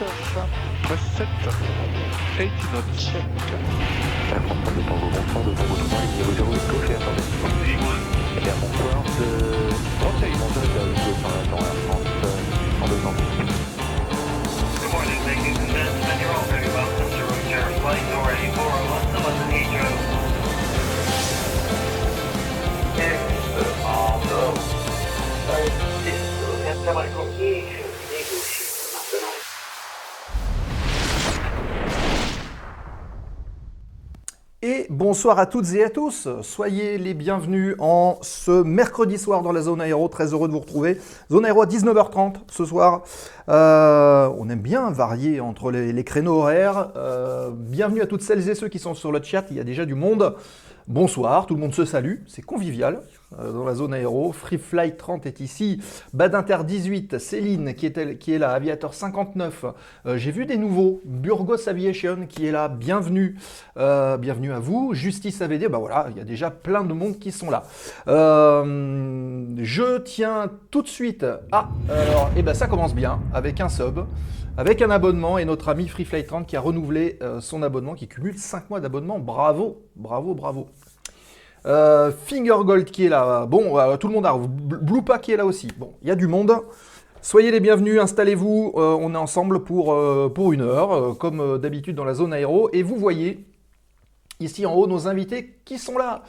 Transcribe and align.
percent, 0.00 1.28
80 2.38 2.50
knots. 2.72 3.29
Bonsoir 35.00 35.38
à 35.38 35.46
toutes 35.46 35.72
et 35.72 35.82
à 35.82 35.88
tous. 35.88 36.28
Soyez 36.42 36.98
les 36.98 37.14
bienvenus 37.14 37.74
en 37.78 38.18
ce 38.20 38.62
mercredi 38.62 39.16
soir 39.16 39.40
dans 39.40 39.50
la 39.50 39.62
zone 39.62 39.80
aéro. 39.80 40.08
Très 40.08 40.34
heureux 40.34 40.46
de 40.46 40.52
vous 40.52 40.60
retrouver. 40.60 41.00
Zone 41.32 41.46
aéro 41.46 41.62
à 41.62 41.66
19h30 41.66 42.34
ce 42.50 42.66
soir. 42.66 43.00
Euh, 43.48 44.30
on 44.36 44.50
aime 44.50 44.60
bien 44.60 44.90
varier 44.90 45.40
entre 45.40 45.70
les, 45.70 46.04
créneaux 46.04 46.40
horaires. 46.40 46.90
Euh, 46.96 47.48
bienvenue 47.50 48.02
à 48.02 48.06
toutes 48.06 48.20
celles 48.20 48.46
et 48.46 48.54
ceux 48.54 48.68
qui 48.68 48.78
sont 48.78 48.92
sur 48.94 49.10
le 49.10 49.22
chat. 49.22 49.46
Il 49.50 49.56
y 49.56 49.60
a 49.60 49.64
déjà 49.64 49.86
du 49.86 49.94
monde. 49.94 50.36
Bonsoir, 50.86 51.46
tout 51.46 51.54
le 51.54 51.60
monde 51.62 51.74
se 51.74 51.86
salue. 51.86 52.16
C'est 52.26 52.42
convivial 52.42 53.00
dans 53.36 53.64
la 53.64 53.74
zone 53.74 53.94
aéro. 53.94 54.32
Free 54.32 54.58
Flight 54.58 54.96
30 54.96 55.26
est 55.26 55.40
ici. 55.40 55.80
Badinter 56.12 56.58
18, 56.66 57.18
Céline 57.18 57.74
qui 57.74 57.86
est, 57.86 57.96
elle- 57.98 58.18
qui 58.18 58.32
est 58.32 58.38
là. 58.38 58.50
Aviator 58.52 58.92
59. 58.94 59.64
Euh, 60.06 60.16
J'ai 60.16 60.30
vu 60.30 60.46
des 60.46 60.56
nouveaux. 60.56 61.00
Burgos 61.04 61.68
Aviation 61.68 62.26
qui 62.28 62.46
est 62.46 62.52
là. 62.52 62.68
Bienvenue. 62.68 63.36
Euh, 63.76 64.16
bienvenue 64.16 64.52
à 64.52 64.58
vous. 64.58 64.94
Justice 64.94 65.40
AVD, 65.42 65.68
bah 65.68 65.78
voilà, 65.78 66.08
il 66.10 66.16
y 66.16 66.20
a 66.20 66.24
déjà 66.24 66.50
plein 66.50 66.84
de 66.84 66.92
monde 66.92 67.18
qui 67.18 67.30
sont 67.32 67.50
là. 67.50 67.62
Euh, 68.08 69.44
je 69.58 69.98
tiens 69.98 70.50
tout 70.70 70.82
de 70.82 70.88
suite. 70.88 71.24
Ah, 71.52 71.68
alors, 71.88 72.30
et 72.36 72.42
ben 72.42 72.54
ça 72.54 72.66
commence 72.66 72.94
bien 72.94 73.20
avec 73.32 73.60
un 73.60 73.68
sub, 73.68 74.00
avec 74.56 74.82
un 74.82 74.90
abonnement 74.90 75.38
et 75.38 75.44
notre 75.44 75.68
ami 75.68 75.88
FreeFlight 75.88 76.26
30 76.26 76.46
qui 76.46 76.56
a 76.56 76.60
renouvelé 76.60 77.18
euh, 77.22 77.40
son 77.40 77.62
abonnement, 77.62 77.94
qui 77.94 78.08
cumule 78.08 78.36
5 78.36 78.70
mois 78.70 78.80
d'abonnement. 78.80 79.18
Bravo, 79.18 79.82
bravo, 79.96 80.34
bravo. 80.34 80.66
Euh, 81.66 82.10
Fingergold 82.26 82.86
qui 82.90 83.06
est 83.06 83.08
là. 83.08 83.46
Bon, 83.46 83.78
euh, 83.78 83.96
tout 83.96 84.08
le 84.08 84.14
monde 84.14 84.26
arrive. 84.26 84.42
Bl- 84.48 84.78
Blupa 84.78 85.18
qui 85.18 85.32
est 85.32 85.36
là 85.36 85.44
aussi. 85.46 85.68
Bon, 85.78 85.92
il 86.02 86.08
y 86.08 86.10
a 86.10 86.14
du 86.16 86.26
monde. 86.26 86.54
Soyez 87.22 87.50
les 87.50 87.60
bienvenus, 87.60 88.00
installez-vous. 88.00 88.72
euh, 88.76 88.96
on 88.98 89.14
est 89.14 89.18
ensemble 89.18 89.62
pour, 89.62 89.94
pour 90.32 90.52
une 90.52 90.62
heure, 90.62 91.18
comme 91.18 91.58
d'habitude 91.58 91.94
dans 91.96 92.04
la 92.06 92.14
zone 92.14 92.32
aéro. 92.32 92.70
Et 92.72 92.82
vous 92.82 92.96
voyez 92.96 93.44
ici 94.40 94.64
en 94.64 94.74
haut 94.74 94.86
nos 94.86 95.06
invités 95.06 95.58
qui 95.66 95.76
sont 95.78 95.98
là. 95.98 96.22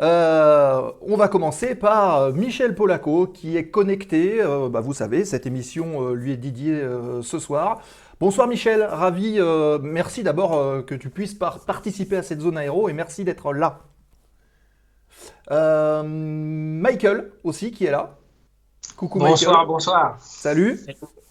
On 0.00 1.16
va 1.16 1.26
commencer 1.26 1.74
par 1.74 2.32
Michel 2.32 2.76
Polaco 2.76 3.26
qui 3.26 3.56
est 3.56 3.68
connecté. 3.68 4.40
Bah, 4.70 4.80
vous 4.80 4.94
savez, 4.94 5.24
cette 5.24 5.44
émission 5.44 6.10
lui 6.12 6.30
est 6.32 6.36
dédiée 6.36 6.80
ce 7.20 7.40
soir. 7.40 7.80
Bonsoir 8.20 8.46
Michel, 8.46 8.84
ravi. 8.84 9.40
merci 9.82 10.22
d'abord 10.22 10.84
que 10.86 10.94
tu 10.94 11.10
puisses 11.10 11.34
par- 11.34 11.58
participer 11.64 12.16
à 12.18 12.22
cette 12.22 12.40
zone 12.42 12.58
aéro 12.58 12.88
et 12.88 12.92
merci 12.92 13.24
d'être 13.24 13.52
là. 13.52 13.80
Euh, 15.50 16.02
Michael 16.04 17.30
aussi 17.44 17.70
qui 17.70 17.84
est 17.86 17.90
là. 17.90 18.16
Coucou 18.96 19.18
Bonsoir, 19.18 19.52
Michael. 19.52 19.68
bonsoir. 19.68 20.16
Salut. 20.20 20.80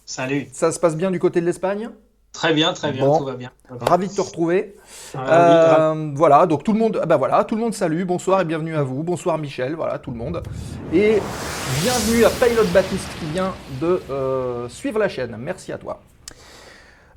Salut. 0.05 0.47
Ça 0.53 0.71
se 0.71 0.79
passe 0.79 0.95
bien 0.95 1.11
du 1.11 1.19
côté 1.19 1.41
de 1.41 1.45
l'Espagne? 1.45 1.89
Très 2.33 2.53
bien, 2.53 2.71
très 2.73 2.91
bien, 2.91 3.03
Bon. 3.03 3.17
tout 3.17 3.25
va 3.25 3.33
bien. 3.33 3.51
Ravi 3.69 4.07
de 4.09 4.13
te 4.13 4.21
retrouver. 4.21 4.75
Ravi. 5.15 5.31
Euh, 5.31 6.11
voilà, 6.15 6.45
donc 6.45 6.63
tout 6.63 6.71
le 6.71 6.77
monde, 6.77 6.99
ah 7.01 7.05
bah 7.07 7.17
voilà, 7.17 7.43
tout 7.43 7.55
le 7.55 7.61
monde 7.61 7.73
salue, 7.73 8.03
bonsoir 8.03 8.41
et 8.41 8.45
bienvenue 8.45 8.75
à 8.75 8.83
vous, 8.83 9.01
bonsoir 9.01 9.39
Michel, 9.39 9.75
voilà 9.75 9.97
tout 9.97 10.11
le 10.11 10.17
monde. 10.17 10.43
Et 10.93 11.19
bienvenue 11.81 12.25
à 12.25 12.29
Pilot 12.29 12.65
Baptiste 12.73 13.07
qui 13.19 13.25
vient 13.25 13.53
de 13.81 14.01
euh, 14.11 14.69
suivre 14.69 14.99
la 14.99 15.09
chaîne, 15.09 15.35
merci 15.39 15.71
à 15.71 15.79
toi. 15.79 16.01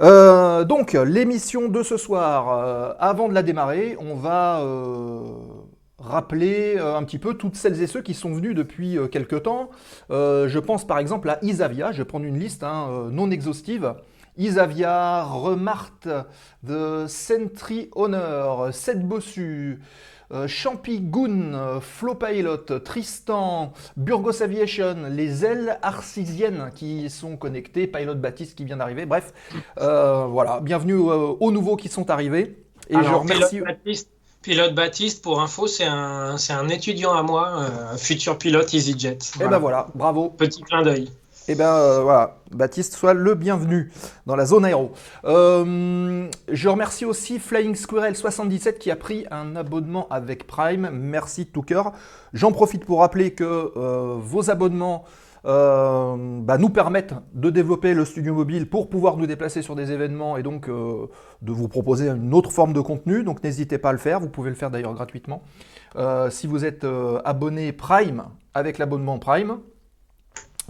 Euh, 0.00 0.64
donc 0.64 0.94
l'émission 0.94 1.68
de 1.68 1.82
ce 1.82 1.98
soir, 1.98 2.96
avant 2.98 3.28
de 3.28 3.34
la 3.34 3.42
démarrer, 3.42 3.96
on 4.00 4.14
va 4.14 4.62
rappeler 6.00 6.76
euh, 6.78 6.96
un 6.96 7.04
petit 7.04 7.18
peu 7.18 7.34
toutes 7.34 7.56
celles 7.56 7.80
et 7.82 7.86
ceux 7.86 8.02
qui 8.02 8.14
sont 8.14 8.32
venus 8.32 8.54
depuis 8.54 8.98
euh, 8.98 9.06
quelques 9.06 9.42
temps. 9.42 9.70
Euh, 10.10 10.48
je 10.48 10.58
pense 10.58 10.86
par 10.86 10.98
exemple 10.98 11.28
à 11.30 11.38
Isavia, 11.42 11.92
je 11.92 11.98
vais 11.98 12.04
prendre 12.06 12.24
une 12.24 12.38
liste 12.38 12.62
hein, 12.64 12.88
euh, 12.90 13.10
non 13.10 13.30
exhaustive. 13.30 13.94
Isavia, 14.38 15.24
Remart, 15.24 16.00
The 16.66 17.06
Sentry 17.06 17.90
Honor, 17.94 18.72
Seth 18.72 19.06
Bossu, 19.06 19.80
Champigoon, 20.46 21.52
euh, 21.54 21.80
Flow 21.80 22.14
Pilot, 22.14 22.78
Tristan, 22.84 23.72
Burgos 23.96 24.42
Aviation, 24.42 24.96
les 25.10 25.44
ailes 25.44 25.78
arcisiennes 25.82 26.70
qui 26.74 27.10
sont 27.10 27.36
connectées, 27.36 27.86
Pilot 27.88 28.14
Baptiste 28.14 28.56
qui 28.56 28.64
vient 28.64 28.76
d'arriver, 28.78 29.04
bref, 29.04 29.34
voilà, 29.76 30.60
bienvenue 30.60 30.94
aux 30.94 31.50
nouveaux 31.50 31.76
qui 31.76 31.88
sont 31.88 32.08
arrivés. 32.08 32.64
Et 32.88 32.94
je 32.94 32.98
Alors, 32.98 33.22
remercie. 33.22 33.56
pilote, 33.56 33.66
Baptiste, 33.66 34.10
pilote 34.42 34.74
Baptiste, 34.74 35.22
pour 35.22 35.40
info, 35.40 35.66
c'est 35.66 35.84
un, 35.84 36.36
c'est 36.36 36.52
un 36.52 36.68
étudiant 36.68 37.12
à 37.12 37.22
moi, 37.22 37.60
euh, 37.60 37.96
futur 37.96 38.38
pilote 38.38 38.72
EasyJet. 38.72 39.18
Et 39.40 39.48
ben 39.48 39.58
voilà, 39.58 39.88
bravo. 39.94 40.30
Petit 40.30 40.62
clin 40.62 40.82
d'œil. 40.82 41.10
Eh 41.48 41.56
bien 41.56 41.74
euh, 41.74 42.02
voilà, 42.02 42.36
Baptiste, 42.52 42.94
sois 42.94 43.12
le 43.12 43.34
bienvenu 43.34 43.90
dans 44.26 44.36
la 44.36 44.46
zone 44.46 44.64
aéro. 44.64 44.92
Euh, 45.24 46.28
je 46.48 46.68
remercie 46.68 47.04
aussi 47.04 47.40
Flying 47.40 47.74
Squirrel 47.74 48.14
77 48.14 48.78
qui 48.78 48.88
a 48.90 48.94
pris 48.94 49.26
un 49.32 49.56
abonnement 49.56 50.06
avec 50.10 50.46
Prime. 50.46 50.90
Merci 50.92 51.46
de 51.46 51.50
tout 51.50 51.62
cœur. 51.62 51.92
J'en 52.34 52.52
profite 52.52 52.84
pour 52.84 53.00
rappeler 53.00 53.32
que 53.32 53.72
euh, 53.76 54.16
vos 54.20 54.48
abonnements 54.48 55.04
bah, 55.44 56.58
nous 56.58 56.70
permettent 56.70 57.14
de 57.34 57.50
développer 57.50 57.94
le 57.94 58.04
studio 58.04 58.34
mobile 58.34 58.68
pour 58.68 58.90
pouvoir 58.90 59.16
nous 59.16 59.26
déplacer 59.26 59.62
sur 59.62 59.74
des 59.74 59.92
événements 59.92 60.36
et 60.36 60.42
donc 60.42 60.68
euh, 60.68 61.06
de 61.42 61.52
vous 61.52 61.68
proposer 61.68 62.08
une 62.08 62.34
autre 62.34 62.50
forme 62.50 62.72
de 62.72 62.80
contenu. 62.80 63.24
Donc 63.24 63.42
n'hésitez 63.42 63.78
pas 63.78 63.90
à 63.90 63.92
le 63.92 63.98
faire. 63.98 64.20
Vous 64.20 64.28
pouvez 64.28 64.50
le 64.50 64.56
faire 64.56 64.70
d'ailleurs 64.70 64.94
gratuitement. 64.94 65.42
Euh, 65.96 66.30
si 66.30 66.46
vous 66.46 66.64
êtes 66.64 66.84
euh, 66.84 67.20
abonné 67.24 67.72
Prime 67.72 68.24
avec 68.54 68.78
l'abonnement 68.78 69.18
Prime, 69.18 69.58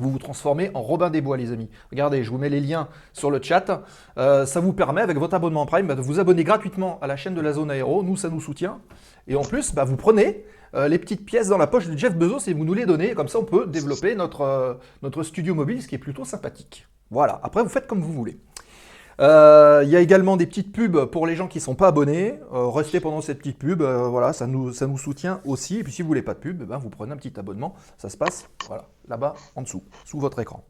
vous 0.01 0.11
vous 0.11 0.19
transformez 0.19 0.71
en 0.75 0.81
Robin 0.81 1.11
des 1.11 1.21
Bois, 1.21 1.37
les 1.37 1.53
amis. 1.53 1.69
Regardez, 1.91 2.25
je 2.25 2.31
vous 2.31 2.39
mets 2.39 2.49
les 2.49 2.61
liens 2.61 2.89
sur 3.13 3.31
le 3.31 3.41
chat. 3.43 3.83
Euh, 4.17 4.47
ça 4.47 4.61
vous 4.61 4.73
permet, 4.73 5.03
avec 5.03 5.19
votre 5.19 5.35
abonnement 5.35 5.67
Prime, 5.67 5.87
bah, 5.87 5.95
de 5.95 6.01
vous 6.01 6.19
abonner 6.19 6.43
gratuitement 6.43 6.99
à 7.03 7.07
la 7.07 7.17
chaîne 7.17 7.35
de 7.35 7.41
la 7.41 7.53
zone 7.53 7.71
aéro. 7.71 8.03
Nous, 8.03 8.17
ça 8.17 8.31
nous 8.31 8.41
soutient. 8.41 8.81
Et 9.31 9.37
en 9.37 9.43
plus, 9.43 9.73
bah, 9.73 9.85
vous 9.85 9.97
prenez 9.97 10.45
euh, 10.75 10.89
les 10.89 10.99
petites 10.99 11.25
pièces 11.25 11.49
dans 11.49 11.57
la 11.57 11.69
poche 11.69 11.87
de 11.87 11.97
Jeff 11.97 12.17
Bezos 12.17 12.49
et 12.49 12.53
vous 12.53 12.65
nous 12.65 12.75
les 12.75 12.85
donnez. 12.85 13.15
Comme 13.15 13.29
ça, 13.29 13.39
on 13.39 13.45
peut 13.45 13.65
développer 13.65 14.17
notre, 14.17 14.41
euh, 14.41 15.23
studio 15.23 15.55
mobile, 15.55 15.81
ce 15.81 15.87
qui 15.87 15.95
est 15.95 15.99
plutôt 15.99 16.25
sympathique. 16.25 16.89
Voilà. 17.13 17.39
Après, 17.45 17.63
vous 17.63 17.69
faites 17.69 17.87
comme 17.87 18.01
vous 18.01 18.13
voulez. 18.13 18.41
Euh, 19.21 19.83
Il 19.85 19.91
y 19.91 19.95
a 19.95 20.01
également 20.01 20.37
des 20.37 20.47
petites 20.47 20.73
pubs 20.73 21.05
pour 21.05 21.29
les 21.29 21.37
gens 21.37 21.47
qui 21.47 21.59
ne 21.59 21.63
sont 21.63 21.77
pas 21.77 21.87
abonnés. 21.87 22.41
Restez 22.51 22.99
pendant 22.99 23.21
cette 23.21 23.39
petite 23.39 23.59
pub, 23.59 23.83
voilà, 23.83 24.33
ça 24.33 24.49
nous, 24.49 24.73
soutient 24.97 25.41
aussi. 25.45 25.79
Et 25.79 25.85
puis 25.85 25.93
si 25.93 26.03
vous 26.03 26.09
voulez 26.09 26.23
pas 26.23 26.35
de 26.35 26.41
pub, 26.41 26.63
eh 26.63 26.67
ben, 26.67 26.79
vous 26.79 26.91
prenez 26.91 27.13
un 27.13 27.17
petit 27.17 27.39
abonnement. 27.39 27.77
Ça 27.99 28.09
se 28.09 28.17
passe 28.17 28.49
là-bas 29.09 29.35
en 29.55 29.63
dessous, 29.63 29.85
sous 30.05 30.19
votre 30.19 30.41
écran. 30.41 30.65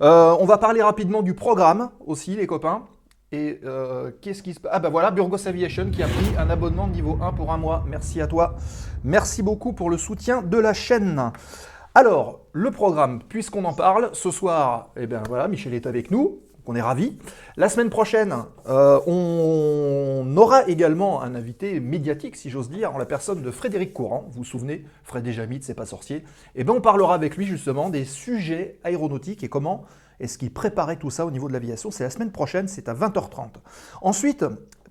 On 0.00 0.46
va 0.46 0.56
parler 0.56 0.80
rapidement 0.80 1.20
du 1.20 1.34
programme 1.34 1.90
aussi, 2.06 2.36
les 2.36 2.46
copains. 2.46 2.86
Et 3.32 3.60
euh, 3.64 4.12
qu'est-ce 4.20 4.42
qui 4.42 4.54
se 4.54 4.60
passe 4.60 4.70
Ah 4.72 4.78
ben 4.78 4.88
voilà, 4.88 5.10
Burgos 5.10 5.48
Aviation 5.48 5.90
qui 5.90 6.02
a 6.02 6.06
pris 6.06 6.36
un 6.38 6.48
abonnement 6.48 6.86
de 6.86 6.92
niveau 6.92 7.18
1 7.20 7.32
pour 7.32 7.52
un 7.52 7.56
mois. 7.56 7.84
Merci 7.86 8.20
à 8.20 8.26
toi. 8.26 8.54
Merci 9.02 9.42
beaucoup 9.42 9.72
pour 9.72 9.90
le 9.90 9.98
soutien 9.98 10.42
de 10.42 10.58
la 10.58 10.72
chaîne. 10.72 11.32
Alors, 11.94 12.40
le 12.52 12.70
programme, 12.70 13.22
puisqu'on 13.28 13.64
en 13.64 13.72
parle, 13.72 14.10
ce 14.12 14.30
soir, 14.30 14.90
eh 14.96 15.06
bien 15.06 15.22
voilà, 15.28 15.48
Michel 15.48 15.74
est 15.74 15.86
avec 15.86 16.10
nous, 16.10 16.40
on 16.66 16.74
est 16.74 16.82
ravis. 16.82 17.18
La 17.56 17.68
semaine 17.68 17.90
prochaine, 17.90 18.34
euh, 18.68 19.00
on 19.06 20.36
aura 20.36 20.68
également 20.68 21.22
un 21.22 21.34
invité 21.34 21.80
médiatique, 21.80 22.36
si 22.36 22.50
j'ose 22.50 22.70
dire, 22.70 22.94
en 22.94 22.98
la 22.98 23.06
personne 23.06 23.42
de 23.42 23.50
Frédéric 23.50 23.92
Courant. 23.92 24.24
Vous 24.30 24.38
vous 24.38 24.44
souvenez, 24.44 24.84
Fred 25.04 25.26
et 25.26 25.32
Jamit, 25.32 25.60
c'est 25.62 25.74
pas 25.74 25.86
sorcier. 25.86 26.24
Et 26.54 26.64
bien 26.64 26.74
on 26.74 26.80
parlera 26.80 27.14
avec 27.14 27.36
lui 27.36 27.46
justement 27.46 27.88
des 27.88 28.04
sujets 28.04 28.78
aéronautiques 28.84 29.44
et 29.44 29.48
comment 29.48 29.84
est-ce 30.18 30.38
qu'il 30.38 30.52
préparait 30.52 30.96
tout 30.96 31.10
ça 31.10 31.26
au 31.26 31.30
niveau 31.30 31.48
de 31.48 31.52
l'aviation. 31.52 31.90
C'est 31.90 32.04
la 32.04 32.10
semaine 32.10 32.32
prochaine, 32.32 32.68
c'est 32.68 32.88
à 32.88 32.94
20h30. 32.94 33.50
Ensuite, 34.00 34.44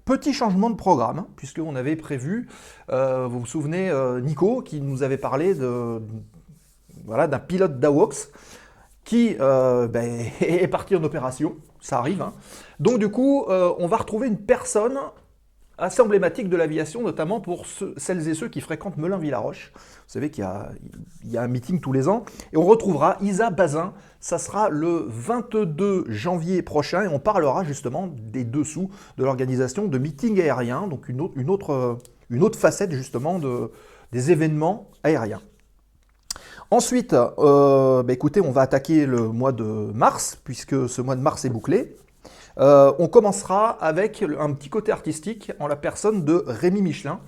Petit 0.06 0.34
changement 0.34 0.70
de 0.70 0.76
programme, 0.76 1.26
puisqu'on 1.36 1.76
avait 1.76 1.96
prévu, 1.96 2.48
euh, 2.92 3.26
vous 3.26 3.40
vous 3.40 3.46
souvenez, 3.48 3.90
euh, 3.90 4.22
Nico, 4.22 4.62
qui 4.62 4.80
nous 4.80 5.02
avait 5.02 5.18
parlé 5.18 5.56
de, 5.56 6.00
voilà, 7.06 7.28
d'un 7.28 7.40
pilote 7.40 7.80
d'AWOX 7.80 8.30
qui 9.06 9.38
euh, 9.40 9.88
ben, 9.88 10.20
est 10.42 10.68
parti 10.68 10.96
en 10.96 11.04
opération, 11.04 11.56
ça 11.80 12.00
arrive. 12.00 12.22
hein. 12.22 12.34
Donc 12.80 13.00
du 13.00 13.10
coup, 13.10 13.46
euh, 13.48 13.74
on 13.80 13.88
va 13.88 13.98
retrouver 13.98 14.28
une 14.28 14.40
personne 14.40 15.00
assez 15.78 16.02
emblématique 16.02 16.50
de 16.50 16.56
l'aviation, 16.56 17.02
notamment 17.02 17.42
pour 17.42 17.66
celles 17.98 18.28
et 18.30 18.34
ceux 18.34 18.48
qui 18.48 18.62
fréquentent 18.62 18.98
Melun-Villaroche. 18.98 19.74
Vous 19.76 19.82
savez 20.08 20.30
qu'il 20.30 20.46
y 21.26 21.32
y 21.32 21.38
a 21.38 21.42
un 21.42 21.48
meeting 21.48 21.82
tous 21.82 21.92
les 21.92 22.08
ans. 22.08 22.24
Et 22.54 22.58
on 22.58 22.64
retrouvera 22.64 23.18
Isa 23.22 23.50
Bazin. 23.50 23.94
Ça 24.22 24.38
sera 24.38 24.70
le 24.70 25.06
22 25.08 26.06
janvier 26.08 26.62
prochain 26.62 27.04
et 27.04 27.08
on 27.08 27.20
parlera 27.20 27.64
justement 27.66 28.08
des 28.08 28.46
dessous 28.46 28.90
de 29.18 29.26
l'organisation 29.26 29.88
de 29.88 29.98
meetings 29.98 30.40
aériens, 30.40 30.88
donc 30.88 31.10
une 31.10 31.20
autre, 31.22 31.34
une 31.36 31.50
autre, 31.50 31.72
euh, 31.72 31.96
une 32.30 32.42
autre 32.42 32.58
facette 32.58 32.92
justement 32.92 33.38
de, 33.38 33.70
des 34.14 34.32
événements 34.32 34.90
aériens. 35.04 35.42
Ensuite, 36.72 37.14
euh, 37.14 38.02
bah 38.02 38.14
écoutez, 38.14 38.42
on 38.42 38.52
va 38.52 38.62
attaquer 38.62 39.06
le 39.06 39.28
mois 39.30 39.52
de 39.52 39.64
mars, 39.64 40.40
puisque 40.44 40.90
ce 40.90 41.02
mois 41.02 41.16
de 41.16 41.22
mars 41.22 41.46
est 41.46 41.50
bouclé. 41.50 41.96
Euh, 42.58 42.92
on 42.98 43.08
commencera 43.08 43.70
avec 43.70 44.24
un 44.40 44.52
petit 44.54 44.70
côté 44.70 44.92
artistique 44.92 45.52
en 45.60 45.68
la 45.68 45.76
personne 45.76 46.26
de 46.26 46.44
Rémi 46.48 46.82
Michelin, 46.82 47.20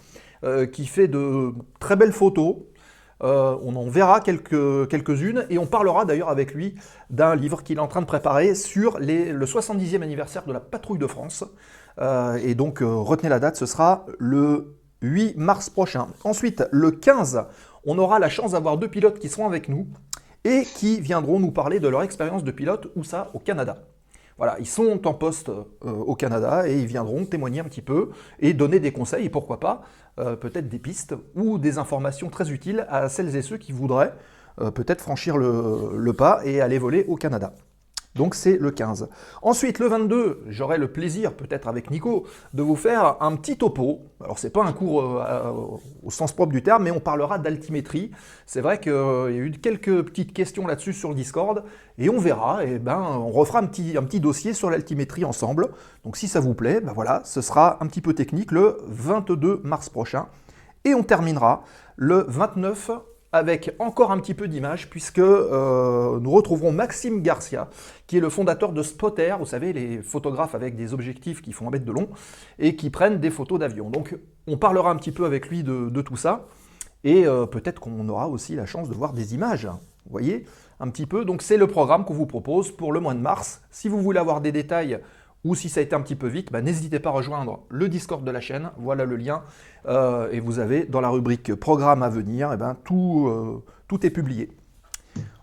euh, 0.43 0.65
qui 0.65 0.87
fait 0.87 1.07
de 1.07 1.53
très 1.79 1.95
belles 1.95 2.13
photos. 2.13 2.55
On 3.19 3.75
en 3.75 3.87
verra 3.89 4.21
quelques, 4.21 4.87
quelques-unes 4.89 5.45
et 5.49 5.57
on 5.57 5.65
parlera 5.65 6.05
d'ailleurs 6.05 6.29
avec 6.29 6.53
lui 6.53 6.75
d'un 7.09 7.35
livre 7.35 7.63
qu'il 7.63 7.77
est 7.77 7.81
en 7.81 7.87
train 7.87 8.01
de 8.01 8.05
préparer 8.05 8.53
sur 8.53 8.99
le 8.99 9.43
70e 9.43 10.03
anniversaire 10.03 10.45
de 10.45 10.53
la 10.53 10.59
Patrouille 10.59 10.99
de 10.99 11.07
France. 11.07 11.43
Et 11.99 12.53
donc 12.53 12.81
retenez 12.83 13.29
la 13.29 13.39
date, 13.39 13.55
ce 13.55 13.65
sera 13.65 14.05
le 14.19 14.77
8 15.01 15.35
mars 15.35 15.71
prochain. 15.71 16.09
Ensuite, 16.23 16.63
le 16.71 16.91
15, 16.91 17.47
on 17.87 17.97
aura 17.97 18.19
la 18.19 18.29
chance 18.29 18.51
d'avoir 18.51 18.77
deux 18.77 18.89
pilotes 18.89 19.17
qui 19.17 19.29
seront 19.29 19.47
avec 19.47 19.69
nous 19.69 19.87
et 20.43 20.63
qui 20.63 21.01
viendront 21.01 21.39
nous 21.39 21.51
parler 21.51 21.79
de 21.79 21.87
leur 21.87 22.03
expérience 22.03 22.43
de 22.43 22.51
pilote, 22.51 22.91
où 22.95 23.03
ça, 23.03 23.31
au 23.33 23.39
Canada. 23.39 23.77
Voilà, 24.37 24.57
ils 24.59 24.67
sont 24.67 25.07
en 25.07 25.13
poste 25.13 25.49
euh, 25.49 25.63
au 25.83 26.13
Canada 26.13 26.67
et 26.67 26.79
ils 26.79 26.85
viendront 26.85 27.25
témoigner 27.25 27.61
un 27.61 27.63
petit 27.63 27.81
peu 27.81 28.11
et 28.39 28.53
donner 28.53 28.79
des 28.79 28.91
conseils 28.91 29.25
et 29.25 29.29
pourquoi 29.29 29.59
pas 29.59 29.81
euh, 30.19 30.35
peut-être 30.35 30.69
des 30.69 30.77
pistes 30.77 31.15
ou 31.35 31.57
des 31.57 31.79
informations 31.79 32.29
très 32.29 32.51
utiles 32.51 32.85
à 32.89 33.09
celles 33.09 33.35
et 33.35 33.41
ceux 33.41 33.57
qui 33.57 33.71
voudraient 33.71 34.13
euh, 34.61 34.69
peut-être 34.69 35.01
franchir 35.01 35.37
le 35.37 36.11
pas 36.13 36.41
et 36.45 36.61
aller 36.61 36.77
voler 36.77 37.05
au 37.07 37.15
Canada. 37.15 37.53
Donc 38.17 38.35
c'est 38.35 38.57
le 38.57 38.71
15. 38.71 39.09
Ensuite, 39.41 39.79
le 39.79 39.87
22, 39.87 40.43
j'aurai 40.47 40.77
le 40.77 40.91
plaisir, 40.91 41.33
peut-être 41.33 41.67
avec 41.67 41.91
Nico, 41.91 42.25
de 42.53 42.63
vous 42.63 42.75
faire 42.75 43.17
un 43.21 43.35
petit 43.35 43.57
topo. 43.57 44.01
Alors 44.23 44.39
c'est 44.39 44.49
pas 44.49 44.63
un 44.65 44.73
cours 44.73 45.01
euh, 45.03 45.19
à- 45.21 45.53
au 45.53 46.09
sens 46.09 46.33
propre 46.33 46.51
du 46.51 46.63
terme, 46.63 46.83
mais 46.83 46.91
on 46.91 46.99
parlera 46.99 47.37
d'altimétrie. 47.37 48.11
C'est 48.45 48.61
vrai 48.61 48.79
qu'il 48.79 48.91
y 48.91 48.95
a 48.95 49.29
eu 49.29 49.51
quelques 49.51 50.03
petites 50.03 50.33
questions 50.33 50.65
là-dessus 50.65 50.93
sur 50.93 51.09
le 51.09 51.15
Discord, 51.15 51.63
et 51.97 52.09
on 52.09 52.17
verra, 52.19 52.65
et 52.65 52.79
ben 52.79 52.99
on 52.99 53.29
refera 53.29 53.59
un 53.59 53.65
petit, 53.67 53.95
un 53.97 54.03
petit 54.03 54.19
dossier 54.19 54.53
sur 54.53 54.69
l'altimétrie 54.69 55.23
ensemble. 55.25 55.69
Donc 56.03 56.17
si 56.17 56.27
ça 56.27 56.39
vous 56.39 56.53
plaît, 56.55 56.81
ben 56.81 56.93
voilà, 56.93 57.21
ce 57.23 57.41
sera 57.41 57.77
un 57.83 57.87
petit 57.87 58.01
peu 58.01 58.13
technique 58.13 58.51
le 58.51 58.77
22 58.87 59.61
mars 59.63 59.89
prochain. 59.89 60.27
Et 60.85 60.93
on 60.95 61.03
terminera 61.03 61.63
le 61.97 62.25
29 62.27 62.91
avec 63.37 63.75
encore 63.79 64.11
un 64.11 64.19
petit 64.19 64.33
peu 64.33 64.47
d'images, 64.47 64.89
puisque 64.89 65.19
euh, 65.19 66.19
nous 66.19 66.31
retrouverons 66.31 66.71
Maxime 66.71 67.21
Garcia, 67.21 67.69
qui 68.07 68.17
est 68.17 68.19
le 68.19 68.29
fondateur 68.29 68.73
de 68.73 68.81
Spotter, 68.83 69.35
vous 69.39 69.45
savez, 69.45 69.73
les 69.73 70.01
photographes 70.01 70.55
avec 70.55 70.75
des 70.75 70.93
objectifs 70.93 71.41
qui 71.41 71.53
font 71.53 71.67
un 71.67 71.71
mètre 71.71 71.85
de 71.85 71.91
long 71.91 72.09
et 72.59 72.75
qui 72.75 72.89
prennent 72.89 73.19
des 73.19 73.29
photos 73.29 73.59
d'avion. 73.59 73.89
Donc 73.89 74.15
on 74.47 74.57
parlera 74.57 74.91
un 74.91 74.95
petit 74.95 75.11
peu 75.11 75.25
avec 75.25 75.47
lui 75.49 75.63
de, 75.63 76.01
tout 76.01 76.17
ça, 76.17 76.47
et 77.03 77.25
euh, 77.25 77.45
peut-être 77.45 77.79
qu'on 77.79 78.07
aura 78.09 78.27
aussi 78.27 78.55
la 78.55 78.65
chance 78.65 78.89
de 78.89 78.93
voir 78.93 79.13
des 79.13 79.33
images. 79.33 79.67
Vous 80.05 80.11
voyez 80.11 80.45
un 80.79 80.89
petit 80.89 81.05
peu. 81.05 81.25
Donc 81.25 81.41
c'est 81.41 81.57
le 81.57 81.67
programme 81.67 82.05
qu'on 82.05 82.13
vous 82.13 82.25
propose 82.25 82.71
pour 82.71 82.93
le 82.93 82.99
mois 82.99 83.13
de 83.13 83.19
mars. 83.19 83.61
Si 83.71 83.89
vous 83.89 84.01
voulez 84.01 84.19
avoir 84.19 84.41
des 84.41 84.51
détails 84.51 84.99
ou 85.43 85.55
si 85.55 85.69
ça 85.69 85.79
a 85.79 85.83
été 85.83 85.95
un 85.95 86.01
petit 86.01 86.15
peu 86.15 86.27
vite, 86.27 86.51
bah, 86.51 86.61
n'hésitez 86.61 86.99
pas 86.99 87.09
à 87.09 87.13
rejoindre 87.13 87.61
le 87.69 87.89
Discord 87.89 88.23
de 88.23 88.31
la 88.31 88.41
chaîne. 88.41 88.71
Voilà 88.77 89.05
le 89.05 89.15
lien. 89.15 89.43
Euh, 89.87 90.29
et 90.31 90.39
vous 90.39 90.59
avez 90.59 90.85
dans 90.85 91.01
la 91.01 91.09
rubrique 91.09 91.55
programme 91.55 92.03
à 92.03 92.09
venir, 92.09 92.51
eh 92.53 92.57
ben, 92.57 92.75
tout, 92.83 93.27
euh, 93.27 93.63
tout 93.87 94.05
est 94.05 94.09
publié. 94.09 94.49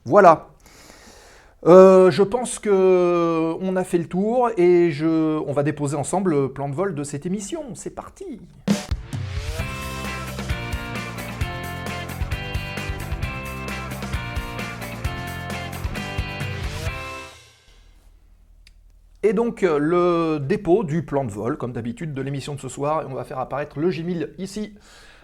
Voilà. 0.05 0.49
Euh, 1.67 2.11
je 2.11 2.23
pense 2.23 2.59
que 2.59 3.55
on 3.61 3.77
a 3.77 3.85
fait 3.85 3.97
le 3.97 4.07
tour 4.07 4.51
et 4.59 4.91
je, 4.91 5.39
on 5.39 5.53
va 5.53 5.63
déposer 5.63 5.97
ensemble 5.97 6.33
le 6.33 6.53
plan 6.53 6.69
de 6.69 6.75
vol 6.75 6.95
de 6.95 7.05
cette 7.05 7.25
émission. 7.25 7.75
C'est 7.75 7.95
parti. 7.95 8.41
Et 19.25 19.33
donc 19.33 19.63
euh, 19.63 19.79
le 19.79 20.39
dépôt 20.39 20.85
du 20.85 21.03
plan 21.03 21.25
de 21.25 21.31
vol, 21.31 21.57
comme 21.57 21.73
d'habitude, 21.73 22.13
de 22.13 22.21
l'émission 22.21 22.55
de 22.55 22.61
ce 22.61 22.69
soir, 22.69 23.01
et 23.03 23.07
on 23.07 23.15
va 23.15 23.25
faire 23.25 23.39
apparaître 23.39 23.81
le 23.81 23.89
G1000 23.89 24.29
ici. 24.37 24.75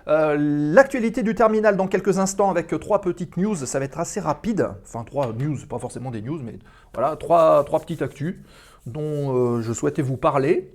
Euh, 0.09 0.39
L'actualité 0.39 1.23
du 1.23 1.35
terminal 1.35 1.77
dans 1.77 1.87
quelques 1.87 2.19
instants 2.19 2.49
avec 2.49 2.69
trois 2.81 3.03
petites 3.03 3.37
news, 3.37 3.55
ça 3.55 3.79
va 3.79 3.85
être 3.85 4.01
assez 4.01 4.19
rapide. 4.19 4.71
Enfin 4.85 5.05
trois 5.05 5.35
news, 5.35 5.59
pas 5.69 5.79
forcément 5.79 6.11
des 6.11 6.23
news, 6.23 6.41
mais 6.43 6.59
voilà, 6.95 7.15
trois, 7.17 7.63
trois 7.65 7.79
petites 7.79 8.01
actus 8.01 8.37
dont 8.87 9.37
euh, 9.37 9.61
je 9.61 9.71
souhaitais 9.75 10.01
vous 10.01 10.17
parler. 10.17 10.73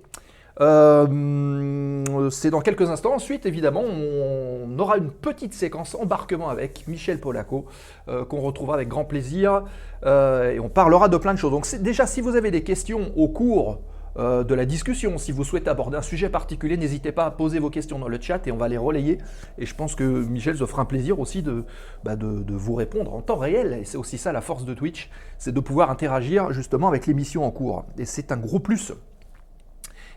Euh, 0.60 2.30
c'est 2.30 2.50
dans 2.50 2.60
quelques 2.60 2.88
instants. 2.90 3.14
Ensuite, 3.14 3.46
évidemment, 3.46 3.82
on 3.82 4.78
aura 4.78 4.96
une 4.96 5.10
petite 5.10 5.54
séquence 5.54 5.94
embarquement 5.94 6.48
avec 6.48 6.86
Michel 6.88 7.20
Polaco, 7.20 7.66
euh, 8.08 8.24
qu'on 8.24 8.40
retrouvera 8.40 8.76
avec 8.76 8.88
grand 8.88 9.04
plaisir. 9.04 9.64
Euh, 10.04 10.52
et 10.52 10.60
on 10.60 10.68
parlera 10.68 11.08
de 11.08 11.16
plein 11.16 11.34
de 11.34 11.38
choses. 11.38 11.50
Donc, 11.50 11.66
déjà, 11.80 12.06
si 12.06 12.20
vous 12.20 12.36
avez 12.36 12.50
des 12.50 12.62
questions 12.62 13.12
au 13.16 13.28
cours 13.28 13.80
de 14.18 14.54
la 14.54 14.64
discussion, 14.64 15.18
si 15.18 15.30
vous 15.30 15.44
souhaitez 15.44 15.68
aborder 15.68 15.98
un 15.98 16.02
sujet 16.02 16.30
particulier, 16.30 16.78
n'hésitez 16.78 17.12
pas 17.12 17.26
à 17.26 17.30
poser 17.30 17.58
vos 17.58 17.68
questions 17.68 17.98
dans 17.98 18.08
le 18.08 18.18
chat 18.18 18.46
et 18.46 18.50
on 18.50 18.56
va 18.56 18.66
les 18.66 18.78
relayer. 18.78 19.18
Et 19.58 19.66
je 19.66 19.74
pense 19.74 19.94
que 19.94 20.04
Michel 20.04 20.56
se 20.56 20.64
fera 20.64 20.80
un 20.80 20.86
plaisir 20.86 21.20
aussi 21.20 21.42
de, 21.42 21.64
bah, 22.02 22.16
vous 22.18 22.74
répondre 22.74 23.14
en 23.14 23.20
temps 23.20 23.36
réel. 23.36 23.76
Et 23.78 23.84
c'est 23.84 23.98
aussi 23.98 24.16
ça 24.16 24.32
la 24.32 24.40
force 24.40 24.64
de 24.64 24.72
Twitch, 24.72 25.10
c'est 25.36 25.52
de 25.52 25.60
pouvoir 25.60 25.90
interagir 25.90 26.50
justement 26.52 26.88
avec 26.88 27.06
l'émission 27.06 27.44
en 27.44 27.50
cours. 27.50 27.84
Et 27.98 28.06
c'est 28.06 28.32
un 28.32 28.38
gros 28.38 28.58
plus. 28.58 28.94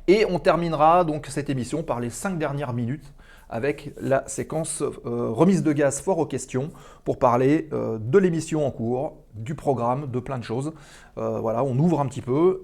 Et 0.09 0.25
on 0.27 0.39
terminera 0.39 1.03
donc 1.03 1.27
cette 1.27 1.51
émission 1.51 1.83
par 1.83 1.99
les 1.99 2.09
cinq 2.09 2.39
dernières 2.39 2.73
minutes 2.73 3.13
avec 3.47 3.93
la 4.01 4.27
séquence 4.27 4.81
euh, 4.81 5.29
remise 5.29 5.61
de 5.61 5.71
gaz 5.71 6.01
fort 6.01 6.17
aux 6.17 6.25
questions 6.25 6.71
pour 7.03 7.19
parler 7.19 7.69
euh, 7.73 7.99
de 8.01 8.17
l'émission 8.17 8.65
en 8.65 8.71
cours, 8.71 9.17
du 9.35 9.53
programme, 9.53 10.09
de 10.09 10.19
plein 10.19 10.39
de 10.39 10.43
choses. 10.43 10.73
Euh, 11.19 11.39
voilà, 11.39 11.63
on 11.63 11.77
ouvre 11.77 11.99
un 11.99 12.07
petit 12.07 12.23
peu 12.23 12.59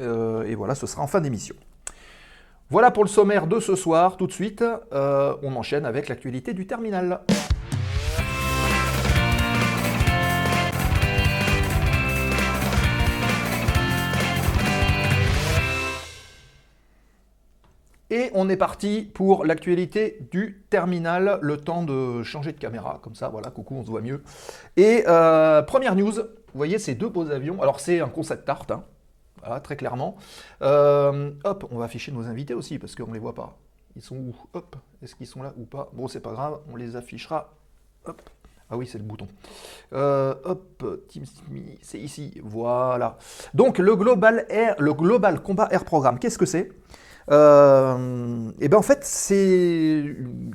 et 0.48 0.56
voilà, 0.56 0.74
ce 0.74 0.88
sera 0.88 1.04
en 1.04 1.08
fin 1.08 1.22
d'émission. 1.22 1.54
Voilà 2.72 2.90
pour 2.90 3.04
le 3.04 3.10
sommaire 3.10 3.46
de 3.46 3.60
ce 3.60 3.76
soir. 3.76 4.18
Tout 4.18 4.26
de 4.26 4.32
suite, 4.32 4.64
on 4.92 5.56
enchaîne 5.56 5.86
avec 5.86 6.10
l'actualité 6.10 6.56
du 6.56 6.66
terminal. 6.66 7.22
Et 18.12 18.30
on 18.36 18.50
est 18.50 18.58
parti 18.58 19.10
pour 19.14 19.46
l'actualité 19.46 20.20
du 20.32 20.64
terminal, 20.70 21.40
le 21.42 21.58
temps 21.58 21.84
de 21.84 22.22
changer 22.22 22.52
de 22.52 22.60
caméra, 22.60 23.00
comme 23.02 23.16
ça, 23.16 23.30
voilà, 23.30 23.50
coucou, 23.50 23.76
on 23.76 23.84
se 23.84 23.90
voit 23.90 24.02
mieux. 24.02 24.22
Et 24.78 25.04
euh, 25.08 25.64
première 25.64 25.96
news, 25.96 26.12
vous 26.12 26.22
voyez 26.54 26.78
ces 26.78 26.94
deux 26.94 27.10
beaux 27.10 27.32
avions, 27.32 27.62
alors 27.62 27.80
c'est 27.80 28.02
un 28.02 28.10
concept 28.10 28.48
art, 28.48 28.68
hein, 28.70 28.84
voilà, 29.40 29.60
très 29.60 29.76
clairement. 29.76 30.18
Euh, 30.62 31.32
hop, 31.44 31.68
on 31.72 31.80
va 31.80 31.86
afficher 31.86 32.12
nos 32.12 32.26
invités 32.28 32.54
aussi, 32.54 32.78
parce 32.78 32.94
qu'on 32.94 33.08
ne 33.08 33.14
les 33.14 33.20
voit 33.20 33.34
pas. 33.34 33.58
Ils 33.96 34.04
sont 34.04 34.18
où? 34.18 34.36
Hop, 34.54 34.76
est-ce 35.02 35.16
qu'ils 35.16 35.28
sont 35.28 35.42
là 35.42 35.54
ou 35.58 35.66
pas? 35.66 35.90
Bon, 35.94 36.08
c'est 36.08 36.20
pas 36.20 36.32
grave, 36.32 36.60
on 36.72 36.76
les 36.76 36.96
affichera. 36.96 37.54
Hop, 38.06 38.22
ah 38.70 38.78
oui, 38.78 38.86
c'est 38.86 39.00
le 39.00 39.04
bouton. 39.04 39.28
Euh, 39.94 40.36
hop, 40.44 41.08
Team 41.08 41.26
Simi, 41.26 41.78
c'est 41.82 42.00
ici, 42.00 42.40
voilà. 42.44 43.18
Donc 43.56 43.80
le 43.80 43.96
Global 43.96 44.46
Air, 44.50 44.76
le 44.78 44.94
Global 44.94 45.42
Combat 45.42 45.70
Air 45.72 45.86
Programme, 45.86 46.20
qu'est-ce 46.20 46.38
que 46.38 46.46
c'est? 46.46 46.72
Euh, 47.32 48.52
et 48.60 48.70
bien 48.70 48.78
en 48.78 48.82
fait, 48.82 49.00
c'est, 49.04 50.04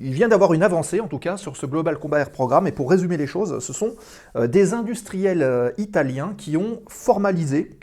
il 0.00 0.12
vient 0.12 0.28
d'avoir 0.28 0.52
une 0.52 0.62
avancée 0.62 1.00
en 1.00 1.08
tout 1.08 1.18
cas 1.18 1.36
sur 1.36 1.56
ce 1.56 1.66
Global 1.66 1.98
Combat 1.98 2.20
Air 2.20 2.30
Programme. 2.30 2.66
Et 2.66 2.72
pour 2.72 2.90
résumer 2.90 3.16
les 3.16 3.26
choses, 3.26 3.58
ce 3.58 3.72
sont 3.72 3.94
euh, 4.36 4.46
des 4.46 4.74
industriels 4.74 5.42
euh, 5.42 5.70
italiens 5.78 6.34
qui 6.36 6.56
ont 6.56 6.82
formalisé 6.88 7.78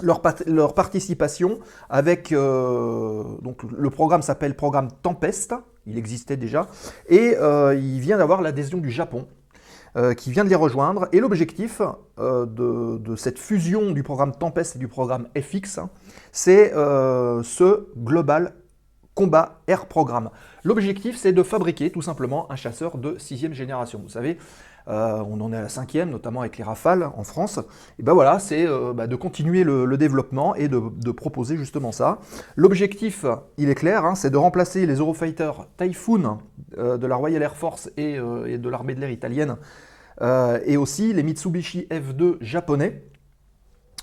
leur, 0.00 0.22
leur 0.46 0.74
participation 0.74 1.58
avec 1.90 2.32
donc 2.32 3.62
le 3.62 3.90
programme 3.90 4.22
s'appelle 4.22 4.56
programme 4.56 4.88
Tempest, 5.02 5.54
il 5.86 5.96
existait 5.98 6.38
déjà, 6.38 6.66
et 7.08 7.36
il 7.36 8.00
vient 8.00 8.16
d'avoir 8.16 8.42
l'adhésion 8.42 8.78
du 8.78 8.90
Japon 8.90 9.28
euh, 9.94 10.14
qui 10.14 10.30
vient 10.32 10.42
de 10.44 10.48
les 10.48 10.54
rejoindre. 10.54 11.06
Et 11.12 11.20
l'objectif 11.20 11.82
euh, 12.18 12.46
de, 12.46 13.14
cette 13.14 13.38
fusion 13.38 13.90
du 13.90 14.02
programme 14.02 14.32
Tempest 14.32 14.76
et 14.76 14.78
du 14.78 14.88
programme 14.88 15.28
FX, 15.38 15.76
hein, 15.76 15.90
c'est 16.32 16.72
euh, 16.72 17.42
ce 17.42 17.88
Global 17.98 18.54
Combat 19.14 19.60
Air 19.66 19.84
Programme. 19.86 20.30
L'objectif, 20.64 21.18
c'est 21.18 21.32
de 21.32 21.42
fabriquer 21.42 21.90
tout 21.90 22.00
simplement 22.00 22.50
un 22.50 22.56
chasseur 22.56 22.96
de 22.96 23.18
sixième 23.18 23.52
génération. 23.52 24.00
Vous 24.02 24.08
savez, 24.08 24.38
Euh, 24.88 25.22
on 25.28 25.40
en 25.40 25.52
est 25.52 25.56
à 25.56 25.62
la 25.62 25.68
cinquième, 25.68 26.10
notamment 26.10 26.40
avec 26.40 26.58
les 26.58 26.64
Rafales 26.64 27.08
en 27.16 27.24
France. 27.24 27.60
Et 27.98 28.02
ben 28.02 28.12
voilà, 28.12 28.38
c'est 28.38 28.66
euh, 28.66 28.92
bah, 28.92 29.06
de 29.06 29.16
continuer 29.16 29.64
le, 29.64 29.96
développement 29.96 30.54
et 30.54 30.68
de, 30.68 31.12
proposer 31.12 31.56
justement 31.56 31.92
ça. 31.92 32.18
L'objectif, 32.56 33.24
il 33.58 33.68
est 33.68 33.74
clair, 33.74 34.04
hein, 34.04 34.14
c'est 34.14 34.30
de 34.30 34.36
remplacer 34.36 34.86
les 34.86 34.96
Eurofighter 34.96 35.52
Typhoon 35.76 36.38
euh, 36.78 36.96
de 36.96 37.06
la 37.06 37.16
Royal 37.16 37.42
Air 37.42 37.56
Force 37.56 37.90
et, 37.96 38.16
de 38.16 38.68
l'armée 38.68 38.94
de 38.94 39.00
l'air 39.00 39.10
italienne, 39.10 39.56
et 40.20 40.76
aussi 40.76 41.12
les 41.12 41.22
Mitsubishi 41.22 41.86
F2 41.90 42.36
japonais, 42.40 43.04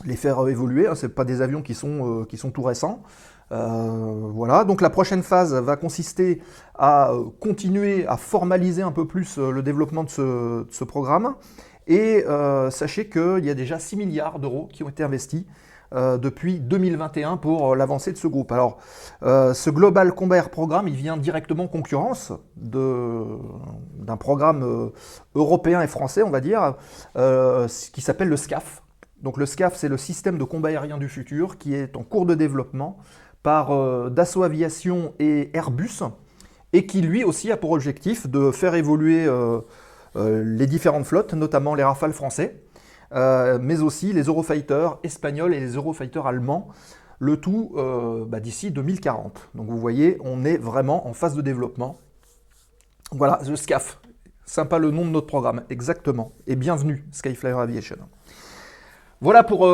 les 0.05 0.15
faire 0.15 0.47
évoluer. 0.47 0.87
Hein, 0.87 0.95
c'est 0.95 1.09
pas 1.09 1.25
des 1.25 1.41
avions 1.41 1.61
qui 1.61 1.73
sont, 1.73 2.25
qui 2.27 2.37
sont 2.37 2.51
tout 2.51 2.63
récents. 2.63 3.03
Euh, 3.51 4.29
voilà, 4.33 4.63
donc 4.63 4.81
la 4.81 4.89
prochaine 4.89 5.23
phase 5.23 5.53
va 5.53 5.75
consister 5.75 6.41
à 6.75 7.11
euh, 7.11 7.25
continuer 7.39 8.05
à 8.07 8.17
formaliser 8.17 8.83
un 8.83 8.91
peu 8.91 9.07
plus 9.07 9.37
euh, 9.37 9.51
le 9.51 9.63
développement 9.63 10.03
de 10.03 10.09
ce, 10.09 10.83
programme. 10.83 11.35
Et 11.87 12.23
sachez 12.69 13.09
qu'il 13.09 13.43
y 13.43 13.49
a 13.49 13.55
déjà 13.55 13.79
6 13.79 13.95
milliards 13.97 14.37
d'euros 14.37 14.69
qui 14.71 14.83
ont 14.83 14.89
été 14.89 15.01
investis 15.01 15.43
depuis 15.91 16.59
2021 16.59 17.37
pour 17.37 17.75
l'avancée 17.75 18.11
de 18.11 18.17
ce 18.17 18.27
groupe. 18.27 18.51
Alors, 18.51 18.77
ce 19.23 19.69
Global 19.71 20.13
Combat 20.13 20.37
Air 20.37 20.49
Programme, 20.51 20.87
il 20.87 20.93
vient 20.93 21.17
directement 21.17 21.63
en 21.63 21.67
concurrence 21.67 22.31
d'un 22.57 24.17
programme 24.19 24.91
européen 25.33 25.81
et 25.81 25.87
français, 25.87 26.21
on 26.21 26.29
va 26.29 26.41
dire, 26.41 26.75
qui 27.91 28.01
s'appelle 28.01 28.29
le 28.29 28.37
SCAF. 28.37 28.83
Donc 29.23 29.37
le 29.37 29.47
SCAF, 29.47 29.75
c'est 29.75 29.89
le 29.89 29.97
système 29.97 30.37
de 30.37 30.43
combat 30.43 30.69
aérien 30.69 30.97
du 30.99 31.09
futur 31.09 31.57
qui 31.57 31.73
est 31.73 31.97
en 31.97 32.03
cours 32.03 32.25
de 32.27 32.35
développement 32.35 32.97
par 33.43 33.71
euh, 33.71 34.09
Dassault 34.09 34.43
Aviation 34.43 35.13
et 35.19 35.49
Airbus 35.53 36.03
et 36.73 36.85
qui 36.85 37.01
lui 37.01 37.23
aussi 37.23 37.51
a 37.51 37.57
pour 37.57 37.71
objectif 37.71 38.27
de 38.27 38.51
faire 38.51 38.75
évoluer 38.75 39.25
euh, 39.25 39.59
euh, 40.15 40.43
les 40.43 40.67
différentes 40.67 41.05
flottes, 41.05 41.33
notamment 41.33 41.75
les 41.75 41.83
Rafales 41.83 42.13
français, 42.13 42.63
mais 43.11 43.81
aussi 43.81 44.13
les 44.13 44.23
Eurofighters 44.23 44.99
espagnols 45.03 45.55
et 45.55 45.59
les 45.59 45.75
Eurofighters 45.75 46.27
allemands, 46.27 46.67
le 47.17 47.37
tout 47.37 47.75
bah, 48.27 48.39
d'ici 48.39 48.69
2040. 48.69 49.49
Donc 49.55 49.67
vous 49.67 49.79
voyez, 49.79 50.19
on 50.23 50.45
est 50.45 50.57
vraiment 50.57 51.07
en 51.07 51.13
phase 51.13 51.33
de 51.33 51.41
développement. 51.41 51.97
Voilà, 53.11 53.39
le 53.47 53.55
SCAF. 53.55 53.99
Sympa 54.45 54.77
le 54.77 54.91
nom 54.91 55.05
de 55.05 55.09
notre 55.09 55.25
programme, 55.25 55.63
exactement. 55.71 56.33
Et 56.45 56.55
bienvenue, 56.55 57.03
Skyflyer 57.11 57.55
Aviation. 57.55 57.97
Voilà 59.21 59.43
pour 59.43 59.67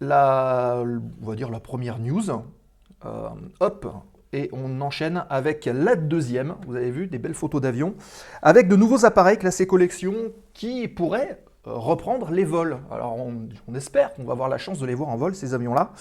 la, 0.00 0.82
on 1.22 1.26
va 1.26 1.36
dire 1.36 1.50
la 1.50 1.60
première 1.60 2.00
news. 2.00 2.32
Euh, 3.06 3.28
hop, 3.60 3.86
et 4.32 4.50
on 4.52 4.80
enchaîne 4.80 5.24
avec 5.30 5.66
la 5.66 5.96
deuxième. 5.96 6.56
Vous 6.66 6.76
avez 6.76 6.90
vu 6.90 7.06
des 7.06 7.18
belles 7.18 7.34
photos 7.34 7.60
d'avions 7.60 7.94
avec 8.42 8.68
de 8.68 8.76
nouveaux 8.76 9.04
appareils 9.04 9.38
classés 9.38 9.66
collection 9.66 10.14
qui 10.52 10.88
pourraient 10.88 11.42
euh, 11.66 11.72
reprendre 11.74 12.30
les 12.30 12.44
vols. 12.44 12.78
Alors 12.90 13.16
on, 13.16 13.74
espère 13.74 14.12
qu'on 14.14 14.24
va 14.24 14.32
avoir 14.32 14.48
la 14.48 14.58
chance 14.58 14.78
de 14.78 14.86
les 14.86 14.94
voir 14.94 15.08
en 15.10 15.16
vol 15.16 15.34
ces 15.34 15.54
avions-là, 15.54 15.92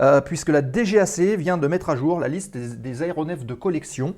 euh, 0.00 0.20
puisque 0.20 0.48
la 0.48 0.62
DGAC 0.62 1.36
vient 1.38 1.58
de 1.58 1.66
mettre 1.66 1.90
à 1.90 1.96
jour 1.96 2.18
la 2.20 2.28
liste 2.28 2.56
des 2.56 3.02
aéronefs 3.02 3.46
de 3.46 3.54
collection. 3.54 4.14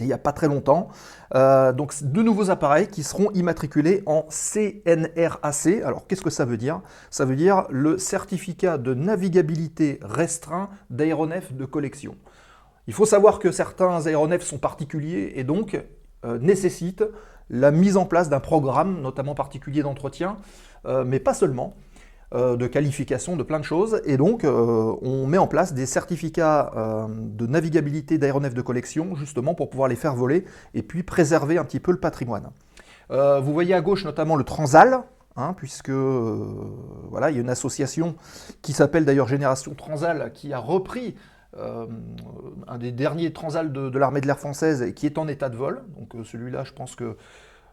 Il 0.00 0.06
n'y 0.06 0.12
a 0.12 0.18
pas 0.18 0.32
très 0.32 0.48
longtemps. 0.48 0.88
Euh, 1.34 1.72
donc 1.72 1.92
de 2.02 2.22
nouveaux 2.22 2.50
appareils 2.50 2.88
qui 2.88 3.02
seront 3.02 3.30
immatriculés 3.32 4.02
en 4.06 4.26
CNRAC. 4.28 5.82
Alors 5.84 6.06
qu'est-ce 6.06 6.22
que 6.22 6.30
ça 6.30 6.44
veut 6.44 6.56
dire? 6.56 6.80
Ça 7.10 7.24
veut 7.24 7.36
dire 7.36 7.66
le 7.70 7.98
certificat 7.98 8.78
de 8.78 8.94
navigabilité 8.94 9.98
restreint 10.02 10.70
d'aéronefs 10.90 11.52
de 11.52 11.64
collection. 11.64 12.16
Il 12.86 12.94
faut 12.94 13.06
savoir 13.06 13.38
que 13.38 13.52
certains 13.52 14.06
aéronefs 14.06 14.42
sont 14.42 14.58
particuliers 14.58 15.32
et 15.36 15.44
donc 15.44 15.78
euh, 16.24 16.38
nécessitent 16.38 17.04
la 17.50 17.70
mise 17.70 17.96
en 17.96 18.04
place 18.04 18.28
d'un 18.28 18.40
programme, 18.40 19.00
notamment 19.00 19.34
particulier 19.34 19.82
d'entretien, 19.82 20.36
euh, 20.86 21.04
mais 21.04 21.18
pas 21.18 21.34
seulement, 21.34 21.74
de 22.32 22.66
qualification 22.66 23.36
de 23.36 23.42
plein 23.42 23.58
de 23.58 23.64
choses. 23.64 24.02
Et 24.04 24.16
donc, 24.16 24.44
euh, 24.44 24.94
on 25.02 25.26
met 25.26 25.38
en 25.38 25.46
place 25.46 25.72
des 25.72 25.86
certificats 25.86 26.72
euh, 26.76 27.06
de 27.08 27.46
navigabilité 27.46 28.18
d'aéronefs 28.18 28.54
de 28.54 28.62
collection, 28.62 29.14
justement 29.16 29.54
pour 29.54 29.70
pouvoir 29.70 29.88
les 29.88 29.96
faire 29.96 30.14
voler 30.14 30.44
et 30.74 30.82
puis 30.82 31.02
préserver 31.02 31.58
un 31.58 31.64
petit 31.64 31.80
peu 31.80 31.90
le 31.90 32.00
patrimoine. 32.00 32.50
Euh, 33.10 33.40
vous 33.40 33.52
voyez 33.52 33.74
à 33.74 33.80
gauche 33.80 34.04
notamment 34.04 34.36
le 34.36 34.44
Transal, 34.44 35.04
hein, 35.36 35.54
puisque 35.56 35.88
euh, 35.88 36.44
voilà, 37.10 37.30
il 37.30 37.36
y 37.36 37.38
a 37.38 37.40
une 37.40 37.50
association 37.50 38.16
qui 38.60 38.72
s'appelle 38.72 39.04
d'ailleurs 39.04 39.28
Génération 39.28 39.74
Transal 39.74 40.32
qui 40.34 40.52
a 40.52 40.58
repris 40.58 41.14
euh, 41.56 41.86
un 42.66 42.78
des 42.78 42.92
derniers 42.92 43.32
Transal 43.32 43.72
de, 43.72 43.98
l'armée 43.98 44.20
de 44.20 44.26
l'air 44.26 44.38
française 44.38 44.82
et 44.82 44.92
qui 44.92 45.06
est 45.06 45.16
en 45.16 45.28
état 45.28 45.48
de 45.48 45.56
vol. 45.56 45.82
Donc 45.98 46.14
euh, 46.14 46.24
celui-là, 46.24 46.64
je 46.64 46.72
pense 46.72 46.94
qu'il 46.94 47.14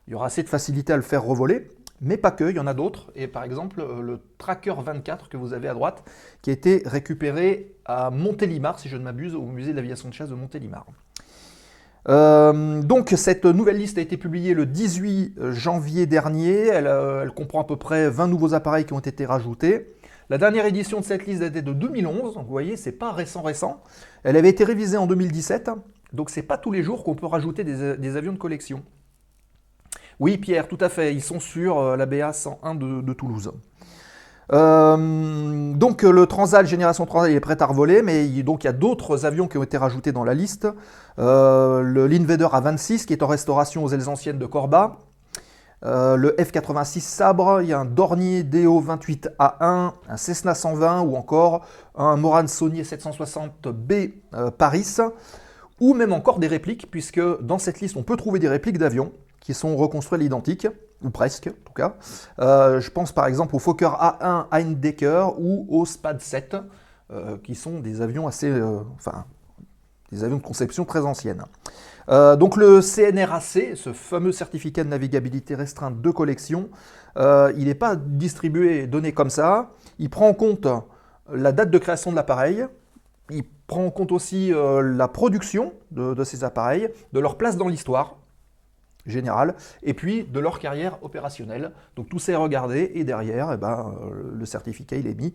y 0.07 0.13
aura 0.13 0.27
assez 0.27 0.43
de 0.43 0.49
facilité 0.49 0.93
à 0.93 0.95
le 0.95 1.01
faire 1.01 1.23
revoler. 1.23 1.69
Mais 2.01 2.17
pas 2.17 2.31
que, 2.31 2.49
il 2.49 2.55
y 2.55 2.59
en 2.59 2.67
a 2.67 2.73
d'autres. 2.73 3.11
Et 3.15 3.27
par 3.27 3.43
exemple, 3.43 3.79
euh, 3.79 4.01
le 4.01 4.19
Tracker 4.37 4.73
24 4.77 5.29
que 5.29 5.37
vous 5.37 5.53
avez 5.53 5.67
à 5.67 5.73
droite, 5.73 6.03
qui 6.41 6.49
a 6.49 6.53
été 6.53 6.83
récupéré 6.85 7.75
à 7.85 8.11
Montélimar, 8.11 8.79
si 8.79 8.89
je 8.89 8.97
ne 8.97 9.03
m'abuse, 9.03 9.35
au 9.35 9.43
musée 9.43 9.71
de 9.71 9.77
l'aviation 9.77 10.09
de 10.09 10.13
chasse 10.13 10.29
de 10.29 10.35
Montélimar. 10.35 10.85
Euh, 12.07 12.83
donc 12.83 13.09
cette 13.15 13.45
nouvelle 13.45 13.77
liste 13.77 13.97
a 13.97 14.01
été 14.01 14.15
publiée 14.15 14.53
le 14.53 14.65
18 14.65 15.51
janvier 15.51 16.05
dernier. 16.05 16.67
Elle, 16.67 16.87
euh, 16.87 17.23
elle 17.23 17.31
comprend 17.31 17.61
à 17.61 17.63
peu 17.63 17.77
près 17.77 18.09
20 18.09 18.27
nouveaux 18.27 18.53
appareils 18.53 18.85
qui 18.85 18.93
ont 18.93 18.99
été 18.99 19.25
rajoutés. 19.25 19.95
La 20.29 20.37
dernière 20.37 20.65
édition 20.65 20.99
de 20.99 21.05
cette 21.05 21.25
liste 21.25 21.41
datait 21.41 21.61
de 21.61 21.71
2011, 21.71 22.33
donc 22.33 22.45
vous 22.45 22.51
voyez, 22.51 22.77
c'est 22.77 22.91
pas 22.91 23.11
récent 23.11 23.41
récent. 23.41 23.81
Elle 24.23 24.37
avait 24.37 24.49
été 24.49 24.63
révisée 24.63 24.97
en 24.97 25.05
2017, 25.05 25.69
donc 26.13 26.31
c'est 26.31 26.41
pas 26.41 26.57
tous 26.57 26.71
les 26.71 26.81
jours 26.81 27.03
qu'on 27.03 27.13
peut 27.13 27.27
rajouter 27.27 27.63
des 27.63 28.17
avions 28.17 28.33
de 28.33 28.39
collection. 28.39 28.83
Oui, 30.19 30.37
Pierre, 30.37 30.67
tout 30.67 30.77
à 30.79 30.89
fait, 30.89 31.13
ils 31.13 31.23
sont 31.23 31.39
sur 31.39 31.79
euh, 31.79 31.97
la 31.97 32.05
BA 32.05 32.31
101 32.31 32.75
de, 32.75 33.13
Toulouse. 33.13 33.51
Euh, 34.53 35.73
donc 35.73 36.03
le 36.03 36.25
Transal, 36.27 36.67
génération 36.67 37.05
Transal, 37.05 37.31
il 37.31 37.35
est 37.35 37.39
prêt 37.39 37.61
à 37.61 37.65
revoler, 37.65 38.01
mais 38.01 38.25
il, 38.25 38.37
y 38.37 38.67
a 38.67 38.73
d'autres 38.73 39.25
avions 39.25 39.47
qui 39.47 39.57
ont 39.57 39.63
été 39.63 39.77
rajoutés 39.77 40.11
dans 40.11 40.23
la 40.23 40.33
liste. 40.33 40.67
Euh, 41.19 41.81
le 41.81 42.07
l'Invader 42.07 42.45
A26 42.45 43.05
qui 43.05 43.13
est 43.13 43.23
en 43.23 43.27
restauration 43.27 43.83
aux 43.83 43.89
ailes 43.89 44.07
anciennes 44.07 44.39
de 44.39 44.45
Corba. 44.45 44.99
Le 45.83 46.35
F86 46.39 47.01
Sabre, 47.01 47.61
il 47.61 47.67
y 47.67 47.73
a 47.73 47.79
un 47.79 47.85
Dornier 47.85 48.43
DO28A1, 48.43 49.91
un 50.09 50.17
Cessna 50.17 50.55
120 50.55 51.01
ou 51.01 51.15
encore 51.15 51.63
un 51.95 52.15
Morane 52.15 52.47
Saunier 52.47 52.81
760B 52.81 54.13
euh, 54.33 54.49
Paris, 54.49 54.97
ou 55.79 55.93
même 55.93 56.11
encore 56.11 56.39
des 56.39 56.47
répliques, 56.47 56.89
puisque 56.89 57.21
dans 57.41 57.59
cette 57.59 57.81
liste 57.81 57.97
on 57.97 58.03
peut 58.03 58.17
trouver 58.17 58.39
des 58.39 58.47
répliques 58.47 58.79
d'avions 58.79 59.11
qui 59.45 59.53
sont 59.53 59.77
reconstruits 59.77 60.15
à 60.15 60.19
l'identique, 60.23 60.67
ou 61.03 61.11
presque 61.11 61.47
en 61.47 61.65
tout 61.65 61.73
cas. 61.73 61.95
Euh, 62.39 62.81
je 62.81 62.89
pense 62.89 63.11
par 63.11 63.27
exemple 63.27 63.55
au 63.55 63.59
Fokker 63.59 63.85
A1 63.85 64.47
Heindecker 64.51 65.27
ou 65.37 65.67
au 65.69 65.85
Spad 65.85 66.19
7, 66.19 66.57
euh, 67.11 67.37
qui 67.43 67.53
sont 67.53 67.79
des 67.79 68.01
avions 68.01 68.25
assez, 68.25 68.49
euh, 68.49 68.79
enfin, 68.95 69.25
des 70.11 70.23
avions 70.23 70.37
de 70.37 70.41
conception 70.41 70.83
très 70.83 71.01
ancienne. 71.01 71.43
Donc 72.07 72.55
le 72.55 72.81
CNRAC, 72.81 73.75
ce 73.75 73.91
fameux 73.91 74.31
certificat 74.31 74.83
de 74.83 74.89
navigabilité 74.89 75.55
restreinte 75.55 76.01
de 76.01 76.11
collection, 76.11 76.69
il 77.17 77.65
n'est 77.65 77.73
pas 77.73 77.95
distribué 77.95 78.83
et 78.83 78.87
donné 78.87 79.11
comme 79.11 79.31
ça. 79.31 79.71
Il 79.97 80.11
prend 80.11 80.27
en 80.27 80.35
compte 80.35 80.67
la 81.31 81.51
date 81.51 81.71
de 81.71 81.77
création 81.79 82.11
de 82.11 82.15
l'appareil, 82.15 82.63
il 83.31 83.43
prend 83.65 83.87
en 83.87 83.89
compte 83.89 84.11
aussi 84.11 84.53
la 84.53 85.07
production 85.07 85.73
de 85.89 86.23
ces 86.23 86.43
appareils, 86.43 86.89
de 87.11 87.19
leur 87.19 87.37
place 87.39 87.57
dans 87.57 87.67
l'histoire 87.67 88.17
générale, 89.05 89.55
et 89.83 89.93
puis 89.93 90.23
de 90.23 90.39
leur 90.39 90.59
carrière 90.59 90.97
opérationnelle. 91.03 91.71
Donc 91.95 92.09
tout 92.09 92.19
ça 92.19 92.33
est 92.33 92.35
regardé, 92.35 92.91
et 92.95 93.03
derrière, 93.03 93.51
eh 93.53 93.57
ben, 93.57 93.95
euh, 94.01 94.31
le 94.33 94.45
certificat 94.45 94.97
il 94.97 95.07
est 95.07 95.13
mis 95.13 95.33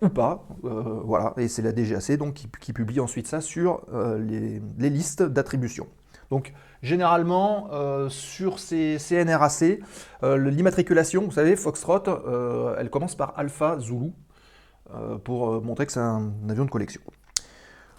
ou 0.00 0.08
pas. 0.08 0.46
euh, 0.64 1.00
voilà, 1.04 1.32
et 1.36 1.48
c'est 1.48 1.62
la 1.62 1.72
DGAC 1.72 2.12
donc, 2.18 2.34
qui, 2.34 2.72
publie 2.72 3.00
ensuite 3.00 3.26
ça 3.26 3.40
sur 3.40 3.82
euh, 3.92 4.18
les, 4.18 4.90
listes 4.90 5.22
d'attribution. 5.22 5.86
Donc 6.30 6.54
généralement, 6.82 7.68
sur 8.08 8.58
ces 8.58 8.96
CNRAC, 8.98 9.80
l'immatriculation, 10.22 11.24
vous 11.24 11.32
savez, 11.32 11.56
Foxtrot, 11.56 12.74
elle 12.78 12.88
commence 12.88 13.14
par 13.14 13.34
Alpha 13.36 13.78
Zulu, 13.78 14.12
pour 15.24 15.62
montrer 15.62 15.84
que 15.84 15.92
c'est 15.92 16.00
un, 16.00 16.32
avion 16.48 16.64
de 16.64 16.70
collection. 16.70 17.02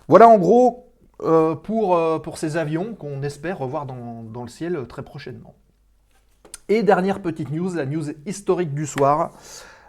Voilà 0.07 0.27
en 0.27 0.39
gros 0.39 0.92
euh, 1.21 1.55
pour, 1.55 1.95
euh, 1.95 2.19
pour 2.19 2.37
ces 2.37 2.57
avions 2.57 2.95
qu'on 2.95 3.21
espère 3.21 3.59
revoir 3.59 3.85
dans, 3.85 4.23
dans 4.23 4.41
le 4.41 4.49
ciel 4.49 4.87
très 4.87 5.03
prochainement. 5.03 5.55
Et 6.69 6.81
dernière 6.81 7.21
petite 7.21 7.51
news, 7.51 7.73
la 7.75 7.85
news 7.85 8.05
historique 8.25 8.73
du 8.73 8.87
soir. 8.87 9.31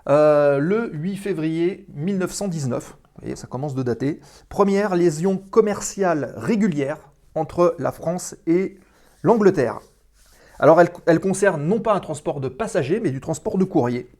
Euh, 0.09 0.59
le 0.59 0.91
8 0.93 1.17
février 1.17 1.87
1919, 1.95 2.91
vous 2.91 3.21
voyez, 3.21 3.37
ça 3.37 3.47
commence 3.47 3.75
de 3.75 3.83
dater, 3.83 4.21
première 4.49 4.97
liaison 4.97 5.39
commerciale 5.39 6.35
régulière 6.37 6.99
entre 7.35 7.75
la 7.79 7.91
France 7.91 8.37
et 8.47 8.79
l'Angleterre. 9.23 9.81
Alors 10.59 10.81
elle, 10.81 10.91
elle 11.07 11.21
concerne 11.21 11.65
non 11.65 11.81
pas 11.81 11.95
un 11.95 12.01
transport 12.01 12.41
de 12.41 12.49
passagers, 12.49 13.01
mais 13.01 13.11
du 13.11 13.21
transport 13.21 13.57
de 13.57 13.65
courrier. 13.65 14.11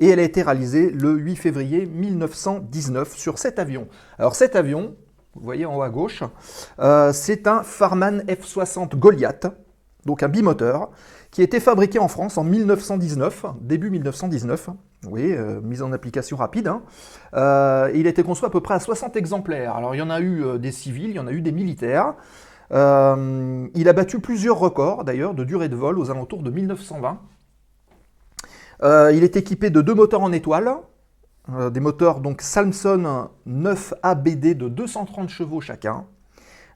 Et 0.00 0.08
elle 0.08 0.18
a 0.18 0.24
été 0.24 0.42
réalisée 0.42 0.90
le 0.90 1.12
8 1.12 1.36
février 1.36 1.86
1919 1.86 3.14
sur 3.16 3.38
cet 3.38 3.58
avion. 3.58 3.86
Alors 4.18 4.34
cet 4.34 4.56
avion, 4.56 4.96
vous 5.34 5.44
voyez 5.44 5.66
en 5.66 5.76
haut 5.76 5.82
à 5.82 5.90
gauche, 5.90 6.22
euh, 6.80 7.12
c'est 7.12 7.46
un 7.46 7.62
Farman 7.62 8.22
F-60 8.28 8.96
Goliath, 8.96 9.46
donc 10.04 10.22
un 10.22 10.28
bimoteur, 10.28 10.90
qui 11.30 11.42
était 11.42 11.60
fabriqué 11.60 11.98
en 11.98 12.08
France 12.08 12.38
en 12.38 12.44
1919, 12.44 13.46
début 13.60 13.90
1919. 13.90 14.70
Oui, 15.06 15.32
euh, 15.32 15.60
mise 15.62 15.82
en 15.82 15.92
application 15.92 16.36
rapide. 16.36 16.68
hein. 16.68 16.82
Euh, 17.34 17.90
il 17.94 18.06
était 18.06 18.22
conçu 18.22 18.44
à 18.44 18.50
peu 18.50 18.60
près 18.60 18.74
à 18.74 18.80
60 18.80 19.16
exemplaires. 19.16 19.76
Alors 19.76 19.94
il 19.94 19.98
y 19.98 20.02
en 20.02 20.10
a 20.10 20.20
eu 20.20 20.58
des 20.58 20.72
civils, 20.72 21.10
il 21.10 21.16
y 21.16 21.20
en 21.20 21.26
a 21.26 21.32
eu 21.32 21.40
des 21.40 21.52
militaires. 21.52 22.14
Il 22.72 23.88
a 23.88 23.92
battu 23.92 24.20
plusieurs 24.20 24.58
records 24.58 25.04
d'ailleurs 25.04 25.34
de 25.34 25.44
durée 25.44 25.68
de 25.68 25.76
vol 25.76 25.98
aux 25.98 26.10
alentours 26.10 26.42
de 26.42 26.50
1920. 26.50 27.18
Euh, 28.82 29.12
il 29.12 29.24
est 29.24 29.36
équipé 29.36 29.70
de 29.70 29.80
deux 29.82 29.94
moteurs 29.94 30.22
en 30.22 30.32
étoile, 30.32 30.74
euh, 31.54 31.70
des 31.70 31.80
moteurs 31.80 32.20
donc 32.20 32.42
Salmson 32.42 33.28
9 33.46 33.94
ABD 34.02 34.56
de 34.56 34.68
230 34.68 35.28
chevaux 35.28 35.60
chacun. 35.60 36.06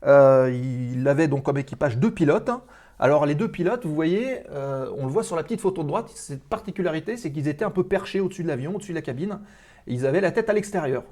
Euh, 0.07 0.51
il 0.53 1.07
avait 1.07 1.29
donc 1.29 1.45
comme 1.45 1.59
équipage 1.59 1.99
deux 1.99 2.11
pilotes. 2.11 2.51
Alors 2.99 3.27
les 3.27 3.35
deux 3.35 3.51
pilotes, 3.51 3.85
vous 3.85 3.95
voyez, 3.95 4.41
euh, 4.51 4.89
on 4.97 5.07
le 5.07 5.13
voit 5.13 5.23
sur 5.23 5.37
la 5.37 5.43
petite 5.43 5.61
photo 5.61 5.83
de 5.83 5.89
droite, 5.89 6.11
cette 6.15 6.45
particularité, 6.45 7.17
c'est 7.17 7.33
qu'ils 7.33 7.49
étaient 7.49 7.65
un 7.65 7.71
peu 7.71 7.85
perchés 7.85 8.21
au-dessus 8.21 8.43
de 8.43 8.49
l'avion, 8.49 8.75
au-dessus 8.77 8.93
de 8.93 8.97
la 8.97 9.03
cabine, 9.03 9.41
et 9.87 9.95
ils 9.95 10.07
avaient 10.07 10.21
la 10.21 10.31
tête 10.31 10.49
à 10.49 10.53
l'extérieur. 10.53 11.03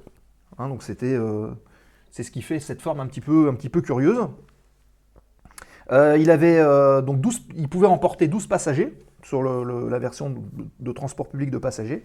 Hein, 0.57 0.69
donc 0.69 0.81
c'était, 0.81 1.17
c'est 2.09 2.23
ce 2.23 2.31
qui 2.31 2.41
fait 2.41 2.59
cette 2.59 2.81
forme 2.81 3.01
un 3.01 3.07
petit 3.07 3.19
peu, 3.19 3.49
un 3.49 3.55
peu 3.55 3.81
curieuse. 3.81 4.27
Il 5.91 6.31
avait 6.31 6.63
donc 7.03 7.19
12, 7.19 7.47
il 7.55 7.67
pouvait 7.67 7.87
emporter 7.87 8.29
12 8.29 8.47
passagers 8.47 8.93
sur 9.23 9.43
la 9.43 9.99
version 9.99 10.33
de 10.79 10.91
transport 10.93 11.27
public 11.27 11.51
de 11.51 11.57
passagers. 11.57 12.03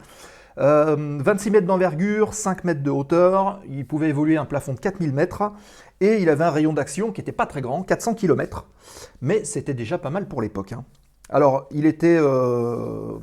Euh, 0.58 1.18
26 1.20 1.50
mètres 1.52 1.66
d'envergure, 1.66 2.34
5 2.34 2.64
mètres 2.64 2.82
de 2.82 2.90
hauteur, 2.90 3.60
il 3.68 3.86
pouvait 3.86 4.08
évoluer 4.08 4.36
un 4.36 4.44
plafond 4.44 4.74
de 4.74 4.80
4000 4.80 5.12
mètres 5.12 5.52
et 6.00 6.16
il 6.20 6.28
avait 6.28 6.44
un 6.44 6.50
rayon 6.50 6.72
d'action 6.72 7.12
qui 7.12 7.20
n'était 7.20 7.32
pas 7.32 7.46
très 7.46 7.60
grand, 7.60 7.82
400 7.84 8.14
km, 8.14 8.66
mais 9.20 9.44
c'était 9.44 9.74
déjà 9.74 9.98
pas 9.98 10.10
mal 10.10 10.26
pour 10.26 10.42
l'époque. 10.42 10.72
hein. 10.72 10.84
Alors, 11.30 11.68
il 11.70 11.86
était 11.86 12.16
euh, 12.18 13.18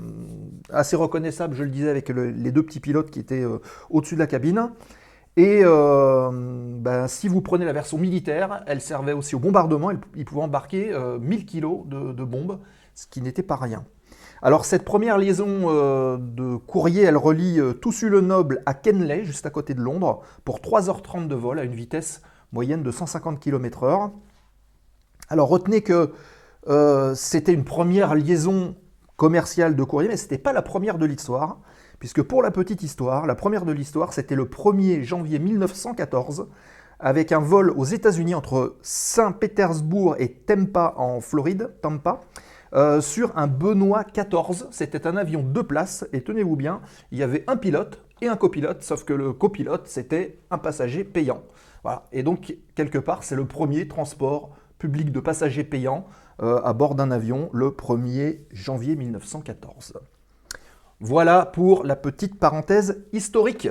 assez 0.70 0.96
reconnaissable, 0.96 1.56
je 1.56 1.64
le 1.64 1.70
disais, 1.70 1.90
avec 1.90 2.10
le- 2.10 2.30
les 2.30 2.52
deux 2.52 2.64
petits 2.64 2.80
pilotes 2.80 3.10
qui 3.12 3.20
étaient 3.20 3.44
euh, 3.44 3.60
au-dessus 3.90 4.16
de 4.16 4.20
la 4.20 4.28
cabine. 4.28 4.72
Et 5.38 5.62
euh, 5.64 6.30
ben, 6.80 7.08
si 7.08 7.28
vous 7.28 7.42
prenez 7.42 7.66
la 7.66 7.74
version 7.74 7.98
militaire, 7.98 8.64
elle 8.68 8.82
servait 8.82 9.14
aussi 9.14 9.36
au 9.36 9.40
bombardement, 9.40 9.92
il 10.16 10.26
pouvait 10.26 10.42
embarquer 10.44 10.94
euh, 10.94 11.20
1000 11.20 11.46
kg 11.46 11.88
de 11.90 12.24
bombes, 12.24 12.60
ce 12.94 13.08
qui 13.08 13.22
n'était 13.22 13.44
pas 13.44 13.58
rien. 13.58 13.86
Alors 14.46 14.64
cette 14.64 14.86
première 14.86 15.18
liaison 15.18 15.48
euh, 15.70 16.20
de 16.20 16.56
courrier, 16.56 17.02
elle 17.02 17.18
relie 17.18 17.60
euh, 17.60 17.74
Toussus-le-Noble 17.74 18.62
à 18.68 18.76
Kenley, 18.76 19.26
juste 19.26 19.48
à 19.48 19.50
côté 19.50 19.74
de 19.74 19.82
Londres, 19.82 20.22
pour 20.44 20.60
3h30 20.60 21.28
de 21.28 21.34
vol 21.34 21.58
à 21.58 21.64
une 21.64 21.74
vitesse 21.74 22.22
moyenne 22.52 22.84
de 22.84 22.92
150 22.92 23.40
km/h. 23.40 24.12
Alors 25.30 25.50
retenez 25.50 25.82
que 25.82 26.12
euh, 26.68 27.16
c'était 27.16 27.54
une 27.54 27.64
première 27.64 28.14
liaison 28.14 28.76
commerciale 29.16 29.76
de 29.76 29.84
courrier, 29.84 30.10
mais 30.10 30.16
ce 30.16 30.26
n'était 30.26 30.38
pas 30.38 30.54
la 30.54 30.62
première 30.62 31.00
de 31.00 31.08
l'histoire, 31.08 31.58
puisque 31.98 32.22
pour 32.22 32.44
la 32.44 32.52
petite 32.52 32.84
histoire, 32.84 33.26
la 33.26 33.34
première 33.34 33.66
de 33.66 33.72
l'histoire, 33.72 34.14
c'était 34.14 34.36
le 34.36 34.46
1er 34.46 35.02
janvier 35.02 35.40
1914, 35.40 36.50
avec 37.00 37.32
un 37.32 37.40
vol 37.40 37.72
aux 37.72 37.86
États-Unis 37.86 38.36
entre 38.36 38.76
Saint-Pétersbourg 38.84 40.18
et 40.20 40.32
Tampa 40.32 40.94
en 40.98 41.20
Floride, 41.20 41.74
Tampa, 41.82 42.22
euh, 42.74 43.02
sur 43.02 43.38
un 43.38 43.48
Benoît 43.48 44.04
14. 44.04 44.68
C'était 44.72 45.08
un 45.08 45.18
avion 45.18 45.44
de 45.44 45.62
place, 45.62 46.06
et 46.14 46.22
tenez-vous 46.22 46.56
bien, 46.56 46.82
il 47.12 47.18
y 47.18 47.24
avait 47.24 47.44
un 47.48 47.58
pilote 47.58 48.02
et 48.22 48.28
un 48.28 48.36
copilote, 48.36 48.84
sauf 48.84 49.04
que 49.04 49.14
le 49.14 49.34
copilote, 49.34 49.88
c'était 49.88 50.40
un 50.52 50.58
passager 50.58 51.04
payant. 51.04 51.44
Voilà. 51.84 52.06
Et 52.12 52.24
donc, 52.24 52.56
quelque 52.76 52.98
part, 52.98 53.24
c'est 53.24 53.36
le 53.36 53.46
premier 53.46 53.88
transport 53.88 54.56
public 54.80 55.12
de 55.12 55.20
passagers 55.20 55.64
payants 55.64 56.08
euh, 56.42 56.62
à 56.64 56.74
bord 56.74 56.96
d'un 56.96 57.12
avion 57.12 57.50
le 57.54 57.70
1er 57.70 58.40
janvier 58.52 58.96
1914. 58.96 59.94
Voilà 61.00 61.46
pour 61.46 61.84
la 61.84 61.96
petite 61.96 62.40
parenthèse 62.40 63.06
historique. 63.14 63.70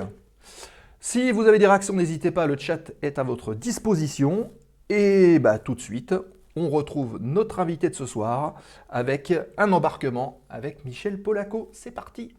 Si 0.99 1.31
vous 1.31 1.43
avez 1.43 1.59
des 1.59 1.67
réactions, 1.67 1.93
n'hésitez 1.93 2.31
pas, 2.31 2.47
le 2.47 2.57
chat 2.57 2.91
est 3.01 3.19
à 3.19 3.23
votre 3.23 3.53
disposition. 3.53 4.51
Et 4.89 5.39
bah, 5.39 5.59
tout 5.59 5.75
de 5.75 5.79
suite, 5.79 6.15
on 6.55 6.69
retrouve 6.69 7.17
notre 7.19 7.59
invité 7.59 7.89
de 7.89 7.95
ce 7.95 8.05
soir 8.05 8.55
avec 8.89 9.33
un 9.57 9.71
embarquement 9.73 10.41
avec 10.49 10.85
Michel 10.85 11.21
Polaco. 11.21 11.69
C'est 11.73 11.91
parti 11.91 12.33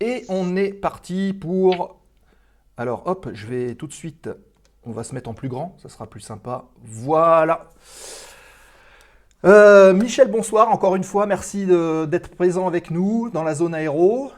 Et 0.00 0.24
on 0.28 0.56
est 0.56 0.72
parti 0.72 1.32
pour... 1.32 2.00
Alors 2.76 3.06
hop, 3.06 3.30
je 3.32 3.46
vais 3.46 3.74
tout 3.74 3.86
de 3.86 3.92
suite... 3.92 4.28
On 4.88 4.92
va 4.92 5.02
se 5.02 5.16
mettre 5.16 5.28
en 5.28 5.34
plus 5.34 5.48
grand, 5.48 5.74
ça 5.78 5.88
sera 5.88 6.06
plus 6.06 6.20
sympa. 6.20 6.66
Voilà. 6.84 7.70
Euh, 9.46 9.92
Michel, 9.92 10.30
bonsoir. 10.30 10.70
Encore 10.70 10.96
une 10.96 11.04
fois, 11.04 11.26
merci 11.26 11.66
d'être 11.66 12.30
présent 12.30 12.66
avec 12.66 12.90
nous 12.90 13.30
dans 13.30 13.44
la 13.44 13.54
zone 13.54 13.74
aéro. 13.74 14.32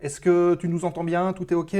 Est-ce 0.00 0.20
que 0.20 0.54
tu 0.56 0.68
nous 0.68 0.84
entends 0.84 1.04
bien? 1.04 1.32
Tout 1.32 1.50
est 1.52 1.56
OK? 1.56 1.76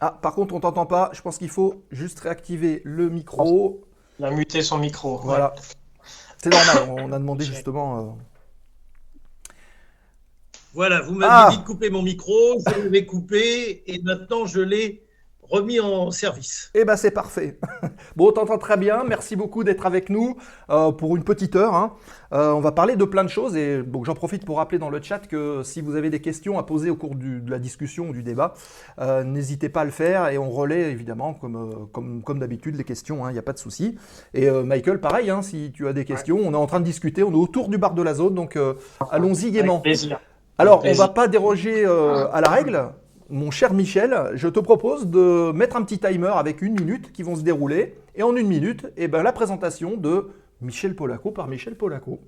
Ah, 0.00 0.10
par 0.20 0.34
contre, 0.34 0.54
on 0.54 0.60
t'entend 0.60 0.84
pas. 0.86 1.10
Je 1.14 1.22
pense 1.22 1.38
qu'il 1.38 1.48
faut 1.48 1.82
juste 1.90 2.20
réactiver 2.20 2.82
le 2.84 3.08
micro. 3.08 3.84
Il 4.18 4.24
a 4.26 4.30
muté 4.30 4.60
son 4.62 4.78
micro. 4.78 5.18
Voilà. 5.18 5.54
C'est 6.36 6.50
normal, 6.50 6.90
on 6.90 7.12
a 7.12 7.18
demandé 7.18 7.44
justement. 7.46 7.98
euh, 8.00 8.10
Voilà, 10.74 11.00
vous 11.00 11.14
m'avez 11.14 11.32
Ah. 11.34 11.48
dit 11.50 11.58
de 11.58 11.64
couper 11.64 11.88
mon 11.88 12.02
micro, 12.02 12.32
je 12.66 12.82
l'avais 12.82 13.06
coupé 13.06 13.82
et 13.90 14.02
maintenant 14.02 14.44
je 14.44 14.60
l'ai 14.60 15.03
remis 15.54 15.80
en 15.80 16.10
service. 16.10 16.70
Eh 16.74 16.84
ben 16.84 16.96
c'est 16.96 17.10
parfait. 17.10 17.58
Bon, 18.16 18.28
on 18.28 18.32
t'entend 18.32 18.58
très 18.58 18.76
bien. 18.76 19.04
Merci 19.08 19.34
beaucoup 19.36 19.64
d'être 19.64 19.86
avec 19.86 20.08
nous 20.10 20.36
euh, 20.70 20.92
pour 20.92 21.16
une 21.16 21.24
petite 21.24 21.56
heure. 21.56 21.74
hein. 21.74 21.94
Euh, 22.32 22.52
on 22.52 22.60
va 22.60 22.72
parler 22.72 22.96
de 22.96 23.04
plein 23.04 23.22
de 23.24 23.28
choses 23.28 23.56
et 23.56 23.82
donc 23.82 24.04
j'en 24.06 24.14
profite 24.14 24.44
pour 24.44 24.56
rappeler 24.58 24.78
dans 24.78 24.90
le 24.90 25.00
chat 25.00 25.20
que 25.26 25.62
si 25.62 25.80
vous 25.80 25.94
avez 25.96 26.10
des 26.10 26.20
questions 26.20 26.58
à 26.58 26.62
poser 26.64 26.90
au 26.90 26.96
cours 26.96 27.14
du- 27.14 27.40
de 27.40 27.50
la 27.50 27.58
discussion 27.58 28.08
ou 28.08 28.12
du 28.12 28.22
débat, 28.22 28.54
euh, 29.00 29.22
n'hésitez 29.24 29.68
pas 29.68 29.82
à 29.82 29.84
le 29.84 29.90
faire 29.90 30.28
et 30.28 30.38
on 30.38 30.50
relaie 30.50 30.90
évidemment 30.90 31.34
comme, 31.34 31.88
comme, 31.92 32.22
comme 32.22 32.38
d'habitude 32.40 32.76
les 32.76 32.84
questions. 32.84 33.28
Il 33.28 33.32
n'y 33.32 33.38
a 33.38 33.42
pas 33.42 33.52
de 33.52 33.58
souci. 33.58 33.96
Et 34.34 34.48
euh, 34.48 34.62
Michael, 34.64 35.00
pareil, 35.00 35.30
hein, 35.30 35.42
si 35.42 35.70
tu 35.74 35.86
as 35.88 35.92
des 35.92 36.04
questions, 36.04 36.38
on 36.42 36.52
est 36.52 36.56
en 36.56 36.66
train 36.66 36.80
de 36.80 36.84
discuter. 36.84 37.22
On 37.22 37.30
est 37.32 37.36
autour 37.36 37.68
du 37.68 37.78
bar 37.78 37.94
de 37.94 38.02
la 38.02 38.14
zone, 38.14 38.34
donc 38.34 38.56
euh, 38.56 38.74
allons-y 39.10 39.50
gaiement. 39.52 39.74
Avec 39.74 39.82
plaisir. 39.84 40.20
Alors, 40.58 40.78
on 40.78 40.82
Plaisir. 40.82 41.04
va 41.06 41.12
pas 41.12 41.26
déroger 41.28 41.84
euh, 41.84 42.28
à 42.32 42.40
la 42.40 42.48
règle. 42.48 42.90
Mon 43.34 43.50
cher 43.50 43.74
Michel, 43.74 44.16
je 44.34 44.46
te 44.46 44.60
propose 44.60 45.06
de 45.08 45.50
mettre 45.50 45.74
un 45.74 45.82
petit 45.82 45.98
timer 45.98 46.30
avec 46.36 46.62
une 46.62 46.74
minute 46.74 47.10
qui 47.10 47.24
vont 47.24 47.34
se 47.34 47.42
dérouler. 47.42 47.96
Et 48.14 48.22
en 48.22 48.36
une 48.36 48.46
minute, 48.46 48.86
eh 48.96 49.08
ben, 49.08 49.24
la 49.24 49.32
présentation 49.32 49.96
de 49.96 50.28
Michel 50.60 50.94
Polaco 50.94 51.32
par 51.32 51.48
Michel 51.48 51.74
Polaco. 51.74 52.20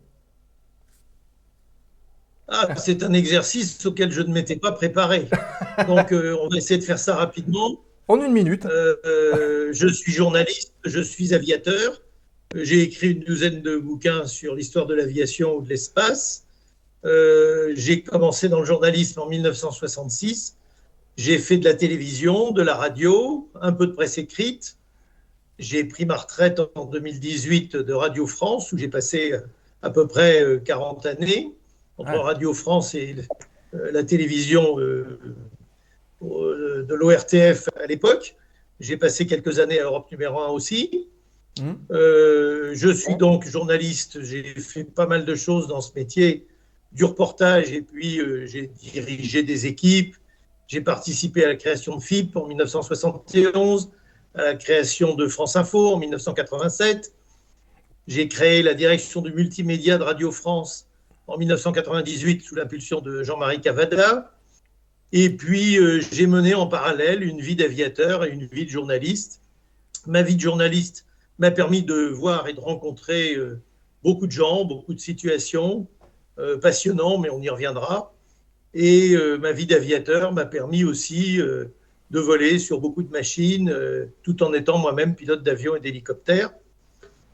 Ah, 2.49 2.75
c'est 2.75 3.05
un 3.05 3.13
exercice 3.13 3.87
auquel 3.87 4.11
je 4.11 4.21
ne 4.21 4.33
m'étais 4.33 4.57
pas 4.57 4.73
préparé. 4.73 5.29
Donc 5.87 6.11
euh, 6.11 6.37
on 6.43 6.49
va 6.49 6.57
essayer 6.57 6.81
de 6.81 6.85
faire 6.85 6.99
ça 6.99 7.15
rapidement. 7.15 7.81
En 8.09 8.21
une 8.21 8.33
minute. 8.33 8.67
Euh, 8.67 8.97
euh, 9.05 9.69
je 9.71 9.87
suis 9.87 10.11
journaliste, 10.11 10.75
je 10.85 11.01
suis 11.01 11.33
aviateur. 11.35 12.03
J'ai 12.53 12.83
écrit 12.83 13.13
une 13.13 13.23
douzaine 13.23 13.63
de 13.63 13.77
bouquins 13.77 14.27
sur 14.27 14.57
l'histoire 14.57 14.87
de 14.87 14.95
l'aviation 14.97 15.55
ou 15.59 15.63
de 15.63 15.69
l'espace. 15.69 16.47
J'ai 17.05 18.03
commencé 18.03 18.49
dans 18.49 18.59
le 18.59 18.67
journalisme 18.67 19.21
en 19.21 19.29
1966. 19.29 20.57
J'ai 21.17 21.39
fait 21.39 21.57
de 21.59 21.65
la 21.65 21.75
télévision, 21.75 22.51
de 22.53 22.63
la 22.63 22.75
radio, 22.75 23.49
un 23.61 23.73
peu 23.73 23.87
de 23.87 23.93
presse 23.93 24.19
écrite. 24.19 24.77
J'ai 25.59 25.85
pris 25.85 26.05
ma 26.05 26.17
retraite 26.17 26.61
en 26.75 26.85
2018 26.85 27.77
de 27.77 27.93
Radio 27.95 28.27
France, 28.27 28.73
où 28.73 28.79
j'ai 28.79 28.89
passé 28.89 29.33
euh, 29.33 29.41
à 29.83 29.91
peu 29.91 30.07
près 30.07 30.43
euh, 30.43 30.59
40 30.59 31.07
années 31.07 31.53
entre 31.99 32.11
Ouais. 32.13 32.19
Radio 32.19 32.53
France 32.53 32.95
et 32.95 33.17
euh, 33.75 33.91
la 33.93 34.03
télévision 34.05 34.79
euh, 34.79 35.19
euh, 36.23 36.83
de 36.83 36.95
l'ORTF 36.95 37.69
à 37.81 37.87
l'époque. 37.87 38.37
J'ai 38.81 38.99
passé 38.99 39.27
quelques 39.27 39.59
années 39.59 39.81
à 39.81 39.85
Europe 39.85 40.11
numéro 40.13 40.39
1 40.41 40.49
aussi. 40.49 41.09
Euh, 41.91 42.73
je 42.75 42.91
suis 42.91 43.17
donc 43.17 43.47
journaliste. 43.47 44.23
J'ai 44.23 44.45
fait 44.45 44.85
pas 44.85 45.07
mal 45.07 45.25
de 45.25 45.35
choses 45.35 45.67
dans 45.69 45.81
ce 45.81 45.91
métier 45.95 46.47
du 46.93 47.05
reportage 47.05 47.73
et 47.73 47.81
puis 47.81 48.21
euh, 48.21 48.45
j'ai 48.47 48.67
dirigé 48.67 49.43
des 49.43 49.65
équipes. 49.67 50.17
J'ai 50.69 50.81
participé 50.81 51.45
à 51.45 51.49
la 51.49 51.57
création 51.57 51.97
de 51.97 52.03
FIP 52.03 52.37
en 52.37 52.47
1971, 52.47 53.91
à 54.35 54.43
la 54.43 54.55
création 54.55 55.15
de 55.15 55.29
France 55.29 55.57
Info 55.57 55.95
en 55.95 55.99
1987. 55.99 57.13
J'ai 58.09 58.29
créé 58.29 58.63
la 58.63 58.75
direction 58.75 59.21
du 59.21 59.33
multimédia 59.33 59.99
de 59.99 60.03
Radio 60.03 60.31
France 60.31 60.89
en 61.27 61.39
1998 61.39 62.43
sous 62.43 62.55
l'impulsion 62.55 63.01
de 63.01 63.23
Jean-Marie 63.23 63.61
Cavada. 63.61 64.33
Et 65.13 65.31
puis, 65.31 65.79
euh, 65.79 66.01
j'ai 66.13 66.27
mené 66.27 66.55
en 66.55 66.67
parallèle 66.67 67.23
une 67.23 67.41
vie 67.41 67.57
d'aviateur 67.57 68.25
et 68.25 68.31
une 68.31 68.47
vie 68.47 68.65
de 68.65 68.71
journaliste. 68.71 69.41
Ma 70.07 70.23
vie 70.23 70.37
de 70.37 70.41
journaliste 70.41 71.07
m'a 71.39 71.51
permis 71.51 71.83
de 71.83 72.07
voir 72.07 72.49
et 72.49 72.53
de 72.53 72.61
rencontrer 72.61 73.35
euh, 73.35 73.61
beaucoup 74.03 74.27
de 74.27 74.33
gens, 74.33 74.65
beaucoup 74.65 74.95
de 74.95 75.01
situations. 75.01 75.89
euh, 76.39 76.59
passionnant, 76.59 77.19
mais 77.19 77.31
on 77.31 77.41
y 77.41 77.49
reviendra. 77.49 78.13
Et 78.79 79.17
euh, 79.17 79.39
ma 79.39 79.53
vie 79.53 79.65
d'aviateur 79.65 80.35
m'a 80.35 80.45
permis 80.45 80.85
aussi 80.85 81.41
euh, 81.41 81.65
de 82.11 82.21
voler 82.21 82.59
sur 82.59 82.79
beaucoup 82.79 83.03
de 83.03 83.11
machines, 83.11 83.71
euh, 83.71 84.05
tout 84.23 84.43
en 84.43 84.53
étant 84.53 84.77
moi-même 84.77 85.15
pilote 85.15 85.43
d'avion 85.43 85.77
et 85.77 85.81
d'hélicoptère. 85.81 86.51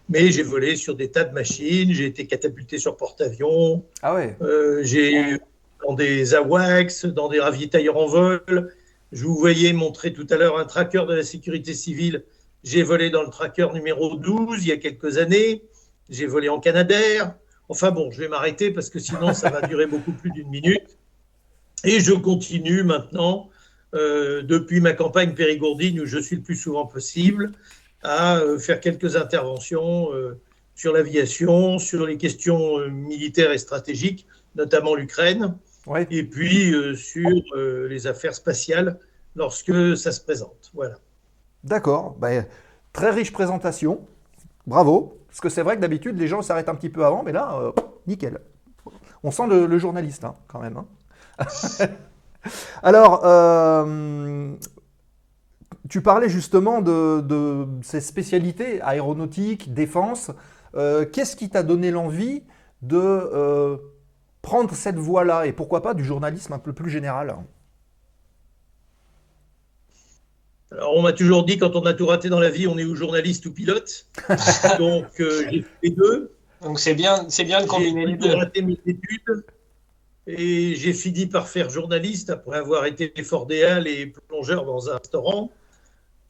Mais 0.08 0.30
j'ai 0.30 0.44
volé 0.44 0.76
sur 0.76 0.94
des 0.94 1.10
tas 1.10 1.24
de 1.24 1.34
machines, 1.34 1.92
j'ai 1.92 2.06
été 2.06 2.28
catapulté 2.28 2.78
sur 2.78 2.96
porte-avions, 2.96 3.84
Ah 4.02 4.14
ouais. 4.14 4.36
j'ai 4.82 5.38
dans 5.84 5.94
des 5.94 6.36
AWACS, 6.36 7.06
dans 7.06 7.28
des 7.28 7.40
ravitailleurs 7.40 7.96
en 7.96 8.06
vol. 8.06 8.72
Je 9.10 9.24
vous 9.24 9.34
voyais 9.34 9.72
montrer 9.72 10.12
tout 10.12 10.26
à 10.30 10.36
l'heure 10.36 10.58
un 10.58 10.64
tracker 10.64 11.06
de 11.08 11.14
la 11.14 11.24
sécurité 11.24 11.74
civile. 11.74 12.22
J'ai 12.62 12.84
volé 12.84 13.10
dans 13.10 13.22
le 13.22 13.30
tracker 13.30 13.66
numéro 13.74 14.14
12 14.14 14.64
il 14.64 14.68
y 14.68 14.72
a 14.72 14.76
quelques 14.76 15.18
années. 15.18 15.64
J'ai 16.08 16.26
volé 16.26 16.48
en 16.48 16.60
Canadair. 16.60 17.34
Enfin 17.68 17.90
bon, 17.90 18.12
je 18.12 18.20
vais 18.20 18.28
m'arrêter 18.28 18.70
parce 18.70 18.90
que 18.90 19.00
sinon 19.00 19.34
ça 19.34 19.50
va 19.50 19.66
durer 19.66 19.86
beaucoup 19.86 20.12
plus 20.12 20.30
d'une 20.30 20.48
minute. 20.48 20.98
Et 21.84 22.00
je 22.00 22.12
continue 22.12 22.82
maintenant, 22.84 23.48
euh, 23.94 24.42
depuis 24.42 24.80
ma 24.80 24.92
campagne 24.92 25.34
périgourdine 25.34 26.00
où 26.00 26.06
je 26.06 26.18
suis 26.18 26.36
le 26.36 26.42
plus 26.42 26.56
souvent 26.56 26.86
possible, 26.86 27.52
à 28.02 28.36
euh, 28.38 28.58
faire 28.58 28.80
quelques 28.80 29.16
interventions 29.16 30.12
euh, 30.12 30.38
sur 30.74 30.92
l'aviation, 30.92 31.78
sur 31.78 32.06
les 32.06 32.16
questions 32.16 32.88
militaires 32.88 33.52
et 33.52 33.58
stratégiques, 33.58 34.26
notamment 34.54 34.94
l'Ukraine, 34.94 35.56
Ouais. 35.86 36.06
et 36.12 36.22
puis 36.22 36.72
sur 36.96 37.28
les 37.88 38.06
affaires 38.06 38.34
spatiales 38.36 39.00
lorsque 39.34 39.96
ça 39.96 40.12
se 40.12 40.20
présente. 40.20 40.70
Voilà. 40.74 40.94
D'accord. 41.64 42.14
Ben, 42.20 42.46
très 42.92 43.10
riche 43.10 43.32
présentation. 43.32 44.06
Bravo. 44.66 45.18
Parce 45.26 45.40
que 45.40 45.48
c'est 45.48 45.62
vrai 45.62 45.74
que 45.76 45.80
d'habitude, 45.80 46.16
les 46.20 46.28
gens 46.28 46.40
s'arrêtent 46.40 46.68
un 46.68 46.76
petit 46.76 46.88
peu 46.88 47.04
avant, 47.04 47.24
mais 47.24 47.32
là, 47.32 47.72
nickel. 48.06 48.38
On 49.24 49.32
sent 49.32 49.48
le, 49.48 49.66
le 49.66 49.78
journaliste, 49.78 50.22
hein, 50.24 50.36
quand 50.46 50.60
même. 50.60 50.76
hein. 50.76 50.86
Alors, 52.82 53.22
euh, 53.24 54.54
tu 55.88 56.00
parlais 56.02 56.28
justement 56.28 56.80
de, 56.80 57.20
de 57.20 57.66
ces 57.82 58.00
spécialités 58.00 58.80
aéronautique, 58.82 59.74
défense. 59.74 60.30
Euh, 60.74 61.04
Qu'est-ce 61.06 61.36
qui 61.36 61.50
t'a 61.50 61.62
donné 61.62 61.90
l'envie 61.90 62.42
de 62.82 62.98
euh, 62.98 63.76
prendre 64.42 64.74
cette 64.74 64.96
voie-là 64.98 65.46
et 65.46 65.52
pourquoi 65.52 65.82
pas 65.82 65.94
du 65.94 66.04
journalisme 66.04 66.52
un 66.52 66.58
peu 66.58 66.72
plus 66.72 66.90
général? 66.90 67.36
Alors, 70.70 70.94
on 70.96 71.02
m'a 71.02 71.12
toujours 71.12 71.44
dit, 71.44 71.58
quand 71.58 71.76
on 71.76 71.84
a 71.86 71.92
tout 71.94 72.06
raté 72.06 72.28
dans 72.28 72.40
la 72.40 72.50
vie, 72.50 72.66
on 72.66 72.78
est 72.78 72.84
ou 72.84 72.94
journaliste 72.96 73.44
ou 73.46 73.52
pilote. 73.52 74.06
Donc, 74.78 75.20
euh, 75.20 75.44
j'ai 75.50 75.62
fait 75.62 75.68
les 75.82 75.90
deux. 75.90 76.36
Donc 76.62 76.78
c'est 76.78 76.94
bien, 76.94 77.28
c'est 77.28 77.44
bien 77.44 77.60
de 77.62 77.66
combiner 77.66 78.06
les 78.06 78.16
J'ai 78.20 78.30
deux. 78.30 78.34
raté 78.34 78.62
mes 78.62 78.78
études 78.86 79.44
et 80.26 80.74
j'ai 80.76 80.92
fini 80.92 81.26
par 81.26 81.48
faire 81.48 81.70
journaliste 81.70 82.30
après 82.30 82.58
avoir 82.58 82.86
été 82.86 83.10
fordéal 83.22 83.88
et 83.88 84.06
plongeur 84.06 84.64
dans 84.64 84.88
un 84.88 84.96
restaurant. 84.98 85.50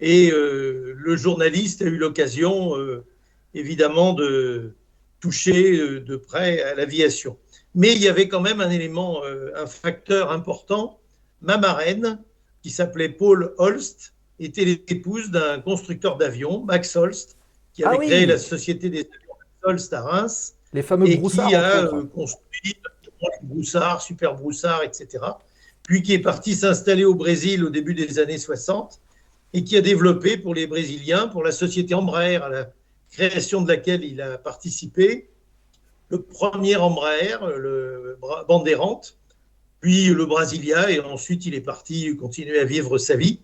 Et 0.00 0.30
euh, 0.32 0.94
le 0.96 1.16
journaliste 1.16 1.82
a 1.82 1.84
eu 1.84 1.96
l'occasion, 1.96 2.76
euh, 2.76 3.04
évidemment, 3.54 4.14
de 4.14 4.74
toucher 5.20 5.78
euh, 5.78 6.00
de 6.00 6.16
près 6.16 6.62
à 6.62 6.74
l'aviation. 6.74 7.36
Mais 7.74 7.92
il 7.92 8.02
y 8.02 8.08
avait 8.08 8.28
quand 8.28 8.40
même 8.40 8.60
un 8.60 8.70
élément, 8.70 9.22
un 9.24 9.66
facteur 9.66 10.30
important. 10.30 10.98
Ma 11.40 11.56
marraine, 11.56 12.18
qui 12.62 12.68
s'appelait 12.68 13.08
Paul 13.08 13.54
Holst, 13.56 14.12
était 14.38 14.64
l'épouse 14.64 15.30
d'un 15.30 15.58
constructeur 15.60 16.18
d'avions, 16.18 16.64
Max 16.64 16.94
Holst, 16.96 17.38
qui 17.72 17.82
Ah 17.82 17.90
avait 17.90 17.98
oui. 17.98 18.06
créé 18.08 18.26
la 18.26 18.36
société 18.36 18.90
des 18.90 19.00
avions 19.00 19.34
Holst 19.62 19.92
à 19.94 20.02
Reims 20.02 20.54
Les 20.74 20.82
fameux 20.82 21.08
et 21.08 21.18
qui 21.18 21.54
a 21.54 21.86
construit 22.12 22.76
broussards, 23.42 24.02
super 24.02 24.34
broussards, 24.34 24.82
etc. 24.82 25.24
Puis 25.82 26.02
qui 26.02 26.14
est 26.14 26.20
parti 26.20 26.54
s'installer 26.54 27.04
au 27.04 27.14
Brésil 27.14 27.64
au 27.64 27.70
début 27.70 27.94
des 27.94 28.18
années 28.18 28.38
60 28.38 29.00
et 29.52 29.64
qui 29.64 29.76
a 29.76 29.80
développé 29.80 30.36
pour 30.36 30.54
les 30.54 30.66
Brésiliens, 30.66 31.28
pour 31.28 31.42
la 31.42 31.52
société 31.52 31.94
Embraer, 31.94 32.36
à 32.36 32.48
la 32.48 32.70
création 33.10 33.62
de 33.62 33.68
laquelle 33.68 34.04
il 34.04 34.20
a 34.20 34.38
participé, 34.38 35.28
le 36.08 36.22
premier 36.22 36.76
Embraer, 36.76 37.36
le 37.58 38.18
Bandeirante, 38.48 39.18
puis 39.80 40.06
le 40.06 40.26
Brasilia, 40.26 40.90
et 40.90 41.00
ensuite 41.00 41.44
il 41.44 41.54
est 41.54 41.60
parti 41.60 42.16
continuer 42.16 42.58
à 42.58 42.64
vivre 42.64 42.98
sa 42.98 43.16
vie. 43.16 43.40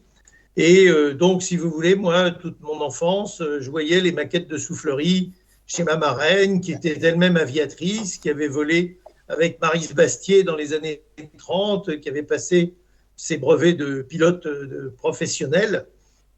Et 0.56 0.88
euh, 0.88 1.14
donc, 1.14 1.42
si 1.42 1.56
vous 1.56 1.70
voulez, 1.70 1.94
moi, 1.94 2.30
toute 2.30 2.60
mon 2.60 2.80
enfance, 2.80 3.40
euh, 3.40 3.60
je 3.60 3.70
voyais 3.70 4.00
les 4.00 4.10
maquettes 4.10 4.48
de 4.48 4.58
soufflerie 4.58 5.32
chez 5.66 5.84
ma 5.84 5.96
marraine, 5.96 6.60
qui 6.60 6.72
était 6.72 6.98
elle-même 7.00 7.36
aviatrice, 7.36 8.18
qui 8.18 8.28
avait 8.28 8.48
volé 8.48 8.98
avec 9.28 9.60
Marise 9.60 9.94
Bastier 9.94 10.42
dans 10.42 10.56
les 10.56 10.72
années 10.72 11.02
30, 11.36 12.00
qui 12.00 12.08
avait 12.08 12.22
passé 12.22 12.74
ses 13.16 13.36
brevets 13.36 13.74
de 13.74 14.02
pilote 14.02 14.46
euh, 14.46 14.66
de 14.66 14.88
professionnel 14.96 15.86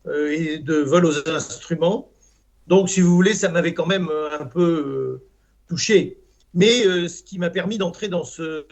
euh, 0.07 0.33
et 0.33 0.59
de 0.59 0.76
vol 0.76 1.05
aux 1.07 1.29
instruments. 1.29 2.11
Donc, 2.70 2.88
si 2.88 3.00
vous 3.00 3.12
voulez, 3.14 3.35
ça 3.35 3.48
m'avait 3.48 3.74
quand 3.74 3.87
même 3.87 4.09
euh, 4.09 4.38
un 4.38 4.46
peu 4.46 4.62
euh, 4.62 5.26
touché. 5.68 6.18
Mais 6.55 6.87
euh, 6.87 7.09
ce 7.09 7.24
qui 7.24 7.37
m'a 7.38 7.50
permis 7.50 7.79
d'entrer 7.79 8.07
dans 8.07 8.22
ce 8.22 8.64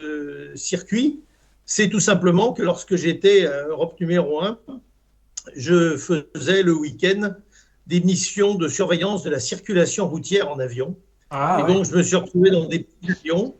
circuit, 0.55 1.21
c'est 1.65 1.89
tout 1.89 1.99
simplement 1.99 2.53
que 2.53 2.63
lorsque 2.63 2.95
j'étais 2.95 3.45
à 3.45 3.67
Europe 3.67 3.99
numéro 3.99 4.41
1, 4.41 4.57
je 5.55 5.97
faisais 5.97 6.63
le 6.63 6.73
week-end 6.73 7.33
des 7.87 7.99
missions 7.99 8.55
de 8.55 8.69
surveillance 8.69 9.23
de 9.23 9.29
la 9.29 9.39
circulation 9.41 10.07
routière 10.07 10.49
en 10.49 10.59
avion. 10.59 10.95
Ah, 11.29 11.57
et 11.59 11.63
ouais. 11.63 11.73
donc, 11.73 11.85
je 11.85 11.95
me 11.95 12.01
suis 12.01 12.15
retrouvé 12.15 12.51
dans 12.51 12.65
des 12.65 12.87
avions 13.07 13.55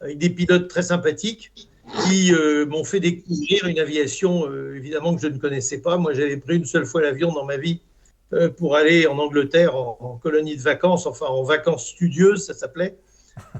avec 0.00 0.18
des 0.18 0.30
pilotes 0.30 0.68
très 0.68 0.82
sympathiques 0.82 1.52
qui 2.06 2.32
euh, 2.32 2.66
m'ont 2.66 2.84
fait 2.84 3.00
découvrir 3.00 3.66
une 3.66 3.78
aviation 3.78 4.48
euh, 4.48 4.76
évidemment 4.76 5.14
que 5.14 5.22
je 5.22 5.26
ne 5.26 5.38
connaissais 5.38 5.78
pas. 5.78 5.96
Moi, 5.96 6.14
j'avais 6.14 6.36
pris 6.36 6.56
une 6.56 6.64
seule 6.64 6.86
fois 6.86 7.02
l'avion 7.02 7.32
dans 7.32 7.44
ma 7.44 7.56
vie 7.56 7.80
euh, 8.32 8.48
pour 8.48 8.76
aller 8.76 9.06
en 9.06 9.18
Angleterre 9.18 9.74
en, 9.76 10.18
colonie 10.22 10.56
de 10.56 10.62
vacances, 10.62 11.06
enfin 11.06 11.26
en 11.26 11.42
vacances 11.42 11.88
studieuses, 11.88 12.44
ça 12.46 12.54
s'appelait. 12.54 12.96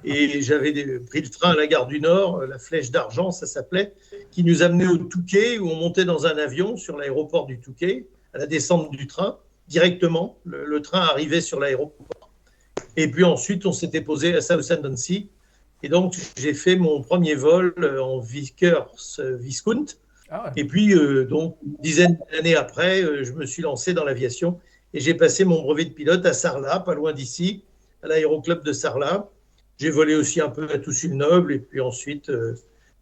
Et 0.04 0.42
j'avais 0.42 0.72
pris 1.00 1.22
le 1.22 1.28
train 1.28 1.52
à 1.52 1.56
la 1.56 1.66
gare 1.66 1.86
du 1.86 2.00
Nord, 2.00 2.42
la 2.42 2.58
Flèche 2.58 2.90
d'Argent, 2.90 3.30
ça 3.30 3.46
s'appelait, 3.46 3.94
qui 4.30 4.44
nous 4.44 4.62
amenait 4.62 4.86
au 4.86 4.98
Touquet, 4.98 5.58
où 5.58 5.68
on 5.68 5.76
montait 5.76 6.04
dans 6.04 6.26
un 6.26 6.36
avion 6.36 6.76
sur 6.76 6.98
l'aéroport 6.98 7.46
du 7.46 7.60
Touquet, 7.60 8.06
à 8.34 8.38
la 8.38 8.46
descente 8.46 8.90
du 8.90 9.06
train, 9.06 9.38
directement. 9.68 10.38
Le, 10.44 10.82
train 10.82 11.00
arrivait 11.00 11.40
sur 11.40 11.60
l'aéroport. 11.60 12.30
Et 12.96 13.10
puis 13.10 13.24
ensuite, 13.24 13.64
on 13.64 13.72
s'était 13.72 14.02
posé 14.02 14.34
à 14.34 14.40
Southend-on-Sea. 14.40 15.30
Et 15.82 15.88
donc, 15.88 16.14
j'ai 16.36 16.54
fait 16.54 16.76
mon 16.76 17.02
premier 17.02 17.34
vol 17.34 17.74
euh, 17.78 18.02
en 18.02 18.20
Vickers 18.20 18.92
euh, 19.18 19.36
Viscount. 19.36 19.86
Ah 20.30 20.44
ouais. 20.44 20.52
Et 20.56 20.64
puis, 20.64 20.94
euh, 20.94 21.24
donc, 21.24 21.56
une 21.66 21.74
dizaine 21.80 22.18
d'années 22.32 22.54
après, 22.54 23.02
euh, 23.02 23.24
je 23.24 23.32
me 23.32 23.46
suis 23.46 23.62
lancé 23.62 23.94
dans 23.94 24.04
l'aviation 24.04 24.60
et 24.94 25.00
j'ai 25.00 25.14
passé 25.14 25.44
mon 25.44 25.62
brevet 25.62 25.86
de 25.86 25.90
pilote 25.90 26.24
à 26.24 26.32
Sarlat, 26.32 26.80
pas 26.80 26.94
loin 26.94 27.12
d'ici, 27.12 27.64
à 28.02 28.08
l'aéroclub 28.08 28.62
de 28.62 28.72
Sarlat. 28.72 29.28
J'ai 29.78 29.90
volé 29.90 30.14
aussi 30.14 30.40
un 30.40 30.50
peu 30.50 30.70
à 30.70 30.78
Toussus-le-Noble 30.78 31.52
et 31.52 31.58
puis 31.58 31.80
ensuite, 31.80 32.28
euh, 32.30 32.54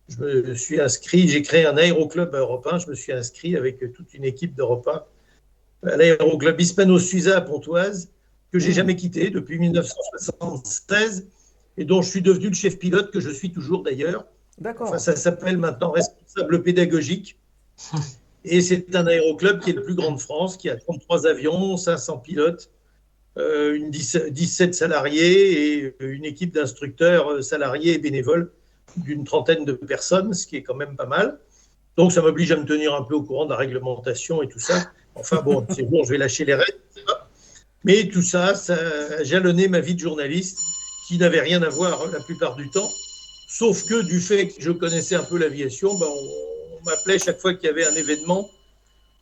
je 0.08 0.18
me 0.18 0.54
suis 0.54 0.80
inscrit, 0.80 1.28
j'ai 1.28 1.42
créé 1.42 1.66
un 1.66 1.76
aéroclub 1.76 2.34
1, 2.34 2.78
je 2.78 2.88
me 2.88 2.94
suis 2.94 3.12
inscrit 3.12 3.56
avec 3.56 3.92
toute 3.92 4.14
une 4.14 4.24
équipe 4.24 4.54
d'Europe 4.54 4.88
1 4.88 5.90
à 5.90 5.96
l'aéroclub 5.96 6.58
Hispano-Suiza 6.58 7.36
à 7.36 7.40
Pontoise, 7.42 8.10
que 8.52 8.58
j'ai 8.58 8.72
jamais 8.72 8.96
quitté 8.96 9.28
depuis 9.30 9.58
1976 9.58 11.26
et 11.78 11.84
dont 11.84 12.02
je 12.02 12.10
suis 12.10 12.22
devenu 12.22 12.48
le 12.48 12.54
chef 12.54 12.78
pilote, 12.78 13.10
que 13.12 13.20
je 13.20 13.30
suis 13.30 13.52
toujours 13.52 13.84
d'ailleurs. 13.84 14.26
D'accord. 14.58 14.88
Enfin, 14.88 14.98
ça 14.98 15.14
s'appelle 15.14 15.56
maintenant 15.56 15.92
responsable 15.92 16.62
pédagogique. 16.62 17.38
Et 18.44 18.60
c'est 18.60 18.94
un 18.94 19.06
aéroclub 19.06 19.60
qui 19.60 19.70
est 19.70 19.74
le 19.74 19.82
plus 19.82 19.94
grand 19.94 20.12
de 20.12 20.20
France, 20.20 20.56
qui 20.56 20.70
a 20.70 20.76
33 20.76 21.26
avions, 21.26 21.76
500 21.76 22.18
pilotes, 22.18 22.70
euh, 23.36 23.74
une 23.74 23.90
10 23.90 24.30
17 24.30 24.74
salariés 24.74 25.82
et 25.84 25.94
une 26.00 26.24
équipe 26.24 26.54
d'instructeurs 26.54 27.30
euh, 27.30 27.42
salariés 27.42 27.94
et 27.94 27.98
bénévoles 27.98 28.52
d'une 28.96 29.24
trentaine 29.24 29.64
de 29.64 29.72
personnes, 29.72 30.32
ce 30.34 30.46
qui 30.46 30.56
est 30.56 30.62
quand 30.62 30.76
même 30.76 30.96
pas 30.96 31.06
mal. 31.06 31.38
Donc 31.96 32.12
ça 32.12 32.22
m'oblige 32.22 32.52
à 32.52 32.56
me 32.56 32.64
tenir 32.64 32.94
un 32.94 33.02
peu 33.02 33.14
au 33.14 33.22
courant 33.22 33.44
de 33.44 33.50
la 33.50 33.56
réglementation 33.56 34.40
et 34.42 34.48
tout 34.48 34.60
ça. 34.60 34.90
Enfin 35.14 35.42
bon, 35.42 35.66
c'est 35.74 35.82
bon, 35.82 36.04
je 36.04 36.10
vais 36.10 36.18
lâcher 36.18 36.44
les 36.44 36.54
rênes. 36.54 36.64
Mais 37.84 38.08
tout 38.08 38.22
ça, 38.22 38.54
ça 38.54 38.76
a 39.18 39.24
jalonné 39.24 39.68
ma 39.68 39.80
vie 39.80 39.94
de 39.94 40.00
journaliste, 40.00 40.60
qui 41.08 41.16
n'avait 41.16 41.40
rien 41.40 41.62
à 41.62 41.70
voir 41.70 42.06
la 42.12 42.20
plupart 42.20 42.54
du 42.54 42.68
temps. 42.68 42.90
Sauf 43.48 43.84
que 43.88 44.02
du 44.02 44.20
fait 44.20 44.48
que 44.48 44.62
je 44.62 44.70
connaissais 44.70 45.14
un 45.14 45.24
peu 45.24 45.38
l'aviation, 45.38 45.98
ben, 45.98 46.06
on, 46.06 46.78
on 46.78 46.84
m'appelait 46.84 47.18
chaque 47.18 47.40
fois 47.40 47.54
qu'il 47.54 47.66
y 47.66 47.70
avait 47.70 47.86
un 47.86 47.94
événement. 47.94 48.50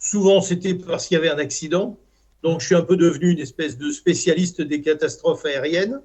Souvent, 0.01 0.41
c'était 0.41 0.74
parce 0.74 1.07
qu'il 1.07 1.14
y 1.14 1.18
avait 1.18 1.30
un 1.30 1.39
accident. 1.39 1.97
Donc, 2.43 2.61
je 2.61 2.66
suis 2.66 2.74
un 2.74 2.82
peu 2.82 2.97
devenu 2.97 3.30
une 3.30 3.39
espèce 3.39 3.78
de 3.78 3.91
spécialiste 3.93 4.61
des 4.61 4.82
catastrophes 4.82 5.45
aériennes. 5.45 6.01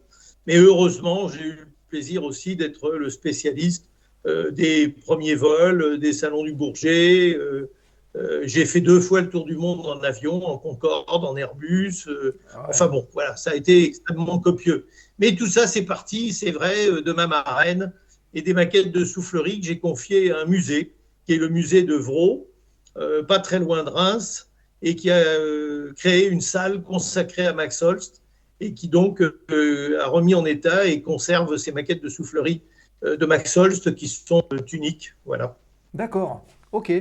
Mais 0.46 0.58
heureusement, 0.58 1.28
j'ai 1.30 1.42
eu 1.42 1.52
le 1.52 1.68
plaisir 1.90 2.24
aussi 2.24 2.56
d'être 2.56 2.92
le 2.92 3.10
spécialiste 3.10 3.86
euh, 4.28 4.52
des 4.52 4.88
premiers 4.88 5.36
vols, 5.36 5.82
euh, 5.82 5.98
des 5.98 6.14
salons 6.14 6.44
du 6.44 6.54
Bourget. 6.54 7.36
Euh, 7.36 7.72
euh, 8.16 8.42
j'ai 8.44 8.66
fait 8.66 8.82
deux 8.82 9.00
fois 9.00 9.22
le 9.22 9.30
tour 9.30 9.46
du 9.46 9.56
monde 9.56 9.86
en 9.86 10.00
avion, 10.02 10.46
en 10.46 10.58
Concorde, 10.58 11.26
en 11.26 11.36
Airbus. 11.38 12.06
Ah 12.08 12.12
ouais. 12.12 12.66
Enfin 12.70 12.88
bon, 12.88 13.08
voilà, 13.14 13.36
ça 13.36 13.52
a 13.52 13.56
été 13.56 13.84
extrêmement 13.84 14.40
copieux. 14.40 14.88
Mais 15.22 15.36
tout 15.36 15.48
ça, 15.48 15.68
c'est 15.68 15.84
parti, 15.84 16.34
c'est 16.34 16.52
vrai, 16.52 16.90
euh, 16.90 17.02
de 17.02 17.14
ma 17.14 17.28
marraine 17.28 17.94
et 18.34 18.42
des 18.42 18.54
maquettes 18.54 18.92
de 18.92 19.06
soufflerie 19.06 19.62
que 19.62 19.68
j'ai 19.68 19.80
confiées 19.80 20.32
à 20.32 20.40
un 20.40 20.46
musée, 20.46 20.96
qui 21.26 21.34
est 21.34 21.38
le 21.38 21.48
musée 21.48 21.84
de 21.84 21.96
Vraux, 21.96 22.50
euh, 22.98 23.24
pas 23.24 23.40
très 23.40 23.60
loin 23.60 23.84
de 23.84 23.90
Reims, 23.90 24.50
et 24.82 24.96
qui 24.96 25.12
a 25.12 25.18
euh, 25.18 25.94
créé 25.94 26.28
une 26.28 26.42
salle 26.42 26.82
consacrée 26.82 27.46
à 27.46 27.54
Max 27.54 27.84
Holst, 27.84 28.24
et 28.60 28.74
qui 28.74 28.88
donc 28.88 29.22
euh, 29.22 30.00
a 30.02 30.08
remis 30.08 30.34
en 30.34 30.46
état 30.46 30.86
et 30.86 31.02
conserve 31.02 31.56
ces 31.58 31.72
maquettes 31.72 32.04
de 32.04 32.10
soufflerie 32.10 32.62
de 33.04 33.26
Max 33.26 33.58
Holst 33.58 33.96
qui 33.96 34.08
sont 34.08 34.44
uniques. 34.72 35.16
Voilà. 35.26 35.58
D'accord, 35.94 36.46
ok. 36.72 36.92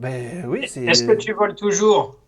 Ben 0.00 0.44
oui. 0.48 0.64
Est-ce 0.64 1.04
que 1.04 1.12
tu 1.12 1.32
voles 1.32 1.54
toujours? 1.54 2.18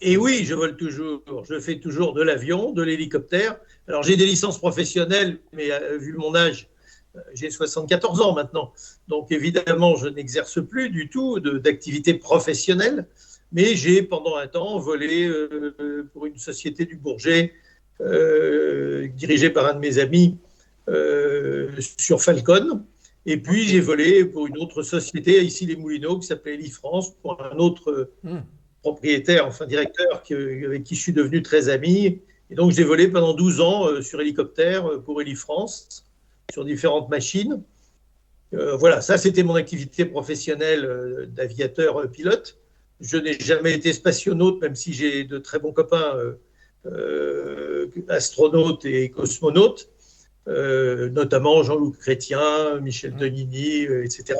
Et 0.00 0.16
oui, 0.16 0.44
je 0.44 0.54
vole 0.54 0.76
toujours. 0.76 1.22
Je 1.48 1.58
fais 1.58 1.78
toujours 1.80 2.12
de 2.12 2.22
l'avion, 2.22 2.72
de 2.72 2.82
l'hélicoptère. 2.82 3.56
Alors 3.88 4.02
j'ai 4.02 4.16
des 4.16 4.26
licences 4.26 4.58
professionnelles, 4.58 5.38
mais 5.52 5.70
vu 5.98 6.14
mon 6.14 6.34
âge, 6.34 6.68
j'ai 7.34 7.50
74 7.50 8.20
ans 8.20 8.34
maintenant, 8.34 8.72
donc 9.08 9.30
évidemment, 9.32 9.96
je 9.96 10.08
n'exerce 10.08 10.64
plus 10.64 10.90
du 10.90 11.08
tout 11.08 11.40
d'activité 11.40 12.14
professionnelle, 12.14 13.06
mais 13.52 13.74
j'ai 13.74 14.02
pendant 14.02 14.36
un 14.36 14.46
temps 14.46 14.78
volé 14.78 15.26
euh, 15.26 16.08
pour 16.12 16.26
une 16.26 16.38
société 16.38 16.84
du 16.84 16.96
Bourget, 16.96 17.52
euh, 18.00 19.08
dirigée 19.08 19.50
par 19.50 19.66
un 19.66 19.74
de 19.74 19.78
mes 19.78 19.98
amis, 19.98 20.36
euh, 20.88 21.70
sur 21.98 22.22
Falcon. 22.22 22.84
Et 23.24 23.38
puis 23.38 23.66
j'ai 23.66 23.80
volé 23.80 24.24
pour 24.24 24.46
une 24.46 24.58
autre 24.58 24.82
société, 24.82 25.42
ici 25.42 25.66
les 25.66 25.76
Moulineaux, 25.76 26.18
qui 26.18 26.26
s'appelait 26.26 26.62
France, 26.68 27.14
pour 27.22 27.42
un 27.42 27.56
autre 27.58 28.10
hmm. 28.22 28.38
Propriétaire, 28.92 29.46
enfin 29.46 29.66
directeur, 29.66 30.22
avec 30.30 30.84
qui 30.84 30.94
je 30.94 31.00
suis 31.00 31.12
devenu 31.12 31.42
très 31.42 31.68
ami. 31.68 32.20
Et 32.50 32.54
donc 32.54 32.70
j'ai 32.70 32.84
volé 32.84 33.08
pendant 33.08 33.34
12 33.34 33.60
ans 33.60 34.02
sur 34.02 34.20
hélicoptère 34.20 35.00
pour 35.04 35.20
France 35.34 36.06
sur 36.52 36.64
différentes 36.64 37.08
machines. 37.08 37.62
Euh, 38.54 38.76
voilà, 38.76 39.00
ça 39.00 39.18
c'était 39.18 39.42
mon 39.42 39.54
activité 39.54 40.04
professionnelle 40.04 40.84
euh, 40.84 41.26
d'aviateur 41.26 42.00
euh, 42.00 42.06
pilote. 42.06 42.58
Je 43.00 43.16
n'ai 43.16 43.34
jamais 43.34 43.74
été 43.74 43.92
spationaute, 43.92 44.60
même 44.60 44.74
si 44.74 44.92
j'ai 44.94 45.24
de 45.24 45.38
très 45.38 45.58
bons 45.58 45.72
copains 45.72 46.14
astronautes 48.08 48.86
et 48.86 49.10
cosmonautes, 49.10 49.90
notamment 50.46 51.62
Jean-Luc 51.62 51.98
Chrétien, 51.98 52.80
Michel 52.80 53.14
Tonini, 53.14 53.82
etc., 53.82 54.38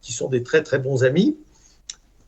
qui 0.00 0.14
sont 0.14 0.30
des 0.30 0.42
très 0.42 0.62
très 0.62 0.78
bons 0.78 1.04
amis. 1.04 1.36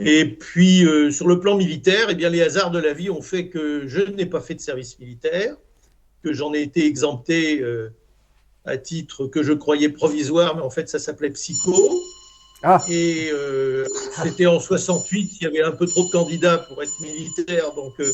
Et 0.00 0.24
puis, 0.24 0.84
sur 1.10 1.28
le 1.28 1.38
plan 1.38 1.56
militaire, 1.56 2.08
eh 2.10 2.14
bien, 2.14 2.28
les 2.28 2.42
hasards 2.42 2.70
de 2.70 2.78
la 2.78 2.92
vie 2.92 3.10
ont 3.10 3.22
fait 3.22 3.48
que 3.48 3.86
je 3.86 4.00
n'ai 4.00 4.26
pas 4.26 4.40
fait 4.40 4.54
de 4.54 4.60
service 4.60 4.98
militaire, 4.98 5.56
que 6.22 6.32
j'en 6.32 6.52
ai 6.52 6.62
été 6.62 6.84
exempté 6.84 7.62
à 8.64 8.76
titre 8.76 9.26
que 9.26 9.42
je 9.42 9.52
croyais 9.52 9.88
provisoire, 9.88 10.56
mais 10.56 10.62
en 10.62 10.70
fait 10.70 10.88
ça 10.88 10.98
s'appelait 10.98 11.30
Psycho. 11.30 12.00
Ah. 12.62 12.82
Et 12.88 13.28
euh, 13.30 13.84
c'était 14.22 14.46
en 14.46 14.58
68, 14.58 15.32
il 15.40 15.44
y 15.44 15.46
avait 15.46 15.62
un 15.62 15.72
peu 15.72 15.86
trop 15.86 16.04
de 16.04 16.10
candidats 16.10 16.58
pour 16.58 16.82
être 16.82 17.00
militaire, 17.00 17.74
donc 17.74 17.92
euh, 18.00 18.10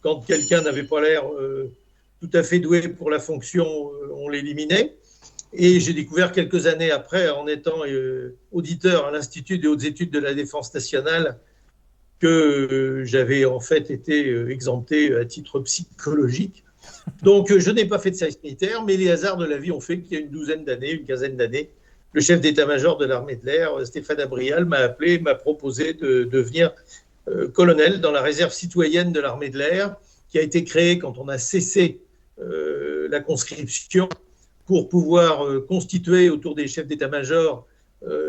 quand 0.00 0.20
quelqu'un 0.20 0.62
n'avait 0.62 0.84
pas 0.84 1.00
l'air 1.00 1.24
euh, 1.34 1.72
tout 2.20 2.30
à 2.32 2.44
fait 2.44 2.60
doué 2.60 2.88
pour 2.88 3.10
la 3.10 3.18
fonction, 3.18 3.66
on 4.14 4.28
l'éliminait. 4.28 4.94
Et 5.52 5.80
j'ai 5.80 5.92
découvert 5.92 6.32
quelques 6.32 6.66
années 6.66 6.90
après, 6.90 7.28
en 7.28 7.46
étant 7.46 7.82
auditeur 8.52 9.06
à 9.06 9.10
l'Institut 9.10 9.58
des 9.58 9.66
hautes 9.66 9.84
études 9.84 10.10
de 10.10 10.20
la 10.20 10.34
défense 10.34 10.72
nationale, 10.72 11.38
que 12.20 13.02
j'avais 13.04 13.44
en 13.46 13.60
fait 13.60 13.90
été 13.90 14.30
exempté 14.48 15.14
à 15.16 15.24
titre 15.24 15.58
psychologique. 15.60 16.64
Donc, 17.22 17.50
euh, 17.50 17.58
je 17.58 17.70
n'ai 17.70 17.84
pas 17.84 17.98
fait 17.98 18.10
de 18.10 18.16
service 18.16 18.42
militaire, 18.42 18.84
mais 18.84 18.96
les 18.96 19.10
hasards 19.10 19.36
de 19.36 19.46
la 19.46 19.58
vie 19.58 19.72
ont 19.72 19.80
fait 19.80 20.00
qu'il 20.00 20.12
y 20.12 20.16
a 20.16 20.24
une 20.24 20.30
douzaine 20.30 20.64
d'années, 20.64 20.92
une 20.92 21.04
quinzaine 21.04 21.36
d'années, 21.36 21.70
le 22.12 22.20
chef 22.20 22.40
d'état-major 22.40 22.98
de 22.98 23.06
l'armée 23.06 23.36
de 23.36 23.46
l'air, 23.46 23.78
euh, 23.78 23.84
Stéphane 23.84 24.20
Abrial, 24.20 24.64
m'a 24.64 24.78
appelé, 24.78 25.18
m'a 25.18 25.34
proposé 25.34 25.94
de 25.94 26.24
devenir 26.24 26.72
euh, 27.28 27.48
colonel 27.48 28.00
dans 28.00 28.10
la 28.10 28.22
réserve 28.22 28.52
citoyenne 28.52 29.12
de 29.12 29.20
l'armée 29.20 29.50
de 29.50 29.58
l'air, 29.58 29.96
qui 30.28 30.38
a 30.38 30.42
été 30.42 30.64
créée 30.64 30.98
quand 30.98 31.18
on 31.18 31.28
a 31.28 31.38
cessé 31.38 32.00
la 33.10 33.20
conscription 33.20 34.08
pour 34.70 34.88
pouvoir 34.88 35.44
constituer 35.66 36.30
autour 36.30 36.54
des 36.54 36.68
chefs 36.68 36.86
d'état-major 36.86 37.66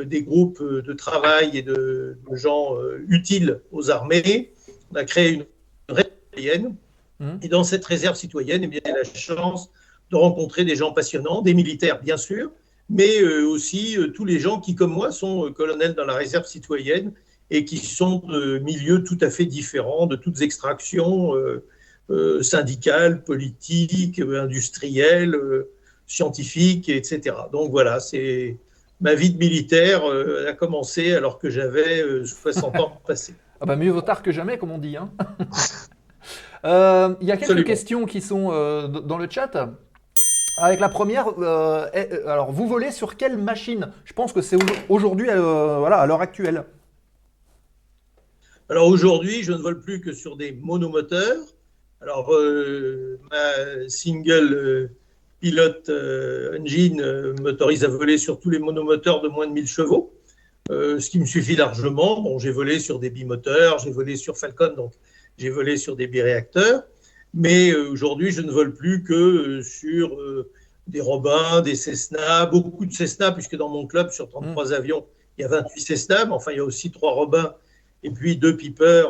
des 0.03 0.23
groupes 0.23 0.61
de 0.61 0.93
travail 0.93 1.55
et 1.57 1.61
de, 1.61 2.17
gens 2.33 2.75
utiles 3.07 3.61
aux 3.71 3.91
armées. 3.91 4.51
On 4.91 4.95
a 4.95 5.03
créé 5.03 5.33
une 5.33 5.45
réserve 5.87 6.09
citoyenne 6.33 6.75
Mmh. 7.21 7.37
Et 7.43 7.47
dans 7.49 7.63
cette 7.63 7.85
réserve 7.85 8.15
citoyenne, 8.15 8.63
eh 8.63 8.67
bien, 8.67 8.81
j'ai 8.83 8.91
la 8.91 9.03
chance 9.03 9.69
de 10.09 10.15
rencontrer 10.17 10.65
des 10.65 10.75
gens 10.75 10.91
passionnants, 10.91 11.43
des 11.43 11.53
militaires 11.53 12.01
bien 12.01 12.17
sûr, 12.17 12.51
mais 12.89 13.21
euh, 13.21 13.45
aussi 13.45 13.95
euh, 13.95 14.07
tous 14.07 14.25
les 14.25 14.39
gens 14.39 14.59
qui, 14.59 14.73
comme 14.73 14.91
moi, 14.91 15.11
sont 15.11 15.45
euh, 15.45 15.51
colonels 15.51 15.93
dans 15.93 16.03
la 16.03 16.15
réserve 16.15 16.47
citoyenne 16.47 17.13
et 17.51 17.63
qui 17.63 17.77
sont 17.77 18.23
de 18.27 18.57
milieux 18.57 19.03
tout 19.03 19.19
à 19.21 19.29
fait 19.29 19.45
différents, 19.45 20.07
de 20.07 20.15
toutes 20.15 20.41
extractions 20.41 21.33
syndicales, 22.41 23.25
politiques, 23.25 24.21
industrielles, 24.21 25.35
scientifiques, 26.12 26.89
etc. 26.89 27.36
Donc 27.51 27.72
voilà, 27.72 27.99
c'est 27.99 28.57
ma 28.99 29.16
vie 29.16 29.32
de 29.32 29.38
militaire 29.38 30.03
a 30.47 30.53
commencé 30.53 31.14
alors 31.14 31.39
que 31.39 31.49
j'avais 31.49 32.03
60 32.24 32.80
ans 32.80 33.01
passés. 33.07 33.34
Ah 33.59 33.66
bah 33.66 33.76
mieux 33.76 33.91
vaut 33.91 34.01
tard 34.01 34.22
que 34.24 34.32
jamais, 34.32 34.57
comme 34.57 34.72
on 34.72 34.78
dit. 34.78 34.97
Hein 34.97 35.12
Euh, 36.64 37.16
il 37.22 37.28
y 37.28 37.32
a 37.32 37.38
quelques 37.38 37.66
questions 37.66 38.05
qui 38.05 38.22
sont 38.22 38.51
euh, 38.51 38.88
dans 38.88 39.18
le 39.18 39.28
chat. 39.30 39.70
Avec 40.57 40.80
la 40.80 40.89
première, 40.89 41.30
euh, 41.39 41.88
alors 42.28 42.51
vous 42.51 42.68
volez 42.68 42.91
sur 42.91 43.18
quelle 43.18 43.38
machine? 43.38 43.91
Je 44.05 44.14
pense 44.14 44.32
que 44.34 44.41
c'est 44.41 44.57
aujourd'hui, 44.89 45.28
voilà, 45.28 45.97
à 45.97 46.05
l'heure 46.05 46.22
actuelle. 46.22 46.66
Alors 48.70 48.88
aujourd'hui, 48.88 49.43
je 49.43 49.53
ne 49.53 49.57
vole 49.57 49.80
plus 49.80 50.01
que 50.01 50.14
sur 50.14 50.38
des 50.38 50.51
monomoteurs. 50.51 51.39
Alors 52.01 52.32
ma 53.32 53.89
single 53.89 54.91
pilote 55.41 55.89
engine 56.59 57.33
m'autorise 57.41 57.83
à 57.83 57.89
voler 57.89 58.17
sur 58.17 58.39
tous 58.39 58.49
les 58.49 58.59
monomoteurs 58.59 59.21
de 59.21 59.27
moins 59.27 59.47
de 59.47 59.51
1000 59.51 59.67
chevaux, 59.67 60.13
ce 60.69 61.09
qui 61.09 61.19
me 61.19 61.25
suffit 61.25 61.55
largement. 61.55 62.21
Bon, 62.21 62.39
j'ai 62.39 62.51
volé 62.51 62.79
sur 62.79 62.99
des 62.99 63.09
bimoteurs, 63.09 63.79
j'ai 63.79 63.91
volé 63.91 64.15
sur 64.15 64.37
Falcon, 64.37 64.73
donc 64.75 64.93
j'ai 65.37 65.49
volé 65.49 65.77
sur 65.77 65.95
des 65.95 66.07
biréacteurs, 66.07 66.83
mais 67.33 67.71
euh, 67.71 67.89
aujourd'hui, 67.89 68.31
je 68.31 68.41
ne 68.41 68.51
vole 68.51 68.73
plus 68.73 69.03
que 69.03 69.13
euh, 69.13 69.63
sur 69.63 70.13
euh, 70.19 70.51
des 70.87 71.01
Robins, 71.01 71.61
des 71.61 71.75
Cessna, 71.75 72.45
beaucoup 72.45 72.85
de 72.85 72.93
Cessna, 72.93 73.31
puisque 73.31 73.55
dans 73.55 73.69
mon 73.69 73.87
club, 73.87 74.11
sur 74.11 74.29
33 74.29 74.69
mmh. 74.69 74.73
avions, 74.73 75.05
il 75.37 75.41
y 75.41 75.45
a 75.45 75.47
28 75.47 75.81
Cessna, 75.81 76.25
mais 76.25 76.33
enfin, 76.33 76.51
il 76.51 76.57
y 76.57 76.59
a 76.59 76.63
aussi 76.63 76.91
trois 76.91 77.13
Robins 77.13 77.55
et 78.03 78.11
puis 78.11 78.35
deux 78.35 78.57
Piper, 78.57 79.05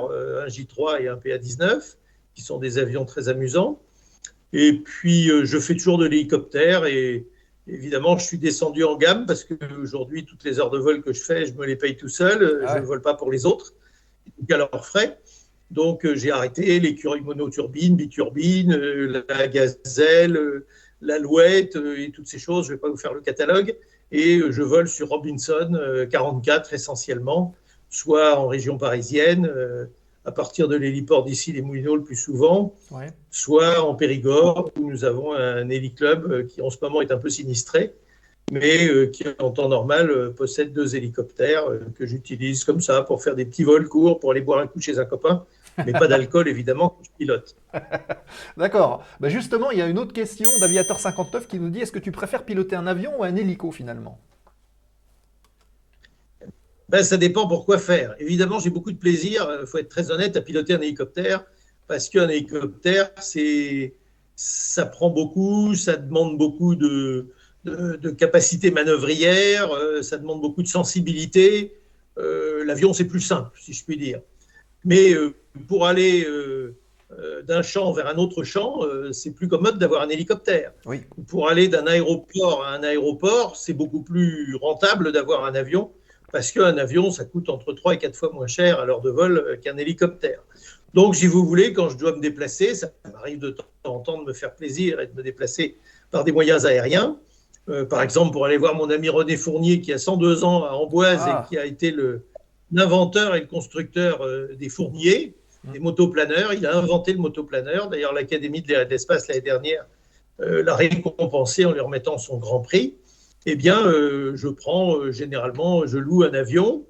un 0.46 0.48
J3 0.48 1.02
et 1.02 1.08
un 1.08 1.16
PA-19, 1.16 1.96
qui 2.36 2.42
sont 2.42 2.60
des 2.60 2.78
avions 2.78 3.06
très 3.06 3.30
amusants. 3.30 3.82
Et 4.54 4.74
puis, 4.74 5.30
je 5.44 5.60
fais 5.60 5.76
toujours 5.76 5.98
de 5.98 6.06
l'hélicoptère 6.06 6.86
et 6.86 7.26
évidemment, 7.68 8.18
je 8.18 8.26
suis 8.26 8.38
descendu 8.38 8.84
en 8.84 8.98
gamme 8.98 9.26
parce 9.26 9.44
qu'aujourd'hui, 9.44 10.26
toutes 10.26 10.44
les 10.44 10.60
heures 10.60 10.70
de 10.70 10.80
vol 10.80 11.02
que 11.02 11.14
je 11.14 11.22
fais, 11.22 11.46
je 11.46 11.54
me 11.54 11.66
les 11.66 11.76
paye 11.76 11.96
tout 11.96 12.10
seul. 12.10 12.64
Ah 12.66 12.76
je 12.76 12.82
ne 12.82 12.86
vole 12.86 13.02
pas 13.02 13.14
pour 13.14 13.32
les 13.32 13.46
autres, 13.46 13.74
à 14.50 14.58
leurs 14.58 14.86
frais. 14.86 15.18
Donc 15.72 16.06
euh, 16.06 16.16
j'ai 16.16 16.32
arrêté 16.32 16.80
l'écureuil 16.80 17.22
monoturbine, 17.22 17.96
biturbine, 17.96 18.74
euh, 18.74 19.24
la 19.28 19.48
gazelle, 19.48 20.36
euh, 20.36 20.66
l'alouette 21.02 21.78
et 21.98 22.12
toutes 22.12 22.28
ces 22.28 22.40
choses. 22.40 22.68
Je 22.68 22.72
ne 22.72 22.76
vais 22.76 22.82
pas 22.82 22.90
vous 22.90 22.98
faire 22.98 23.14
le 23.14 23.22
catalogue. 23.22 23.76
Et 24.12 24.42
je 24.50 24.62
vole 24.62 24.90
sur 24.90 25.08
Robinson 25.08 25.72
44 26.12 26.74
essentiellement, 26.74 27.56
soit 27.90 28.38
en 28.38 28.48
région 28.48 28.78
parisienne, 28.78 29.50
à 30.26 30.32
partir 30.32 30.68
de 30.68 30.76
l'héliport 30.76 31.24
d'ici, 31.24 31.52
les 31.52 31.62
Moulineaux 31.62 31.96
le 31.96 32.04
plus 32.04 32.16
souvent, 32.16 32.76
soit 33.32 33.82
en 33.84 33.96
Périgord, 33.96 34.72
où 34.80 34.92
nous 34.92 35.04
avons 35.04 35.34
un 35.34 35.70
héliclub 35.70 36.48
qui 36.48 36.62
en 36.62 36.70
ce 36.70 36.78
moment 36.82 37.02
est 37.02 37.12
un 37.12 37.18
peu 37.18 37.30
sinistré, 37.30 37.94
mais 38.52 39.10
qui 39.12 39.24
en 39.40 39.52
temps 39.52 39.70
normal 39.70 40.34
possède 40.36 40.74
deux 40.74 40.96
hélicoptères 40.96 41.66
que 41.98 42.06
j'utilise 42.06 42.64
comme 42.64 42.82
ça 42.82 43.02
pour 43.02 43.24
faire 43.24 43.36
des 43.36 43.46
petits 43.46 43.64
vols 43.64 43.88
courts, 43.88 44.20
pour 44.20 44.32
aller 44.32 44.42
boire 44.42 44.60
un 44.60 44.68
coup 44.68 44.80
chez 44.80 45.00
un 45.00 45.06
copain 45.06 45.46
mais 45.86 45.94
pas 45.94 46.08
d'alcool 46.08 46.48
évidemment 46.48 46.90
quand 46.90 47.04
je 47.04 47.10
pilote. 47.18 47.56
D'accord. 48.58 49.04
Bah, 49.20 49.30
justement, 49.30 49.72
il 49.72 49.80
y 49.80 49.82
a 49.82 49.88
une 49.88 50.00
autre 50.00 50.14
question 50.14 50.50
d'Aviateur 50.60 51.00
59 51.00 51.48
qui 51.48 51.60
nous 51.60 51.70
dit 51.70 51.80
est-ce 51.80 51.92
que 51.92 52.00
tu 52.00 52.12
préfères 52.12 52.44
piloter 52.44 52.76
un 52.76 52.88
avion 52.88 53.20
ou 53.20 53.24
un 53.24 53.36
hélico 53.36 53.72
finalement? 53.72 54.20
Ben, 56.92 57.04
Ça 57.04 57.18
dépend 57.18 57.48
pour 57.48 57.66
quoi 57.66 57.80
faire. 57.80 58.16
Évidemment, 58.20 58.60
j'ai 58.60 58.70
beaucoup 58.70 58.92
de 58.92 58.98
plaisir, 58.98 59.48
il 59.62 59.68
faut 59.68 59.78
être 59.78 59.90
très 59.90 60.12
honnête, 60.12 60.36
à 60.38 60.42
piloter 60.42 60.74
un 60.74 60.82
hélicoptère 60.82 61.46
parce 61.88 62.08
qu'un 62.08 62.30
hélicoptère, 62.30 63.12
c'est 63.20 63.96
ça 64.36 64.86
prend 64.86 65.10
beaucoup, 65.10 65.76
ça 65.76 65.98
demande 65.98 66.38
beaucoup 66.38 66.76
de, 66.76 67.28
de, 67.66 68.10
capacité 68.10 68.72
manœuvrière, 68.72 69.72
euh, 69.74 70.02
ça 70.02 70.18
demande 70.18 70.42
beaucoup 70.42 70.64
de 70.64 70.68
sensibilité. 70.68 71.76
Euh, 72.18 72.64
l'avion, 72.66 72.94
c'est 72.94 73.06
plus 73.06 73.20
simple, 73.20 73.52
si 73.60 73.74
je 73.74 73.84
puis 73.84 73.98
dire. 73.98 74.22
Mais 74.86 75.14
euh, 75.14 75.36
pour 75.68 75.86
aller 75.86 76.26
euh, 76.26 76.76
euh, 77.20 77.42
d'un 77.42 77.62
champ 77.62 77.92
vers 77.92 78.08
un 78.08 78.16
autre 78.16 78.44
champ, 78.44 78.84
euh, 78.84 79.12
c'est 79.12 79.32
plus 79.32 79.48
commode 79.48 79.78
d'avoir 79.78 80.02
un 80.02 80.10
hélicoptère. 80.10 80.72
Oui. 80.86 81.02
Pour 81.28 81.50
aller 81.50 81.68
d'un 81.68 81.86
aéroport 81.86 82.64
à 82.64 82.74
un 82.74 82.84
aéroport, 82.84 83.58
c'est 83.58 83.74
beaucoup 83.74 84.02
plus 84.02 84.56
rentable 84.62 85.12
d'avoir 85.12 85.44
un 85.44 85.54
avion 85.54 85.92
parce 86.32 86.52
qu'un 86.52 86.78
avion, 86.78 87.12
ça 87.12 87.26
coûte 87.26 87.50
entre 87.50 87.74
3 87.74 87.96
et 87.96 87.98
4 87.98 88.16
fois 88.16 88.32
moins 88.34 88.48
cher 88.48 88.80
à 88.80 88.86
l'heure 88.86 89.02
de 89.02 89.10
vol 89.10 89.38
euh, 89.38 89.58
qu'un 89.58 89.78
hélicoptère. 89.78 90.42
Donc, 90.94 91.16
si 91.16 91.28
vous 91.28 91.46
voulez, 91.46 91.74
quand 91.74 91.90
je 91.90 91.98
dois 91.98 92.16
me 92.16 92.22
déplacer, 92.22 92.76
ça 92.76 92.92
m'arrive 93.12 93.40
de 93.40 93.52
temps 93.52 93.66
en 93.84 94.00
temps 94.00 94.20
de 94.20 94.26
me 94.26 94.34
faire 94.34 94.54
plaisir 94.54 95.00
et 95.00 95.08
de 95.08 95.14
me 95.16 95.24
déplacer 95.24 95.78
par 96.12 96.24
des 96.24 96.32
moyens 96.32 96.66
aériens. 96.66 97.18
Euh, 97.70 97.86
par 97.86 98.02
exemple, 98.02 98.32
pour 98.32 98.46
aller 98.46 98.58
voir 98.58 98.76
mon 98.76 98.90
ami 98.90 99.10
René 99.10 99.38
Fournier, 99.38 99.82
qui 99.82 99.94
a 99.94 99.98
102 99.98 100.44
ans 100.44 100.66
à 100.66 100.72
Amboise 100.72 101.22
Ah. 101.26 101.46
et 101.46 101.50
qui 101.50 101.58
a 101.58 101.66
été 101.66 101.96
l'inventeur 102.72 103.36
et 103.36 103.42
le 103.42 103.48
constructeur 103.48 104.22
euh, 104.22 104.56
des 104.56 104.70
fourniers, 104.70 105.36
des 105.72 105.80
motoplaneurs. 105.80 106.54
Il 106.54 106.66
a 106.66 106.76
inventé 106.76 107.14
le 107.14 107.20
motoplaneur. 107.20 107.90
D'ailleurs, 107.90 108.14
l'Académie 108.14 108.62
de 108.62 108.68
l'air 108.68 108.82
et 108.82 108.86
de 108.86 108.90
l'espace, 108.90 109.28
l'année 109.28 109.42
dernière, 109.42 109.86
euh, 110.42 110.64
l'a 110.64 110.76
récompensé 110.76 111.66
en 111.66 111.72
lui 111.72 111.80
remettant 111.80 112.18
son 112.18 112.38
grand 112.38 112.62
prix. 112.62 112.96
Eh 113.48 113.56
bien, 113.56 113.88
euh, 113.88 114.36
je 114.36 114.48
prends 114.48 114.98
euh, 114.98 115.12
généralement, 115.12 115.88
je 115.88 115.98
loue 115.98 116.24
un 116.24 116.34
avion 116.34 116.86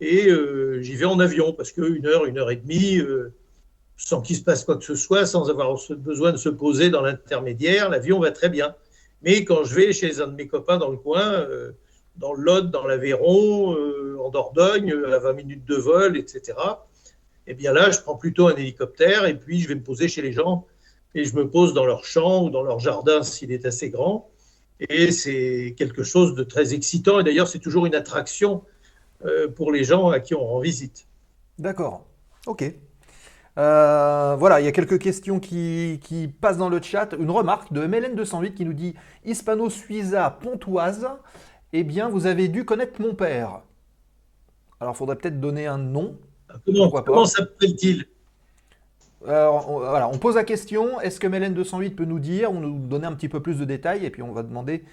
et 0.00 0.30
euh, 0.30 0.80
j'y 0.80 0.96
vais 0.96 1.04
en 1.04 1.20
avion 1.20 1.52
parce 1.52 1.72
qu'une 1.72 2.06
heure, 2.06 2.24
une 2.24 2.38
heure 2.38 2.50
et 2.50 2.56
demie, 2.56 3.00
sans 3.98 4.22
qu'il 4.22 4.36
se 4.36 4.42
passe 4.42 4.64
quoi 4.64 4.78
que 4.78 4.84
ce 4.84 4.94
soit, 4.94 5.26
sans 5.26 5.50
avoir 5.50 5.76
besoin 5.90 6.32
de 6.32 6.38
se 6.38 6.48
poser 6.48 6.88
dans 6.88 7.02
l'intermédiaire, 7.02 7.90
l'avion 7.90 8.18
va 8.18 8.30
très 8.30 8.48
bien. 8.48 8.74
Mais 9.20 9.44
quand 9.44 9.64
je 9.64 9.74
vais 9.74 9.92
chez 9.92 10.22
un 10.22 10.28
de 10.28 10.34
mes 10.34 10.48
copains 10.48 10.78
dans 10.78 10.88
le 10.88 10.96
coin, 10.96 11.46
dans 12.16 12.32
Lot, 12.32 12.70
dans 12.70 12.86
l'Aveyron, 12.86 13.76
en 14.18 14.30
Dordogne, 14.30 14.94
à 15.12 15.18
20 15.18 15.34
minutes 15.34 15.66
de 15.66 15.74
vol, 15.74 16.16
etc., 16.16 16.56
eh 17.46 17.52
bien 17.52 17.74
là, 17.74 17.90
je 17.90 18.00
prends 18.00 18.16
plutôt 18.16 18.48
un 18.48 18.56
hélicoptère 18.56 19.26
et 19.26 19.38
puis 19.38 19.60
je 19.60 19.68
vais 19.68 19.74
me 19.74 19.82
poser 19.82 20.08
chez 20.08 20.22
les 20.22 20.32
gens 20.32 20.66
et 21.14 21.24
je 21.24 21.36
me 21.36 21.50
pose 21.50 21.74
dans 21.74 21.84
leur 21.84 22.06
champ 22.06 22.44
ou 22.44 22.48
dans 22.48 22.62
leur 22.62 22.78
jardin 22.78 23.22
s'il 23.22 23.52
est 23.52 23.66
assez 23.66 23.90
grand. 23.90 24.30
Et 24.88 25.12
c'est 25.12 25.74
quelque 25.76 26.02
chose 26.02 26.34
de 26.34 26.42
très 26.42 26.74
excitant. 26.74 27.20
Et 27.20 27.24
d'ailleurs, 27.24 27.48
c'est 27.48 27.58
toujours 27.58 27.86
une 27.86 27.94
attraction 27.94 28.64
euh, 29.24 29.48
pour 29.48 29.72
les 29.72 29.84
gens 29.84 30.08
à 30.08 30.20
qui 30.20 30.34
on 30.34 30.44
rend 30.44 30.60
visite. 30.60 31.06
D'accord. 31.58 32.06
Ok. 32.46 32.64
Euh, 33.58 34.36
voilà, 34.38 34.60
il 34.60 34.64
y 34.64 34.68
a 34.68 34.72
quelques 34.72 34.98
questions 34.98 35.38
qui, 35.40 36.00
qui 36.02 36.28
passent 36.28 36.56
dans 36.56 36.70
le 36.70 36.80
chat. 36.80 37.14
Une 37.18 37.30
remarque 37.30 37.72
de 37.72 37.86
MLN208 37.86 38.54
qui 38.54 38.64
nous 38.64 38.72
dit 38.72 38.94
Hispano 39.24 39.68
Suiza 39.68 40.30
Pontoise. 40.30 41.06
Eh 41.72 41.84
bien, 41.84 42.08
vous 42.08 42.26
avez 42.26 42.48
dû 42.48 42.64
connaître 42.64 43.00
mon 43.00 43.14
père. 43.14 43.62
Alors, 44.80 44.94
il 44.94 44.96
faudrait 44.96 45.16
peut-être 45.16 45.40
donner 45.40 45.66
un 45.66 45.78
nom. 45.78 46.16
Comment, 46.64 46.90
pas 46.90 47.02
comment 47.02 47.26
s'appelle-t-il? 47.26 48.06
Alors, 49.26 49.70
on, 49.70 49.78
voilà, 49.80 50.08
on 50.08 50.18
pose 50.18 50.36
la 50.36 50.44
question 50.44 51.00
est-ce 51.00 51.20
que 51.20 51.26
MLN208 51.26 51.94
peut 51.94 52.04
nous 52.04 52.18
dire, 52.18 52.52
ou 52.52 52.58
nous 52.58 52.78
donner 52.78 53.06
un 53.06 53.12
petit 53.12 53.28
peu 53.28 53.40
plus 53.40 53.58
de 53.58 53.64
détails 53.64 54.04
Et 54.04 54.10
puis, 54.10 54.22
on 54.22 54.32
va 54.32 54.42
demander 54.42 54.84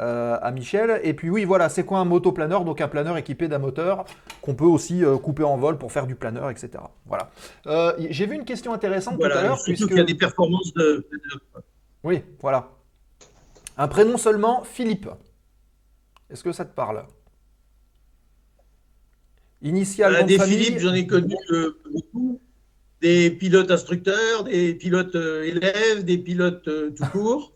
euh, 0.00 0.38
à 0.40 0.50
Michel. 0.50 1.00
Et 1.04 1.14
puis, 1.14 1.30
oui, 1.30 1.44
voilà, 1.44 1.68
c'est 1.68 1.84
quoi 1.84 1.98
un 1.98 2.04
motoplaneur? 2.04 2.64
Donc, 2.64 2.80
un 2.80 2.88
planeur 2.88 3.16
équipé 3.16 3.48
d'un 3.48 3.58
moteur 3.58 4.04
qu'on 4.42 4.54
peut 4.54 4.64
aussi 4.64 5.04
euh, 5.04 5.16
couper 5.16 5.44
en 5.44 5.56
vol 5.56 5.78
pour 5.78 5.92
faire 5.92 6.06
du 6.06 6.14
planeur, 6.14 6.50
etc. 6.50 6.70
Voilà. 7.06 7.30
Euh, 7.66 7.92
J'ai 8.10 8.26
vu 8.26 8.34
une 8.34 8.44
question 8.44 8.72
intéressante 8.72 9.18
tout 9.18 9.24
à 9.24 9.28
l'heure. 9.28 9.58
puisque... 9.64 9.90
y 9.90 10.00
a 10.00 10.04
des 10.04 10.14
performances 10.14 10.72
de. 10.74 11.06
Oui, 12.04 12.22
voilà. 12.40 12.70
Un 13.76 13.88
prénom 13.88 14.16
seulement, 14.16 14.64
Philippe. 14.64 15.08
Est-ce 16.30 16.42
que 16.42 16.52
ça 16.52 16.64
te 16.64 16.74
parle? 16.74 17.04
Initial, 19.62 20.10
Voilà, 20.10 20.20
nom 20.20 20.26
de 20.26 20.32
des 20.32 20.38
famille 20.38 20.58
Philippe, 20.58 20.78
j'en 20.78 20.94
ai 20.94 21.06
connu 21.06 21.34
euh, 21.50 21.80
beaucoup. 21.92 22.40
Des 23.00 23.30
pilotes 23.30 23.70
instructeurs, 23.70 24.44
des 24.44 24.74
pilotes 24.74 25.14
euh, 25.14 25.44
élèves, 25.44 26.04
des 26.04 26.18
pilotes 26.18 26.66
euh, 26.68 26.90
tout 26.90 27.06
court. 27.06 27.52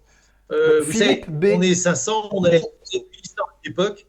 Euh, 0.53 0.83
vous 0.85 0.93
savez, 0.93 1.25
B. 1.29 1.47
on 1.55 1.63
est 1.63 1.75
500, 1.75 2.29
on 2.33 2.45
a 2.45 2.51
l'époque. 3.65 4.07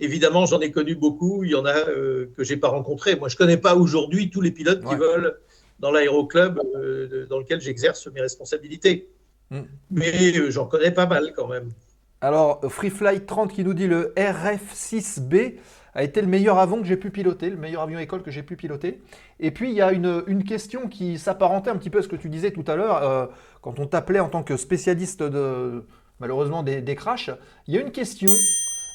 Évidemment, 0.00 0.44
j'en 0.46 0.60
ai 0.60 0.70
connu 0.70 0.94
beaucoup. 0.94 1.44
Il 1.44 1.50
y 1.50 1.54
en 1.54 1.64
a 1.64 1.76
euh, 1.88 2.30
que 2.36 2.42
j'ai 2.42 2.56
pas 2.56 2.68
rencontrés. 2.68 3.16
Moi, 3.16 3.28
je 3.28 3.36
connais 3.36 3.56
pas 3.56 3.76
aujourd'hui 3.76 4.30
tous 4.30 4.40
les 4.40 4.50
pilotes 4.50 4.82
qui 4.84 4.94
volent 4.94 5.30
dans 5.78 5.92
l'aéroclub 5.92 6.60
euh, 6.74 7.26
dans 7.26 7.38
lequel 7.38 7.60
j'exerce 7.60 8.06
mes 8.08 8.20
responsabilités. 8.20 9.08
Mm. 9.50 9.60
Mais 9.90 10.50
j'en 10.50 10.66
connais 10.66 10.90
pas 10.90 11.06
mal 11.06 11.32
quand 11.36 11.46
même. 11.46 11.70
Alors, 12.20 12.60
Freeflight 12.68 13.26
30 13.26 13.52
qui 13.52 13.62
nous 13.62 13.74
dit 13.74 13.86
le 13.86 14.12
RF6B 14.16 15.54
a 15.94 16.02
été 16.02 16.20
le 16.20 16.26
meilleur 16.26 16.58
avion 16.58 16.80
que 16.80 16.86
j'ai 16.86 16.96
pu 16.96 17.10
piloter, 17.10 17.50
le 17.50 17.56
meilleur 17.56 17.82
avion 17.82 17.98
école 17.98 18.22
que 18.22 18.30
j'ai 18.30 18.42
pu 18.42 18.56
piloter. 18.56 19.00
Et 19.40 19.50
puis, 19.50 19.70
il 19.70 19.74
y 19.74 19.82
a 19.82 19.92
une, 19.92 20.24
une 20.26 20.44
question 20.44 20.88
qui 20.88 21.18
s'apparentait 21.18 21.70
un 21.70 21.76
petit 21.76 21.90
peu 21.90 21.98
à 21.98 22.02
ce 22.02 22.08
que 22.08 22.16
tu 22.16 22.28
disais 22.28 22.50
tout 22.50 22.64
à 22.66 22.76
l'heure, 22.76 23.02
euh, 23.02 23.26
quand 23.62 23.78
on 23.78 23.86
t'appelait 23.86 24.20
en 24.20 24.28
tant 24.28 24.42
que 24.42 24.56
spécialiste 24.56 25.22
de, 25.22 25.84
malheureusement, 26.18 26.62
des, 26.62 26.80
des 26.80 26.94
crashs. 26.96 27.30
Il 27.68 27.74
y 27.74 27.78
a 27.78 27.80
une 27.80 27.92
question 27.92 28.32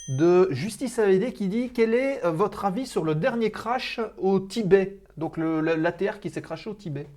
de 0.10 0.48
Justice 0.52 1.00
AVD 1.00 1.32
qui 1.34 1.48
dit 1.48 1.70
quel 1.74 1.94
est 1.94 2.26
euh, 2.26 2.32
votre 2.32 2.66
avis 2.66 2.86
sur 2.86 3.04
le 3.04 3.16
dernier 3.16 3.52
crash 3.52 4.00
au 4.18 4.40
Tibet? 4.40 4.98
Donc, 5.18 5.38
l'ATR 5.38 6.20
qui 6.20 6.30
s'est 6.30 6.42
crashé 6.42 6.70
au 6.70 6.74
Tibet. 6.74 7.08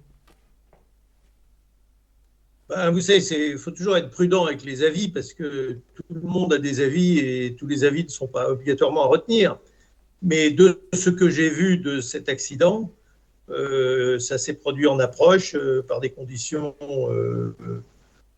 Ben, 2.68 2.90
vous 2.90 3.00
savez, 3.00 3.18
il 3.50 3.58
faut 3.58 3.70
toujours 3.70 3.96
être 3.96 4.10
prudent 4.10 4.46
avec 4.46 4.62
les 4.64 4.82
avis 4.82 5.08
parce 5.08 5.34
que 5.34 5.80
tout 5.94 6.02
le 6.10 6.20
monde 6.20 6.54
a 6.54 6.58
des 6.58 6.80
avis 6.80 7.18
et 7.18 7.56
tous 7.56 7.66
les 7.66 7.84
avis 7.84 8.04
ne 8.04 8.08
sont 8.08 8.28
pas 8.28 8.48
obligatoirement 8.48 9.02
à 9.02 9.06
retenir. 9.06 9.58
Mais 10.22 10.50
de 10.50 10.82
ce 10.92 11.10
que 11.10 11.28
j'ai 11.28 11.50
vu 11.50 11.78
de 11.78 12.00
cet 12.00 12.28
accident, 12.28 12.92
euh, 13.50 14.18
ça 14.20 14.38
s'est 14.38 14.54
produit 14.54 14.86
en 14.86 14.98
approche 15.00 15.54
euh, 15.54 15.84
par 15.86 16.00
des 16.00 16.10
conditions 16.10 16.76
euh, 16.82 17.82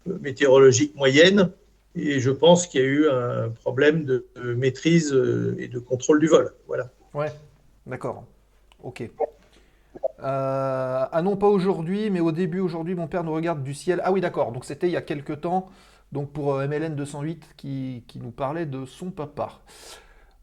météorologiques 0.07 0.95
moyennes 0.97 1.51
et 1.95 2.21
je 2.21 2.31
pense 2.31 2.67
qu'il 2.67 2.81
y 2.81 2.85
a 2.85 2.87
eu 2.87 3.09
un 3.09 3.51
problème 3.51 4.05
de, 4.05 4.27
maîtrise 4.57 5.13
et 5.59 5.69
de 5.69 5.79
contrôle 5.79 6.19
du 6.19 6.27
vol. 6.27 6.53
Voilà. 6.67 6.91
Ouais, 7.13 7.33
d'accord. 7.87 8.25
Ok. 8.83 9.09
Ah 10.19 11.21
non, 11.23 11.37
pas 11.37 11.47
aujourd'hui, 11.47 12.11
mais 12.11 12.21
au 12.21 12.33
début, 12.33 12.59
aujourd'hui, 12.59 12.95
mon 12.95 13.07
père 13.07 13.23
nous 13.23 13.33
regarde 13.33 13.63
du 13.63 13.75
ciel. 13.75 14.01
Ah 14.05 14.11
oui, 14.11 14.21
d'accord. 14.21 14.51
Donc 14.51 14.65
c'était 14.65 14.89
il 14.89 14.93
y 14.93 14.97
a 14.97 15.03
quelques 15.03 15.43
temps, 15.43 15.71
donc 16.11 16.33
pour 16.33 16.57
MLN 16.57 16.97
208 16.97 17.51
qui, 17.57 18.03
qui 18.09 18.19
nous 18.19 18.33
parlait 18.33 18.67
de 18.67 18.87
son 18.87 19.11
papa. 19.11 19.61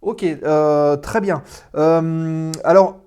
Ok, 0.02 0.24
euh, 0.24 0.98
très 0.98 1.22
bien. 1.22 1.44
Euh, 1.76 2.52
alors, 2.64 3.00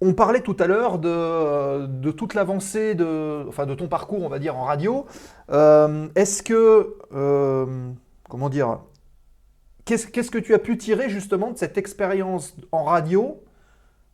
on 0.00 0.12
parlait 0.12 0.40
tout 0.40 0.56
à 0.58 0.66
l'heure 0.66 0.98
de, 0.98 2.10
toute 2.10 2.34
l'avancée 2.34 2.94
de, 2.94 3.44
enfin, 3.48 3.64
de 3.64 3.74
ton 3.74 3.88
parcours, 3.88 4.22
on 4.22 4.28
va 4.28 4.38
dire, 4.38 4.56
en 4.56 4.64
radio. 4.64 5.06
Euh, 5.50 6.08
Est-ce 6.16 6.42
que, 6.42 6.96
comment 8.28 8.48
dire, 8.48 8.80
qu'est-ce 9.84 10.30
que 10.30 10.38
tu 10.38 10.52
as 10.54 10.58
pu 10.58 10.76
tirer 10.76 11.08
justement 11.08 11.50
de 11.52 11.58
cette 11.58 11.78
expérience 11.78 12.56
en 12.72 12.84
radio 12.84 13.40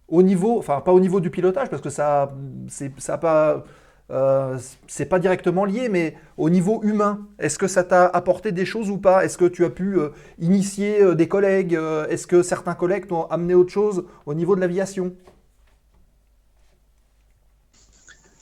au 0.09 0.23
niveau, 0.23 0.59
enfin 0.59 0.83
pas 0.83 0.93
au 0.93 1.01
niveau 1.01 1.21
du 1.21 1.31
pilotage 1.31 1.71
parce 1.71 1.81
que 1.81 1.89
ça, 1.89 2.33
c'est 2.69 2.93
ça 3.01 3.15
a 3.15 3.19
pas, 3.19 3.65
euh, 4.13 4.59
c'est 4.89 5.07
pas 5.07 5.19
directement 5.19 5.65
lié, 5.65 5.89
mais 5.89 6.15
au 6.37 6.51
niveau 6.51 6.83
humain, 6.83 7.27
est-ce 7.39 7.59
que 7.59 7.67
ça 7.67 7.83
t'a 7.83 8.07
apporté 8.07 8.53
des 8.53 8.67
choses 8.67 8.91
ou 8.91 8.99
pas? 8.99 9.25
Est-ce 9.25 9.39
que 9.39 9.47
tu 9.47 9.65
as 9.65 9.71
pu 9.71 9.99
euh, 9.99 10.11
initier 10.39 11.01
euh, 11.01 11.15
des 11.15 11.29
collègues 11.29 11.79
Est-ce 12.11 12.27
que 12.27 12.43
certains 12.43 12.75
collègues 12.75 13.07
t'ont 13.07 13.25
amené 13.25 13.55
autre 13.55 13.73
chose 13.73 14.05
au 14.27 14.35
niveau 14.35 14.55
de 14.55 14.61
l'aviation? 14.61 15.17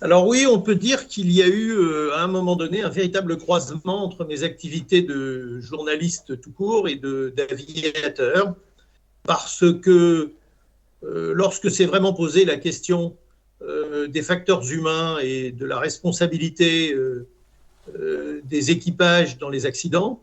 Alors 0.00 0.26
oui, 0.26 0.44
on 0.50 0.60
peut 0.60 0.74
dire 0.74 1.06
qu'il 1.06 1.30
y 1.30 1.42
a 1.42 1.46
eu 1.46 1.76
à 2.14 2.22
un 2.22 2.26
moment 2.26 2.56
donné 2.56 2.82
un 2.82 2.88
véritable 2.88 3.36
croisement 3.36 4.02
entre 4.02 4.24
mes 4.24 4.42
activités 4.42 5.02
de 5.02 5.60
journaliste 5.60 6.40
tout 6.40 6.52
court 6.52 6.88
et 6.88 6.96
d'aviateur, 6.96 8.54
parce 9.24 9.62
que 9.82 10.32
lorsque 11.02 11.70
s'est 11.70 11.84
vraiment 11.84 12.14
posé 12.14 12.46
la 12.46 12.56
question 12.56 13.14
euh, 13.62 14.06
des 14.08 14.22
facteurs 14.22 14.70
humains 14.70 15.18
et 15.22 15.52
de 15.52 15.66
la 15.66 15.78
responsabilité 15.78 16.94
euh, 16.94 17.26
euh, 17.94 18.40
des 18.44 18.70
équipages 18.70 19.38
dans 19.38 19.50
les 19.50 19.66
accidents, 19.66 20.22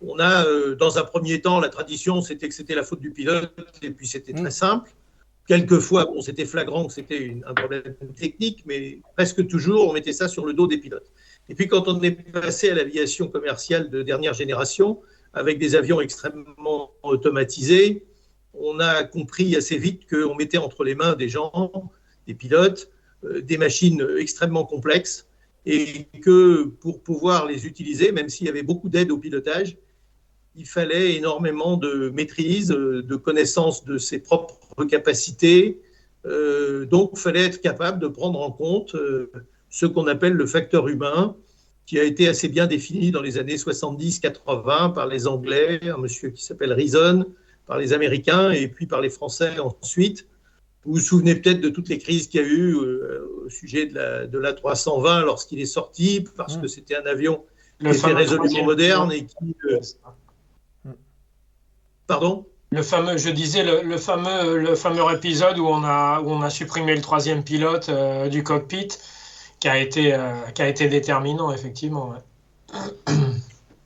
on 0.00 0.18
a 0.18 0.44
dans 0.74 0.98
un 0.98 1.02
premier 1.02 1.40
temps 1.40 1.60
la 1.60 1.70
tradition, 1.70 2.20
c'était 2.20 2.48
que 2.48 2.54
c'était 2.54 2.74
la 2.74 2.82
faute 2.82 3.00
du 3.00 3.10
pilote 3.10 3.54
et 3.82 3.90
puis 3.90 4.06
c'était 4.06 4.32
Mm. 4.32 4.42
très 4.42 4.50
simple. 4.50 4.90
Quelquefois, 5.46 6.06
bon, 6.06 6.20
c'était 6.20 6.44
flagrant 6.46 6.86
que 6.86 6.92
c'était 6.92 7.36
un 7.46 7.54
problème 7.54 7.94
technique, 8.16 8.64
mais 8.66 9.00
presque 9.14 9.46
toujours, 9.46 9.88
on 9.88 9.92
mettait 9.92 10.12
ça 10.12 10.28
sur 10.28 10.46
le 10.46 10.52
dos 10.52 10.66
des 10.66 10.78
pilotes. 10.78 11.10
Et 11.48 11.54
puis, 11.54 11.68
quand 11.68 11.88
on 11.88 12.00
est 12.02 12.12
passé 12.12 12.70
à 12.70 12.74
l'aviation 12.74 13.28
commerciale 13.28 13.90
de 13.90 14.02
dernière 14.02 14.32
génération, 14.32 15.00
avec 15.34 15.58
des 15.58 15.74
avions 15.74 16.00
extrêmement 16.00 16.92
automatisés, 17.02 18.04
on 18.54 18.78
a 18.80 19.04
compris 19.04 19.54
assez 19.56 19.76
vite 19.76 20.08
qu'on 20.08 20.34
mettait 20.34 20.58
entre 20.58 20.84
les 20.84 20.94
mains 20.94 21.14
des 21.14 21.28
gens, 21.28 21.90
des 22.26 22.34
pilotes, 22.34 22.90
euh, 23.24 23.40
des 23.40 23.58
machines 23.58 24.06
extrêmement 24.18 24.64
complexes, 24.64 25.26
et 25.66 26.06
que 26.20 26.64
pour 26.64 27.00
pouvoir 27.02 27.46
les 27.46 27.66
utiliser, 27.66 28.12
même 28.12 28.28
s'il 28.28 28.46
y 28.46 28.50
avait 28.50 28.62
beaucoup 28.62 28.88
d'aide 28.88 29.10
au 29.10 29.18
pilotage, 29.18 29.76
il 30.56 30.66
fallait 30.66 31.16
énormément 31.16 31.76
de 31.76 32.10
maîtrise, 32.10 32.70
euh, 32.70 33.02
de 33.02 33.16
connaissance 33.16 33.84
de 33.84 33.98
ses 33.98 34.18
propres 34.18 34.84
capacités, 34.84 35.80
Euh, 36.26 36.86
donc, 36.86 37.10
il 37.12 37.18
fallait 37.18 37.44
être 37.44 37.60
capable 37.60 37.98
de 37.98 38.08
prendre 38.08 38.40
en 38.40 38.50
compte 38.50 38.96
ce 39.68 39.86
qu'on 39.86 40.06
appelle 40.06 40.32
le 40.32 40.46
facteur 40.46 40.88
humain, 40.88 41.36
qui 41.86 41.98
a 41.98 42.04
été 42.04 42.28
assez 42.28 42.48
bien 42.48 42.66
défini 42.66 43.10
dans 43.10 43.20
les 43.20 43.38
années 43.38 43.56
70-80 43.56 44.94
par 44.94 45.06
les 45.06 45.26
Anglais, 45.26 45.80
un 45.88 45.98
monsieur 45.98 46.30
qui 46.30 46.42
s'appelle 46.42 46.72
Reason, 46.72 47.26
par 47.66 47.78
les 47.78 47.92
Américains 47.92 48.50
et 48.50 48.68
puis 48.68 48.86
par 48.86 49.00
les 49.00 49.10
Français 49.10 49.58
ensuite. 49.58 50.26
Vous 50.84 50.94
vous 50.94 50.98
souvenez 50.98 51.34
peut-être 51.34 51.60
de 51.60 51.68
toutes 51.70 51.88
les 51.88 51.98
crises 51.98 52.28
qu'il 52.28 52.40
y 52.40 52.44
a 52.44 52.46
eu 52.46 52.74
euh, 52.74 53.26
au 53.46 53.48
sujet 53.48 53.86
de 53.86 53.94
la, 53.94 54.26
de 54.26 54.38
la 54.38 54.52
320 54.52 55.24
lorsqu'il 55.24 55.60
est 55.60 55.66
sorti, 55.66 56.24
parce 56.36 56.56
que 56.56 56.66
c'était 56.66 56.96
un 56.96 57.06
avion 57.06 57.44
Le 57.80 57.92
qui 57.92 57.98
était 57.98 58.12
résolument 58.12 58.64
moderne 58.64 59.12
et 59.12 59.24
qui. 59.24 59.56
euh, 59.70 60.90
Pardon? 62.06 62.46
Le 62.70 62.82
fameux, 62.82 63.16
je 63.16 63.30
disais, 63.30 63.62
le, 63.62 63.82
le 63.82 63.96
fameux, 63.98 64.58
le 64.58 64.74
fameux 64.74 65.02
épisode 65.14 65.58
où 65.58 65.66
on 65.66 65.84
a, 65.84 66.20
où 66.20 66.30
on 66.30 66.42
a 66.42 66.50
supprimé 66.50 66.94
le 66.94 67.00
troisième 67.00 67.44
pilote 67.44 67.88
euh, 67.88 68.28
du 68.28 68.42
cockpit, 68.42 68.88
qui 69.60 69.68
a 69.68 69.78
été, 69.78 70.12
euh, 70.12 70.32
qui 70.54 70.62
a 70.62 70.68
été 70.68 70.88
déterminant, 70.88 71.52
effectivement. 71.52 72.10
ouais. 72.10 72.18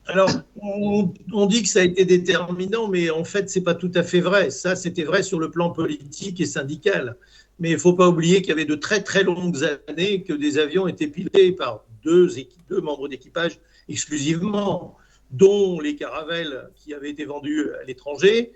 Alors, 0.09 0.31
on, 0.63 1.47
dit 1.47 1.63
que 1.63 1.69
ça 1.69 1.81
a 1.81 1.83
été 1.83 2.07
déterminant, 2.07 2.89
mais 2.89 3.11
en 3.11 3.25
fait, 3.25 3.51
c'est 3.51 3.61
pas 3.61 3.75
tout 3.75 3.93
à 3.95 4.03
fait 4.03 4.21
vrai. 4.21 4.49
Ça, 4.49 4.75
c'était 4.75 5.05
vrai 5.05 5.23
sur 5.23 5.39
le 5.39 5.51
plan 5.51 5.69
politique 5.69 6.41
et 6.41 6.47
syndical. 6.47 7.19
Mais 7.59 7.73
il 7.73 7.79
faut 7.79 7.93
pas 7.93 8.09
oublier 8.09 8.41
qu'il 8.41 8.49
y 8.49 8.53
avait 8.53 8.65
de 8.65 8.75
très 8.75 9.03
très 9.03 9.23
longues 9.23 9.59
années 9.87 10.23
que 10.23 10.33
des 10.33 10.59
avions 10.59 10.89
étaient 10.89 11.09
pilotés 11.09 11.53
par 11.53 11.85
deux, 12.03 12.31
membres 12.71 13.09
d'équipage 13.09 13.61
exclusivement, 13.91 14.97
dont 15.31 15.79
les 15.79 15.95
Caravelles 15.95 16.71
qui 16.75 16.95
avaient 16.95 17.11
été 17.11 17.27
vendus 17.27 17.67
à 17.79 17.85
l'étranger, 17.85 18.53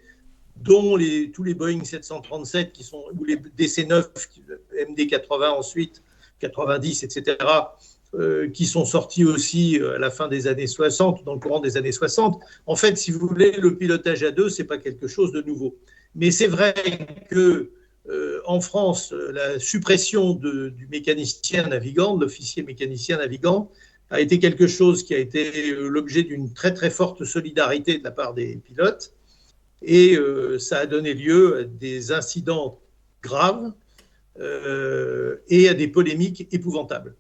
dont 0.57 0.97
tous 1.35 1.45
les 1.45 1.55
Boeing 1.55 1.85
737 1.85 2.73
qui 2.73 2.83
sont, 2.83 3.05
ou 3.19 3.25
les 3.25 3.37
DC-9, 3.37 4.07
MD-80 4.89 5.51
ensuite, 5.51 6.03
90, 6.39 7.03
etc., 7.03 7.37
euh, 8.15 8.51
qui 8.51 8.67
sont 8.67 8.85
sortis 8.85 9.25
aussi 9.25 9.81
euh, 9.81 9.95
à 9.95 9.99
la 9.99 10.11
fin 10.11 10.29
des 10.29 10.47
années 10.47 10.67
60, 10.67 11.25
dans 11.25 11.33
le 11.33 11.41
courant 11.41 11.61
des 11.61 11.79
années 11.79 11.93
60. 11.93 12.43
En 12.67 12.77
fait, 12.77 12.99
si 12.99 13.11
vous 13.11 13.27
voulez, 13.27 13.53
le 13.53 13.75
pilotage 13.75 14.23
à 14.23 14.31
deux, 14.31 14.51
c'est 14.51 14.65
pas 14.65 14.77
quelque 14.77 15.09
chose 15.09 15.33
de 15.33 15.41
nouveau. 15.41 15.79
Mais 16.15 16.31
c'est 16.31 16.47
vrai 16.47 16.75
que 17.31 17.71
euh, 18.11 18.43
en 18.45 18.61
France, 18.61 19.15
la 19.33 19.59
suppression 19.59 20.35
du 20.35 20.87
mécanicien 20.91 21.69
navigant, 21.69 22.19
de 22.19 22.27
l'officier 22.27 22.63
mécanicien 22.63 23.17
navigant, 23.17 23.71
a 24.11 24.21
été 24.21 24.39
quelque 24.39 24.67
chose 24.67 25.05
qui 25.05 25.15
a 25.15 25.19
été 25.19 25.75
l'objet 25.75 26.23
d'une 26.23 26.53
très 26.53 26.75
très 26.75 26.91
forte 26.91 27.25
solidarité 27.25 27.97
de 27.97 28.05
la 28.05 28.11
part 28.11 28.35
des 28.35 28.57
pilotes. 28.57 29.15
Et 29.81 30.19
ça 30.59 30.81
a 30.81 30.87
donné 30.87 31.15
lieu 31.15 31.61
à 31.61 31.65
des 31.65 32.13
incidents 32.13 32.79
graves 33.23 33.73
et 34.39 35.69
à 35.71 35.73
des 35.73 35.89
polémiques 35.89 36.47
épouvantables 36.53 37.17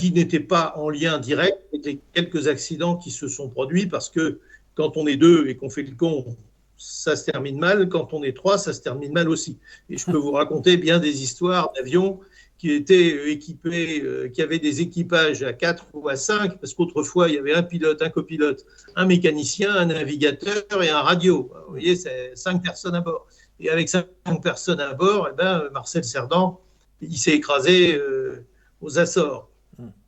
Qui 0.00 0.10
n'étaient 0.10 0.40
pas 0.40 0.74
en 0.76 0.90
lien 0.90 1.18
direct 1.18 1.58
avec 1.72 1.84
les 1.84 2.00
quelques 2.12 2.48
accidents 2.48 2.96
qui 2.96 3.12
se 3.12 3.28
sont 3.28 3.48
produits 3.48 3.86
parce 3.86 4.10
que 4.10 4.40
quand 4.74 4.96
on 4.96 5.06
est 5.06 5.16
deux 5.16 5.46
et 5.48 5.56
qu'on 5.56 5.70
fait 5.70 5.84
le 5.84 5.94
con, 5.94 6.36
ça 6.76 7.16
se 7.16 7.24
termine 7.30 7.58
mal. 7.58 7.88
Quand 7.88 8.12
on 8.12 8.22
est 8.22 8.36
trois, 8.36 8.58
ça 8.58 8.72
se 8.72 8.80
termine 8.80 9.12
mal 9.12 9.28
aussi. 9.28 9.58
Et 9.88 9.96
je 9.96 10.04
peux 10.04 10.16
vous 10.16 10.32
raconter 10.32 10.76
bien 10.76 10.98
des 10.98 11.22
histoires 11.22 11.72
d'avions 11.74 12.20
qui 12.58 12.72
étaient 12.72 13.30
équipés, 13.30 14.02
euh, 14.02 14.28
qui 14.28 14.40
avaient 14.40 14.58
des 14.58 14.80
équipages 14.80 15.42
à 15.42 15.52
quatre 15.52 15.86
ou 15.92 16.08
à 16.08 16.16
cinq, 16.16 16.58
parce 16.58 16.74
qu'autrefois, 16.74 17.28
il 17.28 17.34
y 17.34 17.38
avait 17.38 17.54
un 17.54 17.62
pilote, 17.62 18.00
un 18.00 18.08
copilote, 18.08 18.64
un 18.94 19.04
mécanicien, 19.04 19.74
un 19.74 19.86
navigateur 19.86 20.82
et 20.82 20.88
un 20.88 21.00
radio. 21.00 21.50
Vous 21.66 21.72
voyez, 21.72 21.96
c'est 21.96 22.32
cinq 22.34 22.62
personnes 22.62 22.94
à 22.94 23.00
bord. 23.00 23.26
Et 23.60 23.70
avec 23.70 23.88
cinq 23.88 24.06
personnes 24.42 24.80
à 24.80 24.94
bord, 24.94 25.28
eh 25.30 25.36
ben, 25.36 25.68
Marcel 25.72 26.04
Cerdan, 26.04 26.58
il 27.02 27.16
s'est 27.16 27.32
écrasé 27.32 27.94
euh, 27.94 28.44
aux 28.80 28.98
Açores. 28.98 29.50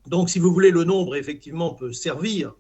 Donc, 0.09 0.31
si 0.31 0.39
vous 0.39 0.53
voulez, 0.53 0.71
le 0.71 0.85
nombre, 0.85 1.17
effectivement, 1.17 1.75
peut 1.75 1.93
servir, 1.93 2.55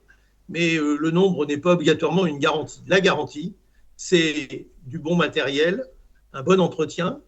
mais 0.51 0.77
euh, 0.77 0.97
le 0.97 1.11
nombre 1.11 1.47
n'est 1.47 1.57
pas 1.59 1.73
obligatoirement 1.73 2.27
une 2.27 2.39
garantie. 2.39 2.83
La 2.87 3.01
garantie, 3.01 3.55
c'est 3.97 4.67
du 4.87 4.99
bon 4.99 5.17
matériel, 5.17 5.85
un 6.35 6.43
bon 6.43 6.61
entretien, 6.61 7.21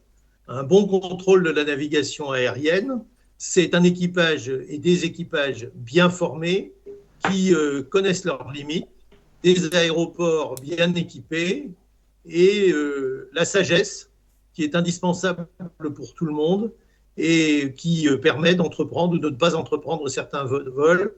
un 0.47 0.63
bon 0.63 0.87
contrôle 0.87 1.43
de 1.43 1.51
la 1.51 1.65
navigation 1.65 2.33
aérienne, 2.33 3.03
c'est 3.39 3.75
un 3.75 3.83
équipage 3.83 4.49
et 4.69 4.77
des 4.77 5.07
équipages 5.07 5.71
bien 5.75 6.11
formés 6.11 6.73
qui 7.27 7.55
euh, 7.55 7.83
connaissent 7.83 8.25
leurs 8.25 8.53
limites, 8.53 8.89
des 9.43 9.75
aéroports 9.75 10.57
bien 10.57 10.95
équipés 10.95 11.71
et 12.27 12.71
euh, 12.71 13.31
la 13.33 13.47
sagesse 13.47 14.11
qui 14.53 14.65
est 14.65 14.75
indispensable 14.75 15.47
pour 15.95 16.13
tout 16.13 16.27
le 16.27 16.33
monde 16.33 16.71
et 17.17 17.75
qui 17.77 18.09
euh, 18.09 18.17
permet 18.17 18.55
d'entreprendre 18.55 19.15
ou 19.15 19.19
de 19.19 19.31
ne 19.31 19.37
pas 19.37 19.55
entreprendre 19.55 20.09
certains 20.09 20.45
vo- 20.45 20.71
vols, 20.71 21.13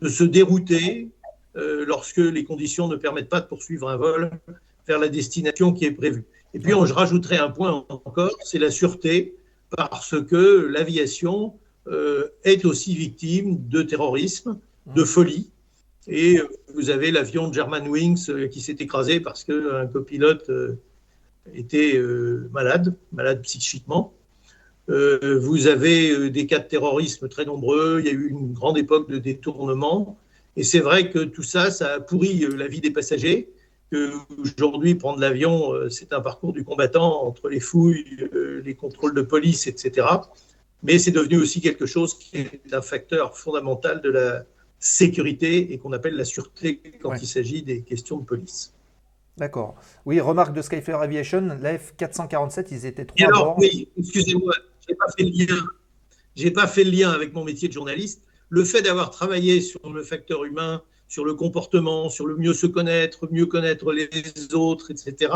de 0.00 0.08
se 0.08 0.24
dérouter 0.24 1.08
euh, 1.56 1.84
lorsque 1.86 2.18
les 2.18 2.44
conditions 2.44 2.88
ne 2.88 2.96
permettent 2.96 3.28
pas 3.28 3.40
de 3.40 3.46
poursuivre 3.46 3.88
un 3.88 3.96
vol 3.96 4.30
vers 4.86 4.98
la 4.98 5.08
destination 5.08 5.72
qui 5.72 5.84
est 5.84 5.92
prévue. 5.92 6.24
Et 6.54 6.58
puis, 6.58 6.72
je 6.72 6.92
rajouterai 6.92 7.36
un 7.36 7.50
point 7.50 7.84
encore, 7.88 8.36
c'est 8.42 8.58
la 8.58 8.70
sûreté, 8.70 9.34
parce 9.76 10.14
que 10.22 10.66
l'aviation 10.66 11.54
euh, 11.88 12.28
est 12.44 12.64
aussi 12.64 12.94
victime 12.94 13.68
de 13.68 13.82
terrorisme, 13.82 14.58
de 14.94 15.04
folie. 15.04 15.50
Et 16.08 16.40
vous 16.74 16.90
avez 16.90 17.10
l'avion 17.10 17.48
de 17.48 17.54
Germanwings 17.54 18.48
qui 18.50 18.60
s'est 18.60 18.76
écrasé 18.80 19.20
parce 19.20 19.44
qu'un 19.44 19.86
copilote 19.86 20.50
était 21.54 22.00
malade, 22.52 22.94
malade 23.12 23.40
psychiquement. 23.42 24.12
Euh, 24.88 25.38
vous 25.40 25.68
avez 25.68 26.10
euh, 26.10 26.30
des 26.30 26.46
cas 26.46 26.58
de 26.58 26.66
terrorisme 26.66 27.28
très 27.28 27.44
nombreux. 27.44 28.00
Il 28.00 28.06
y 28.06 28.08
a 28.08 28.12
eu 28.12 28.28
une 28.28 28.52
grande 28.52 28.78
époque 28.78 29.08
de 29.08 29.18
détournement. 29.18 30.18
Et 30.56 30.64
c'est 30.64 30.80
vrai 30.80 31.10
que 31.10 31.20
tout 31.20 31.42
ça, 31.42 31.70
ça 31.70 31.94
a 31.94 32.00
pourri 32.00 32.44
euh, 32.44 32.56
la 32.56 32.66
vie 32.66 32.80
des 32.80 32.90
passagers. 32.90 33.48
Aujourd'hui, 34.38 34.94
prendre 34.94 35.20
l'avion, 35.20 35.74
c'est 35.90 36.14
un 36.14 36.22
parcours 36.22 36.54
du 36.54 36.64
combattant 36.64 37.26
entre 37.26 37.50
les 37.50 37.60
fouilles, 37.60 38.06
les 38.64 38.74
contrôles 38.74 39.12
de 39.12 39.20
police, 39.20 39.66
etc. 39.66 40.06
Mais 40.82 40.98
c'est 40.98 41.10
devenu 41.10 41.36
aussi 41.36 41.60
quelque 41.60 41.84
chose 41.84 42.18
qui 42.18 42.38
est 42.38 42.72
un 42.72 42.80
facteur 42.80 43.36
fondamental 43.36 44.00
de 44.00 44.08
la 44.08 44.44
sécurité 44.78 45.74
et 45.74 45.78
qu'on 45.78 45.92
appelle 45.92 46.16
la 46.16 46.24
sûreté 46.24 46.80
quand 47.02 47.10
Ouais. 47.10 47.18
il 47.20 47.26
s'agit 47.26 47.62
des 47.62 47.82
questions 47.82 48.16
de 48.16 48.24
police. 48.24 48.72
D'accord. 49.36 49.74
Oui, 50.06 50.20
remarque 50.20 50.54
de 50.54 50.62
Skyfair 50.62 50.98
Aviation, 51.00 51.56
la 51.60 51.76
F447, 51.76 52.68
ils 52.70 52.86
étaient 52.86 53.04
trois 53.04 53.26
alors, 53.26 53.58
oui, 53.58 53.88
excusez-moi, 53.98 54.54
j'ai 54.92 54.96
pas 54.96 55.12
fait 55.16 55.24
le 55.24 55.30
lien. 55.46 55.64
J'ai 56.34 56.50
pas 56.50 56.66
fait 56.66 56.84
le 56.84 56.90
lien 56.90 57.10
avec 57.10 57.34
mon 57.34 57.44
métier 57.44 57.68
de 57.68 57.72
journaliste. 57.72 58.22
Le 58.48 58.64
fait 58.64 58.82
d'avoir 58.82 59.10
travaillé 59.10 59.60
sur 59.60 59.92
le 59.92 60.02
facteur 60.02 60.44
humain, 60.44 60.82
sur 61.08 61.24
le 61.24 61.34
comportement, 61.34 62.08
sur 62.08 62.26
le 62.26 62.36
mieux 62.36 62.54
se 62.54 62.66
connaître, 62.66 63.28
mieux 63.30 63.46
connaître 63.46 63.92
les 63.92 64.54
autres, 64.54 64.90
etc. 64.90 65.32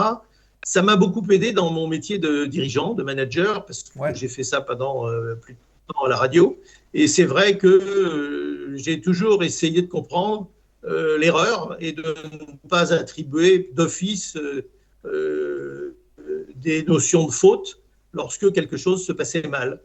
Ça 0.64 0.82
m'a 0.82 0.96
beaucoup 0.96 1.24
aidé 1.30 1.52
dans 1.52 1.70
mon 1.70 1.86
métier 1.86 2.18
de 2.18 2.44
dirigeant, 2.46 2.94
de 2.94 3.02
manager, 3.02 3.64
parce 3.66 3.82
que 3.84 3.98
Ouais. 3.98 4.14
j'ai 4.14 4.28
fait 4.28 4.42
ça 4.42 4.61
pendant 4.61 5.09
euh, 5.09 5.34
plus 5.34 5.54
de 5.54 5.59
temps 5.92 6.04
à 6.04 6.09
la 6.09 6.16
radio. 6.16 6.59
Et 6.94 7.07
c'est 7.07 7.24
vrai 7.24 7.59
que 7.59 7.66
euh, 7.66 8.76
j'ai 8.76 9.00
toujours 9.00 9.44
essayé 9.44 9.82
de 9.82 9.86
comprendre 9.86 10.48
euh, 10.84 11.18
l'erreur 11.18 11.76
et 11.80 11.92
de 11.92 12.02
ne 12.02 12.68
pas 12.68 12.92
attribuer 12.92 13.70
d'office 13.74 14.36
des 16.57 16.82
notions 16.84 17.26
de 17.26 17.32
faute 17.32 17.80
lorsque 18.16 18.52
quelque 18.52 18.76
chose 18.76 19.04
se 19.04 19.12
passait 19.12 19.46
mal. 19.46 19.80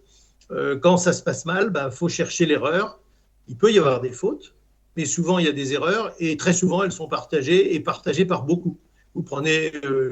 Euh, 0.50 0.78
quand 0.78 0.98
ça 0.98 1.14
se 1.14 1.22
passe 1.22 1.46
mal, 1.46 1.66
il 1.66 1.70
ben, 1.72 1.92
faut 1.92 2.10
chercher 2.10 2.46
l'erreur. 2.46 3.00
Il 3.48 3.58
peut 3.58 3.72
y 3.72 3.78
avoir 3.78 4.02
des 4.02 4.12
fautes, 4.12 4.56
mais 4.98 5.06
souvent 5.06 5.38
il 5.38 5.46
y 5.46 5.50
a 5.50 5.52
des 5.52 5.74
erreurs 5.74 6.14
et 6.20 6.38
très 6.38 6.54
souvent 6.54 6.84
elles 6.84 6.92
sont 6.92 7.08
partagées 7.08 7.76
et 7.76 7.80
partagées 7.80 8.26
par 8.26 8.44
beaucoup. 8.44 8.78
Vous 9.14 9.24
prenez 9.24 9.74
euh, 9.84 10.10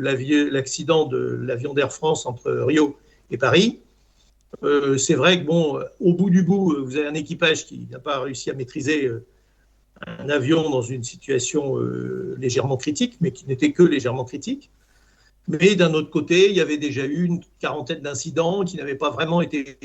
l'accident 0.51 1.05
de 1.05 1.17
l'avion 1.17 1.73
d'Air 1.73 1.91
France 1.91 2.25
entre 2.25 2.51
Rio 2.51 2.97
et 3.31 3.37
Paris. 3.37 3.79
Euh, 4.63 4.97
c'est 4.97 5.15
vrai 5.15 5.43
que 5.43 5.49
au 5.49 6.13
bout 6.13 6.29
du 6.29 6.43
bout, 6.43 6.75
vous 6.83 6.97
avez 6.97 7.07
un 7.07 7.13
équipage 7.13 7.65
qui 7.65 7.87
n'a 7.89 7.99
pas 7.99 8.19
réussi 8.19 8.49
à 8.49 8.53
maîtriser 8.53 9.09
un 10.05 10.29
avion 10.29 10.69
dans 10.69 10.81
une 10.81 11.03
situation 11.03 11.77
légèrement 12.37 12.77
critique, 12.77 13.17
mais 13.21 13.31
qui 13.31 13.45
n'était 13.45 13.73
que 13.73 13.83
légèrement 13.83 14.25
critique. 14.25 14.71
Mais 15.49 15.75
d'un 15.75 15.93
autre 15.95 16.11
côté, 16.11 16.49
il 16.49 16.55
y 16.55 16.61
avait 16.61 16.77
déjà 16.77 17.05
eu 17.05 17.25
une 17.25 17.41
quarantaine 17.59 18.01
d'incidents 18.01 18.63
qui 18.63 18.77
n'avaient 18.77 18.95
pas 18.95 19.09
vraiment 19.09 19.41
été 19.41 19.79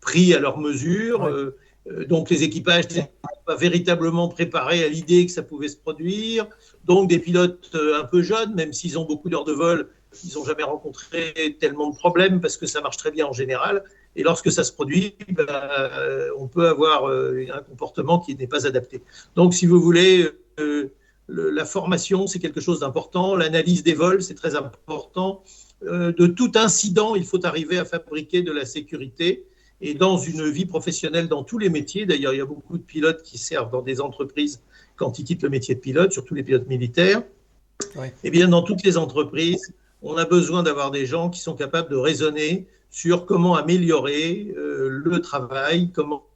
pris 0.00 0.34
à 0.34 0.40
leur 0.40 0.58
mesure. 0.58 1.22
Ouais. 1.22 1.30
Euh, 1.30 1.56
euh, 1.88 2.04
donc 2.04 2.30
les 2.30 2.42
équipages 2.42 2.88
n'étaient 2.90 3.10
pas 3.46 3.56
véritablement 3.56 4.28
préparés 4.28 4.84
à 4.84 4.88
l'idée 4.88 5.24
que 5.24 5.32
ça 5.32 5.42
pouvait 5.42 5.68
se 5.68 5.76
produire. 5.76 6.46
Donc 6.84 7.08
des 7.08 7.20
pilotes 7.20 7.70
euh, 7.74 8.00
un 8.00 8.04
peu 8.04 8.22
jeunes, 8.22 8.54
même 8.54 8.72
s'ils 8.72 8.98
ont 8.98 9.04
beaucoup 9.04 9.30
d'heures 9.30 9.44
de 9.44 9.52
vol, 9.52 9.88
ils 10.24 10.34
n'ont 10.34 10.44
jamais 10.44 10.64
rencontré 10.64 11.56
tellement 11.60 11.90
de 11.90 11.96
problèmes 11.96 12.40
parce 12.40 12.56
que 12.56 12.66
ça 12.66 12.80
marche 12.80 12.96
très 12.96 13.12
bien 13.12 13.26
en 13.26 13.32
général. 13.32 13.84
Et 14.16 14.24
lorsque 14.24 14.50
ça 14.50 14.64
se 14.64 14.72
produit, 14.72 15.14
euh, 15.38 16.30
on 16.36 16.48
peut 16.48 16.66
avoir 16.66 17.06
un 17.06 17.62
comportement 17.62 18.18
qui 18.18 18.34
n'est 18.34 18.48
pas 18.48 18.66
adapté. 18.66 19.00
Donc 19.36 19.54
si 19.54 19.66
vous 19.66 19.80
voulez, 19.80 20.28
euh, 20.58 20.92
le- 21.30 21.50
la 21.50 21.64
formation, 21.64 22.26
c'est 22.26 22.38
quelque 22.38 22.60
chose 22.60 22.80
d'important. 22.80 23.36
L'analyse 23.36 23.82
des 23.82 23.94
vols, 23.94 24.22
c'est 24.22 24.34
très 24.34 24.54
important. 24.56 25.42
euh, 25.82 26.12
de 26.12 26.26
tout 26.26 26.52
incident, 26.56 27.14
il 27.14 27.24
faut 27.24 27.42
arriver 27.46 27.78
à 27.78 27.86
fabriquer 27.86 28.42
de 28.42 28.52
la 28.52 28.66
sécurité. 28.66 29.46
Et 29.80 29.94
dans 29.94 30.18
une 30.18 30.44
vie 30.50 30.66
professionnelle, 30.66 31.26
dans 31.26 31.42
tous 31.42 31.56
les 31.56 31.70
métiers, 31.70 32.04
d'ailleurs, 32.04 32.34
il 32.34 32.36
y 32.36 32.42
a 32.42 32.44
beaucoup 32.44 32.76
de 32.76 32.82
pilotes 32.82 33.22
qui 33.22 33.38
servent 33.38 33.70
dans 33.70 33.80
des 33.80 33.98
entreprises 34.02 34.60
quand 34.96 35.18
ils 35.18 35.24
quittent 35.24 35.42
le 35.42 35.48
métier 35.48 35.74
de 35.74 35.80
pilote, 35.80 36.12
surtout 36.12 36.34
les 36.34 36.42
pilotes 36.42 36.68
militaires. 36.68 37.22
Ouais. 37.96 38.12
Eh 38.24 38.30
bien, 38.30 38.46
dans 38.48 38.60
toutes 38.60 38.82
les 38.82 38.98
entreprises, 38.98 39.72
on 40.02 40.18
a 40.18 40.26
besoin 40.26 40.62
d'avoir 40.62 40.90
des 40.90 41.06
gens 41.06 41.30
qui 41.30 41.40
sont 41.40 41.54
capables 41.54 41.90
de 41.90 41.96
raisonner 41.96 42.66
sur 42.90 43.24
comment 43.24 43.54
améliorer 43.54 44.52
euh, 44.58 44.88
le 44.90 45.22
travail, 45.22 45.90
comment 45.92 46.26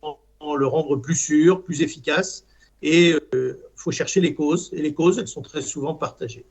le 0.59 0.67
rendre 0.67 0.97
plus 0.97 1.17
sûr, 1.17 1.63
plus 1.63 1.83
efficace. 1.83 2.47
Et 2.83 3.15
il 3.33 3.57
faut 3.77 3.91
chercher 3.91 4.21
les 4.21 4.35
causes. 4.35 4.71
Et 4.73 4.83
les 4.83 4.95
causes, 4.95 5.19
elles 5.19 5.29
sont 5.29 5.43
très 5.43 5.63
souvent 5.63 5.95
partagées. 5.95 6.45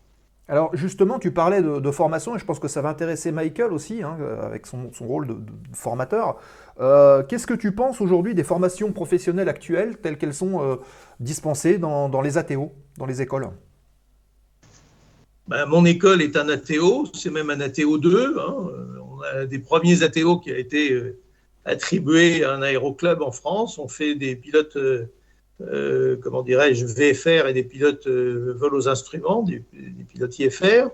Alors 0.49 0.75
justement, 0.75 1.19
tu 1.19 1.31
parlais 1.31 1.61
de, 1.61 1.79
de 1.79 1.91
formation 1.91 2.35
et 2.35 2.39
je 2.39 2.43
pense 2.43 2.59
que 2.59 2.67
ça 2.67 2.81
va 2.81 2.89
intéresser 2.89 3.31
Michael 3.31 3.71
aussi, 3.71 4.03
hein, 4.03 4.17
avec 4.41 4.67
son, 4.67 4.91
son, 4.91 5.07
rôle 5.07 5.27
de, 5.27 5.33
de 5.33 5.51
formateur. 5.73 6.37
Euh, 6.81 7.23
Qu'est-ce 7.23 7.47
que 7.47 7.53
tu 7.53 7.73
penses 7.73 8.01
aujourd'hui 8.01 8.35
des 8.35 8.43
formations 8.43 8.91
professionnelles 8.91 9.47
actuelles 9.47 9.97
telles 9.97 10.17
qu'elles 10.17 10.33
sont 10.33 10.61
euh, 10.61 10.75
dispensées 11.19 11.77
dans, 11.77 12.09
dans, 12.09 12.21
les 12.21 12.37
ATO, 12.37 12.73
dans 12.97 13.05
les 13.05 13.21
écoles? 13.21 13.47
Ben, 15.47 15.65
Mon 15.65 15.85
école 15.85 16.21
est 16.21 16.35
un 16.35 16.49
ATO, 16.49 17.05
c'est 17.13 17.31
même 17.31 17.49
un 17.49 17.61
ATO 17.61 17.97
2. 17.97 18.37
Hein. 18.37 18.55
On 19.01 19.21
a 19.21 19.45
des 19.45 19.59
premiers 19.59 20.03
ATO 20.03 20.39
qui 20.39 20.51
a 20.51 20.57
été 20.57 20.91
euh, 20.91 21.21
attribués 21.63 22.43
à 22.43 22.53
un 22.53 22.61
aéroclub 22.61 23.21
en 23.21 23.31
France. 23.31 23.77
On 23.77 23.87
fait 23.87 24.15
des 24.15 24.35
pilotes 24.35 24.77
euh, 25.71 26.17
comment 26.21 26.41
dirais-je, 26.41 26.85
VFR 26.85 27.47
et 27.47 27.53
des 27.53 27.63
pilotes 27.63 28.07
euh, 28.07 28.53
vol 28.57 28.75
aux 28.75 28.87
instruments, 28.87 29.43
des, 29.43 29.63
pilotes 30.09 30.37
IFR. 30.39 30.89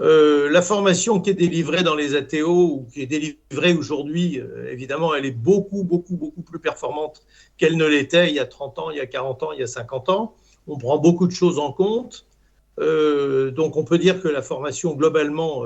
Euh, 0.00 0.48
la 0.48 0.62
formation 0.62 1.20
qui 1.20 1.30
est 1.30 1.34
délivrée 1.34 1.82
dans 1.82 1.94
les 1.94 2.14
ATO 2.14 2.48
ou 2.48 2.86
qui 2.90 3.02
est 3.02 3.06
délivrée 3.06 3.74
aujourd'hui, 3.74 4.40
euh, 4.40 4.72
évidemment, 4.72 5.14
elle 5.14 5.26
est 5.26 5.30
beaucoup, 5.30 5.84
beaucoup, 5.84 6.16
beaucoup 6.16 6.40
plus 6.40 6.58
performante 6.58 7.22
qu'elle 7.58 7.76
ne 7.76 7.84
l'était 7.84 8.30
il 8.30 8.34
y 8.34 8.38
a 8.38 8.46
30 8.46 8.78
ans, 8.78 8.90
il 8.90 8.96
y 8.96 9.00
a 9.00 9.06
40 9.06 9.42
ans, 9.42 9.52
il 9.52 9.60
y 9.60 9.62
a 9.62 9.66
50 9.66 10.08
ans. 10.08 10.34
On 10.66 10.78
prend 10.78 10.98
beaucoup 10.98 11.26
de 11.26 11.32
choses 11.32 11.58
en 11.58 11.72
compte. 11.72 12.26
Donc, 12.78 13.76
on 13.76 13.84
peut 13.84 13.98
dire 13.98 14.22
que 14.22 14.28
la 14.28 14.40
formation, 14.40 14.94
globalement, 14.94 15.64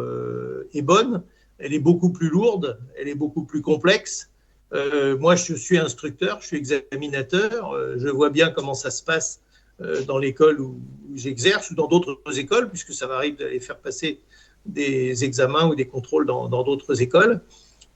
est 0.73 0.83
bonne. 0.83 1.23
Elle 1.59 1.73
est 1.73 1.79
beaucoup 1.79 2.11
plus 2.11 2.29
lourde, 2.29 2.81
elle 2.99 3.07
est 3.07 3.15
beaucoup 3.15 3.45
plus 3.45 3.63
complexe. 3.63 4.31
Euh, 4.75 5.17
moi, 5.19 5.37
je 5.37 5.55
suis 5.55 5.79
instructeur, 5.79 6.41
je 6.41 6.47
suis 6.47 6.57
examinateur, 6.57 7.73
euh, 7.73 7.95
je 7.97 8.09
vois 8.09 8.31
bien 8.31 8.51
comment 8.51 8.75
ça 8.75 8.91
se 8.91 9.03
passe 9.03 9.41
euh, 9.81 10.03
dans 10.05 10.19
l'école 10.19 10.61
où, 10.61 10.81
j'exerce 11.15 11.71
ou 11.71 11.75
dans 11.75 11.87
d'autres 11.87 12.21
écoles, 12.39 12.69
puisque 12.69 12.93
ça 12.93 13.07
m'arrive 13.07 13.37
d'aller 13.37 13.61
faire 13.61 13.79
passer 13.79 14.21
des 14.67 15.25
examens 15.25 15.69
ou 15.69 15.75
des 15.75 15.87
contrôles 15.87 16.27
dans 16.27 16.49
d'autres 16.49 17.03
écoles. 17.03 17.41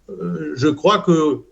je 0.09 0.68
crois 0.68 0.99
que 0.99 1.43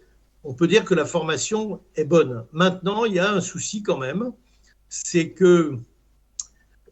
on 0.45 0.55
peut 0.55 0.69
dire 0.69 0.85
que 0.85 0.95
la 0.95 1.07
formation 1.07 1.81
est 1.97 2.05
bonne. 2.05 2.45
Maintenant, 2.53 3.05
il 3.05 3.15
y 3.15 3.19
a 3.19 3.33
un 3.33 3.41
souci 3.41 3.83
quand 3.83 3.97
même, 3.97 4.33
c'est 4.89 5.31
que 5.31 5.77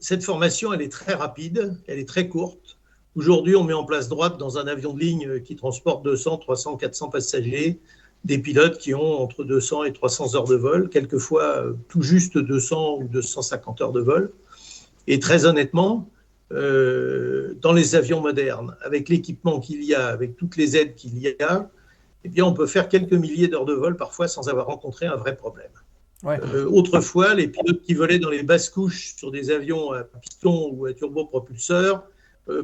cette 0.01 0.25
formation, 0.25 0.73
elle 0.73 0.83
est 0.83 0.91
très 0.91 1.15
rapide, 1.15 1.79
elle 1.87 1.99
est 1.99 2.09
très 2.09 2.29
courte. 2.29 2.79
Aujourd'hui, 3.15 3.55
on 3.55 3.63
met 3.63 3.75
en 3.75 3.85
place 3.85 4.09
droite 4.09 4.39
dans 4.39 4.59
un 4.59 4.67
avion 4.67 4.93
de 4.95 5.01
ligne 5.01 5.41
qui 5.43 5.55
transporte 5.55 6.03
200, 6.05 6.39
300, 6.39 6.77
400 6.79 7.11
passagers 7.11 7.79
des 8.25 8.39
pilotes 8.39 8.79
qui 8.79 8.95
ont 8.95 9.23
entre 9.23 9.45
200 9.45 9.85
et 9.85 9.93
300 9.93 10.35
heures 10.35 10.49
de 10.49 10.57
vol, 10.57 10.89
quelquefois 10.89 11.65
tout 11.89 12.03
juste 12.03 12.39
200 12.39 12.99
ou 13.01 13.09
250 13.09 13.81
heures 13.83 13.93
de 13.93 14.01
vol. 14.01 14.33
Et 15.07 15.19
très 15.19 15.45
honnêtement, 15.45 16.09
euh, 16.53 17.55
dans 17.61 17.73
les 17.73 17.95
avions 17.95 18.21
modernes, 18.21 18.77
avec 18.83 19.09
l'équipement 19.09 19.61
qu'il 19.61 19.83
y 19.85 19.95
a, 19.95 20.07
avec 20.09 20.37
toutes 20.37 20.57
les 20.57 20.77
aides 20.77 20.95
qu'il 20.95 21.19
y 21.19 21.29
a, 21.43 21.71
eh 22.25 22.29
bien, 22.29 22.45
on 22.45 22.55
peut 22.55 22.67
faire 22.67 22.89
quelques 22.89 23.13
milliers 23.13 23.49
d'heures 23.49 23.67
de 23.67 23.75
vol 23.75 23.97
parfois 23.97 24.29
sans 24.29 24.49
avoir 24.49 24.67
rencontré 24.67 25.07
un 25.07 25.17
vrai 25.17 25.37
problème. 25.37 25.71
Ouais. 26.23 26.41
Euh, 26.55 26.67
autrefois, 26.67 27.35
les 27.35 27.49
pilotes 27.49 27.83
qui 27.83 27.93
volaient 27.93 28.19
dans 28.19 28.31
les 28.31 28.43
basses 28.43 28.71
couches 28.71 29.15
sur 29.17 29.31
des 29.31 29.51
avions 29.51 29.93
à 29.93 30.05
piston 30.05 30.71
ou 30.73 30.87
à 30.87 30.95
turbopropulseur 30.95 31.97
euh, 31.97 32.01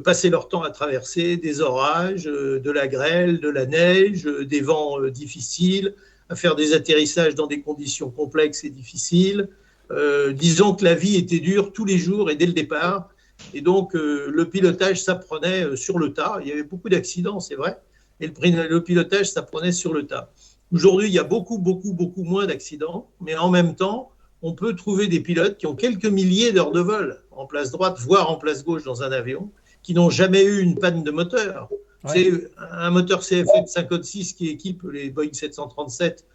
passer 0.03 0.29
leur 0.29 0.47
temps 0.47 0.61
à 0.61 0.69
traverser 0.69 1.37
des 1.37 1.61
orages, 1.61 2.27
euh, 2.27 2.59
de 2.59 2.71
la 2.71 2.87
grêle, 2.87 3.39
de 3.39 3.49
la 3.49 3.65
neige, 3.65 4.27
euh, 4.27 4.45
des 4.45 4.61
vents 4.61 5.01
difficiles, 5.07 5.95
à 6.29 6.35
faire 6.35 6.55
des 6.55 6.73
atterrissages 6.73 7.35
dans 7.35 7.47
des 7.47 7.61
conditions 7.61 8.11
complexes 8.11 8.63
et 8.63 8.69
difficiles. 8.69 9.49
Euh, 9.91 10.31
disons 10.31 10.73
que 10.75 10.85
la 10.85 10.95
vie 10.95 11.17
était 11.17 11.39
dure 11.39 11.73
tous 11.73 11.85
les 11.85 11.97
jours 11.97 12.29
et 12.29 12.35
dès 12.35 12.45
le 12.45 12.53
départ. 12.53 13.09
Et 13.53 13.61
donc, 13.61 13.95
euh, 13.95 14.31
le 14.31 14.49
pilotage 14.49 15.01
s'apprenait 15.01 15.75
sur 15.75 15.97
le 15.99 16.13
tas. 16.13 16.39
Il 16.41 16.47
y 16.47 16.51
avait 16.51 16.63
beaucoup 16.63 16.89
d'accidents, 16.89 17.39
c'est 17.39 17.55
vrai. 17.55 17.79
Et 18.19 18.27
le, 18.27 18.67
le 18.67 18.83
pilotage 18.83 19.31
s'apprenait 19.31 19.71
sur 19.71 19.93
le 19.93 20.05
tas. 20.05 20.31
Aujourd'hui, 20.71 21.07
il 21.07 21.13
y 21.13 21.19
a 21.19 21.23
beaucoup, 21.23 21.57
beaucoup, 21.57 21.93
beaucoup 21.93 22.23
moins 22.23 22.45
d'accidents. 22.45 23.09
Mais 23.19 23.35
en 23.35 23.49
même 23.49 23.75
temps, 23.75 24.11
on 24.41 24.53
peut 24.53 24.75
trouver 24.75 25.07
des 25.07 25.19
pilotes 25.19 25.57
qui 25.57 25.67
ont 25.67 25.75
quelques 25.75 26.05
milliers 26.05 26.51
d'heures 26.51 26.71
de 26.71 26.79
vol 26.79 27.21
en 27.31 27.45
place 27.45 27.71
droite, 27.71 27.97
voire 27.99 28.31
en 28.31 28.37
place 28.37 28.63
gauche 28.63 28.83
dans 28.83 29.03
un 29.03 29.11
avion, 29.11 29.51
qui 29.83 29.93
n'ont 29.93 30.09
jamais 30.09 30.43
eu 30.43 30.61
une 30.61 30.77
panne 30.77 31.03
de 31.03 31.11
moteur. 31.11 31.69
Ouais. 32.03 32.11
C'est 32.13 32.51
un 32.57 32.89
moteur 32.89 33.21
CFM 33.23 33.65
56 33.65 34.33
qui 34.33 34.49
équipe 34.49 34.83
les 34.83 35.09
Boeing 35.09 35.33
737 35.33 36.25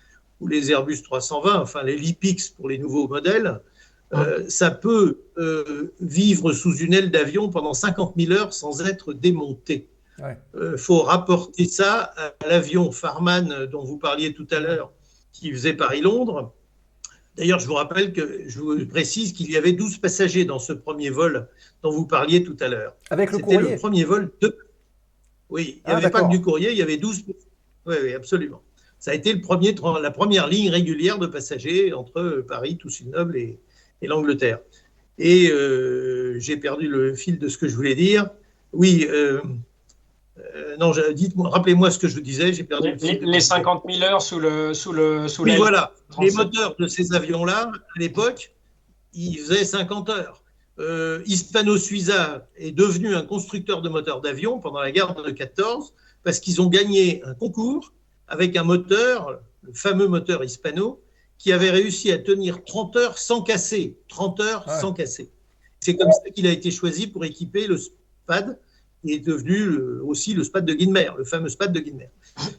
ou 0.40 0.48
les 0.48 0.70
Airbus 0.70 1.02
320, 1.02 1.60
enfin 1.60 1.82
les 1.82 1.96
Lipix 1.96 2.50
pour 2.50 2.68
les 2.68 2.78
nouveaux 2.78 3.08
modèles. 3.08 3.60
Euh, 4.14 4.44
ça 4.48 4.70
peut 4.70 5.18
euh, 5.36 5.92
vivre 6.00 6.52
sous 6.52 6.76
une 6.76 6.94
aile 6.94 7.10
d'avion 7.10 7.50
pendant 7.50 7.74
50 7.74 8.14
000 8.16 8.32
heures 8.32 8.52
sans 8.52 8.86
être 8.86 9.12
démonté. 9.12 9.88
Il 10.18 10.24
ouais. 10.24 10.38
euh, 10.54 10.76
faut 10.76 11.02
rapporter 11.02 11.66
ça 11.66 12.14
à 12.16 12.32
l'avion 12.48 12.92
Farman 12.92 13.66
dont 13.66 13.84
vous 13.84 13.98
parliez 13.98 14.32
tout 14.32 14.46
à 14.50 14.60
l'heure, 14.60 14.92
qui 15.32 15.50
faisait 15.52 15.74
Paris-Londres. 15.74 16.54
D'ailleurs, 17.36 17.58
je 17.58 17.66
vous 17.66 17.74
rappelle 17.74 18.12
que 18.12 18.44
je 18.46 18.58
vous 18.58 18.86
précise 18.86 19.32
qu'il 19.32 19.50
y 19.50 19.56
avait 19.56 19.72
12 19.72 19.98
passagers 19.98 20.44
dans 20.44 20.58
ce 20.58 20.72
premier 20.72 21.10
vol 21.10 21.48
dont 21.82 21.90
vous 21.90 22.06
parliez 22.06 22.42
tout 22.42 22.56
à 22.60 22.68
l'heure. 22.68 22.94
Avec 23.10 23.30
le 23.30 23.38
courrier. 23.38 23.60
C'était 23.60 23.72
le 23.72 23.78
premier 23.78 24.04
vol 24.04 24.30
de. 24.40 24.56
Oui, 25.50 25.82
il 25.84 25.88
n'y 25.88 25.94
ah, 25.94 25.96
avait 25.98 26.10
pas 26.10 26.22
que 26.22 26.30
du 26.30 26.40
courrier, 26.40 26.72
il 26.72 26.78
y 26.78 26.82
avait 26.82 26.96
12. 26.96 27.24
Oui, 27.86 27.94
oui, 28.02 28.14
absolument. 28.14 28.62
Ça 28.98 29.10
a 29.10 29.14
été 29.14 29.32
le 29.32 29.40
premier, 29.40 29.74
la 30.02 30.10
première 30.10 30.48
ligne 30.48 30.70
régulière 30.70 31.18
de 31.18 31.26
passagers 31.26 31.92
entre 31.92 32.44
Paris, 32.48 32.78
Toussaint-Noble 32.78 33.36
et, 33.36 33.58
et 34.00 34.06
l'Angleterre. 34.06 34.60
Et 35.18 35.50
euh, 35.50 36.38
j'ai 36.38 36.56
perdu 36.56 36.88
le 36.88 37.14
fil 37.14 37.38
de 37.38 37.48
ce 37.48 37.58
que 37.58 37.68
je 37.68 37.76
voulais 37.76 37.94
dire. 37.94 38.30
Oui, 38.72 39.06
euh, 39.08 39.40
euh, 40.38 40.76
non, 40.76 40.92
dites-moi, 41.14 41.48
rappelez-moi 41.48 41.90
ce 41.90 41.98
que 41.98 42.08
je 42.08 42.14
vous 42.14 42.20
disais, 42.20 42.52
j'ai 42.52 42.64
perdu 42.64 42.94
les, 43.00 43.20
les 43.20 43.40
50 43.40 43.84
000 43.88 44.02
heures 44.02 44.20
sous 44.20 44.38
le 44.38 44.74
sous 44.74 44.92
le 44.92 45.28
sous 45.28 45.44
Oui, 45.44 45.56
voilà. 45.56 45.92
37. 46.10 46.30
Les 46.30 46.44
moteurs 46.44 46.76
de 46.78 46.86
ces 46.86 47.14
avions-là, 47.14 47.70
à 47.72 47.98
l'époque, 47.98 48.54
ils 49.14 49.38
faisaient 49.38 49.64
50 49.64 50.10
heures. 50.10 50.42
Euh, 50.78 51.22
Hispano 51.24 51.78
Suiza 51.78 52.46
est 52.56 52.72
devenu 52.72 53.14
un 53.14 53.22
constructeur 53.22 53.80
de 53.80 53.88
moteurs 53.88 54.20
d'avion 54.20 54.58
pendant 54.60 54.80
la 54.80 54.92
guerre 54.92 55.14
de 55.14 55.30
14 55.30 55.94
parce 56.22 56.38
qu'ils 56.38 56.60
ont 56.60 56.66
gagné 56.66 57.24
un 57.24 57.32
concours 57.32 57.92
avec 58.28 58.56
un 58.56 58.64
moteur, 58.64 59.40
le 59.62 59.72
fameux 59.72 60.08
moteur 60.08 60.44
Hispano, 60.44 61.00
qui 61.38 61.52
avait 61.52 61.70
réussi 61.70 62.12
à 62.12 62.18
tenir 62.18 62.62
30 62.64 62.96
heures 62.96 63.18
sans 63.18 63.42
casser. 63.42 63.96
30 64.08 64.40
heures 64.40 64.68
ouais. 64.68 64.80
sans 64.80 64.92
casser. 64.92 65.30
C'est 65.80 65.96
comme 65.96 66.10
ça 66.10 66.30
qu'il 66.30 66.46
a 66.46 66.50
été 66.50 66.70
choisi 66.70 67.06
pour 67.06 67.24
équiper 67.24 67.66
le 67.66 67.78
SPAD 67.78 68.58
est 69.10 69.20
devenu 69.20 69.66
le, 69.66 70.02
aussi 70.04 70.34
le 70.34 70.44
SPAD 70.44 70.64
de 70.64 70.74
Guinmer, 70.74 71.10
le 71.16 71.24
fameux 71.24 71.48
SPAD 71.48 71.72
de 71.72 71.80
Guinmer. 71.80 72.10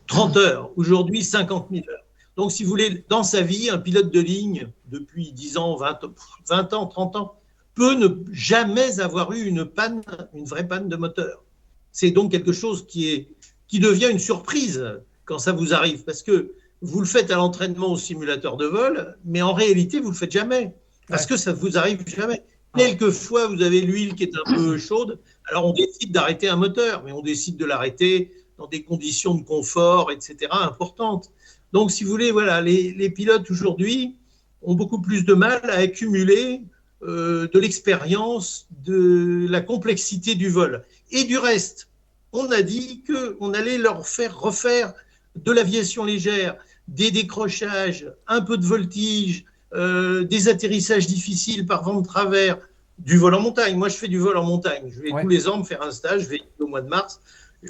30 0.07 0.37
heures, 0.37 0.71
aujourd'hui 0.75 1.23
50 1.23 1.67
000 1.71 1.83
heures. 1.89 2.03
Donc, 2.35 2.51
si 2.51 2.63
vous 2.63 2.69
voulez, 2.69 3.03
dans 3.09 3.23
sa 3.23 3.41
vie, 3.41 3.69
un 3.69 3.79
pilote 3.79 4.11
de 4.13 4.19
ligne, 4.19 4.69
depuis 4.89 5.31
10 5.31 5.57
ans, 5.57 5.75
20, 5.75 5.99
20 6.47 6.73
ans, 6.73 6.85
30 6.85 7.15
ans, 7.15 7.39
peut 7.73 7.95
ne 7.95 8.07
jamais 8.31 8.99
avoir 8.99 9.31
eu 9.33 9.43
une 9.43 9.65
panne, 9.65 10.01
une 10.33 10.45
vraie 10.45 10.67
panne 10.67 10.87
de 10.87 10.95
moteur. 10.95 11.43
C'est 11.91 12.11
donc 12.11 12.31
quelque 12.31 12.51
chose 12.51 12.85
qui, 12.87 13.09
est, 13.09 13.29
qui 13.67 13.79
devient 13.79 14.09
une 14.11 14.19
surprise 14.19 14.83
quand 15.25 15.39
ça 15.39 15.51
vous 15.51 15.73
arrive, 15.73 16.03
parce 16.03 16.23
que 16.23 16.53
vous 16.81 16.99
le 16.99 17.05
faites 17.05 17.31
à 17.31 17.35
l'entraînement 17.35 17.91
au 17.91 17.97
simulateur 17.97 18.55
de 18.55 18.65
vol, 18.65 19.17
mais 19.25 19.41
en 19.41 19.53
réalité, 19.53 19.97
vous 19.99 20.09
ne 20.09 20.13
le 20.13 20.17
faites 20.17 20.31
jamais, 20.31 20.75
parce 21.07 21.23
ouais. 21.23 21.29
que 21.29 21.37
ça 21.37 21.51
ne 21.51 21.57
vous 21.57 21.77
arrive 21.77 22.07
jamais. 22.07 22.43
Quelquefois, 22.75 23.47
vous 23.47 23.61
avez 23.63 23.81
l'huile 23.81 24.13
qui 24.13 24.23
est 24.23 24.33
un 24.35 24.53
peu 24.53 24.77
chaude, 24.77 25.19
alors 25.47 25.65
on 25.65 25.73
décide 25.73 26.11
d'arrêter 26.11 26.49
un 26.49 26.55
moteur, 26.55 27.03
mais 27.03 27.11
on 27.11 27.21
décide 27.21 27.57
de 27.57 27.65
l'arrêter 27.65 28.31
dans 28.57 28.67
des 28.67 28.83
conditions 28.83 29.35
de 29.35 29.43
confort, 29.43 30.11
etc., 30.11 30.51
importantes. 30.51 31.31
Donc, 31.73 31.91
si 31.91 32.03
vous 32.03 32.09
voulez, 32.09 32.31
voilà, 32.31 32.61
les, 32.61 33.09
pilotes 33.09 33.49
aujourd'hui 33.51 34.15
ont 34.61 34.75
beaucoup 34.75 35.01
plus 35.01 35.25
de 35.25 35.33
mal 35.33 35.61
à 35.69 35.77
accumuler 35.77 36.61
euh, 37.03 37.47
de 37.53 37.59
l'expérience, 37.59 38.67
de 38.83 39.45
la 39.49 39.61
complexité 39.61 40.35
du 40.35 40.49
vol. 40.49 40.83
Et 41.11 41.23
du 41.25 41.37
reste, 41.37 41.87
on 42.33 42.49
a 42.51 42.61
dit 42.61 43.03
qu'on 43.05 43.53
allait 43.53 43.77
leur 43.77 44.07
faire 44.07 44.39
refaire 44.39 44.93
de 45.35 45.51
l'aviation 45.51 46.03
légère, 46.03 46.55
des 46.87 47.11
décrochages, 47.11 48.11
un 48.27 48.41
peu 48.41 48.57
de 48.57 48.65
voltige, 48.65 49.45
euh, 49.73 50.23
des 50.23 50.47
atterrissages 50.47 51.07
difficiles 51.07 51.65
par 51.65 51.83
vent 51.83 52.01
de 52.01 52.07
travers, 52.07 52.57
du 52.99 53.17
vol 53.17 53.33
en 53.35 53.41
montagne. 53.41 53.77
Moi, 53.77 53.89
je 53.89 53.95
fais 53.95 54.07
du 54.07 54.17
vol 54.17 54.37
en 54.37 54.43
montagne. 54.43 54.89
Je 54.89 55.01
vais 55.01 55.11
ouais. 55.11 55.21
tous 55.21 55.27
les 55.27 55.47
ans 55.47 55.57
me 55.59 55.63
faire 55.63 55.81
un 55.81 55.91
stage, 55.91 56.23
je 56.23 56.29
vais 56.29 56.41
au 56.59 56.67
mois 56.67 56.81
de 56.81 56.89
mars. 56.89 57.19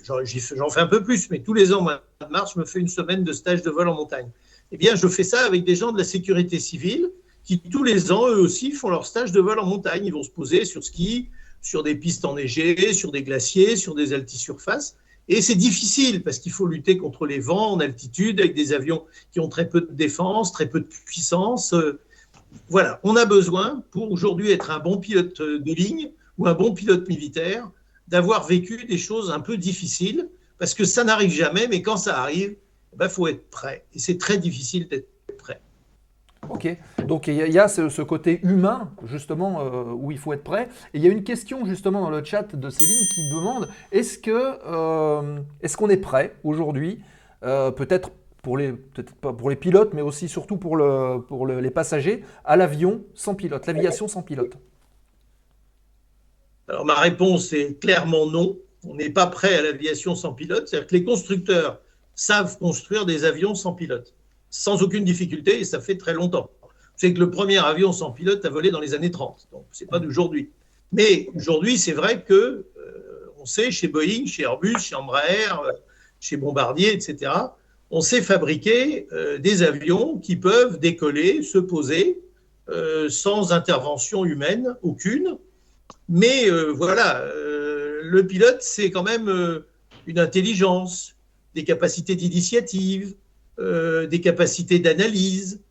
j'en 0.04 0.24
j'y 0.24 0.40
fais- 0.40 0.56
j'en 0.56 0.70
fais 0.70 0.82
un 0.82 0.88
peu 0.88 1.04
plus, 1.04 1.30
mais 1.30 1.40
tous 1.40 1.54
les 1.54 1.74
ans, 1.74 1.80
au 1.80 1.84
mois 1.84 2.04
de 2.22 2.26
mars, 2.28 2.52
je 2.56 2.60
me 2.60 2.66
fais 2.66 2.80
une 2.80 2.88
semaine 2.88 3.24
de 3.24 3.34
stage 3.34 3.62
de 3.62 3.70
vol 3.70 3.88
en 3.88 3.96
montagne. 3.96 4.30
Eh 4.72 4.78
bien, 4.78 4.96
je 4.96 5.08
fais 5.08 5.24
ça 5.24 5.46
avec 5.46 5.64
des 5.64 5.76
gens 5.76 5.92
de 5.92 5.98
la 5.98 6.04
sécurité 6.04 6.60
civile 6.60 7.10
qui, 7.44 7.60
tous 7.60 7.84
les 7.84 8.12
ans, 8.12 8.28
eux 8.28 8.40
aussi, 8.40 8.72
font 8.72 8.90
leur 8.90 9.06
stage 9.06 9.32
de 9.32 9.40
vol 9.40 9.60
en 9.60 9.66
montagne. 9.66 10.06
Ils 10.06 10.14
vont 10.14 10.24
se 10.24 10.30
poser 10.30 10.66
sur 10.66 10.84
ski, 10.84 11.30
sur 11.62 11.84
des 11.84 11.96
pistes 11.96 12.26
enneigées, 12.26 12.94
sur 12.94 13.12
des 13.12 13.24
glaciers, 13.24 13.76
sur 13.78 13.96
des 13.96 14.14
altisurfaces. 14.14 14.98
Et 15.30 15.42
c'est 15.42 15.56
difficile 15.56 16.24
parce 16.24 16.40
qu'il 16.40 16.52
faut 16.54 16.68
lutter 16.68 16.98
contre 16.98 17.26
les 17.26 17.40
vents 17.40 17.72
en 17.74 17.80
altitude 17.80 18.40
avec 18.40 18.54
des 18.56 18.72
avions 18.74 19.04
qui 19.32 19.40
ont 19.40 19.50
très 19.50 19.68
peu 19.68 19.82
de 19.82 19.92
défense, 19.92 20.52
très 20.52 20.68
peu 20.70 20.80
de 20.80 20.88
puissance. 21.06 21.74
Euh, 21.74 22.00
Voilà, 22.70 23.00
on 23.04 23.16
a 23.16 23.26
besoin 23.26 23.84
pour 23.92 24.12
aujourd'hui 24.12 24.52
être 24.52 24.72
un 24.72 24.80
bon 24.80 24.98
pilote 24.98 25.42
de 25.42 25.74
ligne 25.74 26.12
ou 26.38 26.48
un 26.48 26.54
bon 26.54 26.74
pilote 26.74 27.08
militaire 27.08 27.70
d'avoir 28.08 28.46
vécu 28.46 28.86
des 28.86 28.98
choses 28.98 29.32
un 29.32 29.40
peu 29.40 29.58
difficiles 29.58 30.30
parce 30.58 30.74
que 30.74 30.86
ça 30.86 31.04
n'arrive 31.04 31.32
jamais, 31.32 31.68
mais 31.68 31.82
quand 31.82 31.98
ça 31.98 32.20
arrive, 32.20 32.56
il 33.00 33.10
faut 33.10 33.28
être 33.28 33.50
prêt. 33.50 33.86
Et 33.94 34.00
c'est 34.00 34.18
très 34.18 34.38
difficile 34.38 34.88
d'être 34.88 35.08
prêt. 35.38 35.62
Ok, 36.50 36.78
donc 37.06 37.28
il 37.28 37.36
y, 37.36 37.60
a- 37.60 37.68
ce 37.68 38.02
côté 38.02 38.40
humain, 38.44 38.92
justement, 39.06 39.62
euh, 39.62 39.84
où 39.92 40.12
il 40.12 40.18
faut 40.18 40.34
être 40.34 40.44
prêt. 40.44 40.70
Et 40.94 40.98
il 40.98 41.04
y 41.04 41.08
a 41.08 41.12
une 41.12 41.24
question, 41.24 41.66
justement, 41.66 42.02
dans 42.02 42.10
le 42.10 42.24
chat 42.24 42.56
de 42.56 42.70
Céline 42.70 43.08
qui 43.14 43.22
demande 43.36 43.68
est-ce 43.92 44.18
que 44.18 44.58
euh, 44.66 45.40
est-ce 45.62 45.76
qu'on 45.78 45.90
est 45.90 45.98
prêt 45.98 46.36
aujourd'hui, 46.44 47.00
euh, 47.44 47.72
peut-être 47.72 48.12
pour 48.48 48.58
les 48.58 48.72
peut-être 48.72 49.14
pas 49.16 49.34
pour 49.34 49.50
les 49.50 49.58
pilotes, 49.58 49.94
mais 49.94 50.02
aussi 50.02 50.30
surtout 50.30 50.56
pour 50.58 50.78
le 50.78 51.20
pour 51.30 51.46
le- 51.46 51.60
les 51.60 51.70
passagers, 51.72 52.24
à 52.46 52.56
l'avion 52.56 53.04
sans 53.14 53.36
pilote, 53.36 53.68
l'aviation 53.68 54.08
sans 54.08 54.24
pilote 54.24 54.58
Alors 56.68 56.86
ma 56.86 56.96
réponse 56.96 57.54
est 57.54 57.80
clairement 57.80 58.26
non. 58.30 58.58
On 58.84 58.96
n'est 58.96 59.10
pas 59.10 59.28
prêt 59.28 59.56
à 59.56 59.62
l'aviation 59.62 60.16
sans 60.16 60.34
pilote. 60.34 60.68
C'est-à-dire 60.68 60.88
que 60.88 60.96
les 60.96 61.04
constructeurs 61.04 61.82
savent 62.16 62.58
construire 62.58 63.06
des 63.06 63.26
avions 63.26 63.56
sans 63.56 63.74
pilote, 63.74 64.14
sans 64.50 64.82
aucune 64.82 65.04
difficulté, 65.04 65.60
et 65.60 65.66
ça 65.66 65.80
fait 65.82 65.98
très 65.98 66.14
longtemps. 66.14 66.50
C'est 66.96 67.14
que 67.14 67.20
le 67.20 67.30
premier 67.30 67.58
avion 67.58 67.92
sans 67.92 68.12
pilote 68.12 68.44
a 68.46 68.50
volé 68.50 68.72
dans 68.72 68.80
les 68.80 68.94
années 68.96 69.12
30, 69.12 69.48
donc 69.52 69.66
c'est 69.72 69.86
pas 69.90 70.00
d'aujourd'hui. 70.00 70.50
Mais 70.92 71.28
aujourd'hui, 71.36 71.78
c'est 71.78 71.92
vrai 71.92 72.24
que 72.24 72.34
euh, 72.34 73.34
on 73.40 73.46
sait 73.46 73.72
chez 73.72 73.88
Boeing, 73.88 74.26
chez 74.26 74.44
Airbus, 74.44 74.80
chez 74.80 74.96
Embraer, 74.96 75.52
euh, 75.66 75.74
chez 76.20 76.38
Bombardier, 76.38 76.94
etc. 76.94 77.32
On 77.90 78.02
sait 78.02 78.22
fabriquer 78.22 79.08
euh, 79.12 79.38
des 79.38 79.64
avions 79.64 80.18
qui 80.18 80.36
peuvent 80.36 80.80
décoller, 80.80 81.42
se 81.42 81.58
poser 81.58 82.22
euh, 82.70 83.10
sans 83.10 83.54
intervention 83.54 84.26
humaine 84.26 84.76
aucune. 84.82 85.38
Mais 86.10 86.50
euh, 86.50 86.72
voilà, 86.72 87.26
le 87.34 88.28
pilote, 88.28 88.58
c'est 88.62 88.92
quand 88.92 89.04
même 89.04 89.64
une 90.06 90.20
intelligence, 90.20 91.16
des 91.56 91.64
capacités 91.64 92.16
d'initiative, 92.16 93.16
des 93.58 94.22
capacités 94.22 94.80
d'analyse. 94.80 95.62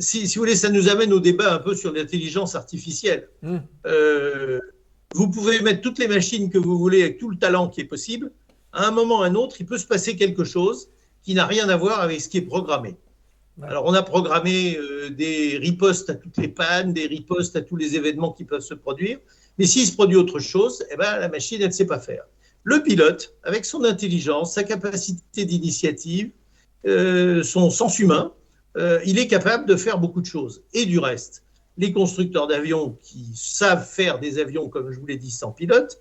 Si, 0.00 0.28
si 0.28 0.38
vous 0.38 0.42
voulez, 0.42 0.56
ça 0.56 0.70
nous 0.70 0.88
amène 0.88 1.12
au 1.12 1.20
débat 1.20 1.54
un 1.54 1.58
peu 1.58 1.74
sur 1.74 1.92
l'intelligence 1.92 2.54
artificielle. 2.54 3.28
Mm. 3.42 3.58
Euh, 3.86 4.60
vous 5.14 5.30
pouvez 5.30 5.60
mettre 5.60 5.80
toutes 5.80 5.98
les 5.98 6.08
machines 6.08 6.50
que 6.50 6.58
vous 6.58 6.78
voulez 6.78 7.02
avec 7.02 7.18
tout 7.18 7.30
le 7.30 7.36
talent 7.36 7.68
qui 7.68 7.80
est 7.80 7.84
possible. 7.84 8.30
À 8.72 8.86
un 8.86 8.90
moment 8.90 9.20
ou 9.20 9.22
à 9.22 9.26
un 9.26 9.34
autre, 9.34 9.56
il 9.60 9.66
peut 9.66 9.78
se 9.78 9.86
passer 9.86 10.16
quelque 10.16 10.44
chose 10.44 10.88
qui 11.22 11.34
n'a 11.34 11.46
rien 11.46 11.68
à 11.68 11.76
voir 11.76 12.00
avec 12.00 12.20
ce 12.20 12.28
qui 12.28 12.38
est 12.38 12.42
programmé. 12.42 12.96
Alors, 13.62 13.86
on 13.86 13.94
a 13.94 14.02
programmé 14.02 14.76
euh, 14.76 15.10
des 15.10 15.58
ripostes 15.58 16.08
à 16.10 16.14
toutes 16.14 16.36
les 16.36 16.48
pannes, 16.48 16.92
des 16.92 17.06
ripostes 17.06 17.56
à 17.56 17.60
tous 17.60 17.74
les 17.74 17.96
événements 17.96 18.32
qui 18.32 18.44
peuvent 18.44 18.60
se 18.60 18.74
produire. 18.74 19.18
Mais 19.58 19.66
s'il 19.66 19.84
se 19.84 19.92
produit 19.92 20.16
autre 20.16 20.38
chose, 20.38 20.84
eh 20.92 20.96
ben, 20.96 21.18
la 21.18 21.28
machine, 21.28 21.60
elle 21.60 21.68
ne 21.68 21.72
sait 21.72 21.86
pas 21.86 21.98
faire. 21.98 22.22
Le 22.62 22.82
pilote, 22.82 23.34
avec 23.42 23.64
son 23.64 23.82
intelligence, 23.84 24.54
sa 24.54 24.62
capacité 24.62 25.44
d'initiative, 25.44 26.30
euh, 26.86 27.42
son 27.42 27.70
sens 27.70 27.98
humain, 27.98 28.32
euh, 28.76 29.00
il 29.04 29.18
est 29.18 29.26
capable 29.26 29.66
de 29.66 29.74
faire 29.74 29.98
beaucoup 29.98 30.20
de 30.20 30.26
choses. 30.26 30.62
Et 30.72 30.86
du 30.86 31.00
reste, 31.00 31.42
les 31.78 31.92
constructeurs 31.92 32.46
d'avions 32.46 32.96
qui 33.02 33.32
savent 33.34 33.86
faire 33.86 34.20
des 34.20 34.38
avions, 34.38 34.68
comme 34.68 34.92
je 34.92 35.00
vous 35.00 35.06
l'ai 35.06 35.16
dit, 35.16 35.32
sans 35.32 35.50
pilote, 35.50 36.00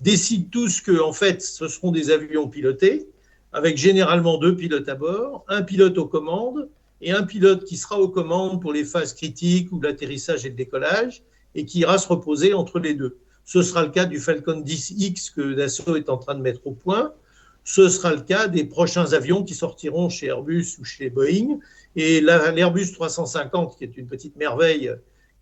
décident 0.00 0.48
tous 0.50 0.80
que, 0.80 1.00
en 1.00 1.12
fait, 1.12 1.42
ce 1.42 1.66
seront 1.66 1.90
des 1.90 2.10
avions 2.10 2.48
pilotés, 2.48 3.08
avec 3.54 3.78
généralement 3.78 4.36
deux 4.36 4.54
pilotes 4.54 4.88
à 4.88 4.96
bord, 4.96 5.44
un 5.48 5.62
pilote 5.62 5.96
aux 5.96 6.06
commandes 6.06 6.68
et 7.00 7.12
un 7.12 7.22
pilote 7.22 7.64
qui 7.64 7.76
sera 7.76 7.98
aux 8.00 8.08
commandes 8.08 8.60
pour 8.60 8.72
les 8.72 8.84
phases 8.84 9.14
critiques 9.14 9.70
ou 9.72 9.80
l'atterrissage 9.80 10.44
et 10.44 10.48
le 10.48 10.56
décollage, 10.56 11.22
et 11.54 11.64
qui 11.64 11.78
ira 11.80 11.96
se 11.98 12.08
reposer 12.08 12.52
entre 12.52 12.80
les 12.80 12.94
deux. 12.94 13.16
Ce 13.44 13.62
sera 13.62 13.82
le 13.84 13.90
cas 13.90 14.06
du 14.06 14.18
Falcon 14.18 14.60
10X 14.60 15.32
que 15.34 15.54
Dassault 15.54 15.96
est 15.96 16.08
en 16.08 16.16
train 16.16 16.34
de 16.34 16.40
mettre 16.40 16.66
au 16.66 16.72
point. 16.72 17.12
Ce 17.62 17.88
sera 17.88 18.12
le 18.12 18.22
cas 18.22 18.48
des 18.48 18.64
prochains 18.64 19.12
avions 19.12 19.44
qui 19.44 19.54
sortiront 19.54 20.08
chez 20.08 20.26
Airbus 20.26 20.76
ou 20.80 20.84
chez 20.84 21.08
Boeing. 21.10 21.60
Et 21.94 22.20
la- 22.20 22.50
l'Airbus 22.50 22.90
350, 22.92 23.78
qui 23.78 23.84
est 23.84 23.96
une 23.96 24.06
petite 24.06 24.36
merveille, 24.36 24.92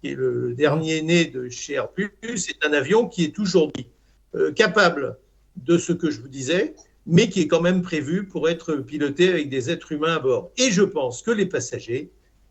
qui 0.02 0.10
est 0.10 0.14
le 0.14 0.52
dernier 0.54 1.00
né 1.00 1.24
de 1.26 1.48
chez 1.48 1.74
Airbus, 1.74 2.10
est 2.22 2.66
un 2.66 2.72
avion 2.74 3.08
qui 3.08 3.24
est 3.24 3.38
aujourd'hui 3.38 3.86
euh, 4.34 4.52
capable 4.52 5.16
de 5.56 5.78
ce 5.78 5.92
que 5.92 6.10
je 6.10 6.20
vous 6.20 6.28
disais, 6.28 6.74
mais 7.06 7.28
qui 7.28 7.40
est 7.40 7.48
quand 7.48 7.60
même 7.60 7.82
prévu 7.82 8.26
pour 8.26 8.48
être 8.48 8.74
piloté 8.74 9.28
avec 9.28 9.48
des 9.48 9.70
êtres 9.70 9.92
humains 9.92 10.16
à 10.16 10.18
bord. 10.18 10.50
Et 10.56 10.70
je 10.70 10.82
pense 10.82 11.22
que 11.22 11.30
les 11.30 11.46
passagers, 11.46 12.10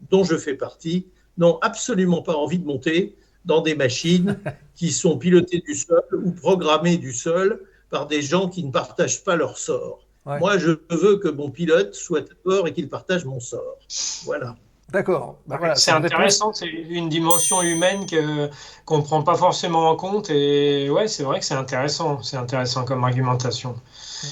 dont 0.09 0.23
je 0.23 0.35
fais 0.37 0.55
partie, 0.55 1.07
n'ont 1.37 1.57
absolument 1.61 2.21
pas 2.21 2.35
envie 2.35 2.59
de 2.59 2.65
monter 2.65 3.15
dans 3.45 3.61
des 3.61 3.75
machines 3.75 4.39
qui 4.75 4.91
sont 4.91 5.17
pilotées 5.17 5.61
du 5.65 5.75
sol 5.75 6.03
ou 6.13 6.31
programmées 6.31 6.97
du 6.97 7.13
sol 7.13 7.61
par 7.89 8.07
des 8.07 8.21
gens 8.21 8.49
qui 8.49 8.63
ne 8.63 8.71
partagent 8.71 9.23
pas 9.23 9.35
leur 9.35 9.57
sort. 9.57 10.05
Ouais. 10.25 10.39
Moi, 10.39 10.57
je 10.57 10.71
veux 10.89 11.17
que 11.17 11.29
mon 11.29 11.49
pilote 11.49 11.95
soit 11.95 12.29
à 12.29 12.33
bord 12.45 12.67
et 12.67 12.73
qu'il 12.73 12.89
partage 12.89 13.25
mon 13.25 13.39
sort. 13.39 13.77
Voilà. 14.25 14.55
D'accord. 14.91 15.37
Bah 15.47 15.55
voilà, 15.57 15.75
c'est 15.75 15.91
intéressant, 15.91 16.51
c'est 16.51 16.67
une 16.67 17.07
dimension 17.07 17.61
humaine 17.61 18.05
que 18.05 18.49
qu'on 18.83 18.97
ne 18.97 19.03
prend 19.03 19.23
pas 19.23 19.35
forcément 19.35 19.89
en 19.89 19.95
compte 19.95 20.29
et 20.29 20.89
ouais, 20.89 21.07
c'est 21.07 21.23
vrai 21.23 21.39
que 21.39 21.45
c'est 21.45 21.55
intéressant, 21.55 22.21
c'est 22.21 22.35
intéressant 22.35 22.83
comme 22.83 23.05
argumentation. 23.05 23.75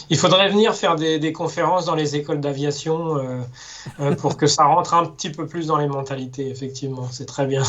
Il 0.09 0.17
faudrait 0.17 0.49
venir 0.49 0.75
faire 0.75 0.95
des, 0.95 1.33
conférences 1.33 1.85
dans 1.85 1.95
les 1.95 2.15
écoles 2.15 2.41
d'aviation 2.41 3.17
euh, 3.17 3.41
euh, 3.99 4.15
pour 4.15 4.37
que 4.37 4.47
ça 4.47 4.63
rentre 4.63 4.93
un 4.93 5.05
petit 5.05 5.29
peu 5.29 5.47
plus 5.47 5.67
dans 5.67 5.77
les 5.77 5.87
mentalités, 5.87 6.47
effectivement, 6.49 7.07
c'est 7.11 7.25
très 7.25 7.45
bien. 7.45 7.63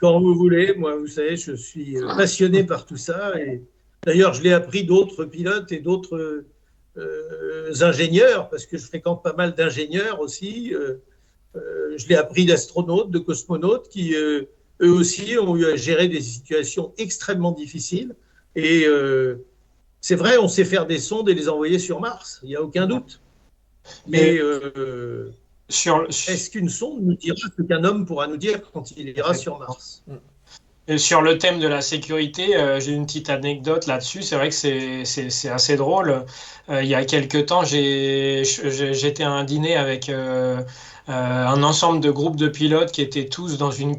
Quand 0.00 0.20
vous 0.20 0.34
voulez, 0.34 0.74
moi, 0.76 0.96
vous 0.96 1.08
savez, 1.08 1.36
je 1.36 1.52
suis 1.52 1.98
euh, 1.98 2.06
passionné 2.16 2.64
par 2.64 2.86
tout 2.86 2.96
ça. 2.96 3.38
Et 3.40 3.62
d'ailleurs, 4.04 4.32
je 4.34 4.42
l'ai 4.42 4.52
appris 4.52 4.84
d'autres 4.84 5.24
pilotes 5.24 5.72
et 5.72 5.80
d'autres 5.80 6.44
ingénieurs, 7.80 8.48
parce 8.48 8.66
que 8.66 8.76
je 8.76 8.84
fréquente 8.84 9.22
pas 9.22 9.32
mal 9.32 9.54
d'ingénieurs 9.54 10.20
aussi. 10.20 10.72
Je 11.54 12.08
l'ai 12.08 12.16
appris 12.16 12.44
d'astronautes, 12.44 13.10
de 13.10 13.18
cosmonautes 13.18 13.88
qui, 13.88 14.14
eux 14.14 14.48
aussi, 14.80 15.36
ont 15.40 15.56
eu 15.56 15.66
à 15.66 15.76
gérer 15.76 16.08
des 16.08 16.20
situations 16.20 16.92
extrêmement 16.98 17.52
difficiles. 17.52 18.16
Et 18.56 18.84
c'est 20.00 20.14
vrai, 20.14 20.38
on 20.38 20.48
sait 20.48 20.64
faire 20.64 20.86
des 20.86 20.98
sondes 20.98 21.28
et 21.28 21.34
les 21.34 21.48
envoyer 21.48 21.78
sur 21.78 22.00
Mars, 22.00 22.40
il 22.42 22.48
n'y 22.48 22.56
a 22.56 22.62
aucun 22.62 22.86
doute. 22.86 23.20
Mais 24.06 24.38
euh, 24.38 25.32
Sur, 25.68 26.06
est-ce 26.08 26.50
qu'une 26.50 26.68
sonde 26.68 27.02
nous 27.02 27.14
dira 27.14 27.36
ce 27.56 27.62
qu'un 27.62 27.84
homme 27.84 28.06
pourra 28.06 28.26
nous 28.26 28.36
dire 28.36 28.60
quand 28.72 28.90
il 28.92 29.08
ira 29.08 29.34
sur 29.34 29.58
Mars? 29.58 30.02
Sur 30.96 31.20
le 31.20 31.36
thème 31.36 31.58
de 31.58 31.68
la 31.68 31.82
sécurité, 31.82 32.56
euh, 32.56 32.80
j'ai 32.80 32.92
une 32.92 33.04
petite 33.04 33.28
anecdote 33.28 33.86
là-dessus. 33.86 34.22
C'est 34.22 34.36
vrai 34.36 34.48
que 34.48 34.54
c'est, 34.54 35.50
assez 35.50 35.76
drôle. 35.76 36.24
Euh, 36.70 36.82
il 36.82 36.88
y 36.88 36.94
a 36.94 37.04
quelques 37.04 37.44
temps, 37.46 37.62
j'étais 37.62 39.22
à 39.22 39.30
un 39.30 39.44
dîner 39.44 39.76
avec 39.76 40.08
euh, 40.08 40.62
un 41.06 41.62
ensemble 41.62 42.00
de 42.00 42.10
groupes 42.10 42.36
de 42.36 42.48
pilotes 42.48 42.90
qui 42.90 43.02
étaient 43.02 43.26
tous 43.26 43.58
dans 43.58 43.70
une, 43.70 43.96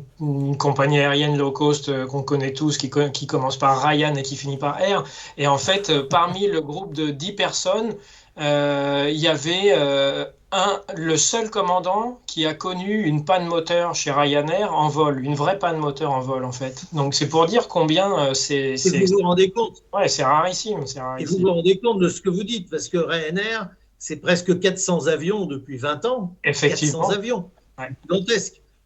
compagnie 0.58 1.00
aérienne 1.00 1.38
low 1.38 1.52
cost 1.52 2.06
qu'on 2.08 2.24
connaît 2.24 2.54
tous, 2.54 2.80
qui, 2.80 2.90
qui 3.14 3.28
commence 3.28 3.58
par 3.58 3.84
Ryan 3.84 4.16
et 4.16 4.24
qui 4.24 4.36
finit 4.36 4.58
par 4.58 4.82
Air. 4.82 5.04
Et 5.38 5.46
en 5.46 5.60
fait, 5.60 5.92
parmi 6.10 6.48
le 6.48 6.62
groupe 6.62 6.96
de 6.96 7.12
10 7.12 7.34
personnes, 7.34 7.94
il 8.40 9.18
y 9.20 9.28
avait 9.28 9.72
euh, 9.74 10.26
un, 10.52 10.82
le 10.96 11.18
seul 11.18 11.50
commandant 11.50 12.22
qui 12.26 12.46
a 12.46 12.54
connu 12.54 13.04
une 13.04 13.26
panne 13.26 13.46
moteur 13.46 13.96
chez 13.96 14.12
Ryanair 14.12 14.74
en 14.74 14.88
vol, 14.90 15.24
une 15.24 15.36
vraie 15.36 15.60
panne 15.60 15.78
moteur 15.78 16.12
en 16.12 16.22
vol 16.22 16.44
en 16.46 16.52
fait. 16.52 16.86
Donc 16.94 17.14
c'est 17.14 17.30
pour 17.30 17.46
dire 17.46 17.68
combien 17.68 18.18
euh, 18.18 18.34
c'est 18.34 18.74
Et 18.74 19.06
vous 19.06 19.14
vous 19.18 19.24
rendez 19.24 19.52
compte? 19.52 19.84
Ouais, 19.94 20.08
c'est 20.08 20.24
rarissime, 20.24 20.86
c'est 20.88 21.00
Et 21.00 21.02
vous 21.02 21.08
rarissime. 21.08 21.42
vous 21.42 21.54
rendez 21.54 21.80
compte 21.80 22.00
de 22.00 22.08
ce 22.10 22.22
que 22.22 22.30
vous 22.30 22.44
dites, 22.44 22.70
parce 22.70 22.88
que 22.88 22.98
Ryanair, 22.98 23.70
c'est 23.98 24.16
presque 24.18 24.60
400 24.60 25.08
avions 25.08 25.46
depuis 25.46 25.78
20 25.78 26.06
ans. 26.06 26.36
Effectivement. 26.44 27.02
400 27.02 27.14
avions, 27.18 27.52
Ouais. 27.78 27.90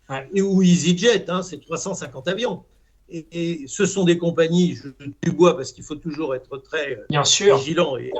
Ouais. 0.10 0.30
Et 0.34 0.42
ou 0.42 0.62
EasyJet, 0.62 1.30
hein, 1.30 1.42
c'est 1.44 1.60
350 1.62 2.28
avions. 2.28 2.64
Et, 3.10 3.26
et 3.32 3.68
ce 3.68 3.86
sont 3.86 4.04
des 4.04 4.18
compagnies, 4.18 4.76
je 4.76 4.90
du 5.22 5.32
bois 5.32 5.56
parce 5.56 5.72
qu'il 5.72 5.84
faut 5.84 5.96
toujours 5.96 6.36
être 6.36 6.58
très 6.58 6.94
euh, 6.96 7.06
Bien 7.10 7.24
sûr. 7.24 7.58
vigilant, 7.58 7.96
et- 7.98 8.12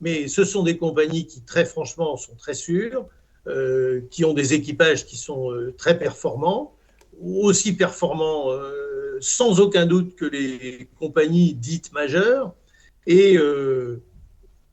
mais 0.00 0.28
ce 0.28 0.44
sont 0.44 0.62
des 0.62 0.76
compagnies 0.76 1.26
qui, 1.26 1.42
très 1.42 1.64
franchement, 1.64 2.16
sont 2.16 2.34
très 2.34 2.54
sûres, 2.54 3.06
euh, 3.46 4.02
qui 4.10 4.24
ont 4.24 4.34
des 4.34 4.54
équipages 4.54 5.06
qui 5.06 5.16
sont 5.16 5.50
euh, 5.50 5.74
très 5.76 5.98
performants, 5.98 6.74
aussi 7.22 7.74
performants 7.74 8.50
euh, 8.50 9.18
sans 9.20 9.60
aucun 9.60 9.86
doute 9.86 10.14
que 10.14 10.24
les 10.24 10.88
compagnies 10.98 11.54
dites 11.54 11.92
majeures. 11.92 12.54
Et 13.06 13.38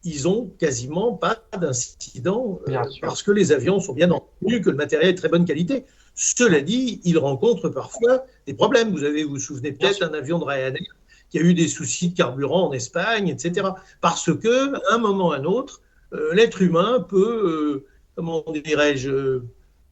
ils 0.04 0.28
ont 0.28 0.52
quasiment 0.60 1.14
pas 1.14 1.42
d'incident 1.60 2.60
parce 3.02 3.24
que 3.24 3.32
les 3.32 3.52
avions 3.52 3.80
sont 3.80 3.94
bien 3.94 4.12
entendus, 4.12 4.62
que 4.62 4.70
le 4.70 4.76
matériel 4.76 5.10
est 5.10 5.14
de 5.14 5.18
très 5.18 5.30
bonne 5.30 5.46
qualité. 5.46 5.86
Cela 6.14 6.62
dit, 6.62 7.02
ils 7.04 7.18
rencontrent 7.18 7.70
parfois 7.70 8.26
des 8.46 8.54
problèmes. 8.54 8.92
Vous 8.92 9.06
avez, 9.06 9.24
vous 9.24 9.32
vous 9.32 9.40
souvenez 9.40 9.72
peut-être 9.72 10.00
d'un 10.02 10.14
avion 10.14 10.40
de 10.40 10.44
Ryanair 10.44 10.84
qui 11.30 11.40
a 11.40 11.42
eu 11.42 11.54
des 11.54 11.68
soucis 11.68 12.10
de 12.10 12.16
carburant 12.16 12.70
en 12.70 12.74
Espagne, 12.74 13.28
etc. 13.28 13.68
Parce 14.02 14.32
que, 14.38 14.76
à 14.92 14.96
un 14.96 14.98
moment 14.98 15.30
ou 15.30 15.32
à 15.32 15.38
un 15.38 15.44
autre, 15.44 15.82
euh, 16.14 16.34
l'être 16.34 16.62
humain 16.62 17.06
peut, 17.08 17.84
euh, 17.84 17.86
comment 18.16 18.44
dirais-je, 18.64 19.10
euh, 19.10 19.44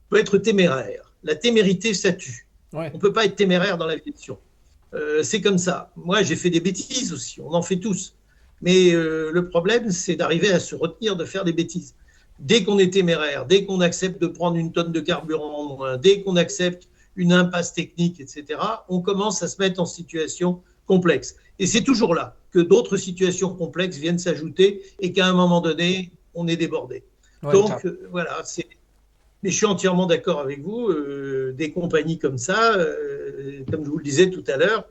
peut 0.09 0.19
être 0.19 0.37
téméraire. 0.37 1.11
La 1.23 1.35
témérité, 1.35 1.93
ça 1.93 2.13
tue. 2.13 2.47
Ouais. 2.73 2.89
On 2.93 2.97
ne 2.97 3.01
peut 3.01 3.13
pas 3.13 3.25
être 3.25 3.35
téméraire 3.35 3.77
dans 3.77 3.87
l'aviation. 3.87 4.37
C'est 5.23 5.41
comme 5.41 5.57
ça. 5.57 5.91
Moi, 5.97 6.23
j'ai 6.23 6.37
fait 6.37 6.49
des 6.49 6.61
bêtises 6.61 7.11
aussi. 7.11 7.41
On 7.41 7.53
en 7.53 7.61
fait 7.61 7.75
tous. 7.75 8.15
Mais 8.61 8.91
le 8.93 9.49
problème, 9.49 9.91
c'est 9.91 10.15
d'arriver 10.15 10.49
à 10.51 10.59
se 10.61 10.73
retenir 10.73 11.17
de 11.17 11.25
faire 11.25 11.43
des 11.43 11.51
bêtises. 11.51 11.95
Dès 12.39 12.63
qu'on 12.63 12.79
est 12.79 12.93
téméraire, 12.93 13.45
dès 13.45 13.65
qu'on 13.65 13.81
accepte 13.81 14.21
de 14.21 14.27
prendre 14.27 14.55
une 14.55 14.71
tonne 14.71 14.93
de 14.93 14.99
carburant 15.01 15.53
en 15.53 15.75
moins, 15.75 15.97
dès 15.97 16.21
qu'on 16.21 16.37
accepte 16.37 16.87
une 17.17 17.33
impasse 17.33 17.73
technique, 17.73 18.21
etc., 18.21 18.45
on 18.87 19.01
commence 19.01 19.43
à 19.43 19.49
se 19.49 19.61
mettre 19.61 19.81
en 19.81 19.85
situation 19.85 20.61
complexe. 20.85 21.35
Et 21.59 21.67
c'est 21.67 21.83
toujours 21.83 22.15
là 22.15 22.35
que 22.51 22.59
d'autres 22.59 22.97
situations 22.97 23.53
complexes 23.53 23.97
viennent 23.97 24.19
s'ajouter 24.19 24.81
et 24.99 25.11
qu'à 25.11 25.27
un 25.27 25.33
moment 25.33 25.61
donné, 25.61 26.11
on 26.33 26.47
est 26.47 26.57
débordé. 26.57 27.03
Ouais, 27.43 27.53
Donc 27.53 27.85
euh, 27.85 28.07
voilà, 28.11 28.41
c'est. 28.43 28.67
Mais 29.43 29.51
je 29.51 29.57
suis 29.57 29.65
entièrement 29.65 30.05
d'accord 30.07 30.39
avec 30.39 30.61
vous. 30.61 30.89
euh, 30.89 31.53
des 31.55 31.71
compagnies 31.71 32.17
comme 32.17 32.37
ça, 32.37 32.75
euh, 32.75 33.63
comme 33.71 33.85
je 33.85 33.89
vous 33.89 33.97
le 33.97 34.03
disais 34.03 34.29
tout 34.29 34.43
à 34.47 34.57
l'heure, 34.57 34.87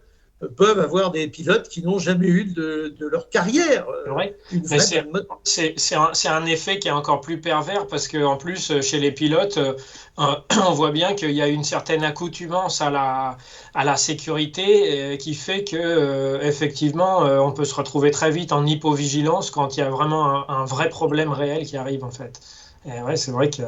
peuvent 0.49 0.80
avoir 0.80 1.11
des 1.11 1.28
pilotes 1.28 1.68
qui 1.68 1.82
n'ont 1.82 1.99
jamais 1.99 2.26
eu 2.28 2.45
de, 2.45 2.95
de 2.99 3.07
leur 3.07 3.28
carrière 3.30 3.86
euh, 3.88 4.12
Ouais. 4.12 4.36
c'est- 5.45 6.28
un, 6.28 6.47
effet 6.47 6.78
qui 6.78 6.88
est 6.88 6.90
encore 6.90 7.20
plus 7.20 7.40
pervers 7.40 7.86
parce 7.86 8.09
que 8.09 8.22
en 8.24 8.36
plus 8.36 8.70
euh, 8.70 8.80
chez 8.82 8.99
les 8.99 9.12
pilotes, 9.12 9.59
euh, 9.59 9.74
on 10.16 10.72
voit 10.72 10.90
bien 10.92 11.14
qu'il 11.14 11.30
y 11.32 11.42
a 11.42 11.49
une 11.49 11.64
certaine 11.64 12.05
accoutumance 12.05 12.80
à 12.80 12.90
la, 12.90 13.36
à 13.74 13.84
la 13.84 13.97
sécurité 13.97 15.14
euh, 15.14 15.16
qui 15.16 15.34
fait 15.34 15.64
que 15.64 15.76
euh, 15.76 16.40
effectivement 16.42 17.20
on 17.22 17.53
peut 17.53 17.64
se 17.64 17.74
retrouver 17.74 18.11
très 18.11 18.30
vite 18.30 18.53
en 18.53 18.66
hypovigilance 18.66 19.51
quand 19.51 19.76
il 19.76 19.80
y 19.80 19.82
a 19.82 19.90
vraiment 19.90 20.49
un, 20.49 20.62
un 20.62 20.64
vrai 20.64 20.88
problème 20.88 21.32
réel 21.32 21.66
qui 21.66 21.76
arrive 21.76 22.05
en 22.05 22.11
fait. 22.11 22.40
Et 22.86 23.01
ouais, 23.03 23.16
c'est 23.16 23.30
vrai 23.32 23.51
que 23.51 23.62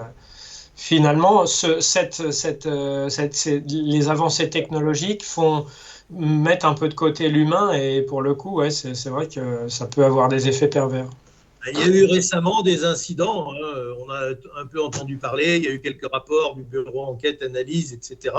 finalement 0.75 1.47
ce, 1.47 1.81
cette, 1.81 2.31
cette, 2.33 2.69
cette- 3.09 3.35
ces- 3.35 3.61
les 3.67 4.09
avancées 4.09 4.51
technologiques 4.51 5.25
font 5.25 5.67
mettre 6.11 6.67
un 6.67 6.75
peu 6.75 6.89
de 6.89 6.95
côté 6.95 7.29
l'humain 7.29 7.73
et 7.73 8.03
pour 8.03 8.23
le 8.23 8.35
coup, 8.35 8.57
ouais, 8.57 8.71
c'est 8.71 8.95
c'est 8.95 9.11
vrai 9.11 9.29
que 9.29 9.69
ça 9.69 9.87
peut 9.87 10.05
avoir 10.05 10.29
des 10.29 10.49
effets 10.49 10.69
pervers. 10.69 11.09
Il 11.73 11.79
y 11.79 11.83
a 11.83 11.89
eu 11.89 12.05
récemment 12.05 12.63
des 12.63 12.85
incidents, 12.85 13.53
hein, 13.53 13.95
on 13.99 14.11
a 14.11 14.31
un 14.61 14.67
peu 14.67 14.81
entendu 14.81 15.17
parler, 15.17 15.57
il 15.57 15.65
y 15.65 15.67
a 15.67 15.73
eu 15.73 15.81
quelques 15.81 16.09
rapports 16.13 16.55
du 16.55 16.63
bureau 16.63 17.05
enquête, 17.07 17.43
analyse, 17.43 17.93
etc., 17.93 18.37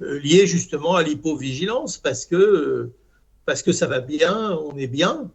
euh, 0.00 0.18
liés 0.18 0.46
justement 0.46 0.96
à 0.96 1.04
l'hypovigilance, 1.04 1.98
parce 1.98 2.26
que, 2.26 2.90
parce 3.46 3.62
que 3.62 3.70
ça 3.70 3.86
va 3.86 4.00
bien, 4.00 4.58
on 4.60 4.76
est 4.76 4.88
bien, 4.88 5.30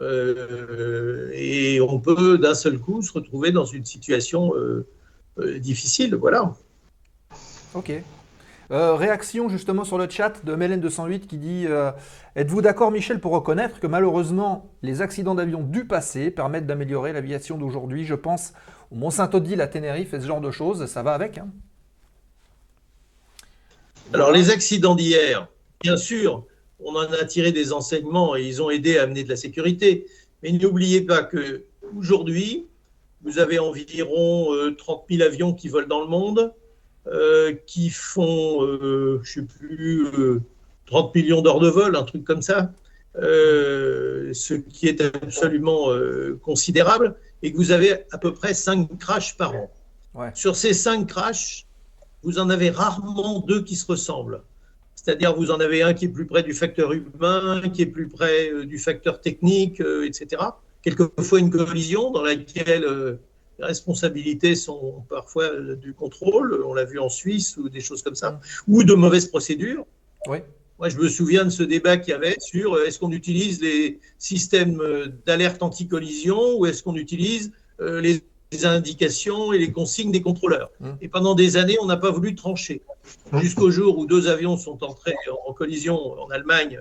euh, 0.00 1.30
et 1.32 1.80
on 1.80 2.00
peut 2.00 2.38
d'un 2.38 2.54
seul 2.54 2.78
coup 2.78 3.02
se 3.02 3.12
retrouver 3.12 3.52
dans 3.52 3.64
une 3.64 3.84
situation 3.84 4.54
euh, 4.56 4.86
euh, 5.38 5.58
difficile. 5.58 6.14
Voilà. 6.14 6.54
Ok. 7.74 7.92
Euh, 8.74 8.96
réaction 8.96 9.48
justement 9.48 9.84
sur 9.84 9.98
le 9.98 10.10
chat 10.10 10.44
de 10.44 10.56
Mélène208 10.56 11.20
qui 11.28 11.38
dit 11.38 11.64
euh, 11.68 11.92
Êtes-vous 12.34 12.60
d'accord, 12.60 12.90
Michel, 12.90 13.20
pour 13.20 13.30
reconnaître 13.30 13.78
que 13.78 13.86
malheureusement, 13.86 14.68
les 14.82 15.00
accidents 15.00 15.36
d'avion 15.36 15.62
du 15.62 15.84
passé 15.84 16.32
permettent 16.32 16.66
d'améliorer 16.66 17.12
l'aviation 17.12 17.56
d'aujourd'hui? 17.56 18.04
Je 18.04 18.16
pense 18.16 18.52
au 18.90 18.96
Mont-Saint-Odile, 18.96 19.60
à 19.60 19.68
Tenerife 19.68 20.12
et 20.12 20.20
ce 20.20 20.26
genre 20.26 20.40
de 20.40 20.50
choses. 20.50 20.86
Ça 20.86 21.04
va 21.04 21.12
avec. 21.12 21.38
hein? 21.38 21.52
Alors 24.12 24.32
les 24.32 24.50
accidents 24.50 24.96
d'hier, 24.96 25.46
bien 25.80 25.96
sûr, 25.96 26.44
on 26.80 26.96
en 26.96 27.12
a 27.12 27.24
tiré 27.26 27.52
des 27.52 27.72
enseignements 27.72 28.34
et 28.34 28.42
ils 28.42 28.60
ont 28.60 28.70
aidé 28.70 28.98
à 28.98 29.04
amener 29.04 29.22
de 29.22 29.28
la 29.28 29.36
sécurité. 29.36 30.06
Mais 30.42 30.50
n'oubliez 30.50 31.02
pas 31.02 31.22
que 31.22 31.64
aujourd'hui, 31.96 32.66
vous 33.22 33.38
avez 33.38 33.60
environ 33.60 34.52
euh, 34.52 34.74
30 34.76 35.04
000 35.08 35.22
avions 35.22 35.54
qui 35.54 35.68
volent 35.68 35.86
dans 35.86 36.00
le 36.00 36.08
monde, 36.08 36.40
euh, 36.40 36.63
qui 37.66 37.90
font, 37.90 38.64
euh, 38.64 39.20
je 39.22 39.40
ne 39.40 39.46
sais 39.46 39.52
plus, 39.58 40.06
euh, 40.06 40.40
30 40.86 41.14
millions 41.14 41.42
d'heures 41.42 41.60
de 41.60 41.68
vol, 41.68 41.96
un 41.96 42.02
truc 42.02 42.24
comme 42.24 42.42
ça, 42.42 42.72
euh, 43.16 44.32
ce 44.32 44.54
qui 44.54 44.88
est 44.88 45.00
absolument 45.00 45.90
euh, 45.90 46.38
considérable, 46.42 47.16
et 47.42 47.52
que 47.52 47.56
vous 47.56 47.70
avez 47.70 48.04
à 48.10 48.18
peu 48.18 48.32
près 48.32 48.54
5 48.54 48.98
crashs 48.98 49.36
par 49.36 49.54
an. 49.54 49.70
Ouais. 50.14 50.30
Sur 50.34 50.56
ces 50.56 50.72
5 50.72 51.06
crashs, 51.06 51.66
vous 52.22 52.38
en 52.38 52.50
avez 52.50 52.70
rarement 52.70 53.40
deux 53.40 53.62
qui 53.62 53.76
se 53.76 53.86
ressemblent. 53.86 54.42
C'est-à-dire, 54.94 55.34
vous 55.34 55.50
en 55.50 55.60
avez 55.60 55.82
un 55.82 55.92
qui 55.92 56.06
est 56.06 56.08
plus 56.08 56.26
près 56.26 56.42
du 56.42 56.54
facteur 56.54 56.92
humain, 56.92 57.62
qui 57.72 57.82
est 57.82 57.86
plus 57.86 58.08
près 58.08 58.50
euh, 58.50 58.64
du 58.64 58.78
facteur 58.78 59.20
technique, 59.20 59.80
euh, 59.80 60.06
etc. 60.06 60.42
Quelquefois, 60.82 61.38
une 61.38 61.50
collision 61.50 62.10
dans 62.10 62.22
laquelle 62.22 62.84
euh, 62.84 63.16
les 63.58 63.64
responsabilités 63.64 64.54
sont 64.54 65.04
parfois 65.08 65.44
euh, 65.44 65.76
du 65.76 65.94
contrôle, 65.94 66.62
on 66.64 66.74
l'a 66.74 66.84
vu 66.84 66.98
en 66.98 67.08
Suisse 67.08 67.56
ou 67.56 67.68
des 67.68 67.80
choses 67.80 68.02
comme 68.02 68.14
ça, 68.14 68.40
ou 68.68 68.82
de 68.82 68.94
mauvaises 68.94 69.26
procédures. 69.26 69.86
Oui. 70.26 70.38
Moi, 70.78 70.88
je 70.88 70.98
me 70.98 71.08
souviens 71.08 71.44
de 71.44 71.50
ce 71.50 71.62
débat 71.62 71.96
qu'il 71.96 72.10
y 72.10 72.14
avait 72.14 72.36
sur 72.40 72.74
euh, 72.74 72.86
est-ce 72.86 72.98
qu'on 72.98 73.12
utilise 73.12 73.60
les 73.62 74.00
systèmes 74.18 74.80
euh, 74.80 75.06
d'alerte 75.26 75.62
anti-collision 75.62 76.58
ou 76.58 76.66
est-ce 76.66 76.82
qu'on 76.82 76.96
utilise 76.96 77.52
les 77.80 78.22
indications 78.62 79.52
et 79.52 79.58
les 79.58 79.72
consignes 79.72 80.12
des 80.12 80.22
contrôleurs. 80.22 80.70
Mmh. 80.78 80.90
Et 81.00 81.08
pendant 81.08 81.34
des 81.34 81.56
années, 81.56 81.76
on 81.80 81.86
n'a 81.86 81.96
pas 81.96 82.12
voulu 82.12 82.36
trancher. 82.36 82.82
Jusqu'au 83.32 83.72
jour 83.72 83.98
où 83.98 84.06
deux 84.06 84.28
avions 84.28 84.56
sont 84.56 84.84
entrés 84.84 85.16
en 85.44 85.52
collision 85.52 85.96
en 86.22 86.30
Allemagne 86.30 86.78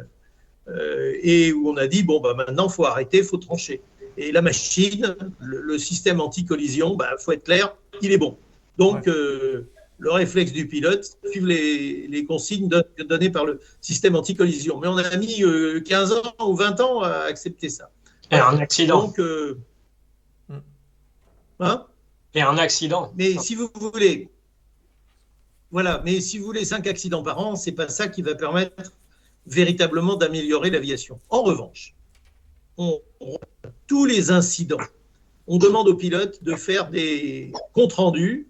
euh, 0.70 1.14
et 1.22 1.52
où 1.52 1.70
on 1.70 1.78
a 1.78 1.88
dit 1.88 2.04
bon, 2.04 2.22
bah, 2.22 2.34
maintenant, 2.36 2.68
il 2.68 2.74
faut 2.74 2.86
arrêter, 2.86 3.18
il 3.20 3.24
faut 3.24 3.38
trancher. 3.38 3.82
Et 4.18 4.32
la 4.32 4.42
machine, 4.42 5.16
le, 5.40 5.62
le 5.62 5.78
système 5.78 6.20
anti-collision, 6.22 6.94
il 6.94 6.98
bah, 6.98 7.10
faut 7.20 7.32
être 7.32 7.44
clair, 7.46 7.76
il 8.02 8.12
est 8.12 8.18
bon. 8.18 8.38
Donc, 8.78 9.08
euh, 9.08 9.70
le 10.00 10.12
réflexe 10.12 10.52
du 10.52 10.68
pilote, 10.68 11.06
suivre 11.32 11.48
les, 11.48 12.08
les 12.08 12.26
consignes 12.26 12.68
don- 12.68 12.84
données 13.08 13.30
par 13.30 13.46
le 13.46 13.60
système 13.82 14.16
anti-collision. 14.16 14.80
Mais 14.80 14.88
on 14.88 14.98
a 14.98 15.18
mis 15.18 15.44
euh, 15.44 15.80
15 15.82 16.12
ans 16.14 16.34
ou 16.48 16.56
20 16.56 16.80
ans 16.82 17.02
à 17.02 17.12
accepter 17.22 17.70
ça. 17.70 17.90
Et 18.32 18.36
un 18.36 18.58
accident. 18.58 19.04
Donc, 19.04 19.20
euh, 19.20 19.58
hein 21.60 21.86
Et 22.34 22.42
un 22.42 22.58
accident. 22.58 23.12
mais 23.16 23.38
si 23.38 23.56
vous 23.56 23.70
voulez, 23.76 24.30
voilà, 25.72 26.02
mais 26.06 26.20
si 26.22 26.38
vous 26.38 26.46
voulez 26.46 26.66
5 26.66 26.86
accidents 26.88 27.24
par 27.24 27.40
an, 27.40 27.56
c'est 27.56 27.72
pas 27.72 27.88
ça 27.90 28.08
qui 28.08 28.22
va 28.22 28.36
permettre 28.36 28.92
véritablement 29.46 30.16
d'améliorer 30.16 30.70
l'aviation. 30.70 31.20
En 31.30 31.44
revanche, 31.44 31.96
on- 32.78 33.00
tous 33.88 34.06
les 34.06 34.32
incidents, 34.32 34.78
on 35.48 35.58
demande 35.58 35.88
aux 35.88 35.96
pilotes 35.96 36.44
de 36.44 36.56
faire 36.56 36.90
des 36.90 37.52
comptes 37.74 37.94
rendus. 37.94 38.48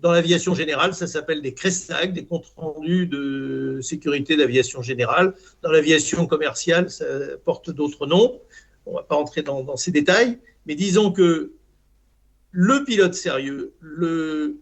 Dans 0.00 0.12
l'aviation 0.12 0.54
générale, 0.54 0.94
ça 0.94 1.06
s'appelle 1.06 1.42
des 1.42 1.52
CRESAG, 1.52 2.12
des 2.14 2.24
comptes 2.24 2.52
rendus 2.56 3.06
de 3.06 3.80
sécurité 3.82 4.36
d'aviation 4.36 4.82
générale. 4.82 5.34
Dans 5.62 5.70
l'aviation 5.70 6.26
commerciale, 6.26 6.90
ça 6.90 7.04
porte 7.44 7.70
d'autres 7.70 8.06
noms. 8.06 8.40
On 8.86 8.92
ne 8.92 8.96
va 8.96 9.02
pas 9.02 9.16
entrer 9.16 9.42
dans, 9.42 9.76
ces 9.76 9.90
détails, 9.90 10.38
mais 10.66 10.74
disons 10.74 11.12
que 11.12 11.52
le 12.50 12.84
pilote 12.84 13.14
sérieux, 13.14 13.74
le, 13.80 14.56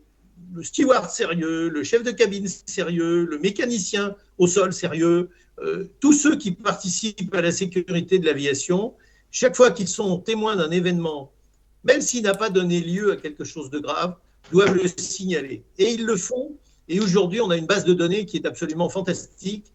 le 0.54 0.62
steward 0.62 1.10
sérieux, 1.10 1.68
le 1.68 1.82
chef 1.84 2.02
de 2.02 2.10
cabine 2.10 2.48
sérieux, 2.48 3.24
le 3.24 3.38
mécanicien 3.38 4.16
au 4.38 4.46
sol 4.46 4.72
sérieux, 4.72 5.30
euh, 5.60 5.84
tous 6.00 6.12
ceux 6.12 6.36
qui 6.36 6.52
participent 6.52 7.34
à 7.34 7.42
la 7.42 7.52
sécurité 7.52 8.18
de 8.18 8.26
l'aviation, 8.26 8.94
chaque 9.32 9.56
fois 9.56 9.70
qu'ils 9.70 9.88
sont 9.88 10.18
témoins 10.18 10.54
d'un 10.56 10.70
événement, 10.70 11.32
même 11.84 12.02
s'il 12.02 12.22
n'a 12.22 12.34
pas 12.34 12.50
donné 12.50 12.80
lieu 12.80 13.12
à 13.12 13.16
quelque 13.16 13.44
chose 13.44 13.70
de 13.70 13.78
grave, 13.78 14.14
doivent 14.52 14.74
le 14.74 14.86
signaler. 14.86 15.64
Et 15.78 15.90
ils 15.90 16.04
le 16.04 16.16
font. 16.16 16.52
Et 16.88 17.00
aujourd'hui, 17.00 17.40
on 17.40 17.50
a 17.50 17.56
une 17.56 17.66
base 17.66 17.84
de 17.84 17.94
données 17.94 18.26
qui 18.26 18.36
est 18.36 18.46
absolument 18.46 18.90
fantastique 18.90 19.72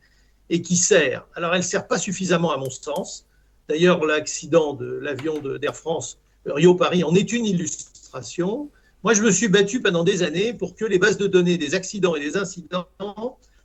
et 0.50 0.62
qui 0.62 0.78
sert. 0.78 1.26
Alors, 1.34 1.54
elle 1.54 1.62
ne 1.62 1.66
sert 1.66 1.88
pas 1.88 1.98
suffisamment 1.98 2.54
à 2.54 2.58
mon 2.58 2.70
sens. 2.70 3.26
D'ailleurs, 3.68 4.06
l'accident 4.06 4.74
de 4.74 4.86
l'avion 4.86 5.40
d'Air 5.40 5.76
France 5.76 6.20
Rio-Paris 6.46 7.04
en 7.04 7.16
est 7.16 7.34
une 7.34 7.46
illustration. 7.46 8.70
Moi, 9.04 9.16
je 9.16 9.24
me 9.24 9.32
suis 9.32 9.48
battu 9.48 9.82
pendant 9.82 10.04
des 10.04 10.22
années 10.22 10.54
pour 10.54 10.76
que 10.76 10.86
les 10.86 11.00
bases 11.00 11.18
de 11.18 11.28
données 11.28 11.58
des 11.58 11.74
accidents 11.74 12.16
et 12.16 12.20
des 12.20 12.38
incidents 12.38 12.88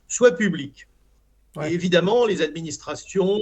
soient 0.07 0.35
publiques. 0.35 0.87
Ouais. 1.55 1.71
Et 1.71 1.75
évidemment, 1.75 2.25
les 2.25 2.41
administrations 2.41 3.39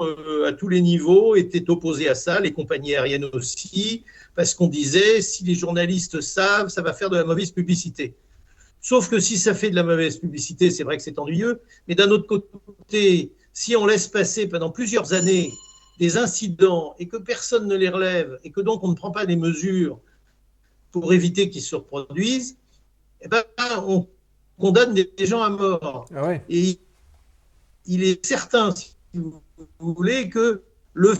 euh, 0.00 0.46
à 0.46 0.52
tous 0.52 0.68
les 0.68 0.80
niveaux 0.80 1.36
étaient 1.36 1.68
opposées 1.70 2.08
à 2.08 2.14
ça, 2.14 2.40
les 2.40 2.52
compagnies 2.52 2.94
aériennes 2.94 3.24
aussi, 3.32 4.04
parce 4.34 4.54
qu'on 4.54 4.68
disait 4.68 5.20
si 5.20 5.44
les 5.44 5.54
journalistes 5.54 6.20
savent, 6.20 6.68
ça 6.68 6.82
va 6.82 6.92
faire 6.92 7.10
de 7.10 7.16
la 7.16 7.24
mauvaise 7.24 7.50
publicité. 7.50 8.14
Sauf 8.80 9.08
que 9.08 9.20
si 9.20 9.38
ça 9.38 9.54
fait 9.54 9.70
de 9.70 9.76
la 9.76 9.84
mauvaise 9.84 10.18
publicité, 10.18 10.70
c'est 10.70 10.82
vrai 10.82 10.96
que 10.96 11.02
c'est 11.02 11.18
ennuyeux, 11.18 11.60
mais 11.86 11.94
d'un 11.94 12.10
autre 12.10 12.26
côté, 12.26 13.32
si 13.52 13.76
on 13.76 13.86
laisse 13.86 14.08
passer 14.08 14.48
pendant 14.48 14.70
plusieurs 14.70 15.12
années 15.12 15.52
des 15.98 16.16
incidents 16.16 16.94
et 16.98 17.06
que 17.06 17.16
personne 17.16 17.68
ne 17.68 17.76
les 17.76 17.88
relève 17.88 18.38
et 18.42 18.50
que 18.50 18.60
donc 18.60 18.82
on 18.82 18.88
ne 18.88 18.94
prend 18.94 19.10
pas 19.10 19.26
des 19.26 19.36
mesures 19.36 20.00
pour 20.90 21.12
éviter 21.12 21.48
qu'ils 21.48 21.62
se 21.62 21.76
reproduisent, 21.76 22.56
eh 23.20 23.28
ben, 23.28 23.42
on 23.86 24.08
condamne 24.58 24.94
des 24.94 25.26
gens 25.26 25.42
à 25.42 25.50
mort. 25.50 26.06
Ah 26.14 26.34
et 26.48 26.78
il 27.86 28.04
est 28.04 28.24
certain, 28.24 28.74
si 28.74 28.94
vous 29.14 29.40
voulez, 29.78 30.28
que 30.28 30.62
le 30.94 31.14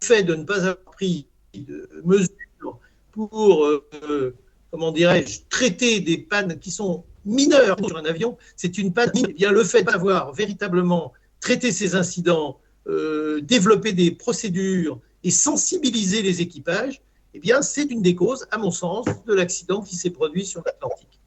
fait 0.00 0.22
de 0.22 0.34
ne 0.34 0.44
pas 0.44 0.66
avoir 0.66 0.78
pris 0.92 1.26
de 1.54 1.88
mesures 2.04 2.78
pour, 3.12 3.64
euh, 3.64 4.36
comment 4.70 4.92
dirais-je, 4.92 5.40
traiter 5.48 6.00
des 6.00 6.18
pannes 6.18 6.58
qui 6.58 6.70
sont 6.70 7.04
mineures 7.24 7.76
sur 7.84 7.96
un 7.96 8.04
avion, 8.04 8.38
c'est 8.56 8.78
une 8.78 8.92
panne. 8.92 9.10
Eh 9.14 9.32
bien, 9.32 9.52
le 9.52 9.64
fait 9.64 9.82
d'avoir 9.82 10.32
véritablement 10.32 11.12
traité 11.40 11.72
ces 11.72 11.94
incidents, 11.94 12.58
euh, 12.86 13.40
développer 13.40 13.92
des 13.92 14.10
procédures 14.10 15.00
et 15.22 15.30
sensibiliser 15.30 16.22
les 16.22 16.40
équipages, 16.40 17.02
eh 17.34 17.38
bien, 17.38 17.62
c'est 17.62 17.84
une 17.90 18.02
des 18.02 18.14
causes, 18.14 18.46
à 18.50 18.58
mon 18.58 18.70
sens, 18.70 19.06
de 19.26 19.34
l'accident 19.34 19.82
qui 19.82 19.96
s'est 19.96 20.10
produit 20.10 20.46
sur 20.46 20.62
l'Atlantique. 20.64 21.20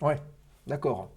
Oui, 0.00 0.14
d'accord. 0.66 1.10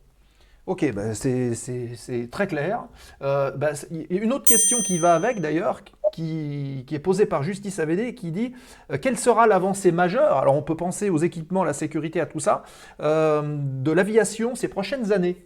Ok, 0.68 0.92
bah, 0.94 1.14
c'est 1.14 2.28
très 2.32 2.48
clair. 2.48 2.86
Euh, 3.22 3.52
bah, 3.52 3.74
une 4.10 4.34
autre 4.34 4.46
question 4.46 4.78
qui 4.88 4.98
va 4.98 5.14
avec 5.14 5.40
d'ailleurs, 5.40 5.82
qui, 6.12 6.84
est 6.92 7.00
posée 7.00 7.28
par 7.28 7.44
Justice 7.44 7.78
AVD, 7.78 8.16
qui 8.16 8.32
dit 8.32 8.54
euh, 8.92 8.98
quelle 9.00 9.20
sera 9.20 9.46
l'avancée 9.46 9.92
majeure? 9.92 10.38
Alors 10.38 10.56
on 10.56 10.64
peut 10.64 10.76
penser 10.76 11.12
aux 11.12 11.20
équipements, 11.20 11.64
la 11.64 11.74
sécurité, 11.74 12.20
à 12.20 12.26
tout 12.26 12.40
ça, 12.40 12.64
euh, 13.00 13.44
de 13.44 13.92
l'aviation 13.92 14.56
ces 14.56 14.68
prochaines 14.68 15.12
années 15.12 15.38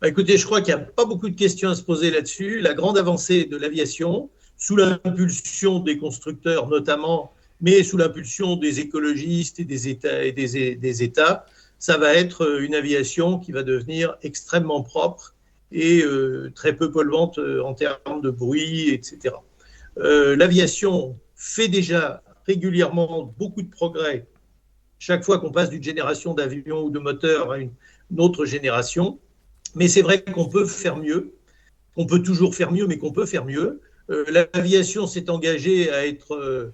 bah, 0.00 0.08
Écoutez, 0.08 0.38
je 0.38 0.46
crois 0.46 0.62
qu'il 0.62 0.74
n'y 0.74 0.80
a 0.80 0.84
pas 0.84 1.04
beaucoup 1.04 1.28
de 1.28 1.36
questions 1.36 1.68
à 1.68 1.74
se 1.74 1.82
poser 1.82 2.10
là-dessus. 2.10 2.60
La 2.60 2.72
grande 2.72 2.96
avancée 2.96 3.44
de 3.44 3.58
l'aviation, 3.58 4.30
sous 4.56 4.76
l'impulsion 4.76 5.80
des 5.80 5.98
constructeurs 5.98 6.66
notamment, 6.68 7.34
mais 7.60 7.82
sous 7.82 7.98
l'impulsion 7.98 8.56
des 8.56 8.80
écologistes 8.80 9.60
et 9.60 9.64
des 9.64 9.88
États, 9.88 10.24
et 10.24 10.32
des 10.32 11.02
États 11.02 11.44
ça 11.78 11.98
va 11.98 12.14
être 12.14 12.42
euh, 12.42 12.64
une 12.64 12.74
aviation 12.74 13.38
qui 13.38 13.52
va 13.52 13.62
devenir 13.62 14.16
extrêmement 14.22 14.82
propre 14.82 15.34
et 15.72 16.02
euh, 16.02 16.52
très 16.54 16.74
peu 16.74 16.90
polluante 16.90 17.38
euh, 17.38 17.62
en 17.62 17.74
termes 17.74 18.20
de 18.22 18.30
bruit, 18.30 18.90
etc. 18.90 19.34
L'aviation 19.98 21.18
fait 21.36 21.68
déjà 21.68 22.22
régulièrement 22.46 23.34
beaucoup 23.38 23.62
de 23.62 23.70
progrès 23.70 24.26
chaque 24.98 25.24
fois 25.24 25.38
qu'on 25.38 25.50
passe 25.50 25.70
d'une 25.70 25.82
génération 25.82 26.34
d'avions 26.34 26.82
ou 26.82 26.90
de 26.90 26.98
moteurs 26.98 27.52
à 27.52 27.58
une, 27.58 27.72
autre 28.18 28.44
génération. 28.44 29.18
Mais 29.74 29.88
c'est 29.88 30.02
vrai 30.02 30.22
qu'on 30.22 30.48
peut 30.48 30.66
faire 30.66 30.96
mieux, 30.96 31.34
qu'on 31.94 32.04
peut 32.04 32.22
toujours 32.22 32.54
faire 32.54 32.72
mieux, 32.72 32.86
mais 32.86 32.98
qu'on 32.98 33.12
peut 33.12 33.24
faire 33.24 33.46
mieux. 33.46 33.80
L'aviation 34.08 35.06
s'est 35.06 35.30
engagée 35.30 35.90
à 35.90 36.06
être 36.06 36.72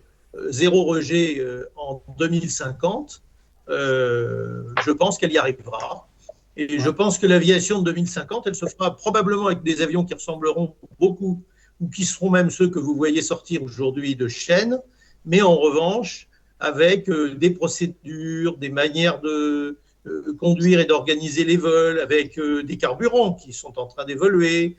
zéro 0.51 0.85
rejet 0.85 1.41
en 1.77 2.03
2050. 2.19 3.23
Euh, 3.69 4.65
je 4.85 4.91
pense 4.91 5.19
qu'elle 5.19 5.33
y 5.33 5.39
arrivera. 5.39 6.09
Et 6.57 6.79
je 6.79 6.91
pense 6.91 7.19
que 7.19 7.27
l'aviation 7.27 7.81
de 7.81 7.91
2050, 7.91 8.47
elle 8.47 8.55
se 8.55 8.67
fera 8.67 8.95
probablement 8.95 9.47
avec 9.47 9.63
des 9.63 9.81
avions 9.81 10.05
qui 10.05 10.15
ressembleront 10.15 10.75
beaucoup, 11.01 11.43
ou 11.81 11.89
qui 11.89 12.05
seront 12.05 12.31
même 12.31 12.51
ceux 12.51 12.69
que 12.69 12.79
vous 12.79 12.95
voyez 12.95 13.23
sortir 13.23 13.63
aujourd'hui 13.63 14.17
de 14.17 14.29
chaîne, 14.29 14.81
mais 15.25 15.41
en 15.41 15.57
revanche, 15.57 16.29
avec 16.61 17.09
euh, 17.09 17.35
des 17.35 17.51
procédures, 17.51 18.59
des 18.59 18.69
manières 18.69 19.21
de 19.21 19.79
euh, 20.07 20.37
conduire 20.39 20.81
et 20.81 20.85
d'organiser 20.85 21.45
les 21.45 21.57
vols, 21.57 22.01
avec 22.01 22.39
des 22.39 22.77
carburants 22.77 23.33
qui 23.33 23.53
sont 23.53 23.79
en 23.79 23.87
train 23.87 24.05
d'évoluer, 24.05 24.77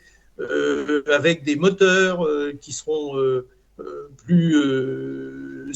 avec 1.08 1.44
des 1.44 1.56
moteurs 1.56 2.28
qui 2.60 2.74
seront 2.74 3.16
plus 4.26 4.56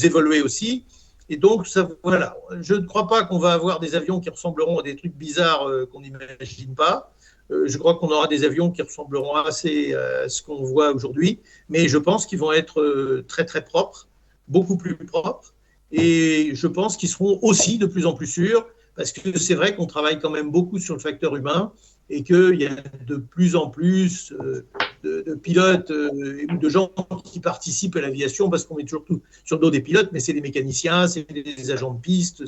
évolués 0.04 0.42
aussi. 0.42 0.84
Et 1.30 1.38
donc, 1.38 1.68
ça, 1.68 1.88
voilà, 2.04 2.38
je 2.62 2.74
ne 2.74 2.86
crois 2.86 3.08
pas 3.08 3.26
qu'on 3.26 3.40
va 3.40 3.54
avoir 3.54 3.80
des 3.80 3.96
avions 3.96 4.20
qui 4.20 4.30
ressembleront 4.30 4.80
à 4.80 4.84
des 4.84 4.96
trucs 4.96 5.16
bizarres 5.16 5.68
euh, 5.68 5.86
qu'on 5.86 6.02
n'imagine 6.02 6.74
pas. 6.74 7.12
Euh, 7.52 7.64
je 7.68 7.78
crois 7.78 7.96
qu'on 7.96 8.08
aura 8.08 8.28
des 8.28 8.44
avions 8.44 8.72
qui 8.72 8.82
ressembleront 8.82 9.36
assez 9.36 9.94
à 9.94 10.28
ce 10.30 10.42
qu'on 10.42 10.64
voit 10.64 10.92
aujourd'hui, 10.94 11.40
mais 11.70 11.88
je 11.88 11.98
pense 11.98 12.26
qu'ils 12.26 12.40
vont 12.40 12.52
être 12.52 12.82
euh, 12.82 13.26
très 13.28 13.46
très 13.46 13.64
propres, 13.64 14.08
beaucoup 14.48 14.78
plus 14.78 14.98
propres, 14.98 15.54
et 15.92 16.52
je 16.54 16.68
pense 16.68 16.98
qu'ils 16.98 17.10
seront 17.10 17.40
aussi 17.42 17.78
de 17.78 17.86
plus 17.86 18.06
en 18.06 18.14
plus 18.14 18.28
sûrs, 18.28 18.68
parce 18.96 19.14
que 19.14 19.38
c'est 19.38 19.56
vrai 19.56 19.76
qu'on 19.76 19.86
travaille 19.86 20.20
quand 20.20 20.30
même 20.30 20.52
beaucoup 20.52 20.80
sur 20.80 20.94
le 20.94 21.00
facteur 21.00 21.36
humain, 21.36 21.72
et 22.10 22.24
qu'il 22.24 22.56
y 22.62 22.66
a 22.66 22.76
de 23.06 23.18
plus 23.18 23.56
en 23.56 23.70
plus 23.70 24.34
euh, 24.34 24.66
de, 25.04 25.36
pilotes 25.36 25.92
euh, 25.92 26.42
et 26.42 26.58
de 26.58 26.70
gens 26.70 26.92
qui 27.24 27.40
participent 27.40 27.96
à 27.96 28.02
l'aviation, 28.02 28.50
parce 28.50 28.66
qu'on 28.66 28.76
met 28.76 28.84
toujours 28.84 29.06
tout 29.06 29.22
sur 29.44 29.58
le 29.58 29.62
dos 29.62 29.72
des 29.72 29.82
pilotes, 29.82 30.10
mais 30.12 30.20
c'est 30.20 30.34
des 30.34 30.42
mécaniciens, 30.42 31.08
c'est 31.08 31.28
des 31.32 31.72
agents 31.72 31.94
de 31.94 32.00
piste, 32.00 32.44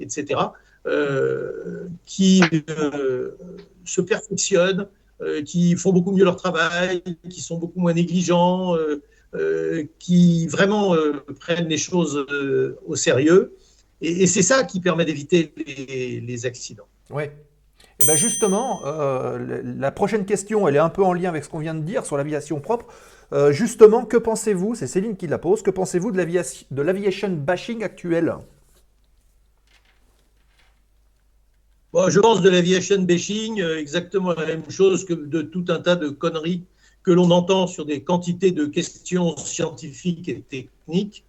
etc., 0.00 0.40
euh, 0.86 1.88
qui 2.04 2.42
se 3.84 4.00
perfectionnent, 4.00 4.86
qui 5.44 5.74
font 5.76 5.92
beaucoup 5.92 6.12
mieux 6.12 6.24
leur 6.24 6.36
travail, 6.36 7.02
qui 7.28 7.40
sont 7.40 7.58
beaucoup 7.58 7.80
moins 7.80 7.94
négligents, 7.94 8.76
qui 9.98 10.46
vraiment 10.46 10.94
prennent 11.40 11.68
les 11.68 11.78
choses 11.78 12.26
au 12.86 12.96
sérieux. 12.96 13.56
Et, 14.02 14.26
c'est 14.26 14.42
ça 14.42 14.62
qui 14.64 14.78
permet 14.80 15.06
d'éviter 15.06 15.52
les, 15.56 16.20
les 16.20 16.46
accidents. 16.46 16.86
Oui, 17.10 17.24
et 17.98 18.02
eh 18.02 18.06
bien 18.08 18.16
justement, 18.16 18.82
euh, 18.84 19.62
la 19.64 19.90
prochaine 19.90 20.26
question, 20.26 20.68
elle 20.68 20.76
est 20.76 20.80
un 20.80 20.90
peu 20.90 21.02
en 21.02 21.14
lien 21.14 21.30
avec 21.30 21.44
ce 21.44 21.48
qu'on 21.48 21.60
vient 21.60 21.74
de 21.74 21.80
dire 21.80 22.04
sur 22.04 22.18
l'aviation 22.18 22.60
propre. 22.60 22.84
Euh, 23.32 23.52
justement, 23.52 24.04
que 24.04 24.18
pensez-vous, 24.18 24.74
c'est 24.74 24.86
Céline 24.86 25.16
qui 25.16 25.26
la 25.26 25.38
pose, 25.38 25.62
que 25.62 25.70
pensez-vous 25.70 26.12
de 26.12 26.82
l'aviation 26.82 27.30
bashing 27.30 27.82
actuel 27.82 28.34
Je 31.94 32.20
pense 32.20 32.42
de 32.42 32.50
l'aviation 32.50 33.00
bashing 33.00 33.62
euh, 33.62 33.78
exactement 33.78 34.34
la 34.34 34.44
même 34.44 34.70
chose 34.70 35.06
que 35.06 35.14
de 35.14 35.40
tout 35.40 35.64
un 35.68 35.80
tas 35.80 35.96
de 35.96 36.10
conneries 36.10 36.64
que 37.02 37.12
l'on 37.12 37.30
entend 37.30 37.66
sur 37.66 37.86
des 37.86 38.04
quantités 38.04 38.50
de 38.50 38.66
questions 38.66 39.38
scientifiques 39.38 40.28
et 40.28 40.42
techniques, 40.42 41.24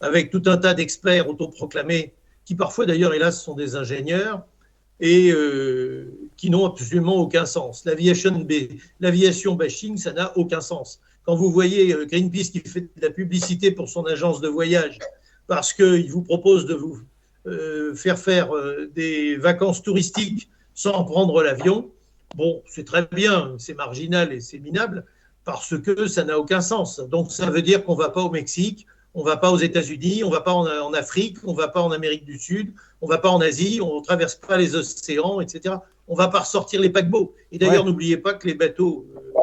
avec 0.00 0.30
tout 0.30 0.42
un 0.46 0.56
tas 0.56 0.72
d'experts 0.72 1.28
autoproclamés, 1.28 2.14
qui 2.46 2.54
parfois 2.54 2.86
d'ailleurs, 2.86 3.12
hélas, 3.12 3.42
sont 3.42 3.54
des 3.54 3.76
ingénieurs, 3.76 4.46
et 5.00 5.30
euh, 5.30 6.10
qui 6.36 6.50
n'ont 6.50 6.66
absolument 6.66 7.16
aucun 7.16 7.46
sens. 7.46 7.84
L'aviation 7.84 9.54
bashing, 9.54 9.96
ça 9.96 10.12
n'a 10.12 10.36
aucun 10.36 10.60
sens. 10.60 11.00
Quand 11.24 11.34
vous 11.34 11.50
voyez 11.50 11.92
euh, 11.92 12.06
Greenpeace 12.06 12.50
qui 12.50 12.60
fait 12.60 12.82
de 12.82 13.02
la 13.02 13.10
publicité 13.10 13.70
pour 13.70 13.88
son 13.88 14.04
agence 14.04 14.40
de 14.40 14.48
voyage 14.48 14.98
parce 15.46 15.72
qu'il 15.72 16.10
vous 16.10 16.22
propose 16.22 16.66
de 16.66 16.74
vous 16.74 17.00
euh, 17.46 17.94
faire 17.94 18.18
faire 18.18 18.50
des 18.94 19.36
vacances 19.36 19.82
touristiques 19.82 20.48
sans 20.74 21.04
prendre 21.04 21.42
l'avion, 21.42 21.90
bon, 22.34 22.62
c'est 22.66 22.84
très 22.84 23.06
bien, 23.06 23.54
c'est 23.58 23.74
marginal 23.74 24.32
et 24.32 24.40
c'est 24.40 24.58
minable 24.58 25.04
parce 25.44 25.78
que 25.80 26.06
ça 26.08 26.24
n'a 26.24 26.38
aucun 26.38 26.60
sens. 26.60 27.00
Donc 27.00 27.30
ça 27.30 27.50
veut 27.50 27.62
dire 27.62 27.84
qu'on 27.84 27.94
ne 27.94 28.02
va 28.02 28.10
pas 28.10 28.22
au 28.22 28.30
Mexique, 28.30 28.86
on 29.16 29.20
ne 29.20 29.24
va 29.24 29.38
pas 29.38 29.50
aux 29.50 29.58
États-Unis, 29.58 30.24
on 30.24 30.28
ne 30.28 30.34
va 30.34 30.42
pas 30.42 30.52
en, 30.52 30.92
Afrique, 30.92 31.38
on 31.44 31.52
ne 31.52 31.56
va 31.56 31.68
pas 31.68 31.80
en 31.80 31.90
Amérique 31.90 32.26
du 32.26 32.38
Sud, 32.38 32.74
on 33.00 33.06
ne 33.06 33.10
va 33.10 33.16
pas 33.16 33.30
en 33.30 33.40
Asie, 33.40 33.80
on 33.82 33.96
ne 33.96 34.04
traverse 34.04 34.34
pas 34.34 34.58
les 34.58 34.76
océans, 34.76 35.40
etc. 35.40 35.76
On 36.06 36.12
ne 36.12 36.18
va 36.18 36.28
pas 36.28 36.40
ressortir 36.40 36.82
les 36.82 36.90
paquebots. 36.90 37.34
Et 37.50 37.56
d'ailleurs, 37.56 37.86
n'oubliez 37.86 38.18
pas 38.18 38.34
que 38.34 38.46
les 38.46 38.52
bateaux 38.52 39.06
euh, 39.16 39.40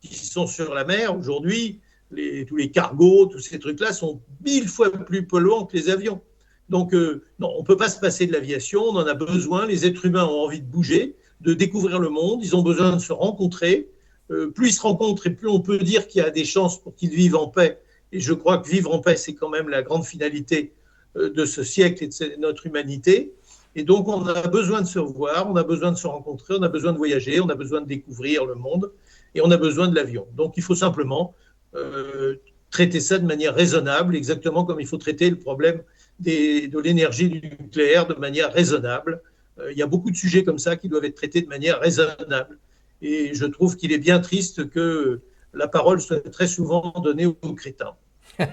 qui 0.00 0.26
sont 0.26 0.48
sur 0.48 0.74
la 0.74 0.84
mer 0.84 1.16
aujourd'hui, 1.16 1.80
tous 2.10 2.56
les 2.56 2.70
cargos, 2.72 3.26
tous 3.26 3.38
ces 3.38 3.60
trucs-là 3.60 3.92
sont 3.92 4.20
mille 4.44 4.66
fois 4.66 4.90
plus 4.90 5.24
polluants 5.24 5.66
que 5.66 5.76
les 5.76 5.88
avions. 5.88 6.20
Donc, 6.68 6.92
euh, 6.92 7.22
non, 7.38 7.52
on 7.56 7.60
ne 7.60 7.64
peut 7.64 7.76
pas 7.76 7.88
se 7.88 8.00
passer 8.00 8.26
de 8.26 8.32
l'aviation, 8.32 8.82
on 8.82 8.96
en 8.96 9.06
a 9.06 9.14
besoin. 9.14 9.66
Les 9.66 9.86
êtres 9.86 10.04
humains 10.04 10.26
ont 10.26 10.40
envie 10.40 10.60
de 10.60 10.66
bouger, 10.66 11.14
de 11.40 11.54
découvrir 11.54 12.00
le 12.00 12.08
monde, 12.08 12.40
ils 12.42 12.56
ont 12.56 12.62
besoin 12.62 12.96
de 12.96 13.00
se 13.00 13.12
rencontrer. 13.12 13.88
Euh, 14.32 14.50
plus 14.50 14.70
ils 14.70 14.72
se 14.72 14.82
rencontrent 14.82 15.28
et 15.28 15.30
plus 15.30 15.48
on 15.48 15.60
peut 15.60 15.78
dire 15.78 16.08
qu'il 16.08 16.22
y 16.22 16.24
a 16.24 16.30
des 16.30 16.44
chances 16.44 16.82
pour 16.82 16.96
qu'ils 16.96 17.10
vivent 17.10 17.36
en 17.36 17.46
paix 17.46 17.81
et 18.12 18.20
je 18.20 18.32
crois 18.34 18.58
que 18.58 18.68
vivre 18.68 18.92
en 18.94 19.00
paix, 19.00 19.16
c'est 19.16 19.34
quand 19.34 19.48
même 19.48 19.68
la 19.68 19.82
grande 19.82 20.04
finalité 20.04 20.72
euh, 21.16 21.30
de 21.30 21.44
ce 21.44 21.62
siècle 21.62 22.04
et 22.04 22.08
de 22.08 22.40
notre 22.40 22.66
humanité. 22.66 23.32
Et 23.74 23.84
donc, 23.84 24.06
on 24.06 24.26
a 24.26 24.48
besoin 24.48 24.82
de 24.82 24.86
se 24.86 24.98
revoir, 24.98 25.50
on 25.50 25.56
a 25.56 25.64
besoin 25.64 25.92
de 25.92 25.96
se 25.96 26.06
rencontrer, 26.06 26.54
on 26.58 26.62
a 26.62 26.68
besoin 26.68 26.92
de 26.92 26.98
voyager, 26.98 27.40
on 27.40 27.48
a 27.48 27.54
besoin 27.54 27.80
de 27.80 27.86
découvrir 27.86 28.44
le 28.44 28.54
monde 28.54 28.92
et 29.34 29.40
on 29.40 29.50
a 29.50 29.56
besoin 29.56 29.88
de 29.88 29.94
l'avion. 29.94 30.26
Donc, 30.36 30.54
il 30.58 30.62
faut 30.62 30.74
simplement 30.74 31.34
euh, 31.74 32.36
traiter 32.70 33.00
ça 33.00 33.18
de 33.18 33.26
manière 33.26 33.54
raisonnable, 33.54 34.14
exactement 34.14 34.64
comme 34.64 34.80
il 34.80 34.86
faut 34.86 34.98
traiter 34.98 35.30
le 35.30 35.38
problème 35.38 35.82
de 36.20 36.78
l'énergie 36.80 37.30
nucléaire 37.30 38.06
de 38.06 38.14
manière 38.14 38.52
raisonnable. 38.52 39.22
Euh, 39.58 39.72
il 39.72 39.78
y 39.78 39.82
a 39.82 39.86
beaucoup 39.86 40.10
de 40.10 40.16
sujets 40.16 40.44
comme 40.44 40.58
ça 40.58 40.76
qui 40.76 40.88
doivent 40.88 41.04
être 41.04 41.16
traités 41.16 41.40
de 41.40 41.48
manière 41.48 41.80
raisonnable. 41.80 42.58
Et 43.00 43.34
je 43.34 43.46
trouve 43.46 43.76
qu'il 43.76 43.92
est 43.92 43.98
bien 43.98 44.20
triste 44.20 44.68
que 44.68 45.20
la 45.54 45.68
parole 45.68 46.00
soit 46.00 46.30
très 46.30 46.46
souvent 46.46 46.92
donnée 47.02 47.26
aux 47.26 47.54
crétins. 47.54 47.94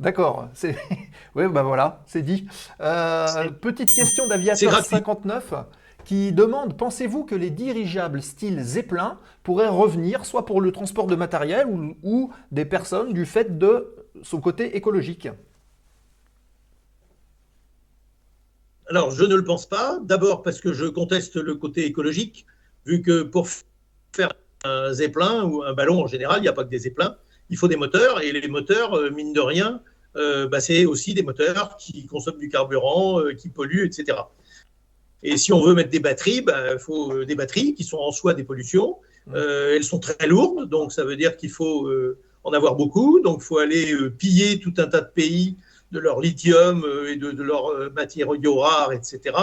D'accord. 0.00 0.48
Oui, 1.34 1.48
ben 1.48 1.62
voilà, 1.62 2.02
c'est 2.06 2.22
dit. 2.22 2.46
Euh, 2.80 3.50
petite 3.60 3.90
question 3.94 4.26
d'Aviateur 4.28 4.84
59 4.84 5.52
qui 6.04 6.32
demande 6.32 6.76
Pensez-vous 6.76 7.24
que 7.24 7.34
les 7.34 7.50
dirigeables 7.50 8.22
style 8.22 8.62
Zeppelin 8.62 9.18
pourraient 9.42 9.68
revenir 9.68 10.24
soit 10.24 10.46
pour 10.46 10.60
le 10.60 10.72
transport 10.72 11.06
de 11.06 11.16
matériel 11.16 11.66
ou, 11.66 11.96
ou 12.02 12.32
des 12.52 12.64
personnes 12.64 13.12
du 13.12 13.26
fait 13.26 13.58
de 13.58 13.94
son 14.22 14.40
côté 14.40 14.76
écologique? 14.76 15.28
Alors, 18.88 19.10
je 19.10 19.24
ne 19.24 19.34
le 19.34 19.44
pense 19.44 19.66
pas. 19.66 19.98
D'abord 20.00 20.42
parce 20.42 20.60
que 20.60 20.72
je 20.72 20.86
conteste 20.86 21.36
le 21.36 21.56
côté 21.56 21.84
écologique, 21.86 22.46
vu 22.86 23.02
que 23.02 23.22
pour 23.22 23.48
faire 24.12 24.32
un 24.66 24.92
zeppelin 24.92 25.44
ou 25.44 25.62
un 25.62 25.72
ballon 25.72 26.02
en 26.02 26.06
général, 26.06 26.38
il 26.38 26.42
n'y 26.42 26.48
a 26.48 26.52
pas 26.52 26.64
que 26.64 26.70
des 26.70 26.80
zeppelins, 26.80 27.16
il 27.50 27.56
faut 27.56 27.68
des 27.68 27.76
moteurs, 27.76 28.22
et 28.22 28.32
les 28.32 28.48
moteurs, 28.48 28.94
euh, 28.94 29.10
mine 29.10 29.32
de 29.32 29.40
rien, 29.40 29.82
euh, 30.16 30.48
bah, 30.48 30.60
c'est 30.60 30.84
aussi 30.84 31.14
des 31.14 31.22
moteurs 31.22 31.76
qui 31.76 32.06
consomment 32.06 32.38
du 32.38 32.48
carburant, 32.48 33.20
euh, 33.20 33.34
qui 33.34 33.48
polluent, 33.48 33.84
etc. 33.84 34.18
Et 35.22 35.36
si 35.36 35.52
on 35.52 35.62
veut 35.62 35.74
mettre 35.74 35.90
des 35.90 36.00
batteries, 36.00 36.40
bah, 36.40 36.72
il 36.72 36.78
faut 36.78 37.24
des 37.24 37.34
batteries 37.34 37.74
qui 37.74 37.84
sont 37.84 37.98
en 37.98 38.12
soi 38.12 38.34
des 38.34 38.44
pollutions. 38.44 38.96
elles 39.34 39.82
sont 39.82 39.98
très 39.98 40.26
lourdes, 40.26 40.68
donc 40.68 40.92
ça 40.92 41.04
veut 41.04 41.16
dire 41.16 41.36
qu'il 41.36 41.50
faut 41.50 41.90
en 42.44 42.52
avoir 42.52 42.76
beaucoup. 42.76 43.18
Donc 43.20 43.38
il 43.40 43.44
faut 43.44 43.58
aller 43.58 43.96
piller 44.18 44.60
tout 44.60 44.74
un 44.78 44.86
tas 44.86 45.00
de 45.00 45.10
pays 45.12 45.56
de 45.90 45.98
leur 45.98 46.20
lithium 46.20 46.86
et 47.08 47.16
de, 47.16 47.32
de 47.32 47.42
leurs 47.42 47.90
matériaux 47.92 48.58
rares, 48.58 48.92
etc. 48.92 49.34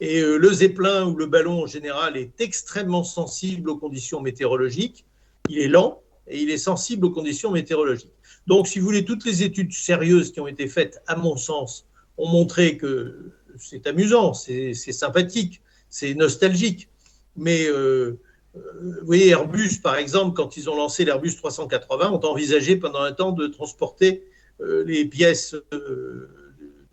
Et 0.00 0.20
le 0.20 0.52
zeppelin 0.52 1.06
ou 1.06 1.16
le 1.16 1.26
ballon 1.26 1.62
en 1.62 1.66
général 1.66 2.16
est 2.18 2.40
extrêmement 2.40 3.04
sensible 3.04 3.70
aux 3.70 3.78
conditions 3.78 4.20
météorologiques. 4.20 5.06
Il 5.48 5.58
est 5.58 5.68
lent 5.68 6.02
et 6.28 6.40
il 6.42 6.50
est 6.50 6.58
sensible 6.58 7.06
aux 7.06 7.10
conditions 7.10 7.50
météorologiques. 7.50 8.12
Donc, 8.46 8.68
si 8.68 8.78
vous 8.78 8.84
voulez, 8.84 9.04
toutes 9.04 9.24
les 9.24 9.42
études 9.42 9.72
sérieuses 9.72 10.32
qui 10.32 10.40
ont 10.40 10.46
été 10.46 10.68
faites, 10.68 11.00
à 11.06 11.16
mon 11.16 11.36
sens, 11.36 11.86
ont 12.18 12.28
montré 12.28 12.76
que 12.76 13.32
c'est 13.58 13.86
amusant, 13.86 14.34
c'est 14.34 14.74
sympathique, 14.74 15.62
c'est 15.88 16.14
nostalgique. 16.14 16.88
Mais 17.36 17.66
euh, 17.66 18.18
vous 18.54 19.06
voyez, 19.06 19.28
Airbus, 19.28 19.80
par 19.82 19.96
exemple, 19.96 20.34
quand 20.34 20.56
ils 20.56 20.70
ont 20.70 20.76
lancé 20.76 21.04
l'Airbus 21.04 21.36
380, 21.36 22.10
ont 22.10 22.24
envisagé 22.24 22.76
pendant 22.76 23.00
un 23.00 23.12
temps 23.12 23.32
de 23.32 23.46
transporter 23.46 24.24
euh, 24.60 24.84
les 24.84 25.04
pièces 25.04 25.54
euh, 25.72 26.28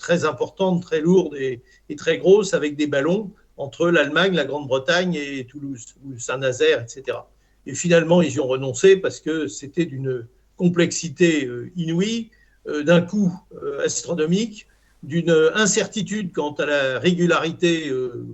très 0.03 0.25
importantes, 0.25 0.83
très 0.83 0.99
lourdes 0.99 1.35
et, 1.35 1.63
très 1.95 2.17
grosses 2.17 2.53
avec 2.53 2.75
des 2.75 2.87
ballons 2.87 3.31
entre 3.55 3.89
l'Allemagne, 3.89 4.33
la 4.35 4.45
Grande-Bretagne 4.45 5.15
et 5.15 5.45
Toulouse, 5.45 5.95
ou 6.03 6.19
Saint-Nazaire, 6.19 6.81
etc. 6.81 7.19
Et 7.65 7.73
finalement, 7.73 8.21
ils 8.21 8.33
y 8.33 8.39
ont 8.39 8.47
renoncé 8.47 8.97
parce 8.97 9.19
que 9.21 9.47
c'était 9.47 9.85
d'une 9.85 10.27
complexité 10.57 11.45
euh, 11.45 11.71
inouïe, 11.77 12.31
euh, 12.67 12.83
d'un 12.83 13.01
coût 13.01 13.31
euh, 13.53 13.85
astronomique, 13.85 14.67
d'une 15.03 15.31
incertitude 15.55 16.33
quant 16.33 16.53
à 16.53 16.65
la 16.65 16.99
régularité 16.99 17.91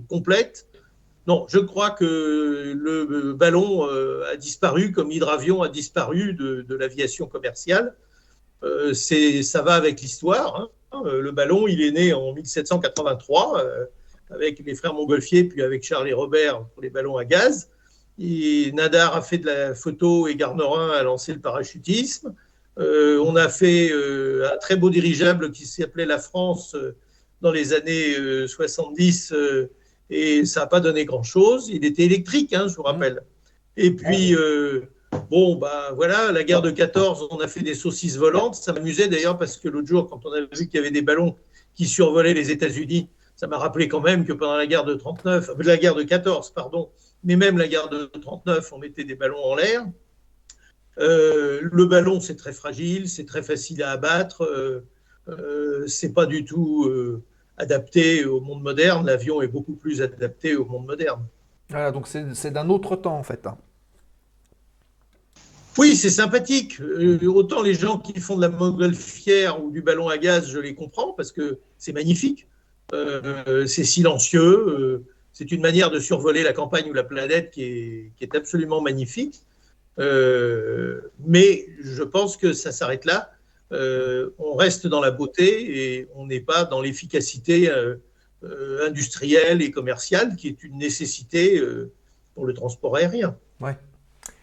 complète. 0.08 0.68
Non, 1.26 1.44
je 1.48 1.58
crois 1.58 1.90
que 1.90 2.04
le 2.76 3.32
ballon 3.32 3.88
a 4.32 4.36
disparu 4.36 4.92
comme 4.92 5.10
l'hydravion 5.10 5.62
a 5.62 5.68
disparu 5.68 6.32
de, 6.32 6.62
de 6.62 6.74
l'aviation 6.76 7.26
commerciale. 7.26 7.96
C'est, 8.92 9.42
ça 9.42 9.62
va 9.62 9.74
avec 9.74 10.00
l'histoire. 10.00 10.60
Hein. 10.60 10.68
Le 10.92 11.30
ballon, 11.30 11.68
il 11.68 11.82
est 11.82 11.92
né 11.92 12.12
en 12.12 12.32
1783 12.32 13.62
avec 14.30 14.60
les 14.64 14.74
frères 14.74 14.94
Montgolfier, 14.94 15.44
puis 15.44 15.62
avec 15.62 15.82
Charles 15.82 16.08
et 16.08 16.12
Robert 16.12 16.64
pour 16.74 16.82
les 16.82 16.90
ballons 16.90 17.16
à 17.16 17.24
gaz. 17.24 17.70
Nadar 18.18 19.16
a 19.16 19.22
fait 19.22 19.38
de 19.38 19.46
la 19.46 19.74
photo 19.74 20.28
et 20.28 20.36
Garnerin 20.36 20.90
a 20.90 21.02
lancé 21.02 21.32
le 21.32 21.40
parachutisme. 21.40 22.34
Euh, 22.78 23.18
on 23.24 23.36
a 23.36 23.48
fait 23.48 23.90
euh, 23.90 24.48
un 24.52 24.56
très 24.58 24.76
beau 24.76 24.90
dirigeable 24.90 25.50
qui 25.50 25.66
s'appelait 25.66 26.06
la 26.06 26.18
France 26.18 26.74
euh, 26.74 26.96
dans 27.40 27.50
les 27.50 27.72
années 27.72 28.14
70 28.46 29.34
et 30.10 30.44
ça 30.44 30.60
n'a 30.60 30.66
pas 30.66 30.80
donné 30.80 31.06
grand-chose. 31.06 31.70
Il 31.70 31.84
était 31.84 32.04
électrique, 32.04 32.52
hein, 32.52 32.66
je 32.68 32.76
vous 32.76 32.82
rappelle. 32.82 33.22
Et 33.78 33.92
puis, 33.92 34.34
bon, 35.30 35.56
bah 35.56 35.92
voilà, 35.94 36.32
la 36.32 36.44
guerre 36.44 36.62
de 36.62 36.70
14, 36.70 37.28
on 37.30 37.38
a 37.38 37.48
fait 37.48 37.62
des 37.62 37.74
saucisses 37.74 38.16
volantes. 38.16 38.54
Ça 38.54 38.72
m'amusait 38.72 39.08
d'ailleurs 39.08 39.38
parce 39.38 39.56
que 39.56 39.68
l'autre 39.68 39.88
jour, 39.88 40.08
quand 40.08 40.24
on 40.24 40.32
a 40.32 40.40
vu 40.40 40.66
qu'il 40.66 40.74
y 40.74 40.78
avait 40.78 40.90
des 40.90 41.02
ballons 41.02 41.36
qui 41.74 41.86
survolaient 41.86 42.34
les 42.34 42.50
États-Unis, 42.50 43.08
ça 43.36 43.46
m'a 43.46 43.56
rappelé 43.56 43.88
quand 43.88 44.00
même 44.00 44.26
que 44.26 44.32
pendant 44.32 44.56
la 44.56 44.66
guerre 44.66 44.84
de 44.84 44.94
39, 44.94 45.52
la 45.60 45.76
guerre 45.78 45.94
de 45.94 46.02
14, 46.02 46.50
pardon, 46.50 46.90
mais 47.24 47.36
même 47.36 47.56
la 47.56 47.68
guerre 47.68 47.88
de 47.88 48.04
39, 48.04 48.72
on 48.72 48.78
mettait 48.78 49.04
des 49.04 49.14
ballons 49.14 49.42
en 49.42 49.54
l'air. 49.54 49.86
Euh, 50.98 51.60
le 51.62 51.86
ballon, 51.86 52.20
c'est 52.20 52.36
très 52.36 52.52
fragile, 52.52 53.08
c'est 53.08 53.24
très 53.24 53.42
facile 53.42 53.82
à 53.82 53.92
abattre, 53.92 54.42
euh, 54.42 54.84
euh, 55.28 55.86
c'est 55.86 56.12
pas 56.12 56.26
du 56.26 56.44
tout 56.44 56.84
euh, 56.86 57.22
adapté 57.56 58.24
au 58.24 58.40
monde 58.40 58.62
moderne. 58.62 59.06
L'avion 59.06 59.40
est 59.40 59.48
beaucoup 59.48 59.74
plus 59.74 60.02
adapté 60.02 60.56
au 60.56 60.66
monde 60.66 60.86
moderne. 60.86 61.24
Voilà, 61.70 61.92
donc 61.92 62.08
c'est 62.08 62.50
d'un 62.50 62.68
autre 62.68 62.96
temps 62.96 63.16
en 63.16 63.22
fait. 63.22 63.46
Oui, 65.78 65.96
c'est 65.96 66.10
sympathique. 66.10 66.80
autant 67.26 67.62
les 67.62 67.74
gens 67.74 67.98
qui 67.98 68.18
font 68.20 68.36
de 68.36 68.42
la 68.42 68.48
montgolfière 68.48 69.62
ou 69.62 69.70
du 69.70 69.82
ballon 69.82 70.08
à 70.08 70.18
gaz, 70.18 70.50
je 70.50 70.58
les 70.58 70.74
comprends 70.74 71.12
parce 71.12 71.32
que 71.32 71.58
c'est 71.78 71.92
magnifique, 71.92 72.46
c'est 72.92 73.84
silencieux 73.84 75.04
c'est 75.40 75.52
une 75.52 75.62
manière 75.62 75.90
de 75.90 75.98
survoler 75.98 76.42
la 76.42 76.52
campagne 76.52 76.90
ou 76.90 76.92
la 76.92 77.02
planète 77.02 77.50
qui 77.50 78.12
est, 78.20 78.34
absolument 78.34 78.80
magnifique. 78.80 79.40
Euh, 79.98 81.00
mais 81.26 81.66
je 81.82 82.02
pense 82.02 82.36
que 82.36 82.52
ça 82.52 82.72
s'arrête 82.72 83.04
là. 83.04 83.30
Euh, 83.72 84.30
on 84.38 84.54
reste 84.54 84.86
dans 84.86 85.00
la 85.00 85.10
beauté 85.10 85.98
et 85.98 86.08
on 86.14 86.26
n'est 86.26 86.40
pas 86.40 86.64
dans 86.64 86.82
l'efficacité 86.82 87.70
euh, 87.70 87.96
euh, 88.44 88.86
industrielle 88.86 89.62
et 89.62 89.70
commerciale 89.70 90.36
qui 90.36 90.48
est 90.48 90.62
une 90.62 90.76
nécessité 90.78 91.58
euh, 91.58 91.90
pour 92.34 92.44
le 92.46 92.52
transport 92.52 92.96
aérien. 92.96 93.36
Ouais. 93.60 93.78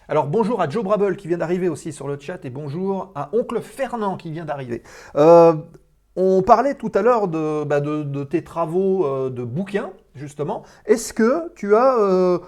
Alors 0.10 0.28
bonjour 0.28 0.62
à 0.62 0.70
Joe 0.70 0.86
Brable 0.86 1.18
qui 1.18 1.28
vient 1.28 1.38
d'arriver 1.38 1.68
aussi 1.68 1.92
sur 1.92 2.08
le 2.08 2.18
chat 2.18 2.46
et 2.46 2.50
bonjour 2.50 3.12
à 3.14 3.30
Oncle 3.34 3.60
Fernand 3.60 4.16
qui 4.16 4.32
vient 4.32 4.46
d'arriver. 4.46 4.82
Euh, 5.18 5.54
on 6.16 6.42
parlait 6.44 6.76
tout 6.76 6.92
à 6.96 7.02
l'heure 7.02 7.28
de, 7.28 7.66
bah 7.66 7.82
tes 8.30 8.42
travaux 8.42 9.06
euh, 9.06 9.30
de 9.30 9.44
bouquins, 9.44 9.92
justement. 10.16 10.64
Est-ce 10.86 11.12
que 11.12 11.54
tu 11.56 11.76
as 11.76 12.00
euh, 12.00 12.40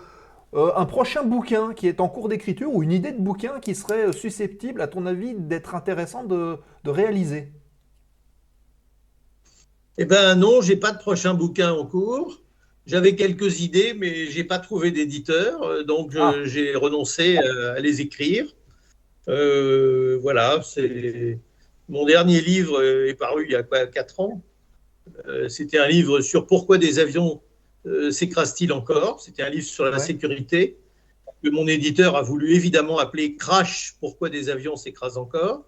un 0.53 0.85
prochain 0.85 1.23
bouquin 1.23 1.73
qui 1.73 1.89
est 1.89 1.99
en 1.99 2.07
cours 2.07 2.29
d'écriture 2.29 2.73
ou 2.73 2.81
une 2.81 2.93
idée 2.93 3.11
de 3.11 3.21
bouquin 3.21 3.59
qui 3.59 3.75
serait 3.75 4.13
susceptible, 4.13 4.79
à 4.79 4.87
ton 4.87 5.05
avis, 5.05 5.33
d'être 5.33 5.75
intéressant 5.75 6.23
de, 6.23 6.59
de, 6.85 6.89
réaliser? 6.89 7.51
Eh 9.97 10.05
bien 10.05 10.33
non, 10.35 10.61
j'ai 10.61 10.77
pas 10.77 10.93
de 10.93 10.97
prochain 10.97 11.33
bouquin 11.33 11.73
en 11.73 11.85
cours. 11.85 12.39
J'avais 12.89 13.15
quelques 13.15 13.61
idées, 13.61 13.93
mais 13.95 14.25
j'ai 14.27 14.43
pas 14.43 14.57
trouvé 14.57 14.91
d'éditeur, 14.91 15.85
donc 15.85 16.13
ah. 16.15 16.33
j'ai 16.43 16.75
renoncé 16.75 17.37
à, 17.37 17.73
à, 17.73 17.79
les 17.79 18.01
écrire. 18.01 18.45
voilà, 19.27 20.61
c'est 20.63 21.37
mon 21.89 22.05
dernier 22.05 22.39
livre 22.39 22.83
est 22.83 23.15
paru 23.15 23.45
il 23.45 23.51
y 23.51 23.55
a 23.55 23.63
quoi, 23.63 23.87
4 23.87 24.19
ans. 24.19 24.43
Euh, 25.27 25.49
C'était 25.49 25.79
un 25.79 25.87
livre 25.87 26.21
sur 26.21 26.45
pourquoi 26.45 26.77
des 26.77 26.99
avions 26.99 27.41
euh, 27.87 28.11
s'écrasent-ils 28.11 28.71
encore. 28.71 29.19
C'était 29.19 29.41
un 29.41 29.49
livre 29.49 29.65
sur 29.65 29.85
la 29.85 29.91
ouais. 29.91 29.99
sécurité 29.99 30.77
que 31.43 31.49
mon 31.49 31.67
éditeur 31.67 32.15
a 32.15 32.21
voulu 32.21 32.53
évidemment 32.53 32.99
appeler 32.99 33.35
Crash, 33.35 33.95
pourquoi 33.99 34.29
des 34.29 34.49
avions 34.49 34.75
s'écrasent 34.75 35.17
encore, 35.17 35.65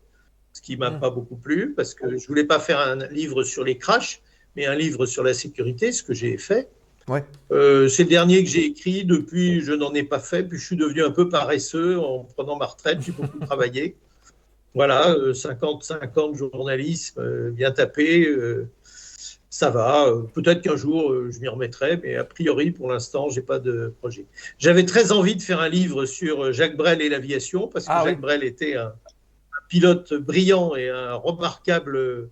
ce 0.53 0.61
qui 0.61 0.77
m'a 0.77 0.91
mmh. 0.91 0.99
pas 0.99 1.10
beaucoup 1.10 1.38
plu 1.38 1.73
parce 1.73 1.95
que 1.95 2.18
je 2.18 2.27
voulais 2.27 2.43
pas 2.43 2.60
faire 2.60 2.80
un 2.80 3.07
livre 3.07 3.43
sur 3.43 3.64
les 3.64 3.77
crashs, 3.77 4.22
mais 4.56 4.65
un 4.65 4.76
livre 4.76 5.06
sur 5.06 5.23
la 5.23 5.34
sécurité, 5.34 5.91
ce 5.91 6.03
que 6.03 6.14
j'ai 6.14 6.38
fait. 6.38 6.69
Ouais. 7.07 7.23
Euh, 7.52 7.88
c'est 7.88 8.03
le 8.03 8.10
dernier 8.10 8.44
que 8.44 8.49
j'ai 8.49 8.65
écrit. 8.65 9.06
Depuis, 9.06 9.61
je 9.61 9.73
n'en 9.73 9.94
ai 9.94 10.03
pas 10.03 10.19
fait. 10.19 10.44
Puis 10.44 10.57
je 10.57 10.65
suis 10.65 10.76
devenu 10.76 11.03
un 11.03 11.11
peu 11.11 11.30
paresseux 11.30 11.99
en 11.99 12.23
prenant 12.23 12.57
ma 12.57 12.65
retraite. 12.65 12.99
J'ai 13.02 13.11
beaucoup 13.11 13.40
travaillé. 13.45 13.95
Voilà, 14.73 15.15
50-50 15.15 16.32
euh, 16.32 16.34
journalisme 16.34 17.19
euh, 17.19 17.52
bien 17.52 17.72
tapé, 17.72 18.26
ça 19.49 19.69
va. 19.69 20.07
Peut-être 20.34 20.61
qu'un 20.61 20.78
jour 20.78 21.14
je 21.30 21.40
m'y 21.41 21.49
remettrai, 21.49 21.99
mais 22.02 22.15
a 22.15 22.23
priori 22.23 22.72
pour 22.72 22.90
l'instant 22.90 23.28
j'ai 23.28 23.41
pas 23.41 23.60
de 23.60 23.94
projet. 23.99 24.26
J'avais 24.60 24.86
très 24.86 25.11
envie 25.11 25.36
de 25.36 25.41
faire 25.41 25.60
un 25.60 25.68
livre 25.68 26.06
sur 26.06 26.53
Jacques 26.53 26.78
Brel 26.78 27.02
et 27.02 27.10
l'aviation 27.10 27.68
parce 27.68 27.86
que 27.86 27.91
ah, 27.91 28.03
Jacques 28.06 28.15
oui. 28.15 28.22
Brel 28.22 28.44
était 28.45 28.78
un, 28.78 28.88
un, 28.88 29.64
pilote 29.68 30.14
brillant 30.14 30.73
et 30.78 30.88
un 30.88 31.15
remarquable 31.15 32.30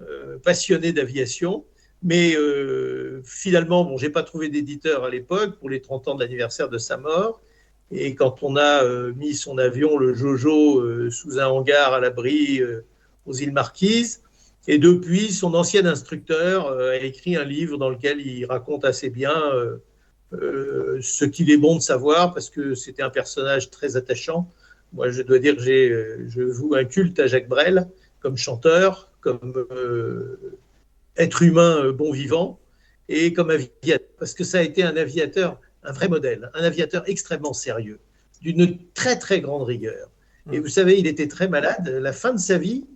euh, 0.00 0.38
passionné 0.44 0.92
d'aviation. 0.92 1.64
Mais 2.02 2.36
euh, 2.36 3.22
finalement, 3.24 3.84
bon, 3.84 3.96
j'ai 3.96 4.10
pas 4.10 4.22
trouvé 4.22 4.48
d'éditeur 4.48 5.04
à 5.04 5.10
l'époque 5.10 5.58
pour 5.58 5.68
les 5.68 5.80
30 5.80 6.08
ans 6.08 6.14
de 6.14 6.22
l'anniversaire 6.22 6.68
de 6.68 6.78
sa 6.78 6.96
mort. 6.96 7.40
Et 7.90 8.14
quand 8.14 8.42
on 8.42 8.56
a 8.56 8.84
euh, 8.84 9.12
mis 9.14 9.34
son 9.34 9.58
avion, 9.58 9.96
le 9.98 10.14
Jojo, 10.14 10.80
euh, 10.80 11.10
sous 11.10 11.38
un 11.38 11.46
hangar 11.46 11.94
à 11.94 12.00
l'abri 12.00 12.60
aux 13.26 13.32
îles 13.32 13.52
Marquises, 13.52 14.22
et 14.68 14.78
depuis, 14.78 15.32
son 15.32 15.54
ancien 15.54 15.86
instructeur 15.86 16.70
a 16.70 16.96
écrit 16.96 17.36
un 17.36 17.44
livre 17.44 17.78
dans 17.78 17.88
lequel 17.88 18.20
il 18.20 18.44
raconte 18.44 18.84
assez 18.84 19.08
bien 19.08 19.34
ce 20.30 21.24
qu'il 21.24 21.50
est 21.50 21.56
bon 21.56 21.76
de 21.76 21.80
savoir, 21.80 22.34
parce 22.34 22.50
que 22.50 22.74
c'était 22.74 23.02
un 23.02 23.08
personnage 23.08 23.70
très 23.70 23.96
attachant. 23.96 24.52
Moi, 24.92 25.08
je 25.08 25.22
dois 25.22 25.38
dire 25.38 25.56
que 25.56 25.62
je 25.62 26.42
voue 26.42 26.74
un 26.74 26.84
culte 26.84 27.18
à 27.18 27.26
Jacques 27.26 27.48
Brel 27.48 27.88
comme 28.20 28.36
chanteur, 28.36 29.10
comme 29.22 29.54
être 31.18 31.42
humain 31.42 31.90
bon 31.92 32.12
vivant. 32.12 32.58
et 33.08 33.32
comme 33.32 33.50
aviateur, 33.50 34.08
parce 34.18 34.34
que 34.34 34.44
ça 34.44 34.58
a 34.58 34.62
été 34.62 34.82
un 34.82 34.96
aviateur, 34.96 35.60
un 35.82 35.92
vrai 35.92 36.08
modèle, 36.08 36.50
un 36.54 36.62
aviateur 36.62 37.02
extrêmement 37.06 37.52
sérieux, 37.52 38.00
d'une 38.42 38.78
très 38.94 39.18
très 39.18 39.40
grande 39.40 39.62
rigueur. 39.62 40.10
Et 40.52 40.60
vous 40.60 40.68
savez, 40.68 40.98
il 40.98 41.06
était 41.06 41.28
très 41.28 41.48
malade. 41.48 41.88
La 41.88 42.12
fin 42.12 42.32
de 42.32 42.38
sa 42.38 42.56
vie, 42.56 42.86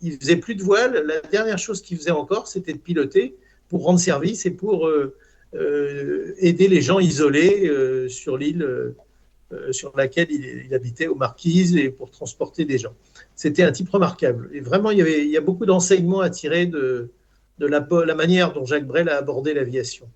il 0.00 0.18
faisait 0.18 0.36
plus 0.36 0.54
de 0.54 0.62
voile. 0.62 1.04
La 1.06 1.20
dernière 1.20 1.58
chose 1.58 1.82
qu'il 1.82 1.98
faisait 1.98 2.10
encore, 2.10 2.48
c'était 2.48 2.72
de 2.72 2.78
piloter 2.78 3.36
pour 3.68 3.84
rendre 3.84 4.00
service 4.00 4.46
et 4.46 4.50
pour 4.50 4.86
euh, 4.86 5.14
euh, 5.54 6.34
aider 6.38 6.68
les 6.68 6.80
gens 6.80 6.98
isolés 6.98 7.68
euh, 7.68 8.08
sur 8.08 8.36
l'île 8.36 8.94
sur 9.72 9.96
laquelle 9.96 10.28
il, 10.30 10.72
habitait, 10.72 11.08
aux 11.08 11.16
Marquises, 11.16 11.74
et 11.74 11.90
pour 11.90 12.12
transporter 12.12 12.64
des 12.64 12.78
gens. 12.78 12.94
C'était 13.34 13.64
un 13.64 13.72
type 13.72 13.90
remarquable. 13.90 14.48
Et 14.52 14.60
vraiment, 14.60 14.92
il 14.92 14.98
y, 14.98 15.02
avait, 15.02 15.24
il 15.24 15.30
y 15.30 15.36
a 15.36 15.40
beaucoup 15.40 15.66
d'enseignements 15.66 16.20
à 16.20 16.30
tirer 16.30 16.66
de, 16.66 17.10
de 17.60 17.66
la, 17.66 17.86
la, 18.06 18.14
manière 18.14 18.52
dont 18.52 18.64
Jacques 18.64 18.86
Brel 18.86 19.08
a 19.08 19.18
abordé 19.18 19.54
l'aviation. 19.54 20.08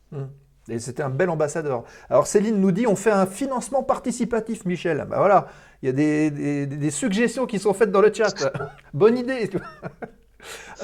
Et 0.69 0.79
c'était 0.79 1.03
un 1.03 1.11
bel 1.11 1.29
ambassadeur. 1.29 1.85
Alors 2.09 2.27
Céline 2.27 2.59
nous 2.59 2.73
dit 2.73 2.87
on 2.87 2.97
fait 2.97 3.11
un 3.11 3.27
financement 3.27 3.83
participatif, 3.83 4.65
Michel. 4.65 5.07
Ben 5.09 5.19
voilà, 5.19 5.49
il 5.83 5.87
y 5.87 5.91
a 5.91 5.93
des, 5.93 6.91
suggestions 6.91 7.47
qui 7.47 7.59
sont 7.59 7.75
faites 7.75 7.91
dans 7.91 8.01
le 8.01 8.13
chat. 8.13 8.35
Bonne 8.95 9.19
idée. 9.19 9.51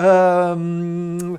Euh, 0.00 1.36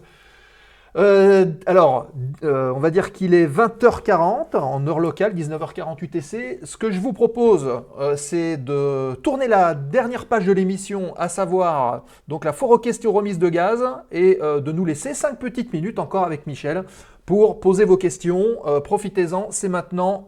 euh, 0.98 1.46
alors, 1.66 2.08
euh, 2.44 2.74
on 2.76 2.80
va 2.80 2.90
dire 2.90 3.12
qu'il 3.14 3.34
est 3.34 3.48
20h40 3.48 4.58
en 4.58 4.88
heure 4.88 5.00
locale, 5.00 5.34
19h40 5.34 6.04
UTC. 6.04 6.60
Ce 6.64 6.78
que 6.78 6.92
je 6.92 7.00
vous 7.00 7.14
propose, 7.14 7.68
c'est 8.16 8.58
de 8.58 9.16
tourner 9.16 9.48
la 9.48 9.74
dernière 9.74 10.26
page 10.26 10.46
de 10.46 10.52
l'émission, 10.52 11.14
à 11.18 11.30
savoir 11.30 12.04
donc 12.28 12.46
la 12.46 12.54
foire 12.54 12.72
aux 12.72 12.80
questions 12.80 13.12
remise 13.14 13.40
de 13.40 13.50
gaz, 13.50 13.84
et 14.12 14.40
de 14.42 14.72
nous 14.72 14.86
laisser 14.86 15.14
5 15.14 15.40
petites 15.40 15.74
minutes 15.74 16.00
encore 16.00 16.26
avec 16.26 16.48
Michel 16.48 16.84
pour 17.26 17.60
poser 17.60 17.86
vos 17.86 17.98
questions. 17.98 18.58
Profitez-en, 18.84 19.48
c'est 19.52 19.70
maintenant 19.70 20.26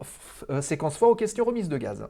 séquence 0.60 0.96
foire 0.96 1.10
aux 1.10 1.16
questions 1.16 1.44
remise 1.44 1.68
de 1.68 1.76
gaz. 1.76 2.04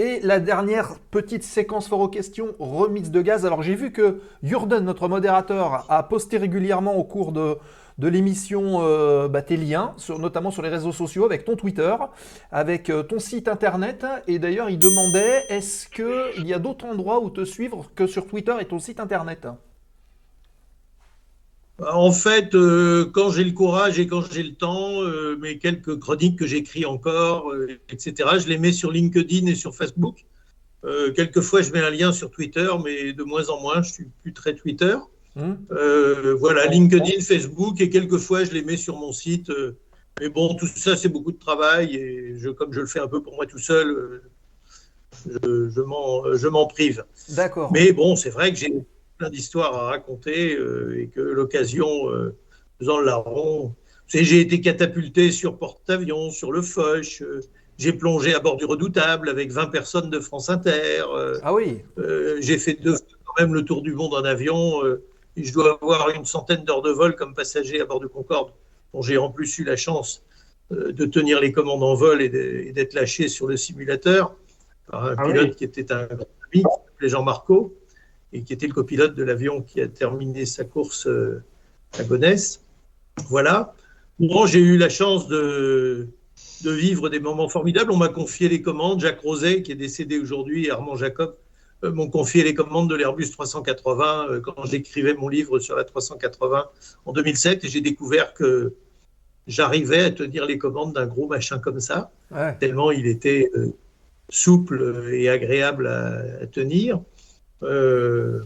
Et 0.00 0.20
la 0.22 0.38
dernière 0.38 1.00
petite 1.10 1.42
séquence 1.42 1.88
fort 1.88 1.98
aux 1.98 2.08
questions, 2.08 2.54
remise 2.60 3.10
de 3.10 3.20
gaz. 3.20 3.44
Alors 3.44 3.64
j'ai 3.64 3.74
vu 3.74 3.90
que 3.90 4.20
Jurden, 4.44 4.84
notre 4.84 5.08
modérateur, 5.08 5.86
a 5.88 6.04
posté 6.04 6.38
régulièrement 6.38 6.94
au 6.94 7.02
cours 7.02 7.32
de, 7.32 7.56
de 7.98 8.06
l'émission 8.06 8.80
euh, 8.80 9.26
bah, 9.26 9.42
tes 9.42 9.56
liens, 9.56 9.96
notamment 10.20 10.52
sur 10.52 10.62
les 10.62 10.68
réseaux 10.68 10.92
sociaux, 10.92 11.24
avec 11.24 11.44
ton 11.44 11.56
Twitter, 11.56 11.96
avec 12.52 12.90
euh, 12.90 13.02
ton 13.02 13.18
site 13.18 13.48
internet. 13.48 14.06
Et 14.28 14.38
d'ailleurs, 14.38 14.70
il 14.70 14.78
demandait 14.78 15.42
est-ce 15.48 15.88
qu'il 15.88 16.46
y 16.46 16.54
a 16.54 16.60
d'autres 16.60 16.86
endroits 16.86 17.20
où 17.20 17.28
te 17.28 17.44
suivre 17.44 17.90
que 17.96 18.06
sur 18.06 18.28
Twitter 18.28 18.54
et 18.60 18.66
ton 18.66 18.78
site 18.78 19.00
internet? 19.00 19.48
En 21.80 22.10
fait, 22.10 22.54
euh, 22.54 23.08
quand 23.12 23.30
j'ai 23.30 23.44
le 23.44 23.52
courage 23.52 23.98
et 24.00 24.06
quand 24.06 24.22
j'ai 24.32 24.42
le 24.42 24.54
temps, 24.54 25.00
euh, 25.02 25.36
mes 25.36 25.58
quelques 25.58 25.98
chroniques 25.98 26.38
que 26.38 26.46
j'écris 26.46 26.84
encore, 26.84 27.52
euh, 27.52 27.78
etc., 27.88 28.30
je 28.40 28.48
les 28.48 28.58
mets 28.58 28.72
sur 28.72 28.90
LinkedIn 28.90 29.46
et 29.46 29.54
sur 29.54 29.74
Facebook. 29.74 30.24
quelquefois, 31.14 31.62
je 31.62 31.72
mets 31.72 31.80
un 31.80 31.90
lien 31.90 32.12
sur 32.12 32.30
Twitter, 32.30 32.68
mais 32.84 33.12
de 33.12 33.22
moins 33.22 33.48
en 33.48 33.60
moins, 33.60 33.82
je 33.82 33.92
suis 33.92 34.06
plus 34.22 34.32
très 34.32 34.54
Twitter. 34.54 34.96
Mmh. 35.36 35.54
voilà, 36.40 36.66
LinkedIn, 36.66 37.20
Facebook, 37.20 37.80
et 37.80 37.90
quelquefois, 37.90 38.44
je 38.44 38.52
les 38.52 38.62
mets 38.62 38.76
sur 38.76 38.96
mon 38.96 39.12
site. 39.12 39.52
mais 40.20 40.28
bon, 40.28 40.54
tout 40.54 40.66
ça, 40.66 40.96
c'est 40.96 41.08
beaucoup 41.08 41.32
de 41.32 41.38
travail, 41.38 41.94
et 41.94 42.38
je, 42.38 42.50
comme 42.50 42.72
je 42.72 42.80
le 42.80 42.86
fais 42.86 43.00
un 43.00 43.08
peu 43.08 43.22
pour 43.22 43.34
moi 43.36 43.46
tout 43.46 43.58
seul, 43.58 44.22
je, 45.26 45.70
je 45.70 46.48
m'en 46.48 46.66
prive. 46.66 47.04
D'accord. 47.30 47.70
Mais 47.72 47.92
bon, 47.92 48.16
c'est 48.16 48.30
vrai 48.30 48.52
que 48.52 48.58
j'ai 48.58 48.72
plein 49.18 49.30
d'histoires 49.30 49.74
à 49.74 49.88
raconter 49.88 50.56
euh, 50.56 51.00
et 51.00 51.08
que 51.08 51.20
l'occasion 51.20 52.10
euh, 52.10 52.34
faisant 52.78 52.98
le 52.98 53.06
larron. 53.06 53.74
J'ai 54.06 54.40
été 54.40 54.62
catapulté 54.62 55.30
sur 55.32 55.58
porte-avions, 55.58 56.30
sur 56.30 56.50
le 56.50 56.62
Foch. 56.62 57.20
Euh, 57.20 57.42
j'ai 57.76 57.92
plongé 57.92 58.34
à 58.34 58.40
bord 58.40 58.56
du 58.56 58.64
Redoutable 58.64 59.28
avec 59.28 59.52
20 59.52 59.66
personnes 59.66 60.08
de 60.08 60.18
France 60.18 60.48
Inter. 60.48 61.02
ah 61.42 61.54
oui. 61.54 61.82
j'ai 62.40 62.58
fait 62.58 62.74
deux 62.74 62.96
quand 63.24 63.34
même 63.38 63.54
le 63.54 63.64
tour 63.64 63.82
du 63.82 63.92
monde 63.92 64.14
en 64.14 64.24
avion. 64.24 64.84
et 65.36 65.44
je 65.44 65.52
dois 65.52 65.78
avoir 65.80 66.10
une 66.10 66.24
centaine 66.24 66.64
d'heures 66.64 66.82
de 66.82 66.90
vol 66.90 67.14
comme 67.14 67.34
passager 67.34 67.80
à 67.80 67.84
bord 67.84 68.00
du 68.00 68.08
Concorde. 68.08 68.50
Bon, 68.92 69.00
j'ai 69.00 69.16
en 69.16 69.30
plus 69.30 69.58
eu 69.58 69.64
la 69.64 69.76
chance 69.76 70.24
de 70.72 71.04
tenir 71.06 71.38
les 71.38 71.52
commandes 71.52 71.84
en 71.84 71.94
vol 71.94 72.20
et 72.20 72.72
d'être 72.72 72.94
lâché 72.94 73.28
sur 73.28 73.46
le 73.46 73.56
simulateur 73.56 74.34
par 74.88 75.04
un 75.04 75.14
ah 75.16 75.24
pilote 75.24 75.54
qui 75.54 75.62
était 75.62 75.92
un 75.92 76.08
ami, 76.52 76.64
Jean 77.00 77.22
Marco 77.22 77.77
et 78.32 78.42
qui 78.42 78.52
était 78.52 78.66
le 78.66 78.74
copilote 78.74 79.14
de 79.14 79.22
l'avion 79.22 79.62
qui 79.62 79.80
a 79.80 79.88
terminé 79.88 80.44
sa 80.46 80.64
course 80.64 81.06
euh, 81.06 81.42
à 81.98 82.04
Gonesse. 82.04 82.62
Voilà. 83.28 83.74
Bon, 84.18 84.46
j'ai 84.46 84.60
eu 84.60 84.76
la 84.76 84.88
chance 84.88 85.28
de, 85.28 86.08
de 86.62 86.70
vivre 86.70 87.08
des 87.08 87.20
moments 87.20 87.48
formidables. 87.48 87.90
On 87.90 87.96
m'a 87.96 88.08
confié 88.08 88.48
les 88.48 88.62
commandes. 88.62 89.00
Jacques 89.00 89.20
Roset, 89.20 89.62
qui 89.62 89.72
est 89.72 89.76
décédé 89.76 90.18
aujourd'hui, 90.18 90.66
et 90.66 90.70
Armand 90.70 90.96
Jacob 90.96 91.36
euh, 91.84 91.92
m'ont 91.92 92.10
confié 92.10 92.44
les 92.44 92.54
commandes 92.54 92.90
de 92.90 92.94
l'Airbus 92.94 93.30
380 93.30 94.26
euh, 94.28 94.40
quand 94.40 94.64
j'écrivais 94.66 95.14
mon 95.14 95.28
livre 95.28 95.58
sur 95.58 95.76
la 95.76 95.84
380 95.84 96.66
en 97.06 97.12
2007. 97.12 97.64
Et 97.64 97.68
j'ai 97.68 97.80
découvert 97.80 98.34
que 98.34 98.74
j'arrivais 99.46 100.02
à 100.02 100.10
tenir 100.10 100.44
les 100.44 100.58
commandes 100.58 100.92
d'un 100.92 101.06
gros 101.06 101.26
machin 101.26 101.58
comme 101.58 101.80
ça, 101.80 102.10
tellement 102.60 102.90
il 102.90 103.06
était 103.06 103.50
souple 104.28 105.08
et 105.10 105.30
agréable 105.30 105.86
à 105.86 106.46
tenir. 106.48 107.00
Euh, 107.62 108.44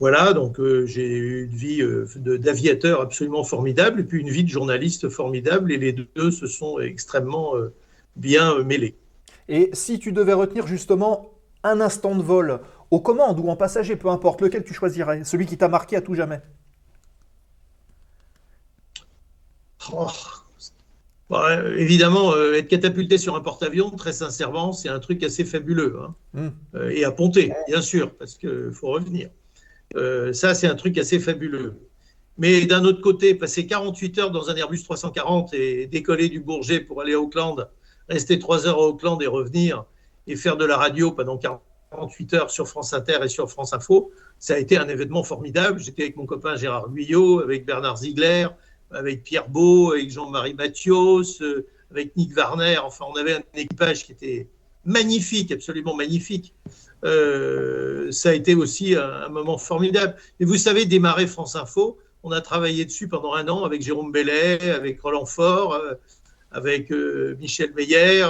voilà, 0.00 0.32
donc 0.32 0.58
euh, 0.58 0.86
j'ai 0.86 1.06
eu 1.06 1.44
une 1.44 1.56
vie 1.56 1.80
euh, 1.82 2.06
d'aviateur 2.16 3.00
absolument 3.00 3.44
formidable 3.44 4.00
et 4.00 4.04
puis 4.04 4.20
une 4.20 4.30
vie 4.30 4.44
de 4.44 4.48
journaliste 4.48 5.08
formidable 5.08 5.72
et 5.72 5.78
les 5.78 5.92
deux 5.92 6.30
se 6.30 6.46
sont 6.46 6.80
extrêmement 6.80 7.54
bien 8.16 8.62
mêlés. 8.64 8.96
Et 9.48 9.70
si 9.72 9.98
tu 9.98 10.12
devais 10.12 10.32
retenir 10.32 10.66
justement 10.66 11.30
un 11.62 11.80
instant 11.80 12.16
de 12.16 12.22
vol 12.22 12.60
aux 12.90 13.00
commandes 13.00 13.40
ou 13.40 13.48
en 13.48 13.56
passager, 13.56 13.96
peu 13.96 14.08
importe 14.08 14.40
lequel 14.40 14.64
tu 14.64 14.74
choisirais, 14.74 15.24
celui 15.24 15.46
qui 15.46 15.56
t'a 15.56 15.68
marqué 15.68 15.96
à 15.96 16.00
tout 16.00 16.14
jamais? 16.14 16.40
Oh, 19.92 20.43
bah, 21.30 21.62
évidemment, 21.76 22.32
euh, 22.32 22.54
être 22.54 22.68
catapulté 22.68 23.16
sur 23.16 23.34
un 23.34 23.40
porte-avions, 23.40 23.90
très 23.90 24.12
sincèrement, 24.12 24.72
c'est 24.72 24.90
un 24.90 24.98
truc 24.98 25.22
assez 25.22 25.44
fabuleux. 25.44 25.96
Hein. 26.02 26.14
Hmm. 26.34 26.48
Euh, 26.74 26.90
et 26.90 27.04
à 27.04 27.12
ponter, 27.12 27.52
bien 27.66 27.80
sûr, 27.80 28.14
parce 28.14 28.34
qu'il 28.34 28.70
faut 28.72 28.88
revenir. 28.88 29.30
Euh, 29.96 30.32
ça, 30.32 30.54
c'est 30.54 30.66
un 30.66 30.74
truc 30.74 30.98
assez 30.98 31.18
fabuleux. 31.18 31.74
Mais 32.36 32.66
d'un 32.66 32.84
autre 32.84 33.00
côté, 33.00 33.34
passer 33.34 33.66
48 33.66 34.18
heures 34.18 34.30
dans 34.32 34.50
un 34.50 34.56
Airbus 34.56 34.82
340 34.82 35.54
et 35.54 35.86
décoller 35.86 36.28
du 36.28 36.40
Bourget 36.40 36.80
pour 36.80 37.00
aller 37.00 37.14
à 37.14 37.20
Auckland, 37.20 37.68
rester 38.08 38.38
3 38.38 38.66
heures 38.66 38.78
à 38.78 38.86
Auckland 38.88 39.22
et 39.22 39.26
revenir, 39.26 39.84
et 40.26 40.36
faire 40.36 40.56
de 40.56 40.64
la 40.64 40.76
radio 40.76 41.12
pendant 41.12 41.38
48 41.38 42.34
heures 42.34 42.50
sur 42.50 42.66
France 42.66 42.92
Inter 42.92 43.18
et 43.22 43.28
sur 43.28 43.48
France 43.50 43.72
Info, 43.72 44.10
ça 44.38 44.54
a 44.54 44.58
été 44.58 44.76
un 44.76 44.88
événement 44.88 45.22
formidable. 45.22 45.78
J'étais 45.80 46.02
avec 46.02 46.16
mon 46.16 46.26
copain 46.26 46.56
Gérard 46.56 46.90
Guyot, 46.90 47.40
avec 47.40 47.64
Bernard 47.64 47.98
Ziegler, 47.98 48.48
avec 48.90 49.24
Pierre 49.24 49.48
Beau, 49.48 49.92
avec 49.92 50.10
Jean-Marie 50.10 50.54
Mathios, 50.54 51.40
euh, 51.40 51.66
avec 51.90 52.16
Nick 52.16 52.36
Warner. 52.36 52.78
Enfin, 52.78 53.04
on 53.08 53.16
avait 53.16 53.34
un 53.34 53.42
équipage 53.54 54.04
qui 54.04 54.12
était 54.12 54.48
magnifique, 54.84 55.52
absolument 55.52 55.94
magnifique. 55.94 56.54
Euh, 57.04 58.10
ça 58.10 58.30
a 58.30 58.32
été 58.32 58.54
aussi 58.54 58.94
un, 58.94 59.28
moment 59.28 59.58
formidable. 59.58 60.16
Et 60.40 60.44
vous 60.44 60.56
savez, 60.56 60.86
démarrer 60.86 61.26
France 61.26 61.56
Info, 61.56 61.98
on 62.22 62.32
a 62.32 62.40
travaillé 62.40 62.84
dessus 62.84 63.08
pendant 63.08 63.34
un 63.34 63.48
an 63.48 63.64
avec 63.64 63.82
Jérôme 63.82 64.12
Bellet, 64.12 64.70
avec 64.70 65.00
Roland 65.00 65.26
Faure, 65.26 65.74
euh, 65.74 65.94
avec 66.50 66.90
Michel 67.40 67.72
Meyer. 67.74 68.26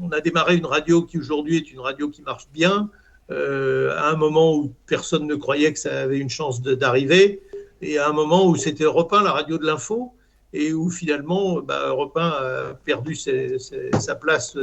on 0.00 0.10
a 0.12 0.20
démarré 0.20 0.56
une 0.56 0.64
radio 0.64 1.02
qui 1.02 1.18
aujourd'hui 1.18 1.58
est 1.58 1.70
une 1.70 1.80
radio 1.80 2.08
qui 2.08 2.22
marche 2.22 2.48
bien, 2.54 2.90
à 3.28 4.10
un 4.10 4.16
moment 4.16 4.56
où 4.56 4.72
personne 4.86 5.26
ne 5.26 5.34
croyait 5.34 5.74
que 5.74 5.78
ça 5.78 6.00
avait 6.00 6.18
une 6.18 6.30
chance 6.30 6.62
d'arriver 6.62 7.42
et 7.80 7.98
à 7.98 8.08
un 8.08 8.12
moment 8.12 8.46
où 8.46 8.56
c'était 8.56 8.84
Europe 8.84 9.12
1, 9.12 9.22
la 9.22 9.32
radio 9.32 9.58
de 9.58 9.66
l'info, 9.66 10.12
et 10.52 10.72
où 10.72 10.90
finalement 10.90 11.60
bah, 11.60 11.88
Europe 11.88 12.16
1 12.16 12.20
a 12.22 12.74
perdu 12.84 13.14
sa 13.14 14.14
place 14.14 14.56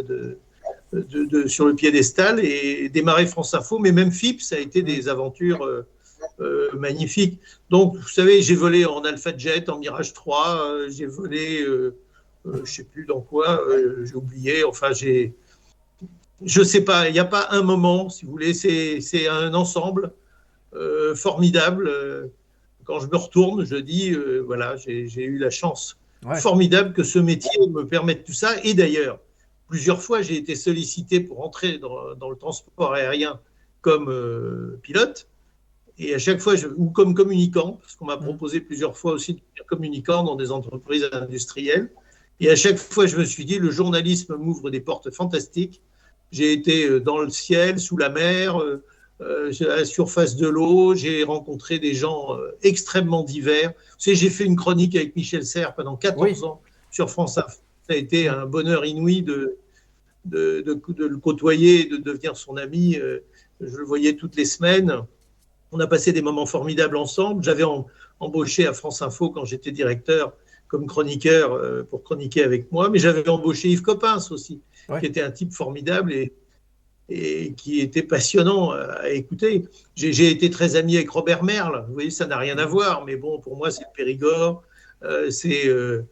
sur 1.48 1.66
le 1.66 1.74
piédestal 1.76 2.40
et 2.40 2.90
démarrer 2.90 3.28
France 3.28 3.54
Info, 3.54 3.80
mais 3.80 3.92
même 3.92 4.12
FIP, 4.12 4.42
ça 4.42 4.56
a 4.56 4.60
été 4.60 4.82
des 4.82 5.08
aventures 5.08 5.64
euh, 5.66 5.86
euh, 6.40 6.70
magnifiques. 6.78 7.40
Donc, 7.70 7.96
vous 7.96 8.08
savez, 8.08 8.42
j'ai 8.42 8.56
volé 8.56 8.86
en 8.86 9.04
Alpha 9.04 9.36
Jet, 9.38 9.70
en 9.70 9.80
Mirage 9.80 10.14
3, 10.14 10.58
euh, 10.58 10.90
j'ai 10.90 11.06
volé, 11.06 11.66
je 12.46 12.60
ne 12.60 12.66
sais 12.66 12.84
plus 12.84 13.06
dans 13.06 13.22
quoi, 13.22 13.62
j'ai 14.04 14.16
oublié, 14.16 14.64
enfin, 14.64 14.92
j'ai. 14.94 15.34
Je 16.44 16.60
ne 16.60 16.66
sais 16.66 16.82
pas, 16.82 17.08
il 17.08 17.14
n'y 17.14 17.20
a 17.20 17.26
pas 17.26 17.48
un 17.52 17.62
moment, 17.62 18.10
si 18.10 18.26
vous 18.26 18.32
voulez, 18.32 18.54
c'est 18.54 19.28
un 19.28 19.54
ensemble 19.54 20.12
formidable 21.16 21.90
quand 22.86 23.00
je 23.00 23.08
me 23.08 23.18
retourne, 23.18 23.66
je 23.66 23.76
dis, 23.76 24.12
euh, 24.12 24.42
voilà, 24.46 24.76
j'ai 24.78 25.24
eu 25.24 25.38
la 25.38 25.50
chance 25.50 25.98
formidable 26.38 26.94
que 26.94 27.04
ce 27.04 27.20
métier 27.20 27.52
me 27.70 27.86
permette 27.86 28.24
tout 28.24 28.34
ça. 28.34 28.56
Et 28.64 28.74
d'ailleurs, 28.74 29.20
plusieurs 29.68 30.02
fois, 30.02 30.22
j'ai 30.22 30.38
été 30.38 30.56
sollicité 30.56 31.20
pour 31.20 31.44
entrer 31.44 31.78
dans, 31.78 32.16
dans 32.16 32.30
le 32.30 32.36
transport 32.36 32.94
aérien 32.94 33.40
comme 33.82 34.10
euh, 34.10 34.80
pilote. 34.82 35.28
Et 35.98 36.14
à 36.14 36.20
chaque 36.20 36.40
fois, 36.40 36.56
je, 36.56 36.68
ou 36.76 36.90
comme 36.90 37.14
communicant, 37.14 37.80
parce 37.82 37.96
qu'on 37.96 38.06
m'a 38.06 38.18
proposé 38.18 38.60
plusieurs 38.60 38.98
fois 38.98 39.14
aussi 39.14 39.34
de 39.34 39.40
devenir 39.40 39.66
communicant 39.68 40.24
dans 40.24 40.36
des 40.36 40.52
entreprises 40.52 41.08
industrielles. 41.12 41.90
Et 42.40 42.50
à 42.50 42.56
chaque 42.56 42.78
fois, 42.78 43.06
je 43.06 43.16
me 43.18 43.24
suis 43.24 43.46
dit, 43.46 43.60
le 43.60 43.72
journalisme 43.72 44.36
m'ouvre 44.36 44.70
des 44.70 44.82
portes 44.82 45.12
fantastiques. 45.12 45.82
J'ai 46.32 46.52
été 46.52 46.90
euh, 46.90 47.00
dans 47.00 47.20
le 47.20 47.30
ciel, 47.30 47.80
sous 47.80 47.98
la 47.98 48.10
mer, 48.10 48.58
euh, 49.22 49.52
à 49.62 49.78
la 49.78 49.86
surface 49.86 50.36
de 50.36 50.48
l'eau. 50.48 50.96
J'ai 50.96 51.24
rencontré 51.24 51.80
des 51.80 51.94
gens 51.94 52.36
euh, 52.38 52.52
extrêmement 52.64 53.24
divers. 53.24 53.74
J'ai 54.00 54.30
fait 54.30 54.46
une 54.46 54.56
chronique 54.56 54.96
avec 54.96 55.16
Michel 55.16 55.46
Serres 55.46 55.74
pendant 55.76 55.96
14 55.96 56.22
Oui. 56.22 56.44
ans 56.46 56.62
sur 56.92 57.10
France 57.10 57.38
Info. 57.38 57.60
Ça 57.88 57.94
a 57.94 57.96
été 57.98 58.28
un 58.28 58.46
bonheur 58.46 58.84
inouï 58.86 59.22
de, 59.22 59.58
de, 60.26 60.62
de, 60.62 60.74
de 60.94 61.06
le 61.06 61.18
côtoyer, 61.18 61.86
de 61.86 61.98
devenir 61.98 62.36
son 62.36 62.58
ami. 62.58 62.96
Euh, 62.98 63.20
Je 63.62 63.78
le 63.78 63.86
voyais 63.86 64.16
toutes 64.16 64.36
les 64.36 64.46
semaines. 64.46 65.02
On 65.72 65.80
a 65.80 65.88
passé 65.88 66.12
des 66.12 66.22
moments 66.22 66.46
formidables 66.46 66.98
ensemble. 66.98 67.44
J'avais 67.44 67.64
em- 67.64 67.86
embauché 68.20 68.66
à 68.68 68.74
France 68.74 69.02
Info 69.02 69.30
quand 69.30 69.46
j'étais 69.46 69.72
directeur 69.72 70.34
comme 70.68 70.88
chroniqueur 70.88 71.86
pour 71.90 72.02
chroniquer 72.04 72.44
avec 72.44 72.72
moi, 72.72 72.90
mais 72.90 72.98
j'avais 72.98 73.28
embauché 73.30 73.70
Yves 73.70 73.82
Coppens 73.84 74.32
aussi, 74.32 74.62
Ouais. 74.90 75.00
qui 75.00 75.06
était 75.06 75.22
un 75.22 75.30
type 75.32 75.54
formidable 75.54 76.12
et, 76.12 76.34
et 77.10 77.54
qui 77.54 77.82
était 77.82 78.02
passionnant 78.02 78.72
à 78.72 79.10
écouter. 79.10 79.66
J'ai 79.96 80.30
été 80.32 80.50
très 80.50 80.76
ami 80.76 80.96
avec 80.98 81.10
Robert 81.10 81.44
Merle. 81.44 81.86
Vous 81.88 81.94
voyez, 81.94 82.10
ça 82.10 82.26
n'a 82.26 82.38
rien 82.38 82.58
à 82.58 82.66
voir, 82.66 83.06
mais 83.06 83.16
bon, 83.16 83.40
pour 83.40 83.58
moi, 83.58 83.70
c'est 83.72 83.86
Périgord, 83.96 84.64
euh, 85.04 85.30
c'est 85.30 85.68
euh, 85.68 86.04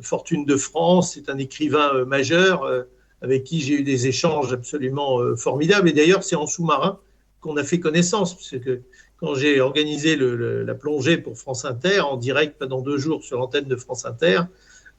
Fortune 0.00 0.44
de 0.44 0.56
France, 0.56 1.14
c'est 1.14 1.30
un 1.30 1.38
écrivain 1.38 1.90
euh, 1.94 2.04
majeur 2.04 2.64
euh, 2.64 2.82
avec 3.22 3.44
qui 3.44 3.60
j'ai 3.60 3.74
eu 3.74 3.82
des 3.82 4.08
échanges 4.08 4.52
absolument 4.52 5.20
euh, 5.20 5.36
formidables. 5.36 5.88
Et 5.88 5.92
d'ailleurs, 5.92 6.22
c'est 6.22 6.36
en 6.36 6.46
sous-marin 6.46 6.98
qu'on 7.40 7.56
a 7.56 7.64
fait 7.64 7.80
connaissance, 7.80 8.34
parce 8.34 8.62
que 8.62 8.82
quand 9.16 9.34
j'ai 9.34 9.60
organisé 9.60 10.16
la 10.16 10.74
plongée 10.74 11.16
pour 11.16 11.38
France 11.38 11.64
Inter 11.64 12.00
en 12.00 12.16
direct 12.16 12.58
pendant 12.58 12.80
deux 12.80 12.98
jours 12.98 13.22
sur 13.22 13.38
l'antenne 13.38 13.66
de 13.66 13.76
France 13.76 14.04
Inter, 14.04 14.40
euh, 14.40 14.42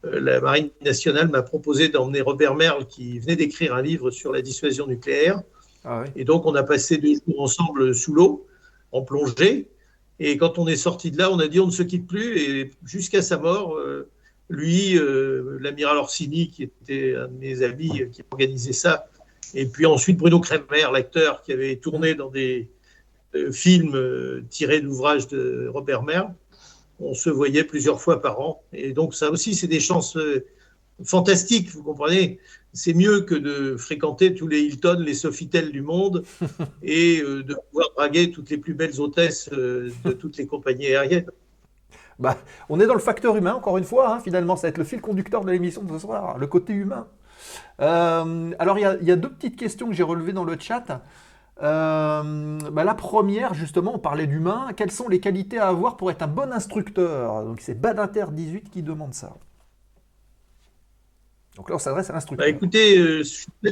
la 0.04 0.42
Marine 0.42 0.70
nationale 0.82 1.30
m'a 1.30 1.42
proposé 1.42 1.90
d'emmener 1.90 2.22
Robert 2.22 2.56
Merle, 2.56 2.86
qui 2.88 3.20
venait 3.20 3.36
d'écrire 3.36 3.74
un 3.74 3.82
livre 3.82 4.12
sur 4.12 4.32
la 4.34 4.42
dissuasion 4.42 4.88
nucléaire. 4.88 5.42
Ah 5.86 6.04
oui. 6.04 6.12
Et 6.16 6.26
donc, 6.26 6.46
on 6.46 6.56
a 6.56 6.64
passé 6.64 6.98
deux 6.98 7.16
jours 7.26 7.42
ensemble 7.42 7.96
sous 7.96 8.14
l'eau, 8.14 8.46
en 8.92 9.02
plongée. 9.02 9.68
Et 10.20 10.38
quand 10.38 10.60
on 10.60 10.68
est 10.68 10.76
sorti 10.76 11.12
de 11.12 11.18
là, 11.18 11.32
on 11.32 11.40
a 11.40 11.48
dit 11.48 11.60
on 11.60 11.68
ne 11.68 11.72
se 11.72 11.84
quitte 11.84 12.08
plus. 12.08 12.38
Et 12.40 12.72
jusqu'à 12.86 13.22
sa 13.22 13.38
mort, 13.38 13.76
euh, 13.76 14.10
lui, 14.50 14.98
euh, 14.98 15.58
l'amiral 15.60 15.98
Orsini, 15.98 16.50
qui 16.50 16.64
était 16.64 17.16
un 17.16 17.28
de 17.28 17.38
mes 17.40 17.64
amis, 17.64 18.02
euh, 18.02 18.06
qui 18.06 18.22
organisait 18.32 18.74
ça, 18.74 19.08
et 19.54 19.66
puis 19.66 19.86
ensuite 19.86 20.18
Bruno 20.18 20.40
Kremer, 20.40 20.92
l'acteur 20.92 21.42
qui 21.42 21.54
avait 21.54 21.76
tourné 21.76 22.16
dans 22.16 22.30
des 22.30 22.70
euh, 23.36 23.52
films 23.52 23.96
euh, 23.96 24.44
tirés 24.50 24.82
d'ouvrages 24.82 25.28
de 25.28 25.68
Robert 25.72 26.04
Merle, 26.04 26.34
on 27.00 27.14
se 27.14 27.30
voyait 27.30 27.64
plusieurs 27.64 28.02
fois 28.02 28.22
par 28.22 28.40
an. 28.42 28.64
Et 28.74 28.94
donc, 28.94 29.16
ça 29.16 29.32
aussi, 29.32 29.56
c'est 29.56 29.68
des 29.68 29.80
chances 29.80 30.18
euh, 30.18 30.46
fantastiques, 31.04 31.70
vous 31.70 31.84
comprenez 31.84 32.40
c'est 32.74 32.94
mieux 32.94 33.22
que 33.22 33.36
de 33.36 33.78
fréquenter 33.78 34.34
tous 34.34 34.48
les 34.48 34.62
Hilton, 34.62 34.98
les 35.00 35.14
Sofitel 35.14 35.72
du 35.72 35.82
monde 35.82 36.26
et 36.84 37.22
euh, 37.22 37.44
de 37.44 37.56
pouvoir 37.70 37.90
draguer 37.96 38.32
toutes 38.32 38.50
les 38.50 38.58
plus 38.58 38.74
belles 38.74 39.00
hôtesses 39.00 39.50
euh, 39.54 39.92
de 40.04 40.12
toutes 40.12 40.38
les 40.38 40.48
compagnies 40.48 40.88
aériennes. 40.88 41.28
Bah, 42.20 42.38
on 42.70 42.80
est 42.80 42.88
dans 42.88 42.94
le 42.94 43.00
facteur 43.00 43.36
humain, 43.36 43.54
encore 43.54 43.78
une 43.78 43.84
fois, 43.84 44.16
hein, 44.16 44.20
finalement, 44.20 44.56
ça 44.56 44.64
va 44.64 44.70
être 44.70 44.78
le 44.78 44.84
fil 44.84 45.02
conducteur 45.02 45.44
de 45.46 45.52
l'émission 45.52 45.84
de 45.84 45.94
ce 45.94 46.00
soir, 46.00 46.38
le 46.38 46.48
côté 46.48 46.74
humain. 46.74 47.08
Euh, 47.82 48.52
alors, 48.60 48.78
il 48.80 48.82
y 48.82 48.86
a- 48.86 48.98
il 49.02 49.08
y, 49.08 49.12
a 49.12 49.16
deux 49.16 49.30
petites 49.30 49.58
questions 49.58 49.88
que 49.88 49.94
j'ai 49.94 50.04
relevées 50.04 50.34
dans 50.34 50.46
le 50.46 50.58
chat. 50.60 51.04
Euh, 51.62 52.58
bah, 52.72 52.84
la 52.84 52.96
première, 52.96 53.54
justement, 53.54 53.96
on 53.96 54.00
parlait 54.00 54.28
d'humain. 54.28 54.70
Quelles 54.76 54.92
sont 54.92 55.08
les 55.08 55.20
qualités 55.20 55.60
à 55.60 55.68
avoir 55.68 55.98
pour 55.98 56.10
être 56.10 56.24
un 56.24 56.28
bon 56.28 56.52
instructeur? 56.52 57.44
Donc, 57.44 57.62
c'est 57.62 57.80
Badinter18 57.80 58.70
qui 58.70 58.82
demande 58.82 59.14
ça. 59.14 59.34
Donc 61.56 61.70
là, 61.70 61.76
on 61.76 61.80
s'adresse 61.80 62.10
à 62.10 62.14
l'instructeur. 62.14 62.46
Bah, 62.46 62.50
écoutez, 62.50 62.98
euh, 62.98 63.24
je 63.24 63.70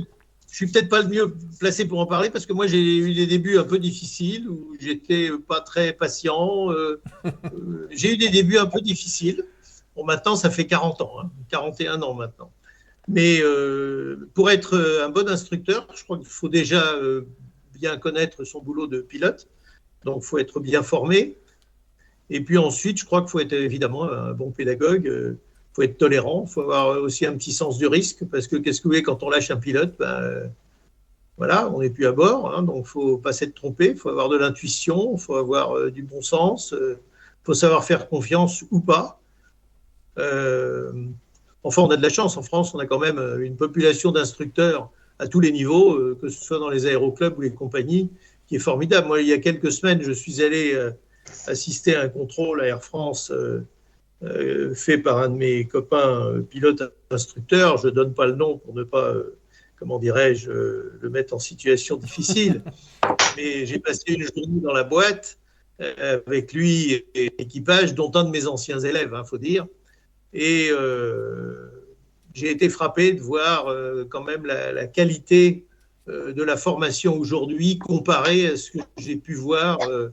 je 0.52 0.58
suis 0.58 0.68
peut-être 0.68 0.90
pas 0.90 1.02
le 1.02 1.08
mieux 1.08 1.34
placé 1.62 1.88
pour 1.88 2.00
en 2.02 2.06
parler 2.06 2.30
parce 2.30 2.46
que 2.46 2.52
moi 2.52 2.68
j'ai 2.68 2.98
eu 2.98 3.14
des 3.14 3.26
débuts 3.26 3.58
un 3.58 3.64
peu 3.64 3.80
difficiles 3.80 4.50
où 4.50 4.76
j'étais 4.82 5.30
pas 5.48 5.62
très 5.62 5.94
patient. 5.94 6.70
euh, 6.74 7.02
j'ai 7.90 8.16
eu 8.16 8.18
des 8.18 8.28
débuts 8.28 8.58
un 8.58 8.66
peu 8.66 8.82
difficiles. 8.82 9.46
Bon, 9.96 10.04
maintenant 10.04 10.36
ça 10.36 10.50
fait 10.50 10.68
40 10.68 11.00
ans, 11.02 11.14
hein, 11.24 11.30
41 11.50 12.02
ans 12.02 12.16
maintenant. 12.16 12.52
Mais 13.08 13.42
pour 14.34 14.52
être 14.52 14.78
un 15.06 15.10
bon 15.10 15.30
instructeur, 15.30 15.88
je 15.96 16.04
crois 16.04 16.18
qu'il 16.18 16.28
faut 16.28 16.50
déjà 16.50 16.84
bien 17.82 17.98
connaître 18.06 18.40
son 18.52 18.60
boulot 18.62 18.88
de 18.88 19.02
pilote. 19.12 19.42
Donc 20.06 20.24
faut 20.24 20.40
être 20.46 20.60
bien 20.60 20.84
formé. 20.84 21.20
Et 22.30 22.42
puis 22.46 22.58
ensuite, 22.58 22.98
je 23.02 23.06
crois 23.06 23.22
qu'il 23.22 23.32
faut 23.34 23.44
être 23.48 23.54
évidemment 23.54 24.04
un 24.10 24.34
bon 24.34 24.52
pédagogue. 24.52 25.08
euh, 25.08 25.40
il 25.72 25.74
faut 25.76 25.84
être 25.84 25.98
tolérant, 25.98 26.44
il 26.48 26.52
faut 26.52 26.64
avoir 26.68 26.86
aussi 27.08 27.26
un 27.26 27.36
petit 27.40 27.54
sens 27.62 27.78
du 27.78 27.88
risque, 27.88 28.26
parce 28.32 28.46
que 28.50 28.58
qu'est-ce 28.58 28.80
que 28.82 28.88
vous 28.88 28.92
voulez 28.94 29.04
quand 29.04 29.24
on 29.24 29.30
lâche 29.30 29.52
un 29.52 29.62
pilote? 29.68 29.94
Ben, 30.00 30.16
euh, 30.22 30.48
Voilà, 31.38 31.70
on 31.74 31.80
n'est 31.82 31.90
plus 31.90 32.06
à 32.08 32.12
bord, 32.12 32.54
hein, 32.54 32.62
donc 32.64 32.86
faut 32.86 33.18
pas 33.18 33.34
s'être 33.34 33.56
trompé, 33.56 33.96
faut 33.96 34.10
avoir 34.10 34.28
de 34.30 34.38
l'intuition, 34.38 35.18
faut 35.18 35.38
avoir 35.38 35.66
euh, 35.78 35.90
du 35.90 36.04
bon 36.04 36.22
sens, 36.22 36.76
il 36.78 36.98
faut 37.44 37.54
savoir 37.56 37.84
faire 37.84 38.10
confiance 38.10 38.66
ou 38.70 38.80
pas. 38.82 39.20
Euh, 40.18 40.92
enfin, 41.64 41.82
on 41.84 41.90
a 41.90 41.98
de 41.98 42.04
la 42.04 42.10
chance, 42.18 42.38
en 42.38 42.44
France, 42.44 42.76
on 42.76 42.80
a 42.80 42.86
quand 42.86 43.00
même 43.00 43.18
euh, 43.18 43.46
une 43.46 43.56
population 43.56 44.12
d'instructeurs 44.12 44.92
à 45.22 45.28
tous 45.28 45.40
les 45.40 45.52
niveaux, 45.52 45.94
euh, 45.94 46.18
que 46.20 46.30
ce 46.30 46.44
soit 46.44 46.58
dans 46.58 46.70
les 46.70 46.88
aéroclubs 46.88 47.38
ou 47.38 47.42
les 47.42 47.54
compagnies, 47.54 48.10
qui 48.48 48.56
est 48.56 48.60
formidable. 48.60 49.08
Moi, 49.08 49.22
il 49.22 49.28
y 49.28 49.34
a 49.34 49.38
quelques 49.38 49.72
semaines, 49.72 50.02
je 50.02 50.12
suis 50.12 50.44
allé 50.44 50.74
euh, 50.74 50.92
assister 51.46 51.96
à 51.96 52.02
un 52.02 52.10
contrôle 52.10 52.62
à 52.62 52.68
Air 52.68 52.84
France. 52.84 53.32
euh, 53.32 54.76
fait 54.76 55.00
par 55.00 55.18
un 55.18 55.30
de 55.30 55.36
mes 55.36 55.66
copains 55.66 56.44
pilotes 56.48 56.84
instructeurs. 57.10 57.78
Je 57.78 57.88
ne 57.88 57.92
donne 57.92 58.14
pas 58.14 58.28
le 58.28 58.34
nom 58.34 58.60
pour 58.60 58.76
ne 58.76 58.84
pas, 58.84 59.16
comment 59.80 59.98
dirais-je, 59.98 60.52
le 60.52 61.10
mettre 61.10 61.34
en 61.34 61.40
situation 61.40 61.96
difficile. 61.98 62.62
Mais 63.38 63.66
j'ai 63.66 63.80
passé 63.80 64.04
une 64.10 64.22
journée 64.22 64.62
dans 64.62 64.74
la 64.74 64.84
boîte 64.84 65.40
avec 65.80 66.54
lui 66.54 67.04
et 67.16 67.34
l'équipage, 67.40 67.96
dont 67.96 68.12
un 68.14 68.24
de 68.24 68.30
mes 68.30 68.46
anciens 68.46 68.80
élèves, 68.80 69.12
il 69.12 69.28
faut 69.28 69.40
dire. 69.40 69.66
Et 70.34 70.70
euh, 70.72 71.71
j'ai 72.34 72.52
été 72.52 72.70
frappé 72.70 73.14
de 73.14 73.22
voir 73.22 73.68
euh, 73.68 74.06
quand 74.10 74.24
même 74.24 74.46
la, 74.46 74.72
la 74.72 74.88
qualité 74.88 75.66
euh, 76.08 76.34
de 76.34 76.44
la 76.44 76.58
formation 76.58 77.18
aujourd'hui 77.18 77.78
comparée 77.78 78.48
à 78.48 78.58
ce 78.58 78.72
que 78.72 78.80
j'ai 78.98 79.18
pu 79.18 79.34
voir 79.34 79.80
euh, 79.88 80.10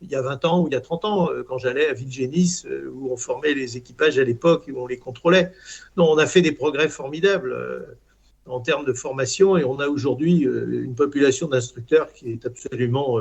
il 0.00 0.10
y 0.10 0.16
a 0.16 0.22
20 0.22 0.44
ans 0.44 0.62
ou 0.62 0.68
il 0.68 0.72
y 0.72 0.76
a 0.76 0.80
30 0.80 1.04
ans, 1.04 1.28
quand 1.46 1.58
j'allais 1.58 1.86
à 1.86 1.92
Villegénis, 1.92 2.64
où 2.92 3.12
on 3.12 3.16
formait 3.16 3.54
les 3.54 3.76
équipages 3.76 4.18
à 4.18 4.24
l'époque, 4.24 4.68
où 4.68 4.76
on 4.80 4.88
les 4.88 4.98
contrôlait. 4.98 5.52
Non, 5.96 6.10
on 6.10 6.18
a 6.18 6.26
fait 6.26 6.42
des 6.42 6.50
progrès 6.50 6.88
formidables 6.88 7.56
en 8.46 8.58
termes 8.58 8.84
de 8.84 8.94
formation 8.94 9.56
et 9.56 9.62
on 9.62 9.78
a 9.78 9.86
aujourd'hui 9.86 10.40
une 10.40 10.96
population 10.96 11.46
d'instructeurs 11.46 12.12
qui 12.12 12.32
est 12.32 12.44
absolument 12.44 13.20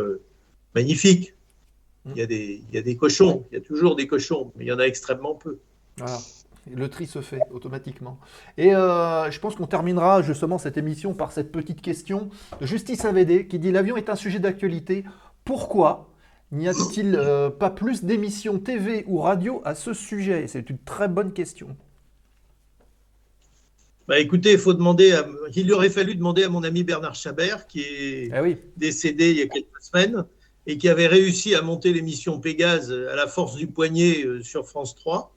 magnifique. 0.74 1.36
Il 2.08 2.18
y, 2.18 2.22
a 2.24 2.26
des, 2.26 2.64
il 2.68 2.76
y 2.76 2.80
a 2.80 2.82
des 2.82 2.96
cochons, 2.96 3.46
il 3.52 3.60
y 3.60 3.62
a 3.62 3.64
toujours 3.64 3.96
des 3.96 4.08
cochons, 4.08 4.52
mais 4.56 4.66
il 4.66 4.68
y 4.68 4.72
en 4.72 4.80
a 4.80 4.86
extrêmement 4.86 5.36
peu. 5.36 5.60
Voilà. 5.98 6.18
Le 6.70 6.90
tri 6.90 7.08
se 7.08 7.22
fait 7.22 7.42
automatiquement. 7.52 8.20
Et 8.58 8.76
euh, 8.76 9.32
je 9.32 9.40
pense 9.40 9.56
qu'on 9.56 9.66
terminera 9.66 10.22
justement 10.22 10.58
cette 10.58 10.78
émission 10.78 11.14
par 11.14 11.32
cette 11.32 11.52
petite 11.52 11.82
question 11.82 12.30
de 12.60 12.66
Justice 12.66 13.04
AVD 13.04 13.48
qui 13.48 13.58
dit 13.58 13.72
L'avion 13.72 13.98
est 13.98 14.10
un 14.10 14.16
sujet 14.16 14.40
d'actualité. 14.40 15.04
Pourquoi 15.44 16.12
n'y 16.52 16.68
a-t-il 16.68 17.16
euh, 17.16 17.50
pas 17.50 17.72
plus 17.72 18.04
d'émissions 18.04 18.60
TV 18.60 19.04
ou 19.08 19.20
radio 19.20 19.62
à 19.66 19.74
ce 19.74 19.94
sujet? 19.94 20.46
C'est 20.48 20.70
une 20.70 20.78
très 20.78 21.08
bonne 21.08 21.34
question. 21.34 21.76
Bah, 24.08 24.20
écoutez, 24.20 24.52
il 24.52 24.60
faut 24.60 24.74
demander 24.74 25.14
à, 25.14 25.26
il 25.56 25.72
aurait 25.74 25.90
fallu 25.90 26.16
demander 26.16 26.44
à 26.44 26.50
mon 26.50 26.64
ami 26.64 26.84
Bernard 26.84 27.16
Chabert, 27.16 27.66
qui 27.66 27.82
est 27.82 28.32
Eh 28.36 28.40
oui, 28.40 28.58
décédé 28.78 29.32
il 29.32 29.38
y 29.38 29.42
a 29.42 29.48
quelques 29.48 29.82
semaines 29.82 30.26
et 30.68 30.78
qui 30.78 30.90
avait 30.90 31.08
réussi 31.08 31.56
à 31.56 31.62
monter 31.62 31.92
l'émission 31.92 32.40
Pégase 32.40 32.92
à 32.92 33.16
la 33.16 33.28
force 33.28 33.56
du 33.56 33.68
poignet 33.68 34.24
euh, 34.26 34.44
sur 34.44 34.68
France 34.68 34.96
3. 34.96 35.34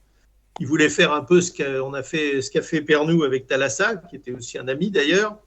Il 0.61 0.67
voulait 0.67 0.89
faire 0.89 1.13
un 1.13 1.23
peu 1.23 1.41
ce 1.41 1.51
qu'a 1.51 2.03
fait, 2.03 2.41
ce 2.41 2.51
qu'a 2.51 2.63
fait 2.63 2.81
Pernou 2.81 3.25
avec 3.25 3.47
Talassa, 3.47 3.97
qui 3.97 4.17
était 4.17 4.33
aussi 4.33 4.57
un 4.59 4.69
ami 4.69 4.91
d'ailleurs. 4.91 5.39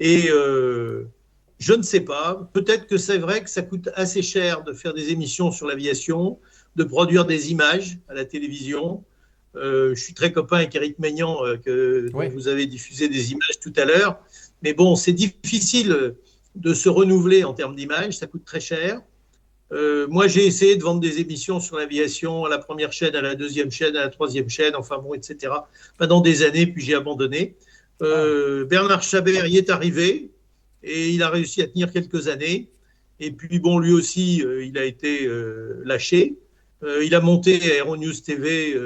Et 0.00 0.30
euh, 0.30 1.04
je 1.58 1.74
ne 1.74 1.82
sais 1.82 2.00
pas. 2.00 2.48
Peut-être 2.52 2.86
que 2.86 2.96
c'est 2.96 3.18
vrai 3.18 3.42
que 3.42 3.50
ça 3.50 3.62
coûte 3.62 3.90
assez 3.94 4.22
cher 4.22 4.62
de 4.62 4.72
faire 4.72 4.94
des 4.94 5.10
émissions 5.10 5.50
sur 5.52 5.66
l'aviation, 5.66 6.38
de 6.76 6.84
produire 6.84 7.26
des 7.26 7.52
images 7.52 7.98
à 8.08 8.14
la 8.14 8.24
télévision. 8.24 9.04
Euh, 9.54 9.94
je 9.94 10.02
suis 10.02 10.14
très 10.14 10.32
copain 10.32 10.56
avec 10.56 10.74
Eric 10.74 10.98
Maignan, 10.98 11.44
euh, 11.44 11.56
que, 11.56 12.10
Oui. 12.14 12.28
vous 12.28 12.48
avez 12.48 12.66
diffusé 12.66 13.08
des 13.08 13.32
images 13.32 13.60
tout 13.60 13.72
à 13.76 13.84
l'heure. 13.84 14.18
Mais 14.62 14.72
bon, 14.72 14.96
c'est 14.96 15.12
difficile 15.12 16.14
de 16.54 16.74
se 16.74 16.88
renouveler 16.88 17.44
en 17.44 17.52
termes 17.52 17.76
d'images, 17.76 18.16
ça 18.18 18.26
coûte 18.26 18.44
très 18.44 18.60
cher. 18.60 19.00
Euh, 19.74 20.06
moi, 20.08 20.28
j'ai 20.28 20.46
essayé 20.46 20.76
de 20.76 20.82
vendre 20.82 21.00
des 21.00 21.20
émissions 21.20 21.58
sur 21.58 21.76
l'aviation 21.76 22.44
à 22.44 22.48
la 22.48 22.58
première 22.58 22.92
chaîne, 22.92 23.16
à 23.16 23.20
la 23.20 23.34
deuxième 23.34 23.72
chaîne, 23.72 23.96
à 23.96 24.02
la 24.02 24.08
troisième 24.08 24.48
chaîne, 24.48 24.76
enfin 24.76 24.98
bon, 24.98 25.14
etc. 25.14 25.52
Pendant 25.98 26.20
des 26.20 26.44
années, 26.44 26.66
puis 26.66 26.82
j'ai 26.82 26.94
abandonné. 26.94 27.56
Euh, 28.02 28.64
Bernard 28.64 29.02
Chabert 29.02 29.46
y 29.46 29.56
est 29.56 29.70
arrivé 29.70 30.30
et 30.82 31.10
il 31.10 31.22
a 31.22 31.28
réussi 31.28 31.60
à 31.62 31.66
tenir 31.66 31.92
quelques 31.92 32.28
années. 32.28 32.68
Et 33.18 33.32
puis, 33.32 33.58
bon, 33.58 33.78
lui 33.78 33.92
aussi, 33.92 34.42
euh, 34.44 34.64
il 34.64 34.78
a 34.78 34.84
été 34.84 35.28
lâché. 35.84 36.36
Il 37.02 37.14
a 37.14 37.20
monté 37.20 37.64
Aeronews 37.78 38.12
TV, 38.12 38.78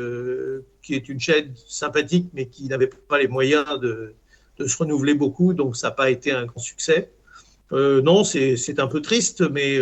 qui 0.83 0.95
est 0.95 1.09
une 1.09 1.19
chaîne 1.19 1.53
sympathique, 1.67 2.29
mais 2.33 2.47
qui 2.47 2.69
n'avait 2.69 2.87
pas 2.87 3.19
les 3.19 3.27
moyens 3.27 3.81
de, 3.81 4.15
de 4.57 4.67
se 4.69 4.77
renouveler 4.77 5.15
beaucoup, 5.15 5.53
donc 5.53 5.77
ça 5.77 5.89
n'a 5.89 5.95
pas 5.95 6.09
été 6.09 6.31
un 6.31 6.47
grand 6.47 6.61
succès. 6.61 7.11
Non, 7.73 8.23
c'est 8.23 8.79
un 8.79 8.87
peu 8.87 9.03
triste, 9.03 9.43
mais 9.51 9.81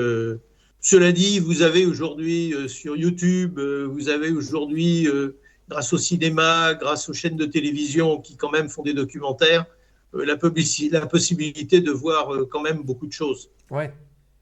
cela 0.81 1.13
dit, 1.13 1.41
vous 1.41 1.63
avez 1.63 1.85
aujourd'hui 1.85 2.55
euh, 2.55 2.69
sur 2.69 2.97
YouTube, 2.97 3.59
euh, 3.59 3.89
vous 3.91 4.09
avez 4.09 4.31
aujourd'hui, 4.31 5.09
euh, 5.09 5.37
grâce 5.69 5.93
au 5.93 5.99
cinéma, 5.99 6.75
grâce 6.75 7.09
aux 7.09 7.13
chaînes 7.13 7.37
de 7.37 7.47
télévision 7.47 8.21
qui 8.21 8.37
quand 8.37 8.51
même 8.51 8.69
font 8.69 8.83
des 8.83 8.95
documentaires, 8.95 9.67
la, 10.13 10.37
possibilité 10.37 11.81
de 11.81 11.91
voir 11.91 12.31
quand 12.51 12.63
même 12.63 12.83
beaucoup 12.83 13.07
de 13.07 13.13
choses. 13.13 13.51
Ouais. 13.71 13.93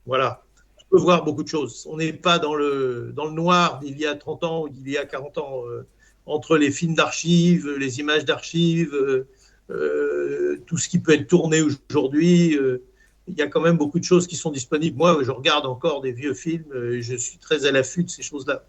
Voilà. 0.07 0.45
On 0.79 0.97
peut 0.97 1.03
voir 1.03 1.25
beaucoup 1.25 1.43
de 1.43 1.49
choses. 1.49 1.89
On 1.91 1.97
n'est 1.97 2.13
pas 2.13 2.39
dans 2.39 2.55
le, 2.55 3.13
dans 3.17 3.25
le 3.25 3.33
noir 3.33 3.81
d'il 3.81 3.99
y 3.99 4.07
a 4.07 4.15
30 4.15 4.45
ans 4.45 4.63
ou 4.65 4.69
d'il 4.69 4.89
y 4.89 4.99
a 4.99 5.07
40 5.07 5.39
ans. 5.39 5.63
entre 6.27 6.59
les 6.59 6.71
films 6.71 6.95
d'archives, 6.95 7.69
les 7.71 8.01
images 8.01 8.25
d'archives, 8.27 8.95
tout 9.69 10.77
ce 10.77 10.89
qui 10.89 10.99
peut 10.99 11.15
être 11.15 11.27
tourné 11.27 11.63
aujourd'hui, 11.63 12.59
il 13.27 13.35
y 13.35 13.43
a 13.43 13.47
quand 13.47 13.61
même 13.61 13.77
beaucoup 13.77 13.99
de 13.99 14.05
choses 14.05 14.27
qui 14.27 14.37
sont 14.37 14.51
disponibles. 14.51 14.97
Moi, 14.97 15.19
je 15.23 15.31
regarde 15.31 15.67
encore 15.67 16.01
des 16.01 16.13
vieux 16.13 16.35
films 16.35 16.65
euh, 16.75 16.97
et 16.97 17.03
je 17.03 17.17
suis 17.17 17.39
très 17.39 17.67
à 17.67 17.73
l'affût 17.73 18.05
de 18.05 18.11
ces 18.11 18.23
choses-là. 18.23 18.65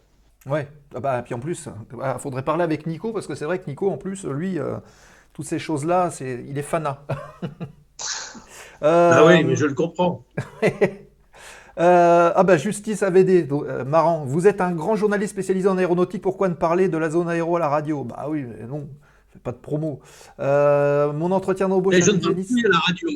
Ouais, 0.45 0.67
ah 0.93 0.99
bah, 0.99 1.21
puis 1.23 1.33
en 1.33 1.39
plus, 1.39 1.67
il 1.91 2.19
faudrait 2.19 2.43
parler 2.43 2.63
avec 2.63 2.85
Nico, 2.85 3.11
parce 3.11 3.25
que 3.25 3.33
c'est 3.33 3.45
vrai 3.45 3.59
que 3.59 3.67
Nico, 3.67 3.89
en 3.89 3.97
plus, 3.97 4.25
lui, 4.25 4.59
euh, 4.59 4.77
toutes 5.33 5.45
ces 5.45 5.59
choses-là, 5.59 6.11
c'est, 6.11 6.45
il 6.47 6.57
est 6.57 6.63
fanat. 6.63 7.05
Euh, 8.83 9.11
Ah 9.13 9.25
oui, 9.25 9.43
mais 9.43 9.55
je 9.55 9.65
le 9.65 9.73
comprends. 9.73 10.25
euh, 11.79 12.31
ah 12.35 12.43
bah 12.43 12.57
Justice 12.57 13.03
AVD, 13.03 13.47
euh, 13.51 13.85
marrant. 13.85 14.25
Vous 14.25 14.47
êtes 14.47 14.61
un 14.61 14.73
grand 14.73 14.95
journaliste 14.95 15.31
spécialisé 15.31 15.67
en 15.67 15.77
aéronautique, 15.77 16.21
pourquoi 16.21 16.49
ne 16.49 16.53
parler 16.53 16.89
de 16.89 16.97
la 16.97 17.09
zone 17.09 17.29
aéro 17.29 17.55
à 17.55 17.59
la 17.59 17.69
radio? 17.69 18.03
Bah 18.03 18.27
oui, 18.29 18.43
mais 18.43 18.67
non, 18.67 18.87
fais 19.31 19.39
pas 19.39 19.51
de 19.53 19.57
promo. 19.57 20.01
Euh, 20.39 21.11
mon 21.13 21.31
entretien 21.31 21.69
d'embauche 21.69 21.95
Mais 21.95 22.01
je 22.01 22.11
ne 22.11 22.19
parle 22.19 22.35
plus 22.35 22.65
à 22.65 22.69
la 22.69 22.79
radio. 22.79 23.09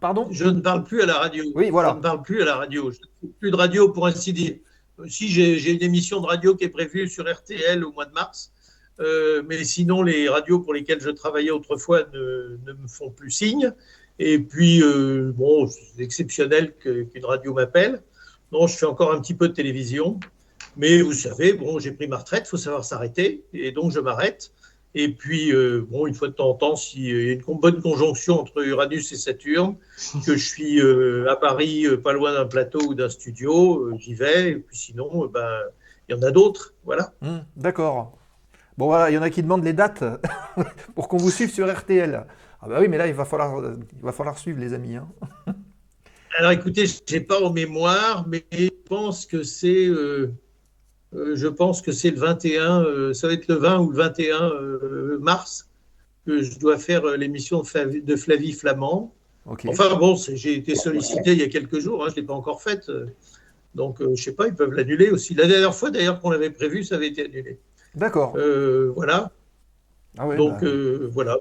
Pardon 0.00 0.28
Je 0.30 0.44
ne 0.44 0.60
parle 0.60 0.84
plus 0.84 1.02
à 1.02 1.06
la 1.06 1.18
radio. 1.18 1.44
Oui, 1.54 1.70
voilà. 1.70 1.90
Je 1.90 1.96
ne 1.96 2.02
parle 2.02 2.22
plus 2.22 2.42
à 2.42 2.44
la 2.44 2.56
radio. 2.56 2.90
Je 2.90 3.28
plus 3.38 3.50
de 3.50 3.56
radio 3.56 3.90
pour 3.90 4.06
ainsi 4.06 4.32
dire. 4.32 4.56
Si 5.06 5.28
j'ai 5.28 5.70
une 5.70 5.82
émission 5.82 6.20
de 6.20 6.26
radio 6.26 6.54
qui 6.54 6.64
est 6.64 6.68
prévue 6.68 7.08
sur 7.08 7.30
RTL 7.30 7.84
au 7.84 7.92
mois 7.92 8.04
de 8.04 8.12
mars, 8.12 8.52
euh, 9.00 9.42
mais 9.48 9.64
sinon 9.64 10.02
les 10.02 10.28
radios 10.28 10.58
pour 10.58 10.74
lesquelles 10.74 11.00
je 11.00 11.08
travaillais 11.08 11.50
autrefois 11.50 12.04
ne, 12.12 12.58
ne 12.66 12.72
me 12.72 12.86
font 12.86 13.10
plus 13.10 13.30
signe. 13.30 13.72
Et 14.18 14.38
puis, 14.38 14.82
euh, 14.82 15.32
bon, 15.34 15.66
c'est 15.66 16.02
exceptionnel 16.02 16.74
qu'une 16.78 17.24
radio 17.24 17.54
m'appelle. 17.54 18.02
Non, 18.52 18.66
je 18.66 18.76
fais 18.76 18.84
encore 18.84 19.12
un 19.14 19.20
petit 19.20 19.34
peu 19.34 19.48
de 19.48 19.54
télévision. 19.54 20.20
Mais 20.76 21.00
vous 21.00 21.14
savez, 21.14 21.54
bon, 21.54 21.78
j'ai 21.78 21.92
pris 21.92 22.06
ma 22.06 22.18
retraite, 22.18 22.44
il 22.46 22.50
faut 22.50 22.56
savoir 22.58 22.84
s'arrêter. 22.84 23.44
Et 23.54 23.72
donc, 23.72 23.92
je 23.92 24.00
m'arrête. 24.00 24.52
Et 24.94 25.14
puis, 25.14 25.52
euh, 25.54 25.86
bon, 25.88 26.06
une 26.08 26.14
fois 26.14 26.28
de 26.28 26.32
temps 26.32 26.50
en 26.50 26.54
temps, 26.54 26.76
s'il 26.76 27.04
y 27.04 27.30
a 27.30 27.32
une 27.32 27.42
bonne 27.60 27.80
conjonction 27.80 28.40
entre 28.40 28.64
Uranus 28.66 29.12
et 29.12 29.16
Saturne, 29.16 29.76
que 30.26 30.36
je 30.36 30.44
suis 30.44 30.80
euh, 30.80 31.30
à 31.30 31.36
Paris, 31.36 31.86
euh, 31.86 31.96
pas 31.96 32.12
loin 32.12 32.32
d'un 32.32 32.46
plateau 32.46 32.80
ou 32.88 32.94
d'un 32.94 33.08
studio, 33.08 33.84
euh, 33.84 33.96
j'y 33.98 34.14
vais. 34.14 34.50
Et 34.50 34.56
puis 34.56 34.76
sinon, 34.76 35.24
euh, 35.24 35.28
ben, 35.28 35.48
il 36.08 36.16
y 36.16 36.18
en 36.18 36.22
a 36.22 36.32
d'autres. 36.32 36.74
Voilà. 36.84 37.12
Hmm, 37.20 37.38
D'accord. 37.56 38.18
Bon 38.78 38.86
voilà, 38.86 39.10
il 39.10 39.14
y 39.14 39.18
en 39.18 39.22
a 39.22 39.30
qui 39.30 39.42
demandent 39.42 39.64
les 39.64 39.74
dates 39.74 40.02
pour 40.94 41.06
qu'on 41.08 41.18
vous 41.18 41.30
suive 41.30 41.50
sur 41.52 41.70
RTL. 41.72 42.26
Ah 42.62 42.68
bah 42.68 42.78
oui, 42.80 42.88
mais 42.88 42.98
là, 42.98 43.06
il 43.06 43.14
va 43.14 43.24
falloir, 43.24 43.58
euh, 43.60 43.76
il 43.96 44.02
va 44.02 44.12
falloir 44.12 44.38
suivre 44.38 44.58
les 44.58 44.72
amis. 44.72 44.96
hein. 44.96 45.08
Alors 46.38 46.52
écoutez, 46.52 46.86
je 46.86 46.98
n'ai 47.12 47.20
pas 47.20 47.40
en 47.42 47.52
mémoire, 47.52 48.26
mais 48.26 48.44
je 48.52 48.68
pense 48.88 49.26
que 49.26 49.42
c'est 49.42 49.86
euh, 49.86 49.92
euh, 49.92 50.32
je 51.12 51.48
pense 51.48 51.82
que 51.82 51.92
c'est 51.92 52.10
le 52.10 52.18
21, 52.18 52.82
euh, 52.84 53.12
ça 53.12 53.26
va 53.26 53.32
être 53.34 53.48
le 53.48 53.56
20 53.56 53.78
ou 53.80 53.90
le 53.90 53.96
21 53.96 54.50
euh, 54.52 55.18
mars 55.20 55.68
que 56.26 56.42
je 56.42 56.58
dois 56.58 56.78
faire 56.78 57.04
euh, 57.04 57.16
l'émission 57.16 57.62
de 57.62 58.16
Flavie, 58.16 58.52
Flamand. 58.52 59.12
Enfin 59.66 59.96
bon, 59.96 60.16
j'ai 60.16 60.54
été 60.54 60.74
sollicité 60.74 61.32
il 61.32 61.38
y 61.38 61.42
a 61.42 61.48
quelques 61.48 61.78
jours, 61.80 62.04
hein, 62.04 62.08
je 62.08 62.16
ne 62.16 62.20
l'ai 62.20 62.26
pas 62.26 62.34
encore 62.34 62.62
faite. 62.62 62.88
euh, 62.88 63.06
donc 63.74 64.00
euh, 64.00 64.06
je 64.06 64.10
ne 64.10 64.16
sais 64.16 64.32
pas, 64.32 64.46
ils 64.48 64.54
peuvent 64.54 64.72
l'annuler 64.72 65.10
aussi. 65.10 65.34
La 65.34 65.46
dernière 65.46 65.74
fois 65.74 65.90
d'ailleurs 65.90 66.20
qu'on 66.20 66.30
l'avait 66.30 66.50
prévu, 66.50 66.84
ça 66.84 66.96
avait 66.96 67.08
été 67.08 67.24
annulé. 67.24 67.58
D'accord. 67.94 68.34
Euh, 68.36 68.92
voilà, 68.94 69.30
Ah 70.18 70.26
ouais, 70.28 70.36
donc 70.36 70.60
bah, 70.60 70.66
euh, 70.66 71.08
voilà. 71.12 71.38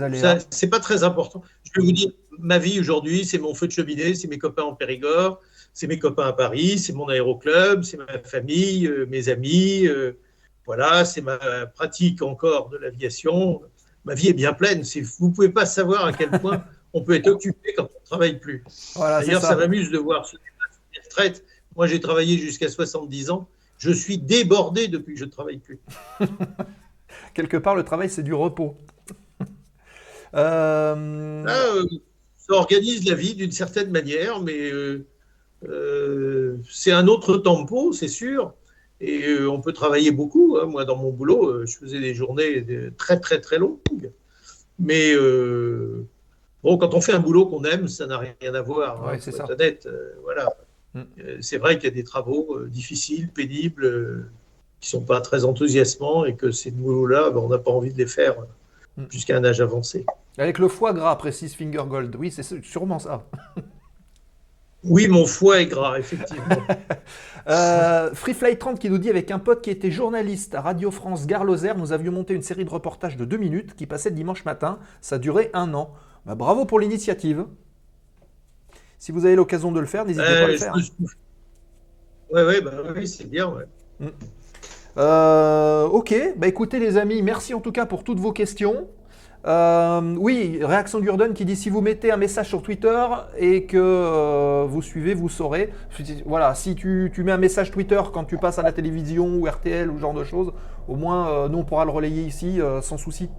aléas. 0.00 0.46
c'est 0.50 0.68
pas 0.68 0.80
très 0.80 1.02
important. 1.04 1.42
Je 1.64 1.80
vais 1.80 1.86
vous 1.86 1.92
dire, 1.92 2.10
ma 2.38 2.58
vie 2.58 2.78
aujourd'hui, 2.78 3.24
c'est 3.24 3.38
mon 3.38 3.54
feu 3.54 3.66
de 3.66 3.72
cheminée, 3.72 4.14
c'est 4.14 4.28
mes 4.28 4.38
copains 4.38 4.62
en 4.64 4.74
Périgord, 4.74 5.40
c'est 5.72 5.86
mes 5.86 5.98
copains 5.98 6.26
à 6.26 6.32
Paris, 6.32 6.78
c'est 6.78 6.92
mon 6.92 7.08
aéroclub, 7.08 7.82
c'est 7.82 7.96
ma 7.96 8.06
famille, 8.24 8.86
euh, 8.86 9.06
mes 9.06 9.28
amis. 9.28 9.86
euh, 9.86 10.12
voilà, 10.66 11.04
c'est 11.04 11.22
ma 11.22 11.38
pratique 11.74 12.22
encore 12.22 12.68
de 12.68 12.76
l'aviation. 12.78 13.62
Ma 14.04 14.14
vie 14.14 14.28
est 14.28 14.32
bien 14.34 14.52
pleine. 14.52 14.84
C'est- 14.84 15.00
Vous 15.00 15.28
ne 15.28 15.34
pouvez 15.34 15.48
pas 15.48 15.66
savoir 15.66 16.04
à 16.06 16.12
quel 16.12 16.30
point 16.30 16.64
on 16.92 17.02
peut 17.02 17.14
être 17.14 17.28
occupé 17.28 17.74
quand 17.74 17.84
on 17.84 18.00
ne 18.00 18.06
travaille 18.06 18.38
plus. 18.38 18.62
Voilà, 18.94 19.20
D'ailleurs, 19.24 19.40
ça. 19.40 19.48
ça 19.48 19.56
m'amuse 19.56 19.90
de 19.90 19.98
voir 19.98 20.22
passent 20.22 20.34
les 20.94 21.00
retraites. 21.02 21.44
Moi, 21.74 21.86
j'ai 21.86 22.00
travaillé 22.00 22.38
jusqu'à 22.38 22.68
70 22.68 23.30
ans. 23.30 23.48
Je 23.78 23.90
suis 23.90 24.18
débordé 24.18 24.86
depuis 24.88 25.14
que 25.14 25.20
je 25.20 25.24
ne 25.24 25.30
travaille 25.30 25.58
plus. 25.58 25.80
Quelque 27.34 27.56
part, 27.56 27.74
le 27.74 27.82
travail, 27.82 28.08
c'est 28.10 28.22
du 28.22 28.34
repos. 28.34 28.76
Euh, 30.34 31.42
Là, 31.44 31.66
euh, 31.74 31.84
ça 32.38 32.54
organise 32.54 33.06
la 33.08 33.14
vie 33.14 33.34
d'une 33.34 33.52
certaine 33.52 33.90
manière, 33.90 34.40
mais 34.40 34.70
euh, 34.72 35.06
c'est 36.70 36.92
un 36.92 37.06
autre 37.08 37.36
tempo, 37.38 37.92
c'est 37.92 38.08
sûr. 38.08 38.54
Et 39.00 39.24
euh, 39.26 39.50
on 39.50 39.60
peut 39.60 39.72
travailler 39.72 40.12
beaucoup. 40.12 40.58
hein. 40.60 40.66
Moi, 40.66 40.84
dans 40.84 40.96
mon 40.96 41.10
boulot, 41.10 41.48
euh, 41.48 41.66
je 41.66 41.76
faisais 41.76 41.98
des 42.00 42.14
journées 42.14 42.64
très, 42.96 43.18
très, 43.18 43.40
très 43.40 43.58
longues. 43.58 43.78
Mais 44.78 45.12
euh, 45.14 46.06
bon, 46.62 46.78
quand 46.78 46.94
on 46.94 47.00
fait 47.00 47.12
un 47.12 47.18
boulot 47.18 47.46
qu'on 47.46 47.64
aime, 47.64 47.88
ça 47.88 48.06
n'a 48.06 48.18
rien 48.18 48.54
à 48.54 48.62
voir. 48.62 49.04
Ouais, 49.04 49.14
hein, 49.14 49.18
c'est 49.20 49.40
honnête, 49.40 49.86
euh, 49.86 50.14
voilà. 50.22 50.48
Mm. 50.94 51.00
Euh, 51.20 51.38
c'est 51.40 51.58
vrai 51.58 51.76
qu'il 51.78 51.88
y 51.88 51.92
a 51.92 51.94
des 51.94 52.04
travaux 52.04 52.56
euh, 52.56 52.68
difficiles, 52.68 53.28
pénibles, 53.30 53.84
euh, 53.84 54.30
qui 54.80 54.88
sont 54.90 55.04
pas 55.04 55.20
très 55.20 55.44
enthousiasmants 55.44 56.24
et 56.24 56.36
que 56.36 56.50
ces 56.52 56.70
boulots-là, 56.70 57.30
ben, 57.30 57.40
on 57.40 57.48
n'a 57.48 57.58
pas 57.58 57.70
envie 57.70 57.92
de 57.92 57.98
les 57.98 58.06
faire 58.06 58.38
euh, 58.40 58.44
Mm. 58.98 59.04
jusqu'à 59.08 59.38
un 59.38 59.44
âge 59.44 59.62
avancé. 59.62 60.04
Avec 60.36 60.58
le 60.58 60.68
foie 60.68 60.92
gras, 60.92 61.16
précise 61.16 61.54
Finger 61.56 61.84
Gold. 61.88 62.14
Oui, 62.16 62.30
c'est 62.30 62.42
sûrement 62.62 62.98
ça. 62.98 63.24
Oui, 64.84 65.06
mon 65.08 65.26
foie 65.26 65.60
est 65.60 65.66
gras, 65.66 65.98
effectivement. 65.98 66.44
Euh, 67.48 68.14
Free 68.14 68.34
Flight 68.34 68.56
30 68.60 68.78
qui 68.78 68.88
nous 68.88 68.98
dit 68.98 69.10
avec 69.10 69.32
un 69.32 69.40
pote 69.40 69.62
qui 69.62 69.70
était 69.70 69.90
journaliste 69.90 70.54
à 70.54 70.60
Radio 70.60 70.92
France 70.92 71.26
Gare 71.26 71.42
Lozère, 71.42 71.76
nous 71.76 71.92
avions 71.92 72.12
monté 72.12 72.34
une 72.34 72.42
série 72.42 72.64
de 72.64 72.70
reportages 72.70 73.16
de 73.16 73.24
deux 73.24 73.36
minutes 73.36 73.74
qui 73.74 73.84
passait 73.86 74.12
dimanche 74.12 74.44
matin. 74.44 74.78
Ça 75.00 75.18
durait 75.18 75.50
un 75.52 75.74
an. 75.74 75.92
Bah, 76.24 76.36
bravo 76.36 76.66
pour 76.66 76.78
l'initiative. 76.78 77.46
Si 79.00 79.10
vous 79.10 79.26
avez 79.26 79.34
l'occasion 79.34 79.72
de 79.72 79.80
le 79.80 79.86
faire, 79.86 80.04
n'hésitez 80.04 80.24
pas 80.24 80.30
à 80.30 80.42
Euh, 80.42 80.46
le 80.46 80.52
je 80.52 80.58
faire. 80.58 80.76
suis- 80.76 80.92
Ouais, 82.30 82.44
ouais, 82.44 82.60
bah 82.60 82.70
oui, 82.94 83.08
c'est 83.08 83.28
bien. 83.28 83.48
Ouais. 83.52 83.64
Euh, 84.98 85.84
ok, 85.86 86.14
bah 86.36 86.46
écoutez 86.46 86.78
les 86.78 86.96
amis, 86.96 87.22
merci 87.22 87.54
en 87.54 87.60
tout 87.60 87.72
cas 87.72 87.86
pour 87.86 88.04
toutes 88.04 88.20
vos 88.20 88.32
questions. 88.32 88.86
Euh, 89.44 90.14
oui, 90.18 90.60
réaction 90.62 91.00
Gurdon 91.00 91.32
qui 91.32 91.44
dit 91.44 91.56
si 91.56 91.68
vous 91.68 91.80
mettez 91.80 92.12
un 92.12 92.16
message 92.16 92.48
sur 92.48 92.62
Twitter 92.62 93.06
et 93.36 93.66
que 93.66 93.76
euh, 93.76 94.66
vous 94.68 94.82
suivez, 94.82 95.14
vous 95.14 95.28
saurez. 95.28 95.72
Voilà, 96.26 96.54
si 96.54 96.76
tu, 96.76 97.10
tu 97.12 97.24
mets 97.24 97.32
un 97.32 97.38
message 97.38 97.72
Twitter 97.72 98.00
quand 98.12 98.24
tu 98.24 98.38
passes 98.38 98.58
à 98.60 98.62
la 98.62 98.72
télévision 98.72 99.26
ou 99.36 99.46
RTL 99.46 99.90
ou 99.90 99.96
ce 99.96 100.00
genre 100.00 100.14
de 100.14 100.22
choses, 100.22 100.52
au 100.86 100.94
moins 100.94 101.28
euh, 101.28 101.48
nous 101.48 101.58
on 101.58 101.64
pourra 101.64 101.84
le 101.84 101.90
relayer 101.90 102.22
ici 102.22 102.60
sans 102.82 102.98
souci. 102.98 103.30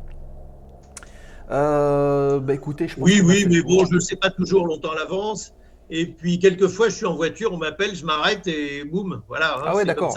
Bah 1.50 2.54
écoutez, 2.54 2.88
je 2.90 2.96
pense 2.96 3.04
Oui, 3.04 3.20
a 3.22 3.24
oui, 3.24 3.46
mais 3.50 3.62
bon, 3.62 3.86
je 3.86 3.96
ne 3.96 4.00
sais 4.00 4.16
pas 4.18 4.30
toujours 4.30 4.66
longtemps 4.66 4.92
à 4.92 4.96
l'avance. 4.96 5.54
Et 5.90 6.08
puis, 6.08 6.40
quelquefois, 6.40 6.90
je 6.90 6.96
suis 6.96 7.06
en 7.06 7.16
voiture, 7.16 7.52
on 7.54 7.58
m'appelle, 7.58 7.94
je 7.94 8.06
m'arrête 8.06 8.48
et 8.48 8.84
boum, 8.84 9.22
voilà. 9.28 9.58
hein, 9.58 9.64
Ah 9.68 9.76
ouais, 9.76 9.86
d'accord. 9.86 10.16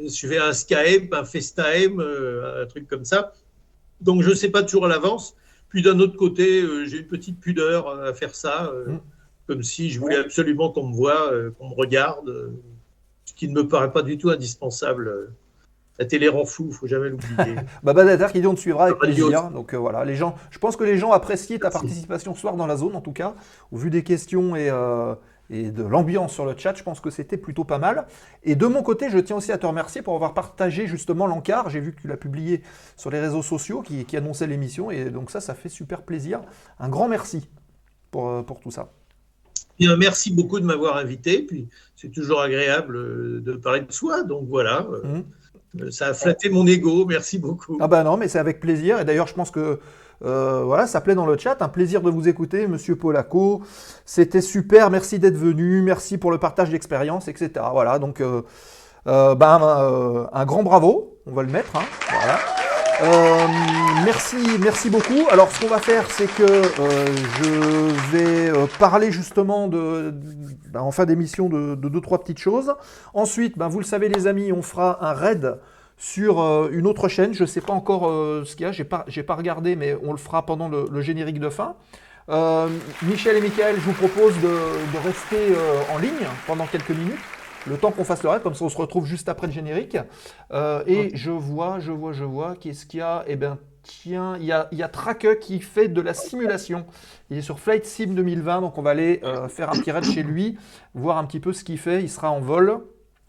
je 0.00 0.26
fais 0.26 0.38
un 0.38 0.52
Skype, 0.52 1.12
un 1.12 1.24
FaceTime, 1.24 2.00
un 2.00 2.66
truc 2.66 2.86
comme 2.88 3.04
ça. 3.04 3.32
Donc, 4.00 4.22
je 4.22 4.30
ne 4.30 4.34
sais 4.34 4.50
pas 4.50 4.62
toujours 4.62 4.86
à 4.86 4.88
l'avance. 4.88 5.34
Puis, 5.68 5.82
d'un 5.82 5.98
autre 6.00 6.16
côté, 6.16 6.62
euh, 6.62 6.86
j'ai 6.86 6.98
une 6.98 7.06
petite 7.06 7.38
pudeur 7.40 7.88
à 7.88 8.14
faire 8.14 8.34
ça, 8.34 8.70
euh, 8.72 8.86
Mm. 8.92 9.00
comme 9.46 9.62
si 9.62 9.90
je 9.90 9.98
voulais 10.00 10.16
absolument 10.16 10.70
qu'on 10.70 10.86
me 10.88 10.94
voit, 10.94 11.32
euh, 11.32 11.50
qu'on 11.58 11.68
me 11.70 11.74
regarde, 11.74 12.28
euh, 12.28 12.50
ce 13.24 13.32
qui 13.34 13.48
ne 13.48 13.54
me 13.54 13.66
paraît 13.68 13.92
pas 13.92 14.02
du 14.02 14.16
tout 14.18 14.30
indispensable. 14.30 15.08
Euh, 15.08 15.30
La 16.00 16.04
télé 16.04 16.28
rend 16.28 16.44
fou, 16.44 16.66
il 16.68 16.74
faut 16.74 16.86
jamais 16.86 17.08
l'oublier. 17.08 17.56
Bah, 17.82 17.92
Badater 17.92 18.28
qui 18.32 18.40
dit 18.40 18.46
on 18.46 18.54
te 18.54 18.60
suivra 18.60 18.84
avec 18.84 18.98
plaisir. 18.98 19.50
Donc 19.50 19.74
euh, 19.74 19.78
voilà, 19.78 20.04
les 20.04 20.14
gens, 20.14 20.36
je 20.50 20.58
pense 20.60 20.76
que 20.76 20.84
les 20.84 20.96
gens 20.96 21.10
appréciaient 21.10 21.58
ta 21.58 21.70
Merci. 21.70 21.78
participation 21.80 22.34
ce 22.36 22.40
soir 22.40 22.54
dans 22.54 22.68
la 22.68 22.76
zone 22.76 22.94
en 22.94 23.00
tout 23.00 23.10
cas, 23.12 23.34
au 23.72 23.76
vu 23.78 23.90
des 23.90 24.04
questions 24.04 24.54
et, 24.54 24.70
euh, 24.70 25.14
et 25.50 25.70
de 25.70 25.82
l'ambiance 25.82 26.32
sur 26.32 26.44
le 26.44 26.54
chat. 26.56 26.74
Je 26.76 26.82
pense 26.82 27.00
que 27.00 27.10
c'était 27.10 27.36
plutôt 27.38 27.64
pas 27.64 27.78
mal. 27.78 28.06
Et 28.42 28.54
de 28.56 28.66
mon 28.66 28.82
côté, 28.82 29.10
je 29.10 29.18
tiens 29.18 29.36
aussi 29.36 29.52
à 29.52 29.58
te 29.58 29.66
remercier 29.66 30.02
pour 30.02 30.14
avoir 30.14 30.34
partagé 30.34 30.86
justement 30.86 31.26
l'encart. 31.26 31.70
J'ai 31.70 31.80
vu 31.80 31.92
que 31.94 32.00
tu 32.00 32.08
l'as 32.08 32.16
publié 32.16 32.62
sur 32.96 33.10
les 33.10 33.20
réseaux 33.20 33.42
sociaux 33.42 33.82
qui, 33.82 34.04
qui 34.04 34.16
annonçait 34.16 34.46
l'émission. 34.46 34.90
Et 34.90 35.10
donc 35.10 35.30
ça, 35.30 35.40
ça 35.40 35.54
fait 35.54 35.68
super 35.68 36.02
plaisir. 36.02 36.40
Un 36.78 36.88
grand 36.88 37.08
merci 37.08 37.48
pour, 38.10 38.28
euh, 38.28 38.42
pour 38.42 38.60
tout 38.60 38.70
ça. 38.70 38.92
Bien, 39.78 39.96
merci 39.96 40.32
beaucoup 40.34 40.58
de 40.60 40.64
m'avoir 40.64 40.96
invité. 40.96 41.42
Puis 41.42 41.68
c'est 41.96 42.10
toujours 42.10 42.40
agréable 42.40 42.96
euh, 42.96 43.40
de 43.40 43.52
parler 43.54 43.80
de 43.82 43.92
soi. 43.92 44.22
Donc 44.24 44.48
voilà. 44.48 44.86
euh, 44.90 45.22
Mhm. 45.74 45.90
Ça 45.90 46.08
a 46.08 46.14
flatté 46.14 46.48
mon 46.48 46.66
ego. 46.66 47.04
Merci 47.06 47.38
beaucoup. 47.38 47.76
Ah 47.80 47.88
bah 47.88 48.02
non, 48.02 48.16
mais 48.16 48.26
c'est 48.28 48.38
avec 48.38 48.58
plaisir. 48.58 48.98
Et 49.00 49.04
d'ailleurs, 49.04 49.26
je 49.26 49.34
pense 49.34 49.50
que 49.50 49.78
euh, 50.24 50.62
voilà, 50.64 50.86
ça 50.86 51.00
plaît 51.00 51.14
dans 51.14 51.26
le 51.26 51.38
chat. 51.38 51.60
Un 51.60 51.68
plaisir 51.68 52.02
de 52.02 52.10
vous 52.10 52.28
écouter, 52.28 52.66
Monsieur 52.66 52.96
Polaco. 52.96 53.62
C'était 54.04 54.40
super. 54.40 54.90
Merci 54.90 55.18
d'être 55.18 55.36
venu. 55.36 55.82
Merci 55.82 56.18
pour 56.18 56.30
le 56.30 56.38
partage 56.38 56.70
d'expérience, 56.70 57.28
etc. 57.28 57.50
Voilà, 57.72 57.98
donc 57.98 58.20
euh, 58.20 58.42
euh, 59.06 59.34
ben, 59.34 60.28
un 60.32 60.44
grand 60.44 60.62
bravo. 60.62 61.18
On 61.26 61.32
va 61.32 61.42
le 61.42 61.50
mettre. 61.50 61.72
hein. 61.76 61.84
Merci, 64.04 64.36
merci 64.60 64.90
beaucoup. 64.90 65.28
Alors, 65.30 65.50
ce 65.52 65.60
qu'on 65.60 65.68
va 65.68 65.78
faire, 65.78 66.10
c'est 66.10 66.26
que 66.26 66.46
je 66.46 68.10
vais 68.10 68.52
parler 68.78 69.12
justement 69.12 69.68
de, 69.68 70.12
ben, 70.70 70.80
en 70.80 70.90
fin 70.90 71.04
d'émission 71.04 71.48
de, 71.48 71.74
de 71.76 71.88
deux 71.88 72.00
trois 72.00 72.18
petites 72.18 72.38
choses. 72.38 72.74
Ensuite, 73.14 73.56
ben, 73.56 73.68
vous 73.68 73.78
le 73.78 73.84
savez, 73.84 74.08
les 74.08 74.26
amis, 74.26 74.52
on 74.52 74.62
fera 74.62 75.04
un 75.04 75.12
raid 75.12 75.58
sur 75.98 76.40
euh, 76.40 76.70
une 76.72 76.86
autre 76.86 77.08
chaîne. 77.08 77.34
Je 77.34 77.42
ne 77.42 77.46
sais 77.46 77.60
pas 77.60 77.72
encore 77.72 78.08
euh, 78.08 78.44
ce 78.44 78.56
qu'il 78.56 78.66
y 78.66 78.80
a, 78.80 78.84
pas, 78.84 79.04
j'ai 79.08 79.22
pas 79.22 79.34
regardé, 79.34 79.76
mais 79.76 79.96
on 80.02 80.12
le 80.12 80.18
fera 80.18 80.46
pendant 80.46 80.68
le, 80.68 80.86
le 80.90 81.00
générique 81.02 81.40
de 81.40 81.50
fin. 81.50 81.76
Euh, 82.30 82.68
Michel 83.02 83.36
et 83.36 83.40
Michael, 83.40 83.76
je 83.76 83.80
vous 83.80 83.92
propose 83.92 84.34
de, 84.36 84.48
de 84.48 85.04
rester 85.04 85.54
en 85.92 85.98
ligne 85.98 86.26
pendant 86.46 86.66
quelques 86.66 86.90
minutes, 86.90 87.18
le 87.66 87.76
temps 87.76 87.90
qu'on 87.90 88.04
fasse 88.04 88.22
le 88.22 88.28
raid, 88.28 88.42
comme 88.42 88.54
ça 88.54 88.64
on 88.64 88.68
se 88.68 88.76
retrouve 88.76 89.06
juste 89.06 89.28
après 89.28 89.46
le 89.46 89.52
générique. 89.52 89.96
Et 90.86 91.10
je 91.14 91.30
vois, 91.30 91.78
je 91.80 91.92
vois, 91.92 92.12
je 92.12 92.24
vois, 92.24 92.54
qu'est-ce 92.60 92.84
qu'il 92.86 93.00
y 93.00 93.02
a 93.02 93.24
Eh 93.26 93.36
bien, 93.36 93.58
tiens, 93.88 94.36
il 94.38 94.44
y 94.44 94.52
a, 94.52 94.68
il 94.72 94.78
y 94.78 94.82
a 94.82 94.88
Traque 94.88 95.40
qui 95.40 95.60
fait 95.60 95.88
de 95.88 96.00
la 96.00 96.14
simulation. 96.14 96.86
Il 97.30 97.38
est 97.38 97.42
sur 97.42 97.58
Flight 97.58 97.84
Sim 97.84 98.14
2020, 98.14 98.60
donc 98.60 98.78
on 98.78 98.82
va 98.82 98.90
aller 98.90 99.20
euh, 99.24 99.48
faire 99.48 99.70
un 99.70 99.78
petit 99.78 99.90
raid 99.90 100.04
chez 100.04 100.22
lui, 100.22 100.58
voir 100.94 101.18
un 101.18 101.24
petit 101.24 101.40
peu 101.40 101.52
ce 101.52 101.64
qu'il 101.64 101.78
fait. 101.78 102.02
Il 102.02 102.10
sera 102.10 102.30
en 102.30 102.40
vol 102.40 102.80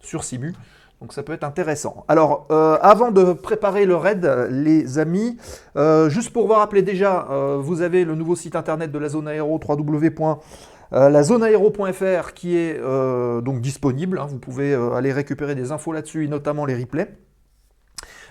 sur 0.02 0.24
Simu. 0.24 0.54
Donc 1.02 1.14
ça 1.14 1.24
peut 1.24 1.32
être 1.32 1.46
intéressant. 1.46 2.04
Alors, 2.10 2.46
euh, 2.52 2.78
avant 2.82 3.12
de 3.12 3.32
préparer 3.32 3.86
le 3.86 3.96
raid, 3.96 4.30
les 4.50 5.00
amis, 5.00 5.38
euh, 5.78 6.10
juste 6.10 6.34
pour 6.34 6.46
vous 6.48 6.54
rappeler 6.54 6.82
déjà, 6.82 7.26
euh, 7.32 7.58
vous 7.62 7.82
avez 7.82 8.04
le 8.04 8.16
nouveau 8.16 8.36
site 8.36 8.58
internet 8.58 8.92
de 8.92 9.00
la 9.00 9.08
zone 9.08 9.30
aéro, 9.30 9.58
www.lazoneaero.fr, 9.66 12.34
qui 12.34 12.58
est 12.58 12.82
donc 13.42 13.62
disponible. 13.62 14.20
hein. 14.20 14.28
vous 14.30 14.40
pouvez 14.40 14.74
aller 14.74 15.14
récupérer 15.14 15.56
des 15.56 15.72
infos 15.72 15.94
là-dessus, 15.94 16.26
et 16.26 16.28
notamment 16.28 16.66
les 16.66 16.76
replays. 16.76 17.16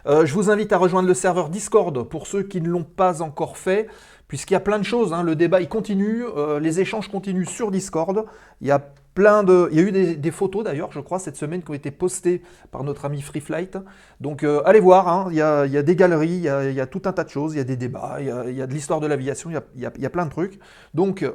Je 0.06 0.32
vous 0.34 0.50
invite 0.50 0.70
à 0.72 0.76
rejoindre 0.78 1.08
le 1.08 1.14
serveur 1.14 1.48
Discord 1.48 2.02
pour 2.08 2.26
ceux 2.26 2.42
qui 2.42 2.60
ne 2.60 2.68
l'ont 2.68 2.84
pas 2.84 3.22
encore 3.22 3.56
fait, 3.56 3.86
puisqu'il 4.26 4.52
y 4.54 4.56
a 4.56 4.60
plein 4.60 4.78
de 4.78 4.84
choses. 4.84 5.14
hein. 5.14 5.22
Le 5.22 5.36
débat 5.36 5.62
il 5.62 5.70
continue, 5.70 6.24
les 6.60 6.80
échanges 6.80 7.08
continuent 7.08 7.46
sur 7.46 7.70
Discord. 7.70 8.26
Il 8.60 8.68
y 8.68 8.70
a 8.70 8.80
il 9.18 9.76
y 9.76 9.80
a 9.80 9.82
eu 9.82 10.16
des, 10.16 10.30
photos 10.30 10.64
d'ailleurs, 10.64 10.92
je 10.92 11.00
crois, 11.00 11.18
cette 11.18 11.36
semaine 11.36 11.62
qui 11.62 11.70
ont 11.70 11.74
été 11.74 11.90
postées 11.90 12.42
par 12.70 12.84
notre 12.84 13.04
ami 13.04 13.20
Free 13.20 13.40
Flight. 13.40 13.76
Donc 14.20 14.44
euh, 14.44 14.62
allez 14.64 14.80
voir. 14.80 15.08
hein. 15.08 15.28
Il, 15.30 15.36
y 15.36 15.42
a, 15.42 15.66
des 15.82 15.96
galeries, 15.96 16.28
il 16.28 16.72
y 16.72 16.80
a, 16.80 16.86
tout 16.86 17.02
un 17.04 17.12
tas 17.12 17.24
de 17.24 17.30
choses, 17.30 17.54
il 17.54 17.58
y 17.58 17.60
a 17.60 17.64
des 17.64 17.76
débats, 17.76 18.16
il 18.20 18.26
y 18.26 18.62
a, 18.62 18.66
de 18.66 18.72
l'histoire 18.72 19.00
de 19.00 19.06
l'aviation, 19.06 19.50
il, 19.50 19.82
y 19.82 20.06
a- 20.06 20.10
plein 20.10 20.26
de 20.26 20.30
trucs. 20.30 20.58
Donc 20.94 21.22
euh, 21.22 21.32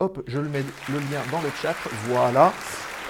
hop, 0.00 0.22
je 0.26 0.38
le 0.38 0.48
mets 0.48 0.64
le 0.88 0.98
lien 0.98 1.22
dans 1.30 1.40
le 1.40 1.50
chat. 1.62 1.74
Voilà. 2.08 2.52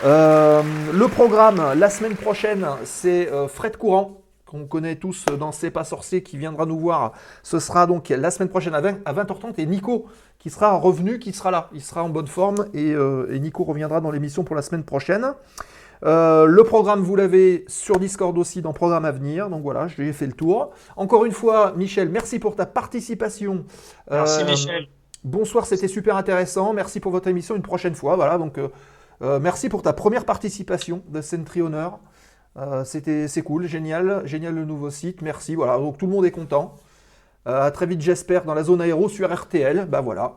Euh, 0.04 0.62
le 0.92 1.08
programme 1.08 1.60
la 1.76 1.90
semaine 1.90 2.14
prochaine, 2.14 2.64
c'est 2.84 3.30
euh, 3.32 3.48
Fred 3.48 3.76
Courant 3.76 4.22
qu'on 4.48 4.66
connaît 4.66 4.96
tous 4.96 5.26
dans 5.38 5.52
C'est 5.52 5.70
pas 5.70 5.84
sorcier 5.84 6.22
qui 6.22 6.38
viendra 6.38 6.66
nous 6.66 6.78
voir. 6.78 7.12
Ce 7.42 7.58
sera 7.58 7.86
donc 7.86 8.08
la 8.08 8.30
semaine 8.30 8.48
prochaine 8.48 8.74
à 8.74 8.80
20, 8.80 8.98
à 9.04 9.12
20h30 9.12 9.54
et 9.58 9.66
Nico 9.66 10.06
qui 10.38 10.50
sera 10.50 10.74
revenu, 10.76 11.18
qui 11.18 11.32
sera 11.32 11.50
là. 11.50 11.68
Il 11.72 11.82
sera 11.82 12.02
en 12.02 12.08
bonne 12.08 12.26
forme 12.26 12.66
et, 12.72 12.92
euh, 12.92 13.32
et 13.32 13.38
Nico 13.40 13.64
reviendra 13.64 14.00
dans 14.00 14.10
l'émission 14.10 14.44
pour 14.44 14.56
la 14.56 14.62
semaine 14.62 14.84
prochaine. 14.84 15.34
Euh, 16.04 16.46
le 16.46 16.62
programme, 16.64 17.00
vous 17.00 17.16
l'avez 17.16 17.64
sur 17.66 17.98
Discord 17.98 18.36
aussi 18.38 18.62
dans 18.62 18.72
Programme 18.72 19.04
à 19.04 19.10
venir. 19.10 19.50
Donc 19.50 19.62
voilà, 19.62 19.88
je 19.88 20.00
lui 20.00 20.08
ai 20.08 20.12
fait 20.12 20.26
le 20.26 20.32
tour. 20.32 20.70
Encore 20.96 21.24
une 21.24 21.32
fois, 21.32 21.74
Michel, 21.76 22.08
merci 22.08 22.38
pour 22.38 22.54
ta 22.56 22.66
participation. 22.66 23.64
Merci 24.10 24.42
Euh, 24.42 24.46
Michel. 24.46 24.86
Bonsoir, 25.24 25.66
c'était 25.66 25.88
super 25.88 26.16
intéressant. 26.16 26.72
Merci 26.72 27.00
pour 27.00 27.10
votre 27.10 27.26
émission 27.28 27.56
une 27.56 27.62
prochaine 27.62 27.96
fois. 27.96 28.14
Voilà, 28.14 28.38
donc 28.38 28.58
merci 29.20 29.68
pour 29.68 29.82
ta 29.82 29.92
première 29.92 30.24
participation 30.24 31.02
de 31.08 31.20
Sentry 31.20 31.60
Honor. 31.60 31.98
Euh, 32.58 32.84
c'était 32.84 33.28
c'est 33.28 33.42
cool, 33.42 33.66
génial, 33.66 34.22
génial 34.24 34.54
le 34.54 34.64
nouveau 34.64 34.90
site. 34.90 35.22
Merci. 35.22 35.54
Voilà, 35.54 35.78
donc 35.78 35.98
tout 35.98 36.06
le 36.06 36.12
monde 36.12 36.26
est 36.26 36.30
content. 36.30 36.76
Euh, 37.46 37.62
à 37.62 37.70
très 37.70 37.86
vite, 37.86 38.00
j'espère, 38.00 38.44
dans 38.44 38.54
la 38.54 38.62
zone 38.64 38.80
aéro 38.80 39.08
sur 39.08 39.32
RTL. 39.32 39.86
Bah 39.86 40.00
voilà. 40.00 40.34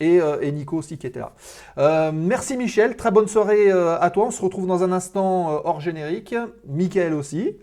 Et, 0.00 0.20
euh, 0.20 0.40
et 0.40 0.50
Nico 0.52 0.76
aussi 0.76 0.98
qui 0.98 1.06
était 1.06 1.20
là. 1.20 1.32
Euh, 1.78 2.10
merci 2.12 2.56
Michel, 2.56 2.96
très 2.96 3.10
bonne 3.10 3.28
soirée 3.28 3.70
à 3.70 4.10
toi. 4.10 4.26
On 4.26 4.30
se 4.30 4.42
retrouve 4.42 4.66
dans 4.66 4.82
un 4.82 4.92
instant 4.92 5.62
hors 5.64 5.80
générique. 5.80 6.34
Michael 6.66 7.14
aussi. 7.14 7.56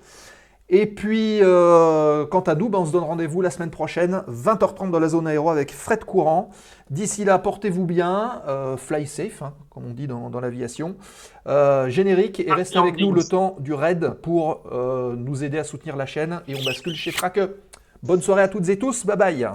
Et 0.74 0.86
puis, 0.86 1.40
euh, 1.42 2.26
quant 2.26 2.40
à 2.40 2.56
nous, 2.56 2.70
ben, 2.70 2.80
on 2.80 2.86
se 2.86 2.94
donne 2.94 3.04
rendez-vous 3.04 3.42
la 3.42 3.50
semaine 3.50 3.72
prochaine, 3.72 4.24
20h30 4.30 4.90
dans 4.90 5.00
la 5.00 5.10
zone 5.10 5.28
aéro 5.28 5.50
avec 5.50 5.74
Fred 5.74 6.06
Courant. 6.06 6.50
D'ici 6.90 7.26
là, 7.26 7.38
portez-vous 7.40 7.86
bien, 7.86 8.42
euh, 8.48 8.78
fly 8.78 9.06
safe, 9.06 9.42
hein, 9.42 9.54
comme 9.70 9.86
on 9.86 9.94
dit 9.94 10.08
dans, 10.08 10.30
dans 10.30 10.40
l'aviation. 10.40 10.96
Euh, 11.46 11.90
générique 11.90 12.40
et 12.40 12.52
restez 12.54 12.80
avec 12.80 12.98
nous 12.98 13.12
le 13.12 13.24
temps 13.24 13.58
du 13.60 13.74
raid 13.74 14.14
pour 14.22 14.64
nous 15.18 15.44
aider 15.44 15.60
à 15.60 15.66
soutenir 15.66 15.98
la 15.98 16.06
chaîne. 16.06 16.42
Et 16.48 16.56
on 16.56 16.64
bascule 16.64 16.96
chez 16.96 17.12
Traque. 17.12 17.42
Bonne 18.02 18.22
soirée 18.22 18.44
à 18.44 18.48
toutes 18.48 18.70
et 18.70 18.80
tous, 18.80 19.06
bye 19.06 19.18
bye 19.18 19.48